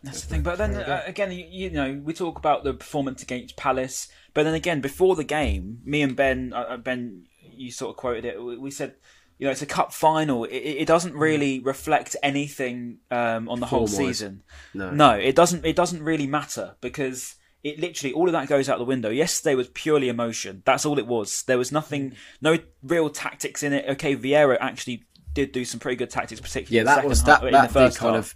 That's 0.07 0.21
the 0.21 0.27
thing. 0.27 0.43
But 0.43 0.57
then 0.57 0.75
uh, 0.75 1.03
again, 1.05 1.31
you, 1.31 1.45
you 1.49 1.69
know, 1.69 2.01
we 2.03 2.13
talk 2.13 2.37
about 2.39 2.63
the 2.63 2.73
performance 2.73 3.21
against 3.21 3.55
Palace, 3.55 4.07
but 4.33 4.43
then 4.43 4.53
again, 4.53 4.81
before 4.81 5.15
the 5.15 5.23
game, 5.23 5.79
me 5.83 6.01
and 6.01 6.15
Ben, 6.15 6.53
uh, 6.53 6.59
uh, 6.69 6.77
Ben, 6.77 7.25
you 7.55 7.71
sort 7.71 7.91
of 7.91 7.97
quoted 7.97 8.25
it. 8.25 8.41
We 8.41 8.57
we 8.57 8.71
said, 8.71 8.95
you 9.37 9.45
know, 9.45 9.51
it's 9.51 9.61
a 9.61 9.65
cup 9.67 9.93
final. 9.93 10.43
It, 10.45 10.55
it 10.55 10.87
doesn't 10.87 11.13
really 11.13 11.59
reflect 11.59 12.15
anything 12.23 12.99
um, 13.11 13.49
on 13.49 13.59
the 13.59 13.65
whole 13.67 13.87
season. 13.87 14.43
No. 14.73 14.91
no, 14.91 15.11
it 15.11 15.35
doesn't. 15.35 15.65
It 15.65 15.75
doesn't 15.75 16.03
really 16.03 16.27
matter 16.27 16.75
because 16.81 17.35
it 17.63 17.79
literally 17.79 18.13
all 18.13 18.27
of 18.27 18.33
that 18.33 18.47
goes 18.47 18.69
out 18.69 18.77
the 18.77 18.85
window. 18.85 19.09
Yesterday 19.09 19.55
was 19.55 19.67
purely 19.69 20.09
emotion. 20.09 20.61
That's 20.65 20.85
all 20.85 20.97
it 20.99 21.07
was. 21.07 21.43
There 21.43 21.57
was 21.57 21.71
nothing, 21.71 22.15
no 22.41 22.57
real 22.83 23.09
tactics 23.09 23.63
in 23.63 23.73
it. 23.73 23.85
Okay, 23.89 24.15
Vieira 24.15 24.57
actually 24.59 25.03
did 25.33 25.51
do 25.51 25.65
some 25.65 25.79
pretty 25.79 25.97
good 25.97 26.09
tactics, 26.09 26.39
particularly 26.41 26.75
yeah, 26.75 26.81
in 26.81 26.85
the 26.85 26.89
that 26.89 26.95
second 26.95 27.09
was 27.09 27.21
half, 27.21 27.41
that. 27.41 27.47
in 27.47 27.53
That 27.53 27.67
the 27.67 27.73
first 27.73 27.97
kind 27.97 28.15
half. 28.15 28.35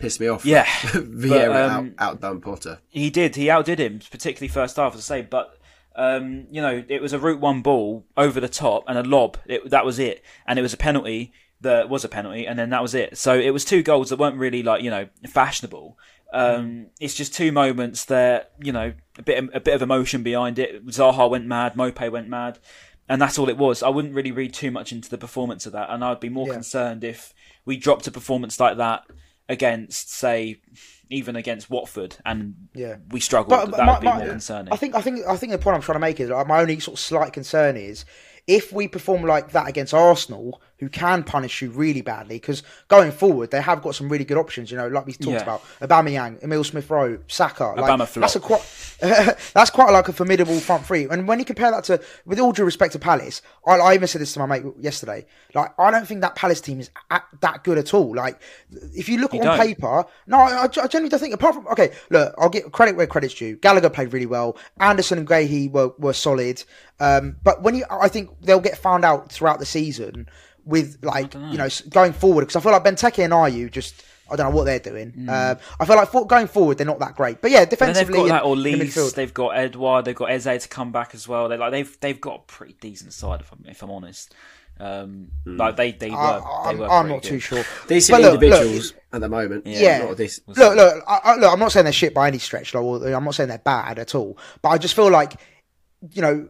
piss 0.00 0.20
me 0.20 0.28
off. 0.28 0.44
Yeah, 0.44 0.64
Vieira 0.64 1.48
but, 1.48 1.70
um, 1.70 1.94
out, 1.98 2.14
outdone 2.14 2.40
Potter. 2.40 2.78
He 2.88 3.10
did. 3.10 3.36
He 3.36 3.50
outdid 3.50 3.78
him, 3.80 4.00
particularly 4.10 4.48
first 4.48 4.76
half, 4.76 4.94
as 4.94 5.00
I 5.10 5.20
say. 5.20 5.22
But 5.22 5.58
um, 5.96 6.46
you 6.50 6.60
know, 6.62 6.84
it 6.88 7.02
was 7.02 7.12
a 7.12 7.18
route 7.18 7.40
one 7.40 7.60
ball 7.62 8.06
over 8.16 8.40
the 8.40 8.48
top 8.48 8.84
and 8.86 8.96
a 8.98 9.02
lob. 9.02 9.36
It, 9.46 9.70
that 9.70 9.84
was 9.84 9.98
it, 9.98 10.22
and 10.46 10.58
it 10.58 10.62
was 10.62 10.72
a 10.72 10.76
penalty. 10.78 11.32
That 11.60 11.88
was 11.88 12.04
a 12.04 12.08
penalty, 12.08 12.46
and 12.46 12.56
then 12.58 12.70
that 12.70 12.82
was 12.82 12.94
it. 12.94 13.18
So 13.18 13.34
it 13.38 13.50
was 13.50 13.64
two 13.64 13.82
goals 13.82 14.10
that 14.10 14.18
weren't 14.18 14.36
really 14.36 14.62
like 14.62 14.82
you 14.82 14.90
know 14.90 15.08
fashionable. 15.28 15.98
Um, 16.32 16.88
It's 17.00 17.14
just 17.14 17.34
two 17.34 17.50
moments 17.52 18.04
that 18.04 18.52
you 18.62 18.70
know 18.70 18.92
a 19.18 19.22
bit 19.22 19.42
a 19.52 19.60
bit 19.60 19.74
of 19.74 19.82
emotion 19.82 20.22
behind 20.22 20.58
it. 20.58 20.86
Zaha 20.86 21.28
went 21.28 21.46
mad, 21.46 21.74
Maupay 21.74 22.12
went 22.12 22.28
mad, 22.28 22.58
and 23.08 23.20
that's 23.20 23.38
all 23.40 23.48
it 23.48 23.56
was. 23.56 23.82
I 23.82 23.88
wouldn't 23.88 24.14
really 24.14 24.30
read 24.30 24.54
too 24.54 24.70
much 24.70 24.92
into 24.92 25.08
the 25.10 25.18
performance 25.18 25.66
of 25.66 25.72
that, 25.72 25.90
and 25.90 26.04
I'd 26.04 26.20
be 26.20 26.28
more 26.28 26.46
Yeah. 26.46 26.52
concerned 26.54 27.02
if 27.02 27.34
we 27.64 27.76
dropped 27.76 28.06
a 28.06 28.10
performance 28.12 28.60
like 28.60 28.76
that 28.76 29.02
against, 29.48 30.12
say, 30.12 30.60
even 31.10 31.36
against 31.36 31.70
Watford, 31.70 32.16
and 32.26 32.54
Yeah. 32.74 32.96
we 33.10 33.20
struggled. 33.20 33.48
But, 33.50 33.76
that 33.76 33.84
my- 33.86 33.92
would 33.94 34.00
be 34.00 34.06
my- 34.06 34.18
more 34.18 34.26
concerning. 34.26 34.72
I 34.72 34.76
think 34.76 34.94
I 34.94 35.00
think 35.00 35.26
I 35.26 35.36
think 35.36 35.52
the 35.52 35.58
point 35.58 35.76
I'm 35.76 35.82
trying 35.82 35.96
to 35.96 36.00
make 36.00 36.20
is 36.20 36.28
like, 36.30 36.46
my 36.46 36.60
only 36.60 36.80
sort 36.80 36.98
of 36.98 37.00
slight 37.04 37.32
concern 37.32 37.76
is 37.76 38.04
if 38.46 38.72
we 38.72 38.88
perform 38.88 39.22
like 39.22 39.52
that 39.52 39.68
against 39.68 39.94
Arsenal, 39.94 40.60
who 40.78 40.88
can 40.88 41.22
punish 41.24 41.60
you 41.62 41.70
really 41.70 42.00
badly, 42.02 42.36
because 42.36 42.62
going 42.88 43.10
forward 43.12 43.50
they 43.50 43.60
have 43.60 43.82
got 43.82 43.94
some 43.94 44.08
really 44.08 44.24
good 44.24 44.36
options. 44.38 44.70
You 44.70 44.76
know, 44.76 44.88
like 44.88 45.06
we 45.06 45.12
talked 45.12 45.26
Yeah. 45.36 45.42
about, 45.42 45.62
Aubameyang, 45.80 46.42
Emil 46.42 46.64
Smith 46.64 46.88
Rowe, 46.90 47.18
Saka. 47.26 47.64
Like, 47.76 47.86
that's 48.20 48.36
a 48.36 48.40
quite 48.40 48.62
that's 49.54 49.70
quite 49.70 49.90
like 49.92 50.08
a 50.08 50.12
formidable 50.12 50.58
front 50.60 50.84
three. 50.86 51.06
And 51.08 51.26
when 51.28 51.38
you 51.38 51.44
compare 51.44 51.70
that 51.70 51.84
to, 51.84 52.00
with 52.26 52.38
all 52.40 52.52
due 52.52 52.64
respect 52.64 52.92
to 52.94 52.98
Palace, 52.98 53.42
I, 53.66 53.76
I 53.78 53.94
even 53.94 54.08
said 54.08 54.20
this 54.20 54.32
to 54.34 54.40
my 54.40 54.46
mate 54.46 54.64
yesterday. 54.80 55.26
Like 55.54 55.78
I 55.78 55.90
don't 55.90 56.06
think 56.06 56.20
that 56.22 56.34
Palace 56.34 56.60
team 56.60 56.80
is 56.80 56.90
at, 57.10 57.24
that 57.40 57.64
good 57.64 57.78
at 57.78 57.94
all. 57.94 58.14
Like 58.14 58.40
if 58.94 59.08
you 59.08 59.18
look 59.18 59.32
You 59.34 59.40
on 59.40 59.46
don't? 59.46 59.58
paper, 59.60 60.04
no, 60.26 60.38
I, 60.38 60.64
I 60.64 60.66
genuinely 60.68 61.08
don't 61.08 61.20
think. 61.20 61.34
Apart 61.34 61.54
from 61.54 61.66
okay, 61.68 61.92
look, 62.10 62.34
I'll 62.38 62.48
get 62.48 62.70
credit 62.72 62.96
where 62.96 63.06
credit's 63.06 63.34
due. 63.34 63.56
Gallagher 63.56 63.90
played 63.90 64.12
really 64.12 64.26
well. 64.26 64.56
Andersen 64.80 65.18
and 65.18 65.26
Guéhi 65.28 65.70
were 65.70 65.92
were 65.98 66.12
solid. 66.12 66.62
Um, 67.00 67.36
but 67.44 67.62
when 67.62 67.76
you, 67.76 67.84
I 67.90 68.08
think 68.08 68.30
they'll 68.40 68.58
get 68.60 68.76
found 68.76 69.04
out 69.04 69.30
throughout 69.30 69.60
the 69.60 69.66
season 69.66 70.28
with 70.68 70.98
like 71.02 71.34
you 71.34 71.58
know 71.58 71.68
going 71.88 72.12
forward 72.12 72.42
because 72.42 72.56
I 72.56 72.60
feel 72.60 72.72
like 72.72 72.84
Benteke 72.84 73.24
and 73.24 73.32
Ayew 73.32 73.70
just 73.70 74.04
I 74.30 74.36
don't 74.36 74.50
know 74.50 74.56
what 74.56 74.64
they're 74.64 74.78
doing. 74.78 75.26
Uh, 75.28 75.54
I 75.80 75.86
feel 75.86 75.96
like 75.96 76.10
for, 76.10 76.26
going 76.26 76.46
forward 76.46 76.76
they're 76.76 76.86
not 76.86 76.98
that 76.98 77.16
great. 77.16 77.40
But 77.40 77.50
yeah, 77.50 77.64
But 77.64 77.78
then 77.78 77.94
they've 77.94 78.06
defensively 78.06 78.28
got 78.28 78.28
that 78.28 78.44
in, 78.44 78.52
in 78.52 78.80
Orleans, 78.80 79.12
they've 79.14 79.32
got 79.34 79.56
Edouard, 79.56 80.04
they've 80.04 80.14
got 80.14 80.30
Eze 80.30 80.62
to 80.62 80.68
come 80.68 80.92
back 80.92 81.14
as 81.14 81.26
well. 81.26 81.48
They 81.48 81.56
like 81.56 81.70
they've 81.72 82.00
they've 82.00 82.20
got 82.20 82.36
a 82.36 82.42
pretty 82.42 82.76
decent 82.80 83.12
side 83.14 83.40
if 83.40 83.50
I'm 83.50 83.64
if 83.66 83.82
I'm 83.82 83.90
honest. 83.90 84.34
Um, 84.80 85.32
Like 85.44 85.76
they 85.76 85.92
they 85.92 86.10
were 86.10 86.16
I, 86.16 86.72
they 86.72 86.84
I'm, 86.84 86.90
I'm 86.90 87.08
not 87.08 87.22
good. 87.22 87.30
too 87.30 87.38
sure. 87.40 87.64
Decent 87.88 88.14
But 88.14 88.22
look, 88.22 88.40
look, 88.40 88.42
individuals 88.44 88.94
at 89.12 89.20
the 89.20 89.28
moment. 89.28 89.66
Yeah. 89.66 89.98
Not 90.04 90.16
this. 90.16 90.40
Look, 90.46 90.76
look, 90.76 91.04
I, 91.08 91.20
I, 91.24 91.36
look. 91.36 91.52
I'm 91.52 91.58
not 91.58 91.72
saying 91.72 91.84
they're 91.84 91.92
shit 91.92 92.14
by 92.14 92.28
any 92.28 92.38
stretch. 92.38 92.74
Like, 92.74 92.84
I'm 93.12 93.24
not 93.24 93.34
saying 93.34 93.48
they're 93.48 93.58
bad 93.58 93.98
at 93.98 94.14
all. 94.14 94.38
But 94.62 94.68
I 94.68 94.78
just 94.78 94.94
feel 94.94 95.10
like, 95.10 95.40
you 96.12 96.22
know, 96.22 96.48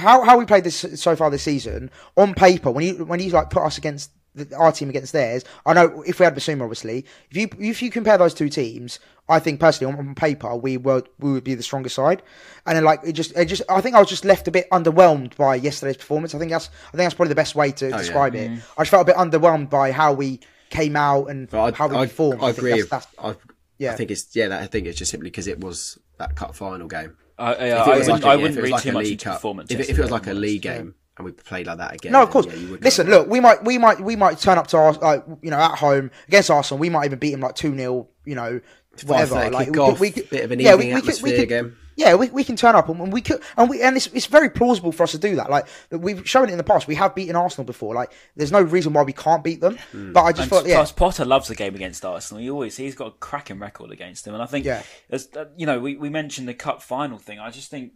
how 0.00 0.22
how 0.22 0.38
we 0.38 0.44
played 0.44 0.64
this 0.64 0.84
so 1.00 1.14
far 1.14 1.30
this 1.30 1.42
season 1.42 1.90
on 2.16 2.34
paper. 2.34 2.70
When 2.70 2.84
you 2.84 3.04
when 3.04 3.20
you 3.20 3.30
like 3.30 3.50
put 3.50 3.62
us 3.62 3.78
against 3.78 4.10
the, 4.34 4.54
our 4.56 4.72
team 4.72 4.88
against 4.90 5.12
theirs, 5.12 5.44
I 5.64 5.72
know 5.72 6.02
if 6.06 6.18
we 6.18 6.24
had 6.24 6.34
Bissouma, 6.34 6.62
obviously, 6.62 7.04
if 7.30 7.36
you 7.36 7.48
if 7.58 7.82
you 7.82 7.90
compare 7.90 8.18
those 8.18 8.34
two 8.34 8.48
teams, 8.48 8.98
I 9.28 9.38
think 9.38 9.60
personally 9.60 9.92
on, 9.92 9.98
on 10.00 10.14
paper 10.14 10.56
we 10.56 10.76
were 10.76 11.04
we 11.18 11.32
would 11.32 11.44
be 11.44 11.54
the 11.54 11.62
stronger 11.62 11.88
side. 11.88 12.22
And 12.66 12.76
then 12.76 12.84
like 12.84 13.00
it 13.04 13.12
just 13.12 13.36
it 13.36 13.44
just 13.46 13.62
I 13.68 13.80
think 13.80 13.94
I 13.94 14.00
was 14.00 14.08
just 14.08 14.24
left 14.24 14.48
a 14.48 14.50
bit 14.50 14.68
underwhelmed 14.70 15.36
by 15.36 15.54
yesterday's 15.54 15.96
performance. 15.96 16.34
I 16.34 16.38
think 16.38 16.50
that's 16.50 16.68
I 16.88 16.96
think 16.96 17.04
that's 17.04 17.14
probably 17.14 17.30
the 17.30 17.36
best 17.36 17.54
way 17.54 17.70
to 17.72 17.86
oh, 17.86 17.88
yeah. 17.90 17.98
describe 17.98 18.34
it. 18.34 18.50
Mm. 18.50 18.62
I 18.76 18.82
just 18.82 18.90
felt 18.90 19.08
a 19.08 19.12
bit 19.12 19.16
underwhelmed 19.16 19.70
by 19.70 19.92
how 19.92 20.12
we 20.12 20.40
came 20.70 20.96
out 20.96 21.26
and 21.26 21.52
I, 21.54 21.70
how 21.72 21.88
we 21.88 21.96
I, 21.96 22.06
performed. 22.06 22.42
I 22.42 22.46
think 22.52 22.58
agree. 22.58 22.82
that's- 22.82 23.06
that's- 23.06 23.36
I, 23.36 23.48
yeah. 23.78 23.92
I 23.92 23.94
think 23.94 24.10
it's 24.10 24.34
yeah. 24.34 24.48
That, 24.48 24.62
I 24.62 24.66
think 24.66 24.86
it's 24.88 24.98
just 24.98 25.12
simply 25.12 25.30
because 25.30 25.46
it 25.46 25.60
was 25.60 25.98
that 26.18 26.34
cup 26.34 26.56
final 26.56 26.88
game. 26.88 27.16
I, 27.38 27.52
If 27.52 27.60
I, 27.60 27.64
it 27.66 27.72
I 27.72 27.76
was 27.78 27.88
wouldn't, 28.08 28.08
like 28.08 28.22
a- 28.24 28.26
I 28.28 28.34
if 28.34 28.40
wouldn't 28.40 28.58
it 28.58 28.60
was 28.60 28.64
read 28.64 28.72
like 28.72 28.82
too 28.82 28.88
a 28.88 28.92
much 28.92 29.04
League 29.04 29.12
into 29.12 29.24
Cup- 29.24 29.34
performance. 29.34 29.70
If, 29.70 29.80
it- 29.80 29.90
if 29.90 29.98
it 29.98 30.02
was 30.02 30.10
like 30.10 30.26
a 30.26 30.32
league 30.34 30.66
honest. 30.66 30.80
game 30.82 30.94
and 31.16 31.24
we 31.24 31.32
played 31.32 31.66
like 31.66 31.78
that 31.78 31.94
again, 31.94 32.12
No, 32.12 32.22
of 32.22 32.28
then, 32.28 32.32
course. 32.32 32.46
yeah, 32.46 32.54
you 32.54 32.68
would 32.70 32.80
go 32.80 32.84
Listen, 32.84 33.08
look, 33.08 33.28
we 33.28 33.40
might, 33.40 33.64
we 33.64 33.78
might, 33.78 34.00
we 34.00 34.16
might 34.16 34.38
turn 34.38 34.56
up 34.58 34.66
to 34.68 34.76
our, 34.76 34.92
like, 34.92 35.24
you 35.42 35.50
know, 35.50 35.58
at 35.58 35.76
home 35.78 36.10
against 36.28 36.50
Arsenal. 36.50 36.78
We 36.78 36.90
might 36.90 37.06
even 37.06 37.18
beat 37.18 37.32
him 37.32 37.40
like 37.40 37.54
two 37.54 37.76
0 37.76 38.08
You 38.24 38.34
know, 38.34 38.60
whatever. 39.04 39.34
5:30 39.36 39.52
Like, 39.52 39.66
kick-off, 39.68 40.00
we 40.00 40.10
could, 40.10 40.30
bit 40.30 40.44
of 40.44 40.50
an 40.52 40.60
yeah, 40.60 40.74
evening 40.74 40.94
we 40.94 40.94
could, 40.94 41.04
we 41.04 41.08
atmosphere 41.10 41.38
could, 41.38 41.48
game. 41.48 41.76
Yeah, 41.98 42.14
we, 42.14 42.30
we 42.30 42.44
can 42.44 42.54
turn 42.54 42.76
up 42.76 42.88
and 42.88 43.12
we 43.12 43.20
could, 43.20 43.42
and 43.56 43.68
we, 43.68 43.82
and 43.82 43.96
it's, 43.96 44.06
it's 44.08 44.26
very 44.26 44.48
plausible 44.48 44.92
for 44.92 45.02
us 45.02 45.10
to 45.10 45.18
do 45.18 45.34
that. 45.34 45.50
Like 45.50 45.66
we've 45.90 46.26
shown 46.28 46.48
it 46.48 46.52
in 46.52 46.56
the 46.56 46.62
past. 46.62 46.86
We 46.86 46.94
have 46.94 47.12
beaten 47.12 47.34
Arsenal 47.34 47.64
before. 47.64 47.92
Like 47.92 48.12
there's 48.36 48.52
no 48.52 48.62
reason 48.62 48.92
why 48.92 49.02
we 49.02 49.12
can't 49.12 49.42
beat 49.42 49.60
them. 49.60 49.76
Hmm. 49.90 50.12
But 50.12 50.22
I 50.22 50.30
just 50.30 50.42
And 50.42 50.50
thought, 50.50 50.66
yeah, 50.66 50.76
plus, 50.76 50.92
Potter 50.92 51.24
loves 51.24 51.48
the 51.48 51.56
game 51.56 51.74
against 51.74 52.04
Arsenal. 52.04 52.40
He 52.40 52.48
always 52.50 52.76
he's 52.76 52.94
got 52.94 53.08
a 53.08 53.10
cracking 53.10 53.58
record 53.58 53.90
against 53.90 54.24
them, 54.24 54.34
and 54.34 54.42
I 54.42 54.46
think, 54.46 54.64
Yeah. 54.64 54.84
as, 55.10 55.28
uh, 55.36 55.46
you 55.56 55.66
know, 55.66 55.80
we, 55.80 55.96
we 55.96 56.08
mentioned 56.08 56.46
the 56.46 56.54
cup 56.54 56.82
final 56.82 57.18
thing. 57.18 57.40
I 57.40 57.50
just 57.50 57.68
think, 57.68 57.94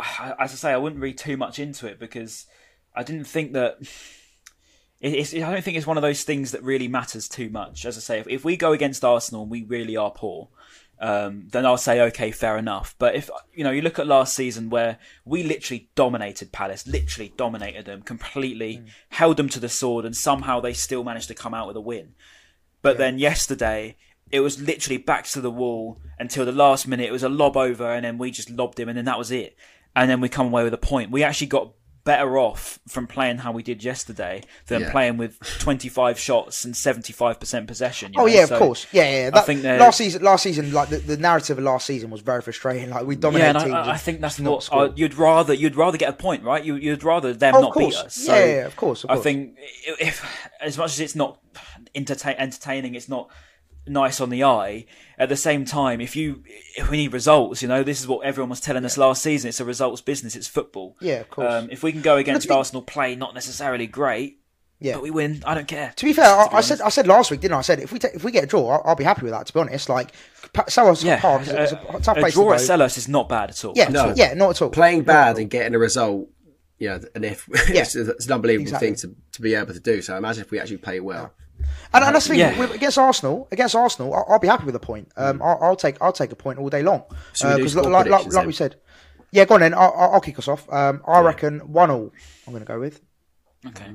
as 0.00 0.52
I 0.52 0.56
say, 0.56 0.72
I 0.72 0.76
wouldn't 0.76 1.00
read 1.00 1.16
too 1.16 1.36
much 1.36 1.60
into 1.60 1.86
it 1.86 2.00
because 2.00 2.46
I 2.92 3.04
didn't 3.04 3.26
think 3.26 3.52
that. 3.52 3.78
It's, 5.04 5.34
I 5.34 5.38
don't 5.38 5.64
think 5.64 5.76
it's 5.76 5.84
one 5.84 5.96
of 5.96 6.02
those 6.02 6.22
things 6.22 6.52
that 6.52 6.62
really 6.62 6.86
matters 6.86 7.28
too 7.28 7.50
much. 7.50 7.84
As 7.84 7.96
I 7.96 8.00
say, 8.00 8.20
if, 8.20 8.28
if 8.28 8.44
we 8.44 8.56
go 8.56 8.70
against 8.72 9.04
Arsenal 9.04 9.42
and 9.42 9.50
we 9.50 9.64
really 9.64 9.96
are 9.96 10.12
poor, 10.12 10.48
um, 11.02 11.48
then 11.50 11.66
I'll 11.66 11.76
say 11.76 12.00
okay, 12.00 12.30
fair 12.30 12.56
enough. 12.56 12.94
But 12.96 13.16
if 13.16 13.28
you 13.52 13.64
know, 13.64 13.72
you 13.72 13.82
look 13.82 13.98
at 13.98 14.06
last 14.06 14.36
season 14.36 14.70
where 14.70 14.98
we 15.24 15.42
literally 15.42 15.90
dominated 15.96 16.52
Palace, 16.52 16.86
literally 16.86 17.34
dominated 17.36 17.86
them 17.86 18.02
completely, 18.02 18.84
held 19.08 19.36
them 19.36 19.48
to 19.48 19.58
the 19.58 19.68
sword, 19.68 20.04
and 20.04 20.14
somehow 20.14 20.60
they 20.60 20.72
still 20.72 21.02
managed 21.02 21.26
to 21.28 21.34
come 21.34 21.54
out 21.54 21.66
with 21.66 21.76
a 21.76 21.80
win. 21.80 22.14
But 22.82 22.98
then 22.98 23.18
yesterday, 23.18 23.96
it 24.30 24.40
was 24.40 24.62
literally 24.62 24.96
back 24.96 25.24
to 25.26 25.40
the 25.40 25.50
wall 25.50 26.00
until 26.20 26.44
the 26.44 26.52
last 26.52 26.86
minute. 26.86 27.08
It 27.08 27.12
was 27.12 27.24
a 27.24 27.28
lob 27.28 27.56
over, 27.56 27.92
and 27.92 28.04
then 28.04 28.16
we 28.16 28.30
just 28.30 28.48
lobbed 28.48 28.78
him, 28.78 28.88
and 28.88 28.96
then 28.96 29.06
that 29.06 29.18
was 29.18 29.32
it. 29.32 29.56
And 29.96 30.08
then 30.08 30.20
we 30.20 30.28
come 30.28 30.46
away 30.46 30.62
with 30.62 30.72
a 30.72 30.78
point. 30.78 31.10
We 31.10 31.24
actually 31.24 31.48
got 31.48 31.72
better 32.04 32.36
off 32.38 32.78
from 32.88 33.06
playing 33.06 33.38
how 33.38 33.52
we 33.52 33.62
did 33.62 33.84
yesterday 33.84 34.42
than 34.66 34.82
Yeah. 34.82 34.90
playing 34.90 35.18
with 35.18 35.38
25 35.60 36.18
shots 36.18 36.64
and 36.64 36.74
75% 36.74 37.66
possession. 37.68 38.12
you 38.12 38.20
Oh 38.20 38.26
know? 38.26 38.32
yeah, 38.32 38.46
So- 38.46 38.54
of 38.54 38.58
course. 38.58 38.86
Yeah, 38.92 39.10
yeah. 39.28 39.30
I 39.32 39.40
think 39.42 39.62
last 39.62 39.98
season, 39.98 40.22
last 40.22 40.42
season, 40.42 40.72
like 40.72 40.88
the, 40.88 40.98
the 40.98 41.16
narrative 41.16 41.58
of 41.58 41.64
last 41.64 41.86
season 41.86 42.10
was 42.10 42.20
very 42.20 42.42
frustrating. 42.42 42.90
Like 42.90 43.06
we 43.06 43.14
Yeah, 43.14 43.20
dominated 43.20 43.58
teams. 43.60 43.72
I, 43.72 43.92
I 43.92 43.96
think 43.98 44.20
that's 44.20 44.40
not 44.40 44.68
uh, 44.72 44.90
you'd 44.96 45.14
rather 45.14 45.54
you'd 45.54 45.76
rather 45.76 45.96
get 45.96 46.08
a 46.08 46.12
point, 46.14 46.42
right? 46.42 46.64
You, 46.64 46.74
you'd 46.76 47.04
rather 47.04 47.32
them 47.32 47.54
Oh, 47.54 47.60
not 47.60 47.72
course. 47.72 47.96
beat 47.96 48.06
us. 48.06 48.14
So 48.16 48.34
Yeah, 48.34 48.44
yeah, 48.44 48.54
yeah, 48.54 48.66
of 48.66 48.76
course, 48.76 49.04
of 49.04 49.10
I 49.10 49.14
course. 49.14 49.24
think 49.24 49.58
if 50.00 50.24
as 50.60 50.76
much 50.78 50.92
as 50.94 51.00
it's 51.00 51.14
not 51.14 51.38
entertain, 51.94 52.34
entertaining, 52.38 52.94
it's 52.94 53.08
not 53.08 53.28
nice 53.86 54.20
on 54.20 54.30
the 54.30 54.44
eye. 54.44 54.86
At 55.18 55.28
the 55.28 55.36
same 55.36 55.64
time, 55.64 56.00
if 56.00 56.16
you 56.16 56.42
if 56.76 56.90
we 56.90 56.96
need 56.96 57.12
results, 57.12 57.62
you 57.62 57.68
know, 57.68 57.82
this 57.82 58.00
is 58.00 58.08
what 58.08 58.24
everyone 58.26 58.50
was 58.50 58.60
telling 58.60 58.84
us 58.84 58.96
last 58.98 59.22
season. 59.22 59.48
It's 59.48 59.60
a 59.60 59.64
results 59.64 60.00
business. 60.00 60.34
It's 60.34 60.48
football. 60.48 60.96
Yeah, 61.00 61.20
of 61.20 61.30
course. 61.30 61.52
Um, 61.52 61.68
if 61.70 61.82
we 61.82 61.92
can 61.92 62.02
go 62.02 62.16
against 62.16 62.48
be- 62.48 62.54
Arsenal, 62.54 62.82
play 62.82 63.14
not 63.14 63.32
necessarily 63.34 63.86
great, 63.86 64.40
Yeah. 64.80 64.94
but 64.94 65.02
we 65.02 65.10
win. 65.10 65.42
I 65.46 65.54
don't 65.54 65.68
care. 65.68 65.92
To 65.94 66.04
be 66.04 66.12
fair, 66.12 66.24
I, 66.38 66.48
be 66.48 66.54
I 66.54 66.60
said 66.60 66.80
I 66.80 66.88
said 66.88 67.06
last 67.06 67.30
week, 67.30 67.40
didn't 67.40 67.54
I? 67.54 67.58
I 67.58 67.62
said 67.62 67.78
if 67.78 67.92
we 67.92 67.98
ta- 68.00 68.08
if 68.12 68.24
we 68.24 68.32
get 68.32 68.44
a 68.44 68.46
draw, 68.48 68.68
I'll, 68.68 68.82
I'll 68.90 68.96
be 68.96 69.04
happy 69.04 69.22
with 69.22 69.32
that. 69.32 69.46
To 69.46 69.52
be 69.52 69.60
honest, 69.60 69.88
like 69.88 70.12
Pa- 70.52 70.64
Selhurst 70.64 71.04
yeah, 71.04 71.20
Park 71.20 71.42
is 71.42 71.48
a, 71.50 71.62
is 71.62 71.72
a 71.72 71.76
a, 71.76 72.00
tough 72.00 72.16
a 72.16 72.20
place 72.20 72.34
draw 72.34 72.48
to 72.48 72.54
at 72.54 72.58
go. 72.58 72.64
Sellers 72.64 72.98
is 72.98 73.06
not 73.08 73.28
bad 73.28 73.50
at 73.50 73.64
all. 73.64 73.74
Yeah, 73.76 73.88
No. 73.90 74.12
yeah, 74.16 74.34
not 74.34 74.50
at 74.50 74.62
all. 74.62 74.70
playing 74.70 75.02
bad 75.04 75.34
all. 75.36 75.40
and 75.42 75.50
getting 75.50 75.74
a 75.74 75.78
result, 75.78 76.28
you 76.78 76.88
know, 76.88 77.00
and 77.14 77.24
if 77.24 77.46
it's, 77.52 77.94
it's 77.94 78.26
an 78.26 78.32
unbelievable 78.32 78.64
Exactly. 78.64 78.88
thing 78.88 78.96
to, 78.96 79.14
to 79.32 79.40
be 79.42 79.54
able 79.54 79.72
to 79.72 79.80
do. 79.80 80.02
So 80.02 80.16
imagine 80.16 80.42
if 80.42 80.50
we 80.50 80.58
actually 80.58 80.78
play 80.78 80.98
well. 80.98 81.32
And, 81.94 82.04
and 82.04 82.14
that's 82.14 82.26
the 82.26 82.30
thing 82.30 82.40
Yeah. 82.40 82.58
with, 82.58 82.72
against 82.72 82.98
Arsenal. 82.98 83.48
Against 83.52 83.74
Arsenal, 83.74 84.14
I'll, 84.14 84.26
I'll 84.28 84.38
be 84.38 84.48
happy 84.48 84.64
with 84.64 84.74
a 84.74 84.80
point. 84.80 85.10
Um, 85.16 85.40
I'll, 85.42 85.58
I'll 85.62 85.76
take 85.76 85.96
I'll 86.00 86.12
take 86.12 86.32
a 86.32 86.36
point 86.36 86.58
all 86.58 86.68
day 86.68 86.82
long. 86.82 87.04
Should 87.34 87.48
we 87.48 87.50
do 87.50 87.56
Because 87.58 87.76
like, 87.76 87.86
like, 87.86 88.04
predictions 88.06 88.34
like 88.34 88.46
we 88.46 88.52
said, 88.52 88.76
yeah, 89.30 89.44
go 89.44 89.54
on 89.54 89.60
then. 89.60 89.74
I'll, 89.74 89.94
I'll 89.96 90.10
I'll 90.14 90.20
kick 90.20 90.38
us 90.38 90.48
off. 90.48 90.70
Um, 90.72 91.02
I 91.06 91.20
reckon 91.20 91.60
one 91.72 91.90
all. 91.90 92.12
I'm 92.46 92.52
going 92.52 92.64
to 92.64 92.66
go 92.66 92.78
with. 92.78 93.00
Okay. 93.66 93.90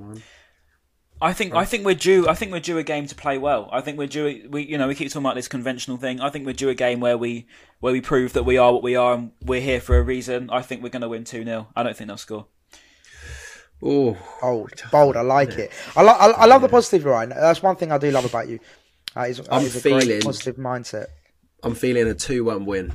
I 1.20 1.34
think 1.34 1.56
I 1.56 1.66
think 1.66 1.84
we're 1.84 1.96
due. 1.96 2.28
I 2.28 2.36
think 2.36 2.52
we're 2.52 2.60
due 2.60 2.78
a 2.78 2.84
game 2.84 3.08
to 3.08 3.16
play 3.16 3.40
well. 3.40 3.70
I 3.72 3.82
think 3.82 3.98
we're 3.98 4.08
due. 4.08 4.48
We 4.52 4.64
you 4.64 4.78
know 4.78 4.88
we 4.88 4.94
keep 4.94 5.10
talking 5.10 5.26
about 5.26 5.36
this 5.36 5.48
conventional 5.48 5.98
thing. 5.98 6.22
I 6.22 6.30
think 6.30 6.46
we're 6.46 6.54
due 6.54 6.70
a 6.70 6.76
game 6.76 7.00
where 7.00 7.18
we 7.18 7.48
where 7.80 7.92
we 7.92 8.02
prove 8.02 8.34
that 8.34 8.44
we 8.44 8.58
are 8.58 8.72
what 8.72 8.84
we 8.84 8.96
are 8.96 9.16
and 9.16 9.32
we're 9.44 9.62
here 9.62 9.82
for 9.82 9.98
a 9.98 10.04
reason. 10.04 10.50
I 10.52 10.62
think 10.62 10.84
we're 10.84 10.90
going 10.90 11.02
to 11.02 11.10
win 11.10 11.24
two 11.24 11.44
0 11.44 11.68
I 11.76 11.82
don't 11.84 11.98
think 11.98 12.08
they'll 12.08 12.18
score. 12.18 12.46
Oh, 13.82 14.18
Bold, 14.42 14.72
bold. 14.92 15.16
I 15.18 15.22
like 15.22 15.52
it. 15.54 15.72
I, 15.96 16.02
lo- 16.02 16.14
I, 16.14 16.32
I 16.32 16.46
love 16.46 16.62
the 16.64 16.70
positive, 16.70 17.06
Ryan. 17.06 17.30
That's 17.30 17.62
one 17.62 17.76
thing 17.76 17.92
I 17.92 17.98
do 18.00 18.10
love 18.12 18.26
about 18.26 18.48
you. 18.48 18.60
That 19.14 19.30
is, 19.30 19.38
that 19.38 19.54
I'm 19.54 19.64
is 19.64 19.76
a 19.76 19.80
feeling- 19.80 20.22
positive 20.22 20.56
mindset. 20.56 21.06
I'm 21.64 21.76
feeling 21.76 22.08
a 22.08 22.14
two-one 22.14 22.66
win. 22.66 22.94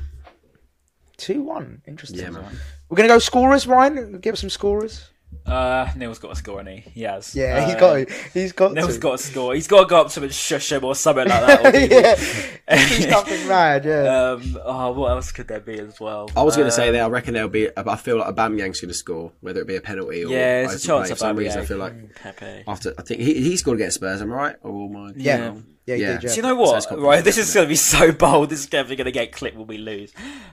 Two 1.17 1.43
one. 1.43 1.83
Interesting. 1.87 2.19
Yeah, 2.21 2.31
man. 2.31 2.57
We're 2.89 2.97
going 2.97 3.09
to 3.09 3.15
go 3.15 3.19
scorers, 3.21 3.67
Ryan. 3.67 4.19
Give 4.21 4.33
us 4.35 4.41
some 4.41 4.51
scorers. 4.51 5.09
Uh, 5.45 5.91
Neil's 5.97 6.19
got 6.19 6.29
to 6.31 6.37
score, 6.37 6.61
and 6.61 6.69
he? 6.69 6.77
he 6.79 7.03
has. 7.03 7.35
Yeah, 7.35 7.65
he's 7.67 7.75
Uh, 7.75 7.79
got. 7.81 7.95
To. 8.09 8.15
He's 8.33 8.53
got. 8.53 8.73
Neil's 8.75 8.95
to. 8.95 9.01
got 9.01 9.19
to 9.19 9.25
score. 9.25 9.55
He's 9.55 9.67
got 9.67 9.81
to 9.83 9.87
go 9.87 10.01
up 10.01 10.09
to 10.11 10.21
him 10.21 10.25
and 10.25 10.33
shush 10.33 10.71
him 10.73 10.85
or 10.85 10.95
something 10.95 11.29
like 11.29 11.47
that. 11.47 11.75
Or 11.75 11.79
yeah, 12.71 12.77
he's 12.87 13.07
nothing 13.09 13.49
mad. 13.49 13.85
Yeah. 13.85 14.31
Um, 14.33 14.59
oh, 14.65 14.93
what 14.93 15.11
else 15.11 15.33
could 15.33 15.49
there 15.49 15.61
be 15.61 15.79
as 15.81 15.99
well? 16.01 16.31
I 16.37 16.43
was 16.43 16.55
going 16.57 16.69
to 16.69 16.73
say 16.73 16.91
there. 16.91 17.05
I 17.05 17.09
reckon 17.09 17.35
there'll 17.35 17.49
be. 17.49 17.69
I 17.77 17.97
feel 17.97 18.19
like 18.19 18.35
Aubameyang's 18.35 18.81
going 18.81 18.89
to 18.89 18.95
score, 18.95 19.33
whether 19.41 19.61
it 19.61 19.67
be 19.67 19.77
a 19.77 19.81
penalty 19.81 20.25
or 20.25 20.29
Yeah, 20.29 20.63
there's 20.67 20.85
a 20.85 20.87
chance 20.87 20.87
play. 20.87 21.01
of 21.03 21.09
For 21.09 21.17
some 21.17 21.37
reason, 21.37 21.61
I 21.61 21.65
feel 21.65 21.79
like 21.79 22.15
Pepe. 22.15 22.65
after 22.69 22.95
I 22.97 23.03
think 23.03 23.21
he 23.21 23.35
he 23.43 23.57
scored 23.57 23.79
against 23.79 23.97
Spurs. 23.97 24.23
Am 24.23 24.33
I 24.33 24.37
right? 24.37 24.57
Or 24.63 24.89
my 24.89 25.13
yeah. 25.17 25.55
Yeah. 25.85 25.97
Yeah. 25.97 26.13
did. 26.15 26.23
Yeah. 26.23 26.29
Do 26.31 26.37
you 26.37 26.43
know 26.43 26.55
what? 26.55 26.77
it's 26.77 26.93
right, 26.93 27.25
this 27.25 27.39
is 27.39 27.53
going 27.53 27.65
to 27.67 27.69
be 27.69 27.75
so 27.97 28.13
bold. 28.13 28.51
This 28.51 28.61
is 28.61 28.67
definitely 28.67 28.97
going 28.97 29.07
to 29.07 29.13
get 29.13 29.33
clipped 29.33 29.57
when 29.57 29.67
we 29.67 29.79
lose. 29.79 30.13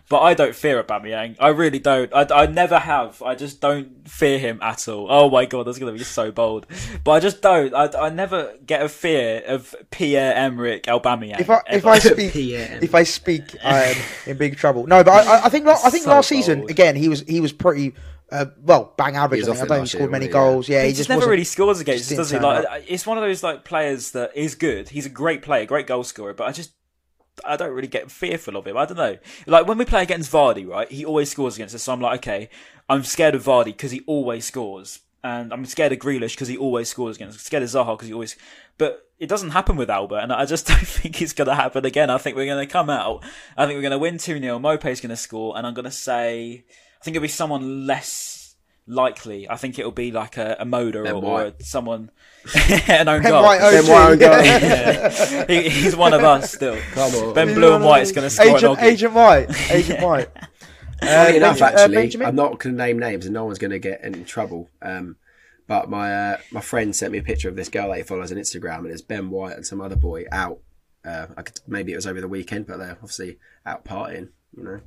But 0.10 0.22
I 0.22 0.34
don't 0.34 0.56
fear 0.56 0.82
Aubameyang. 0.82 1.36
I 1.40 1.50
really 1.50 1.78
don't. 1.80 2.12
I, 2.14 2.26
I 2.34 2.46
never 2.48 2.80
have. 2.80 3.22
I 3.22 3.36
just 3.36 3.62
don't 3.62 4.10
fear 4.10 4.40
him 4.40 4.60
at 4.64 4.88
all. 4.88 5.08
Oh 5.10 5.30
my 5.30 5.46
god, 5.46 5.68
that's 5.68 5.78
going 5.78 5.94
to 5.94 5.98
be 5.98 6.04
so 6.04 6.32
bold. 6.32 6.66
But 7.04 7.12
I 7.12 7.20
just 7.20 7.42
don't. 7.42 7.74
I, 7.76 7.90
I 8.06 8.10
never 8.10 8.56
get 8.66 8.82
a 8.82 8.90
fear 8.90 9.44
of 9.48 9.76
Pierre 9.92 10.34
Emerick 10.34 10.84
Aubameyang. 10.84 11.40
if 11.42 11.50
I 11.50 11.62
if. 11.70 11.86
I 11.86 12.00
speak 12.00 12.36
if 12.36 12.96
I 12.96 13.04
speak, 13.04 13.56
I'm 13.64 13.96
in 14.26 14.38
big 14.38 14.58
trouble. 14.58 14.88
No, 14.88 15.04
but 15.04 15.12
I, 15.28 15.38
I- 15.38 15.46
I 15.46 15.50
think 15.50 15.68
I 15.68 15.90
think 15.90 16.04
So 16.06 16.10
last 16.12 16.28
season 16.30 16.60
bold. 16.60 16.72
again 16.72 16.96
he 16.96 17.08
was 17.08 17.22
he 17.22 17.40
was 17.40 17.54
pretty 17.54 17.94
uh, 18.32 18.46
well 18.62 18.94
bang 18.98 19.16
average. 19.16 19.46
I, 19.46 19.50
was 19.50 19.62
I 19.62 19.66
don't 19.66 19.70
think 19.70 19.82
he 19.82 19.88
scored 19.88 20.02
year, 20.02 20.10
many 20.10 20.26
wasn't 20.26 20.34
goals. 20.34 20.70
Yeah, 20.70 20.82
he, 20.84 20.90
he, 20.90 20.94
just, 20.94 21.10
never 21.10 21.30
really 21.30 21.44
scores 21.44 21.80
against. 21.80 22.12
us, 22.12 22.18
does 22.18 22.30
he? 22.32 22.38
turn 22.38 22.64
Like 22.64 22.86
it's 22.88 23.06
one 23.06 23.18
of 23.18 23.24
those 23.24 23.44
like 23.44 23.64
players 23.64 24.12
that 24.12 24.36
is 24.36 24.56
good. 24.56 24.90
He's 24.90 25.06
a 25.06 25.10
great 25.10 25.42
player, 25.42 25.66
great 25.66 25.88
goal 25.88 26.04
scorer. 26.04 26.34
But 26.34 26.48
I 26.48 26.52
just 26.52 26.72
I 27.46 27.56
don't 27.56 27.74
really 27.74 27.88
get 27.88 28.12
fearful 28.12 28.56
of 28.56 28.68
him. 28.68 28.78
I 28.78 28.86
don't 28.86 28.98
know. 28.98 29.18
Like 29.48 29.68
when 29.68 29.78
we 29.78 29.86
play 29.86 30.04
against 30.04 30.32
Vardy, 30.32 30.68
right? 30.68 30.90
He 30.92 31.06
always 31.06 31.32
scores 31.32 31.56
against 31.56 31.76
us. 31.76 31.84
So 31.84 31.94
I'm 31.94 32.02
like, 32.02 32.20
okay, 32.20 32.50
I'm 32.88 33.04
scared 33.04 33.36
of 33.36 33.44
Vardy 33.44 33.66
because 33.66 33.92
he 33.92 34.02
always 34.08 34.46
scores, 34.46 35.00
and 35.24 35.54
I'm 35.54 35.66
scared 35.66 35.92
of 35.92 36.00
Grealish 36.00 36.34
because 36.34 36.48
he 36.48 36.58
always 36.58 36.90
scores 36.90 37.16
against. 37.16 37.38
us. 37.38 37.44
scared 37.44 37.64
of 37.64 37.70
Zaha 37.70 37.98
because 37.98 38.08
he 38.08 38.14
always. 38.14 38.36
But 38.78 39.10
it 39.20 39.28
doesn't 39.28 39.52
happen 39.52 39.76
with 39.76 39.90
Albert, 39.90 40.20
and 40.20 40.34
I 40.34 40.46
just 40.46 40.68
don't 40.68 40.88
think 40.88 41.22
it's 41.22 41.34
going 41.34 41.48
to 41.48 41.56
happen 41.56 41.86
again. 41.86 42.10
I 42.10 42.18
think 42.18 42.36
we're 42.36 42.46
going 42.46 42.66
to 42.66 42.72
come 42.72 42.90
out. 42.90 43.24
I 43.58 43.66
think 43.66 43.78
we're 43.78 43.82
going 43.82 43.92
to 43.92 44.00
win 44.00 44.18
two 44.18 44.40
0 44.40 44.60
Maupay's 44.60 45.02
going 45.02 45.10
to 45.10 45.18
score, 45.18 45.58
and 45.58 45.68
I'm 45.68 45.74
going 45.74 45.86
to 45.86 45.92
say, 45.92 46.66
I 47.02 47.04
think 47.06 47.16
it'll 47.16 47.24
be 47.24 47.28
someone 47.30 47.88
less 47.88 48.56
likely. 48.86 49.50
I 49.50 49.56
think 49.56 49.78
it'll 49.80 49.92
be 49.92 50.12
like 50.12 50.38
a, 50.38 50.58
a 50.60 50.66
Moder 50.66 51.04
Ben 51.04 51.14
or, 51.14 51.24
or 51.24 51.32
White. 51.46 51.62
someone 51.64 52.12
an 52.88 53.08
own 53.08 53.22
Ben 53.22 53.32
goal. 53.32 53.44
White, 53.44 53.60
Ben 53.60 53.84
OG. 53.84 53.90
White, 53.90 54.20
go. 54.20 54.32
Yeah. 54.40 55.46
he, 55.48 55.70
he's 55.70 55.96
one 55.96 56.14
of 56.14 56.24
us 56.24 56.54
still. 56.54 56.78
Come 56.92 57.14
on. 57.16 57.34
Ben 57.34 57.54
Blue 57.54 57.74
and 57.76 57.84
White's 57.84 58.12
going 58.12 58.26
to 58.26 58.30
score 58.30 58.58
Agent 58.58 58.78
Oggy. 58.80 58.84
Agent 58.84 59.14
White. 59.14 59.72
Agent 59.72 60.02
White. 60.02 60.30
Funny 61.02 61.38
enough, 61.38 61.60
Benja- 61.60 61.62
uh, 61.62 61.66
actually, 61.80 61.96
Benjamin? 61.96 62.28
I'm 62.28 62.36
not 62.36 62.60
going 62.60 62.76
to 62.76 62.84
name 62.84 63.00
names, 63.00 63.26
and 63.26 63.34
no 63.34 63.46
one's 63.46 63.58
going 63.58 63.72
to 63.72 63.80
get 63.80 64.04
in 64.04 64.26
trouble. 64.26 64.70
Um, 64.82 65.16
but 65.66 65.90
my 65.90 66.14
uh, 66.34 66.38
my 66.52 66.60
friend 66.62 66.94
sent 66.94 67.12
me 67.14 67.20
a 67.20 67.24
picture 67.24 67.48
of 67.48 67.56
this 67.56 67.70
girl 67.70 67.90
that 67.90 67.98
he 67.98 68.04
follows 68.04 68.32
on 68.34 68.38
Instagram, 68.38 68.80
and 68.80 68.88
it's 68.92 69.02
Ben 69.02 69.30
White 69.30 69.56
and 69.56 69.66
some 69.66 69.80
other 69.80 69.96
boy 69.96 70.26
out 70.32 70.60
Uh, 71.06 71.28
I 71.38 71.44
could, 71.44 71.60
maybe 71.68 71.94
it 71.94 71.96
was 71.96 72.08
over 72.08 72.20
the 72.20 72.28
weekend, 72.28 72.68
but 72.68 72.78
they're 72.80 72.98
obviously 73.02 73.38
out 73.66 73.86
partying. 73.86 74.30
You 74.58 74.64
know, 74.64 74.80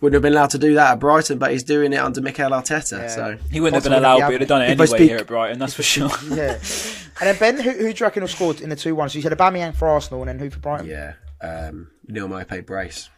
wouldn't 0.00 0.14
have 0.14 0.22
been 0.22 0.34
allowed 0.34 0.50
to 0.50 0.58
do 0.58 0.74
that 0.74 0.92
at 0.92 1.00
Brighton, 1.00 1.38
but 1.38 1.50
he's 1.50 1.62
doing 1.62 1.92
it 1.92 1.96
under 1.96 2.20
Mikel 2.20 2.50
Arteta. 2.50 3.08
So 3.10 3.38
He 3.50 3.60
wouldn't 3.60 3.82
have 3.82 3.90
been 3.90 3.98
allowed, 3.98 4.18
yeah. 4.18 4.26
but 4.26 4.32
he'd 4.32 4.40
have 4.42 4.48
done 4.48 4.62
it 4.62 4.66
anyway 4.66 4.86
speak- 4.86 5.08
here 5.08 5.16
at 5.18 5.26
Brighton, 5.26 5.58
that's 5.58 5.74
for 5.74 5.82
sure. 5.82 6.10
Yeah. 6.28 6.58
And 7.20 7.28
then 7.28 7.36
Ben, 7.38 7.56
who, 7.60 7.70
who 7.70 7.92
do 7.92 7.98
you 7.98 8.06
reckon 8.06 8.22
will 8.22 8.28
scored 8.28 8.60
in 8.60 8.68
the 8.68 8.76
two 8.76 8.94
one? 8.94 9.08
So 9.08 9.16
you 9.16 9.22
said 9.22 9.32
Aubameyang 9.32 9.74
for 9.74 9.88
Arsenal, 9.88 10.20
and 10.20 10.28
then 10.28 10.38
who 10.38 10.50
for 10.50 10.58
Brighton? 10.58 10.86
yeah, 10.86 11.14
um, 11.40 11.90
Neil 12.06 12.28
Maupay 12.28 12.64
brace. 12.64 13.08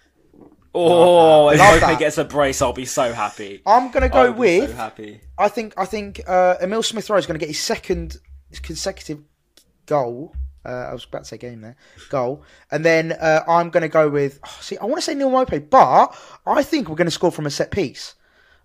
Oh, 0.74 1.49
if 1.49 1.59
Love 1.59 1.80
Maupay 1.80 1.99
gets 1.99 2.18
a 2.18 2.24
brace, 2.24 2.62
I'll 2.62 2.72
be 2.72 2.84
so 2.84 3.12
happy. 3.12 3.62
I'm 3.66 3.90
gonna 3.90 4.09
go 4.09 4.26
I'll 4.26 4.32
with. 4.34 4.70
so 4.70 4.76
happy. 4.76 5.20
I 5.36 5.49
think 5.49 5.74
I 5.76 5.84
think 5.84 6.20
uh, 6.28 6.55
Emil 6.62 6.82
Smith 6.84 7.11
Rowe 7.11 7.16
is 7.16 7.26
going 7.26 7.38
to 7.38 7.44
get 7.44 7.49
his 7.49 7.59
second 7.61 8.18
consecutive 8.62 9.20
goal. 9.86 10.34
Uh, 10.69 10.89
I 10.91 10.93
was 10.93 11.05
about 11.05 11.21
to 11.21 11.25
say 11.25 11.39
game 11.39 11.62
there, 11.62 11.77
goal, 12.11 12.43
and 12.71 12.85
then 12.85 13.12
uh, 13.12 13.43
I'm 13.49 13.71
going 13.71 13.83
to 13.83 13.89
go 13.89 14.09
with. 14.11 14.39
oh, 14.45 14.59
see, 14.61 14.77
I 14.77 14.85
want 14.85 14.97
to 14.97 15.03
say 15.03 15.14
Neil 15.14 15.31
Maupay, 15.31 15.71
but 15.71 16.14
I 16.47 16.62
think 16.62 16.89
we're 16.89 16.97
going 16.97 17.07
to 17.07 17.11
score 17.11 17.33
from 17.33 17.47
a 17.47 17.51
set 17.51 17.71
piece. 17.71 18.14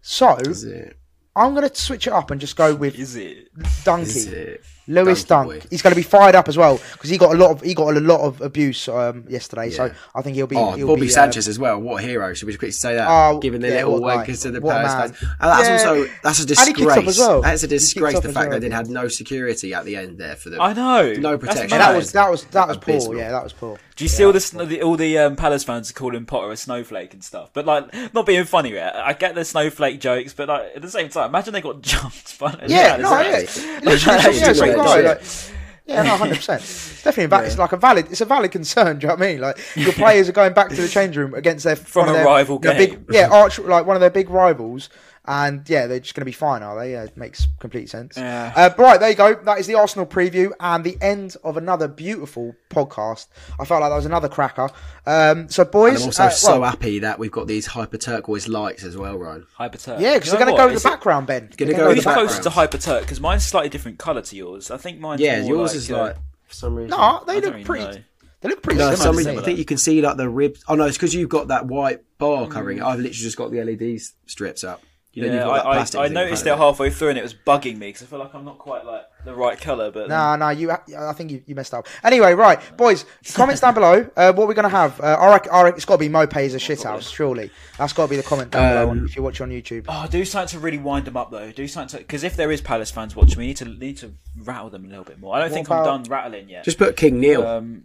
So 0.01 0.35
Is 0.35 0.65
it? 0.65 0.97
I'm 1.35 1.55
going 1.55 1.67
to 1.67 1.73
switch 1.73 2.05
it 2.07 2.13
up 2.13 2.29
and 2.29 2.39
just 2.39 2.55
go 2.55 2.75
with 2.75 2.99
Is 2.99 3.15
it? 3.15 3.47
Donkey. 3.83 4.09
Is 4.09 4.27
it? 4.27 4.63
Lewis 4.87 5.23
Dunk. 5.23 5.47
boy. 5.47 5.61
He's 5.69 5.81
going 5.81 5.91
to 5.91 5.95
be 5.95 6.03
fired 6.03 6.35
up 6.35 6.47
as 6.47 6.57
well 6.57 6.79
because 6.93 7.09
he 7.09 7.17
got 7.17 7.33
a 7.33 7.37
lot 7.37 7.51
of 7.51 7.61
he 7.61 7.73
got 7.73 7.95
a 7.95 7.99
lot 7.99 8.19
of 8.21 8.41
abuse 8.41 8.87
um, 8.89 9.25
yesterday. 9.29 9.69
So 9.69 9.91
I 10.13 10.21
think 10.21 10.35
he'll 10.35 10.47
be. 10.47 10.55
Oh, 10.57 10.71
he'll 10.71 10.87
Bobby 10.87 11.01
be, 11.01 11.07
uh, 11.07 11.11
Sanchez 11.11 11.47
as 11.47 11.57
well. 11.57 11.79
What 11.79 12.03
a 12.03 12.07
hero! 12.07 12.33
Should 12.33 12.47
we 12.47 12.51
just 12.53 12.59
quickly 12.59 12.71
say 12.71 12.95
that? 12.95 13.07
Oh, 13.09 13.39
Giving 13.39 13.61
the 13.61 13.69
yeah, 13.69 13.75
little 13.85 14.01
what 14.01 14.13
a 14.13 14.17
guy. 14.17 14.25
wankers 14.31 14.41
to 14.43 14.51
the 14.51 14.61
What 14.61 14.75
Palace 14.75 14.93
fans. 15.17 15.21
And 15.21 15.29
that's 15.39 15.67
Yeah. 15.83 15.89
also 15.89 16.09
that's 16.23 16.39
a 16.39 16.41
And 16.43 16.49
he 16.49 16.55
kicked 16.73 16.77
disgrace. 16.77 17.07
as 17.07 17.17
well. 17.19 17.41
That's 17.41 17.63
a 17.63 17.67
disgrace. 17.67 18.19
The 18.19 18.31
fact 18.33 18.49
well. 18.49 18.59
they 18.59 18.67
did 18.67 18.73
had 18.73 18.89
no 18.89 19.07
security 19.07 19.73
at 19.73 19.85
the 19.85 19.95
end 19.95 20.17
there 20.17 20.35
for 20.35 20.49
them. 20.49 20.59
I 20.61 20.73
know. 20.73 21.13
No 21.13 21.37
protection. 21.37 21.69
That 21.77 21.95
was 21.95 22.11
that 22.11 22.29
was 22.29 22.43
that 22.45 22.67
was 22.67 22.77
poor. 22.77 23.15
Yeah, 23.17 23.31
that 23.31 23.43
was 23.43 23.53
poor. 23.53 23.77
Do 23.95 24.03
you 24.03 24.09
see 24.09 24.25
all 24.25 24.31
this? 24.33 24.49
The, 24.49 24.81
all 24.81 24.95
the 24.97 25.19
um, 25.19 25.35
Palace 25.35 25.63
fans 25.63 25.91
are 25.91 25.93
calling 25.93 26.25
Potter 26.25 26.51
a 26.51 26.57
snowflake 26.57 27.13
and 27.13 27.23
stuff, 27.23 27.51
but 27.53 27.65
like 27.67 27.93
not 28.13 28.25
being 28.25 28.43
funny. 28.43 28.73
Right? 28.73 28.91
I 28.93 29.13
get 29.13 29.35
the 29.35 29.45
snowflake 29.45 29.99
jokes, 29.99 30.33
but 30.33 30.49
like 30.49 30.75
at 30.75 30.81
the 30.81 30.89
same 30.89 31.09
time, 31.09 31.29
imagine 31.29 31.53
they 31.53 31.61
got 31.61 31.81
jumped. 31.81 32.39
By 32.39 32.57
Yeah, 32.67 32.97
Palace 32.97 33.03
no, 33.03 33.95
fans. 33.95 34.45
yeah. 34.57 34.72
Like, 34.77 34.87
Literally, 34.87 35.03
yeah, 35.05 35.15
just 35.15 35.31
so 35.31 35.49
legit. 35.49 35.49
right, 35.49 35.49
like- 35.49 35.59
yeah, 35.85 36.03
no, 36.03 36.15
hundred 36.17 36.35
percent. 36.37 36.61
Definitely, 37.03 37.25
va- 37.25 37.45
it's 37.45 37.57
like 37.57 37.73
a 37.73 37.77
valid. 37.77 38.07
It's 38.09 38.21
a 38.21 38.25
valid 38.25 38.51
concern. 38.51 38.97
Do 38.99 39.03
you 39.03 39.07
know 39.09 39.15
what 39.15 39.23
I 39.23 39.31
mean? 39.33 39.41
Like 39.41 39.59
your 39.75 39.91
players 39.91 40.29
are 40.29 40.31
going 40.33 40.53
back 40.53 40.69
to 40.69 40.81
the 40.81 40.87
change 40.87 41.17
room 41.17 41.33
against 41.33 41.65
their 41.65 41.75
From 41.93 42.07
a 42.07 42.13
their, 42.13 42.25
rival 42.25 42.57
game. 42.59 42.77
Big, 42.77 43.05
yeah, 43.09 43.27
arch 43.29 43.59
like 43.59 43.85
one 43.85 43.95
of 43.97 43.99
their 43.99 44.09
big 44.09 44.29
rivals, 44.29 44.89
and 45.25 45.67
yeah, 45.69 45.87
they're 45.87 45.99
just 46.01 46.15
going 46.15 46.21
to 46.21 46.25
be 46.25 46.31
fine, 46.33 46.63
are 46.63 46.77
they? 46.77 46.91
Yeah, 46.91 47.03
it 47.05 47.15
makes 47.15 47.47
complete 47.59 47.89
sense. 47.89 48.17
Yeah. 48.17 48.51
Uh, 48.55 48.69
right, 48.77 48.99
there 48.99 49.09
you 49.09 49.15
go. 49.15 49.35
That 49.35 49.59
is 49.59 49.67
the 49.67 49.75
Arsenal 49.75 50.05
preview 50.05 50.51
and 50.59 50.83
the 50.83 50.97
end 51.01 51.37
of 51.45 51.55
another 51.55 51.87
beautiful 51.87 52.55
podcast. 52.69 53.27
I 53.59 53.65
felt 53.65 53.81
like 53.81 53.89
that 53.91 53.95
was 53.95 54.05
another 54.05 54.27
cracker. 54.27 54.69
Um, 55.05 55.47
so, 55.49 55.63
And 55.63 55.71
boys, 55.71 56.01
I'm 56.01 56.07
also 56.07 56.23
uh, 56.23 56.29
so 56.29 56.59
well, 56.59 56.69
happy 56.69 56.99
that 56.99 57.19
we've 57.19 57.31
got 57.31 57.47
these 57.47 57.65
hyper 57.67 57.97
turquoise 57.97 58.47
lights 58.49 58.83
as 58.83 58.97
well, 58.97 59.17
Ryan. 59.17 59.45
Hyperturk. 59.57 59.99
yeah, 60.01 60.15
because 60.15 60.31
You 60.33 60.37
they're 60.37 60.45
going 60.45 60.57
to 60.57 60.61
go 60.61 60.67
in 60.67 60.73
the 60.73 60.79
it- 60.79 60.83
background, 60.83 61.27
Ben. 61.27 61.49
Gonna 61.57 61.71
go 61.71 61.77
gonna 61.77 61.89
in 61.91 61.95
Who's 61.95 62.03
the 62.03 62.09
in 62.09 62.13
close 62.15 62.37
to 62.39 62.43
background. 62.49 62.69
Hyperturk? 62.71 63.01
Because 63.01 63.21
mine's 63.21 63.45
slightly 63.45 63.69
different 63.69 63.99
colour 63.99 64.21
to 64.21 64.35
yours. 64.35 64.71
I 64.71 64.77
think 64.77 64.99
mine's 64.99 65.21
Yeah, 65.21 65.41
more 65.41 65.49
yours 65.55 65.71
like, 65.71 65.77
is 65.77 65.91
uh, 65.91 65.97
like 65.99 66.15
for 66.47 66.53
some 66.53 66.75
reason. 66.75 66.89
No, 66.89 67.23
they 67.25 67.37
I 67.37 67.39
don't 67.39 67.55
look 67.57 67.65
pretty. 67.65 67.85
know. 67.85 67.97
They 68.41 68.49
look 68.49 68.61
pretty 68.61 68.79
No, 68.79 68.93
similar. 68.93 68.97
some 69.05 69.15
reason. 69.15 69.39
I 69.39 69.41
think 69.41 69.57
you 69.57 69.63
can 69.63 69.77
see 69.77 70.01
like 70.01 70.17
the 70.17 70.27
ribs. 70.27 70.65
Oh 70.67 70.75
no, 70.75 70.83
it's 70.83 70.97
because 70.97 71.15
you've 71.15 71.29
got 71.29 71.47
that 71.47 71.65
white 71.65 72.01
bar 72.17 72.45
covering 72.47 72.79
it. 72.79 72.83
I've 72.83 72.97
literally 72.99 73.13
just 73.13 73.37
got 73.37 73.51
the 73.51 73.63
LED 73.63 74.01
strips 74.25 74.65
up. 74.65 74.81
You 75.15 75.21
know, 75.21 75.27
Yeah, 75.27 75.33
you've 75.35 75.43
got 75.63 75.91
that 75.91 75.95
I, 75.95 76.01
I, 76.01 76.05
I 76.05 76.07
noticed 76.07 76.45
it 76.47 76.57
halfway 76.57 76.89
through 76.89 77.09
and 77.09 77.19
it 77.19 77.21
was 77.21 77.35
bugging 77.35 77.77
me 77.77 77.89
because 77.89 78.01
I 78.01 78.05
feel 78.07 78.17
like 78.17 78.33
I'm 78.33 78.43
not 78.43 78.57
quite 78.57 78.83
like 78.83 79.03
the 79.23 79.35
right 79.35 79.59
colour. 79.61 79.91
But 79.91 80.09
No, 80.09 80.35
no, 80.35 80.49
you. 80.49 80.71
I 80.71 81.13
think 81.13 81.29
you, 81.29 81.43
you 81.45 81.53
messed 81.53 81.73
up. 81.75 81.87
Anyway, 82.03 82.33
right, 82.33 82.59
boys. 82.77 83.05
Comments 83.33 83.61
down 83.61 83.75
below. 83.75 84.09
Uh, 84.17 84.33
what 84.33 84.47
we're 84.47 84.55
gonna 84.55 84.69
have? 84.69 84.99
Uh, 84.99 85.15
I 85.19 85.33
reckon, 85.33 85.51
I 85.51 85.61
reckon 85.61 85.75
it's 85.77 85.85
got 85.85 85.95
to 85.95 85.99
be 85.99 86.09
Maupay 86.09 86.45
is 86.45 86.55
a 86.55 86.57
shithouse. 86.57 87.13
Surely 87.13 87.51
that's 87.77 87.93
got 87.93 88.05
to 88.05 88.09
be 88.09 88.15
the 88.15 88.23
comment 88.23 88.49
down 88.49 88.71
below 88.71 88.83
Um, 88.83 88.89
on, 89.01 89.05
if 89.05 89.15
you 89.15 89.21
watch 89.21 89.39
on 89.39 89.51
YouTube. 89.51 89.85
Oh, 89.87 90.07
do 90.09 90.25
something 90.25 90.57
to 90.57 90.59
really 90.59 90.79
wind 90.79 91.05
them 91.05 91.15
up 91.15 91.29
though. 91.29 91.51
Do 91.51 91.67
something 91.67 91.99
because 91.99 92.23
if 92.23 92.35
there 92.35 92.51
is 92.51 92.61
Palace 92.61 92.89
fans 92.89 93.15
watching, 93.15 93.37
we 93.37 93.45
need 93.45 93.57
to 93.57 93.65
need 93.65 93.97
to 93.97 94.13
rattle 94.39 94.71
them 94.71 94.83
a 94.85 94.87
little 94.87 95.05
bit 95.05 95.19
more. 95.19 95.35
I 95.35 95.41
don't 95.41 95.51
think 95.51 95.67
about- 95.67 95.87
I'm 95.87 96.01
done 96.01 96.11
rattling 96.11 96.49
yet. 96.49 96.63
Just 96.65 96.79
put 96.79 96.97
King 96.97 97.19
Neil. 97.19 97.45
um, 97.45 97.83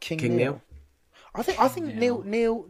King, 0.00 0.18
King 0.18 0.36
Neil. 0.36 0.52
Neil. 0.52 0.62
I 1.34 1.42
think. 1.42 1.58
I 1.60 1.68
think 1.68 1.94
Neil. 1.94 2.22
Neil. 2.22 2.66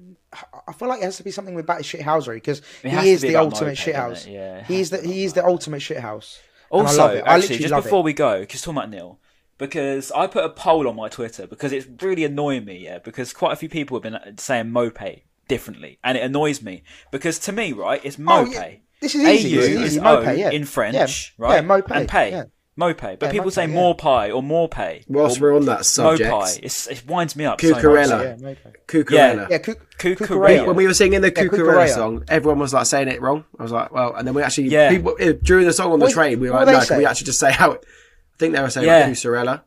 I 0.69 0.73
feel 0.73 0.89
like 0.89 1.01
it 1.01 1.05
has 1.05 1.17
to 1.19 1.23
be 1.25 1.31
something 1.31 1.55
with 1.55 1.67
that 1.67 1.81
shithousery 1.83 2.35
because 2.37 2.63
he 2.83 3.11
is 3.11 3.23
be 3.23 3.29
the 3.29 3.37
ultimate 3.37 3.77
shithouse. 3.77 4.31
Yeah, 4.31 4.65
he 4.65 4.81
is 4.81 4.91
the 4.91 5.01
he 5.01 5.25
is 5.25 5.33
the 5.33 5.45
ultimate 5.47 5.81
shithouse. 5.81 6.39
Also, 6.71 6.99
love 6.99 7.13
it. 7.13 7.25
I 7.25 7.37
actually, 7.37 7.41
literally 7.57 7.69
just 7.69 7.85
before 7.85 8.01
it. 8.01 8.05
we 8.05 8.13
go, 8.13 8.41
because 8.41 8.61
talking 8.63 8.79
about 8.79 8.91
Neil, 8.91 9.21
because 9.59 10.11
I 10.13 10.27
put 10.27 10.45
a 10.45 10.49
poll 10.51 10.89
on 10.89 10.97
my 10.97 11.09
Twitter 11.09 11.47
because 11.47 11.73
it's 11.73 11.87
really 12.03 12.25
annoying 12.25 12.65
me, 12.65 12.79
yeah, 12.79 12.99
because 12.99 13.33
quite 13.33 13.53
a 13.53 13.57
few 13.57 13.69
people 13.69 13.97
have 13.97 14.03
been 14.03 14.37
saying 14.39 14.71
Mope 14.71 14.99
differently, 15.49 15.99
and 16.03 16.19
it 16.19 16.23
annoys 16.25 16.63
me 16.63 16.83
because 17.13 17.39
to 17.41 17.53
me, 17.53 17.73
right, 17.73 18.01
it's 18.05 18.19
Oh, 18.19 18.23
Mope. 18.23 18.53
yeah. 18.53 18.71
This 19.01 19.15
is 19.15 19.23
easy. 19.23 19.57
AU 19.57 19.61
is 19.61 19.69
easy. 19.69 20.01
O 20.01 20.03
Mope, 20.03 20.37
yeah. 20.37 20.51
in 20.51 20.65
French, 20.65 20.95
Yeah. 21.39 21.45
right? 21.47 21.55
Yeah, 21.57 21.61
Mope, 21.61 21.91
and 21.91 22.09
pay. 22.09 22.45
Yeah. 22.79 22.87
Mope, 22.87 23.01
but 23.01 23.23
Yeah, 23.23 23.31
people 23.31 23.47
Mope, 23.47 23.53
say 23.55 23.63
yeah. 23.67 23.75
more 23.75 23.95
pie 23.95 24.31
or 24.31 24.43
more 24.43 24.69
pay. 24.69 25.03
Whilst 25.09 25.39
or 25.39 25.43
we're 25.43 25.57
on 25.57 25.65
that 25.67 25.87
subject, 25.87 26.31
Mopai. 26.31 26.61
It's, 26.63 26.87
it 26.89 27.07
winds 27.07 27.35
me 27.35 27.45
up. 27.47 27.61
so 27.61 27.71
much. 27.71 27.83
Cucurella. 27.83 28.23
Yeah, 28.41 28.47
Mope. 28.49 28.59
Cucurella. 28.87 29.51
Yeah, 29.51 29.59
Cuc- 29.59 29.81
Cucurella. 29.99 30.17
Cucurella. 30.27 30.67
When 30.67 30.77
we 30.77 30.87
were 30.87 30.95
singing 30.95 31.21
the 31.23 31.29
Yeah, 31.35 31.45
Cucurella 31.45 31.87
Cucurella. 31.87 31.95
song, 31.95 32.25
everyone 32.29 32.59
was 32.59 32.75
like 32.75 32.87
saying 32.87 33.09
it 33.09 33.21
wrong. 33.23 33.45
I 33.59 33.63
was 33.63 33.73
like, 33.73 33.93
well, 33.93 34.15
and 34.15 34.27
then 34.27 34.35
we 34.35 34.43
actually, 34.43 34.69
Yeah. 34.69 34.91
people, 34.91 35.17
eh, 35.19 35.33
during 35.43 35.67
the 35.67 35.73
song 35.73 35.93
on 35.93 35.99
the 36.01 36.05
What- 36.07 36.13
train, 36.15 36.39
we 36.39 36.51
were 36.51 36.57
like, 36.57 36.67
no, 36.67 36.85
can 36.85 36.99
we 36.99 37.07
actually 37.07 37.27
just 37.27 37.41
say 37.41 37.51
how 37.53 37.73
it, 37.73 37.85
I 37.85 38.39
think 38.39 38.55
they 38.55 38.61
were 38.61 38.69
saying 38.71 38.87
Yeah. 38.87 38.99
like 39.07 39.13
Cucurella. 39.13 39.63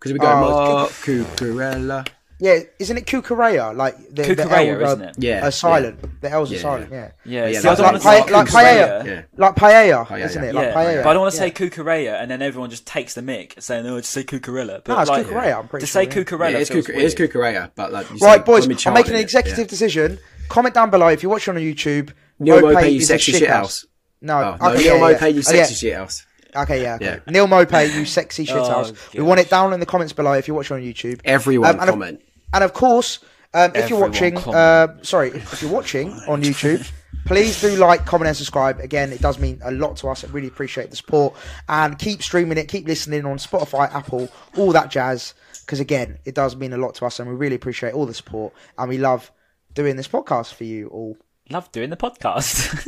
Because 0.00 0.12
we 0.12 0.18
go, 0.18 0.26
Oh, 0.26 0.40
Marc 0.40 0.90
Cucurella. 0.90 2.06
Yeah, 2.40 2.58
isn't 2.80 2.96
it 2.96 3.06
Cucurella? 3.06 3.76
Like 3.76 3.96
the, 4.10 4.34
the 4.34 4.42
L, 4.42 4.82
isn't 4.82 5.02
uh, 5.02 5.04
it? 5.10 5.14
Yeah, 5.18 5.46
are 5.46 5.50
silent. 5.52 6.00
yeah. 6.02 6.08
The 6.20 6.30
L's 6.30 6.50
are 6.50 6.54
Yeah, 6.54 6.60
silent. 6.60 6.92
yeah. 6.92 7.10
Yeah. 7.24 7.46
Yeah, 7.46 7.46
Yeah, 7.48 7.60
see, 7.60 7.68
I 7.68 7.70
like, 7.74 7.78
want 7.92 8.02
pa- 8.02 8.10
like 8.38 8.46
paella, 8.48 9.06
Yeah. 9.06 9.22
like 9.36 9.54
paella, 9.54 10.06
Paella, 10.06 10.24
isn't 10.24 10.42
yeah. 10.42 10.48
it? 10.48 10.54
Yeah, 10.54 10.60
Like 10.60 10.74
paella. 10.74 11.02
but 11.04 11.10
I 11.10 11.12
don't 11.12 11.22
want 11.22 11.34
to 11.34 11.38
Yeah. 11.40 11.44
say 11.44 11.50
Cucurella 11.70 12.20
and 12.20 12.30
then 12.30 12.42
everyone 12.42 12.70
just 12.70 12.86
takes 12.86 13.14
the 13.14 13.22
mic 13.22 13.54
saying, 13.60 13.86
"Oh, 13.86 13.98
just 14.00 14.10
say 14.12 14.24
Cucurella." 14.24 14.82
But 14.84 14.88
No, 14.94 15.00
it's 15.00 15.10
like, 15.10 15.26
Cucurella, 15.26 15.58
I'm 15.60 15.68
pretty 15.68 15.86
to 15.86 15.92
sure, 15.92 16.02
say 16.02 16.08
yeah. 16.08 16.24
Cucurella. 16.24 16.50
Yeah, 16.52 16.58
it's, 16.58 16.70
feels 16.70 16.86
Cuc- 16.86 16.96
it's 16.96 17.18
weird. 17.18 17.30
Cucurella, 17.32 17.70
but 17.76 17.92
like, 17.92 18.10
you 18.10 18.16
Right, 18.18 18.38
say, 18.40 18.44
boys, 18.44 18.86
I'm 18.86 18.94
making 18.94 19.14
an 19.14 19.20
executive 19.20 19.58
yeah. 19.60 19.64
decision. 19.66 20.18
Comment 20.48 20.74
down 20.74 20.90
below 20.90 21.08
if 21.08 21.22
you're 21.22 21.30
watching 21.32 21.54
on 21.56 21.62
YouTube. 21.62 22.10
Neil 22.40 22.60
Mope 22.60 22.74
Mope, 22.74 22.84
you 22.90 23.00
sexy 23.00 23.30
shit 23.32 23.42
shithouse. 23.44 23.48
house. 23.48 23.86
No, 24.20 24.56
Oh, 24.60 24.66
no, 24.66 24.72
okay, 24.74 24.82
Neil 24.82 24.94
yeah, 24.96 25.00
Mope, 25.00 25.20
you 25.34 25.38
Oh, 25.38 25.40
sexy 25.42 25.74
shit 25.74 25.94
shithouse. 25.94 26.24
Okay, 26.56 26.82
yeah, 26.82 26.94
okay. 26.96 27.04
Yeah. 27.04 27.18
Neil 27.32 27.46
Mope, 27.46 27.72
you 27.72 28.04
sexy 28.04 28.44
shit 28.44 28.56
Oh, 28.56 28.68
house. 28.68 28.92
We 29.14 29.22
want 29.22 29.40
it 29.40 29.50
down 29.50 29.72
in 29.72 29.80
the 29.80 29.86
comments 29.86 30.12
below 30.12 30.32
if 30.34 30.46
you're 30.48 30.56
watching 30.56 30.76
on 30.76 30.82
YouTube. 30.82 31.20
Everyone 31.24 31.70
Um, 31.70 31.80
and 31.80 31.88
of- 31.88 31.92
comment. 31.94 32.22
And 32.52 32.62
of 32.64 32.72
course, 32.72 33.18
um, 33.52 33.72
if 33.74 33.90
you're 33.90 34.00
watching, 34.00 34.36
uh, 34.38 34.94
sorry, 35.02 35.30
if 35.30 35.60
you're 35.62 35.70
watching 35.72 36.12
on 36.28 36.42
YouTube, 36.42 36.88
please 37.26 37.60
do 37.60 37.74
like, 37.76 38.04
comment, 38.06 38.28
and 38.28 38.36
subscribe. 38.36 38.78
Again, 38.80 39.12
it 39.12 39.20
does 39.20 39.38
mean 39.38 39.60
a 39.64 39.70
lot 39.72 39.96
to 39.98 40.08
us. 40.08 40.22
I 40.24 40.28
really 40.28 40.46
appreciate 40.48 40.90
the 40.90 40.96
support. 40.96 41.34
And 41.68 41.98
keep 41.98 42.22
streaming 42.22 42.58
it, 42.58 42.68
keep 42.68 42.86
listening 42.86 43.24
on 43.26 43.38
Spotify, 43.38 43.92
Apple, 43.92 44.28
all 44.56 44.70
that 44.72 44.90
jazz. 44.90 45.34
Because 45.60 45.80
again, 45.80 46.18
it 46.24 46.34
does 46.34 46.54
mean 46.56 46.72
a 46.74 46.76
lot 46.76 46.94
to 46.96 47.06
us, 47.06 47.18
and 47.18 47.28
we 47.28 47.34
really 47.34 47.56
appreciate 47.56 47.94
all 47.94 48.06
the 48.06 48.14
support. 48.14 48.52
And 48.78 48.88
we 48.88 48.98
love 48.98 49.32
doing 49.72 49.96
this 49.96 50.06
podcast 50.06 50.54
for 50.54 50.64
you 50.64 50.88
all. 50.88 51.16
Love 51.50 51.72
doing 51.72 51.90
the 51.90 51.96
podcast. 51.96 52.86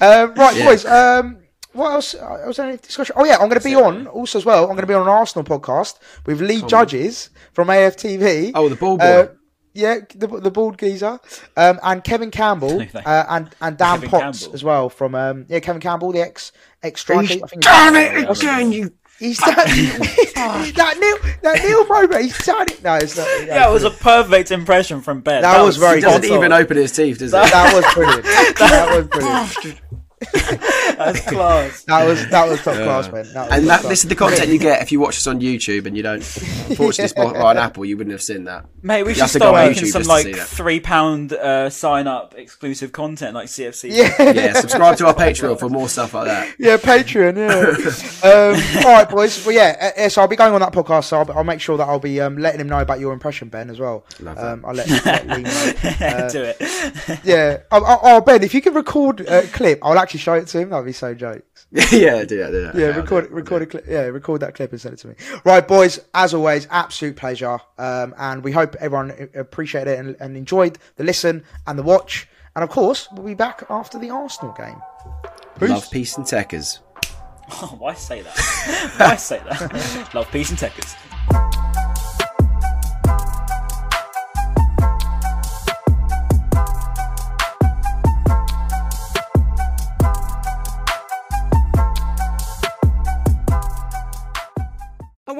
Uh, 0.00 0.28
right, 0.36 0.56
Yeah. 0.56 0.64
boys. 0.66 0.84
Um, 0.84 1.38
what 1.78 1.92
else? 1.92 2.14
Uh, 2.14 2.42
was 2.46 2.56
there 2.56 2.68
any 2.68 2.76
discussion? 2.76 3.14
Oh 3.16 3.24
yeah, 3.24 3.34
I'm 3.34 3.48
going 3.48 3.60
to 3.60 3.64
be 3.64 3.74
on 3.74 4.06
also 4.08 4.38
as 4.38 4.44
well. 4.44 4.64
I'm 4.64 4.70
going 4.70 4.80
to 4.80 4.86
be 4.86 4.94
on 4.94 5.02
an 5.02 5.08
Arsenal 5.08 5.44
podcast 5.44 5.98
with 6.26 6.40
Lee 6.40 6.62
Judges 6.62 7.30
from 7.52 7.68
AFTV. 7.68 8.52
Oh, 8.54 8.68
the 8.68 8.76
ball 8.76 8.98
boy. 8.98 9.04
Uh, 9.04 9.28
yeah, 9.74 9.98
the 10.14 10.26
the 10.26 10.50
bald 10.50 10.76
geezer, 10.76 11.20
um, 11.56 11.78
and 11.84 12.02
Kevin 12.02 12.32
Campbell, 12.32 12.82
uh, 12.94 13.24
and 13.28 13.54
and 13.60 13.76
Dan 13.76 14.00
Kevin 14.00 14.10
Potts 14.10 14.40
Campbell. 14.40 14.54
as 14.54 14.64
well 14.64 14.88
from 14.88 15.14
um, 15.14 15.46
yeah 15.48 15.60
Kevin 15.60 15.80
Campbell, 15.80 16.10
the 16.10 16.20
ex 16.20 16.52
ex 16.82 17.00
striker. 17.00 17.34
I 17.44 17.46
think 17.46 17.62
Damn 17.62 17.94
it 17.94 18.28
again, 18.28 18.72
you. 18.72 18.92
He's 19.20 19.38
done 19.38 19.54
that 19.56 20.96
Neil 21.00 21.32
that 21.42 21.62
Neil 21.64 21.84
Robert. 21.86 22.20
He's 22.22 22.38
done 22.44 22.66
it. 22.68 22.82
No, 22.84 22.94
it's 22.94 23.16
not. 23.16 23.26
yeah, 23.46 23.68
it 23.68 23.72
was 23.72 23.82
a 23.82 23.90
perfect 23.90 24.52
impression 24.52 25.00
from 25.00 25.20
Ben. 25.20 25.42
That 25.42 25.60
was 25.62 25.76
very 25.76 25.96
He 25.96 26.02
doesn't 26.02 26.22
Spot 26.22 26.36
even 26.38 26.52
open 26.52 26.76
his 26.76 26.92
teeth, 26.92 27.18
does 27.18 27.32
he? 27.32 27.38
That 27.38 27.74
was 27.74 27.94
brilliant. 27.94 28.24
that 28.24 28.96
was 28.96 29.54
brilliant. 29.54 29.80
That's 30.32 31.20
class. 31.20 31.84
That 31.84 32.04
was 32.04 32.28
that 32.28 32.48
was 32.48 32.62
top 32.62 32.74
class, 32.74 33.12
man. 33.12 33.32
That 33.32 33.48
was 33.48 33.52
And 33.52 33.68
that, 33.68 33.80
class. 33.80 33.90
this 33.90 34.02
is 34.02 34.08
the 34.08 34.16
content 34.16 34.48
you 34.48 34.58
get 34.58 34.82
if 34.82 34.90
you 34.90 34.98
watch 34.98 35.16
us 35.16 35.26
on 35.26 35.40
YouTube 35.40 35.86
and 35.86 35.96
you 35.96 36.02
don't. 36.02 36.18
Unfortunately, 36.68 37.14
Spotify 37.14 37.44
on 37.44 37.56
Apple, 37.56 37.84
you 37.84 37.96
wouldn't 37.96 38.12
have 38.12 38.22
seen 38.22 38.44
that. 38.44 38.66
Mate, 38.82 39.04
we 39.04 39.10
You 39.10 39.14
should 39.16 39.28
start 39.28 39.54
making 39.54 39.86
some 39.86 40.02
just 40.02 40.10
to 40.10 40.22
see 40.22 40.32
like 40.32 40.46
three 40.46 40.80
pound 40.80 41.32
uh, 41.32 41.70
sign 41.70 42.06
up 42.06 42.34
exclusive 42.36 42.92
content 42.92 43.34
like 43.34 43.46
CFC. 43.46 43.90
Yeah. 43.92 44.32
Yeah, 44.32 44.52
subscribe 44.54 44.96
to 44.98 45.06
our 45.06 45.14
Patreon 45.14 45.58
for 45.58 45.68
more 45.68 45.88
stuff 45.88 46.14
like 46.14 46.26
that. 46.26 46.54
Yeah, 46.58 46.76
Patreon. 46.76 47.36
Yeah. 47.36 48.28
um, 48.28 48.86
all 48.86 48.92
right, 48.92 49.08
boys. 49.08 49.44
Well, 49.46 49.54
yeah. 49.54 49.92
Uh, 49.96 50.08
so 50.08 50.22
I'll 50.22 50.28
be 50.28 50.36
going 50.36 50.52
on 50.52 50.60
that 50.60 50.72
podcast. 50.72 51.04
So 51.04 51.18
I'll, 51.18 51.38
I'll 51.38 51.44
make 51.44 51.60
sure 51.60 51.76
that 51.76 51.88
I'll 51.88 51.98
be 51.98 52.20
um, 52.20 52.38
letting 52.38 52.60
him 52.60 52.68
know 52.68 52.80
about 52.80 52.98
your 53.00 53.12
impression, 53.12 53.48
Ben, 53.48 53.70
as 53.70 53.78
well. 53.78 54.04
Love 54.20 54.36
that. 54.36 54.44
Um, 54.44 54.64
I'll 54.64 54.74
let, 54.74 54.88
let 55.04 55.26
Lee 55.28 55.42
know. 55.42 56.28
Do 56.30 56.42
it. 56.42 57.20
Yeah. 57.24 57.58
Oh, 57.70 57.82
oh, 57.86 57.98
oh, 58.02 58.20
Ben, 58.20 58.42
if 58.42 58.54
you 58.54 58.60
could 58.60 58.74
record 58.74 59.20
a 59.20 59.46
clip, 59.48 59.78
I'll 59.82 59.98
actually 59.98 60.07
show 60.16 60.32
it 60.32 60.46
to 60.46 60.60
him. 60.60 60.70
That'd 60.70 60.86
be 60.86 60.92
so 60.92 61.12
jokes. 61.12 61.66
yeah, 61.72 62.24
do 62.24 62.38
that, 62.38 62.50
do 62.50 62.62
that. 62.62 62.74
Yeah, 62.74 62.86
Okay, 62.86 62.92
I'll 62.92 63.02
record 63.02 63.24
do 63.24 63.30
it. 63.30 63.32
record 63.32 63.62
a 63.62 63.66
clip. 63.66 63.84
Yeah, 63.86 64.00
record 64.04 64.40
that 64.40 64.54
clip 64.54 64.72
and 64.72 64.80
send 64.80 64.94
it 64.94 64.98
to 65.00 65.08
me. 65.08 65.14
Right, 65.44 65.66
boys. 65.68 66.00
As 66.14 66.32
always, 66.32 66.66
absolute 66.70 67.16
pleasure. 67.16 67.58
Um, 67.76 68.14
and 68.16 68.42
we 68.42 68.52
hope 68.52 68.74
everyone 68.76 69.28
appreciated 69.34 69.90
it 69.90 69.98
and, 69.98 70.16
and 70.20 70.36
enjoyed 70.36 70.78
the 70.96 71.04
listen 71.04 71.44
and 71.66 71.78
the 71.78 71.82
watch. 71.82 72.26
And 72.54 72.64
of 72.64 72.70
course, 72.70 73.08
we'll 73.12 73.26
be 73.26 73.34
back 73.34 73.64
after 73.68 73.98
the 73.98 74.08
Arsenal 74.10 74.54
game. 74.56 74.80
Peace. 75.60 75.68
Love, 75.68 75.90
peace, 75.90 76.16
and 76.16 76.24
techers. 76.24 76.78
Oh, 77.50 77.74
why 77.78 77.94
say 77.94 78.22
that? 78.22 78.34
why 78.98 79.16
say 79.16 79.38
that? 79.48 80.14
Love, 80.14 80.30
peace, 80.30 80.50
and 80.50 80.58
techers. 80.58 80.96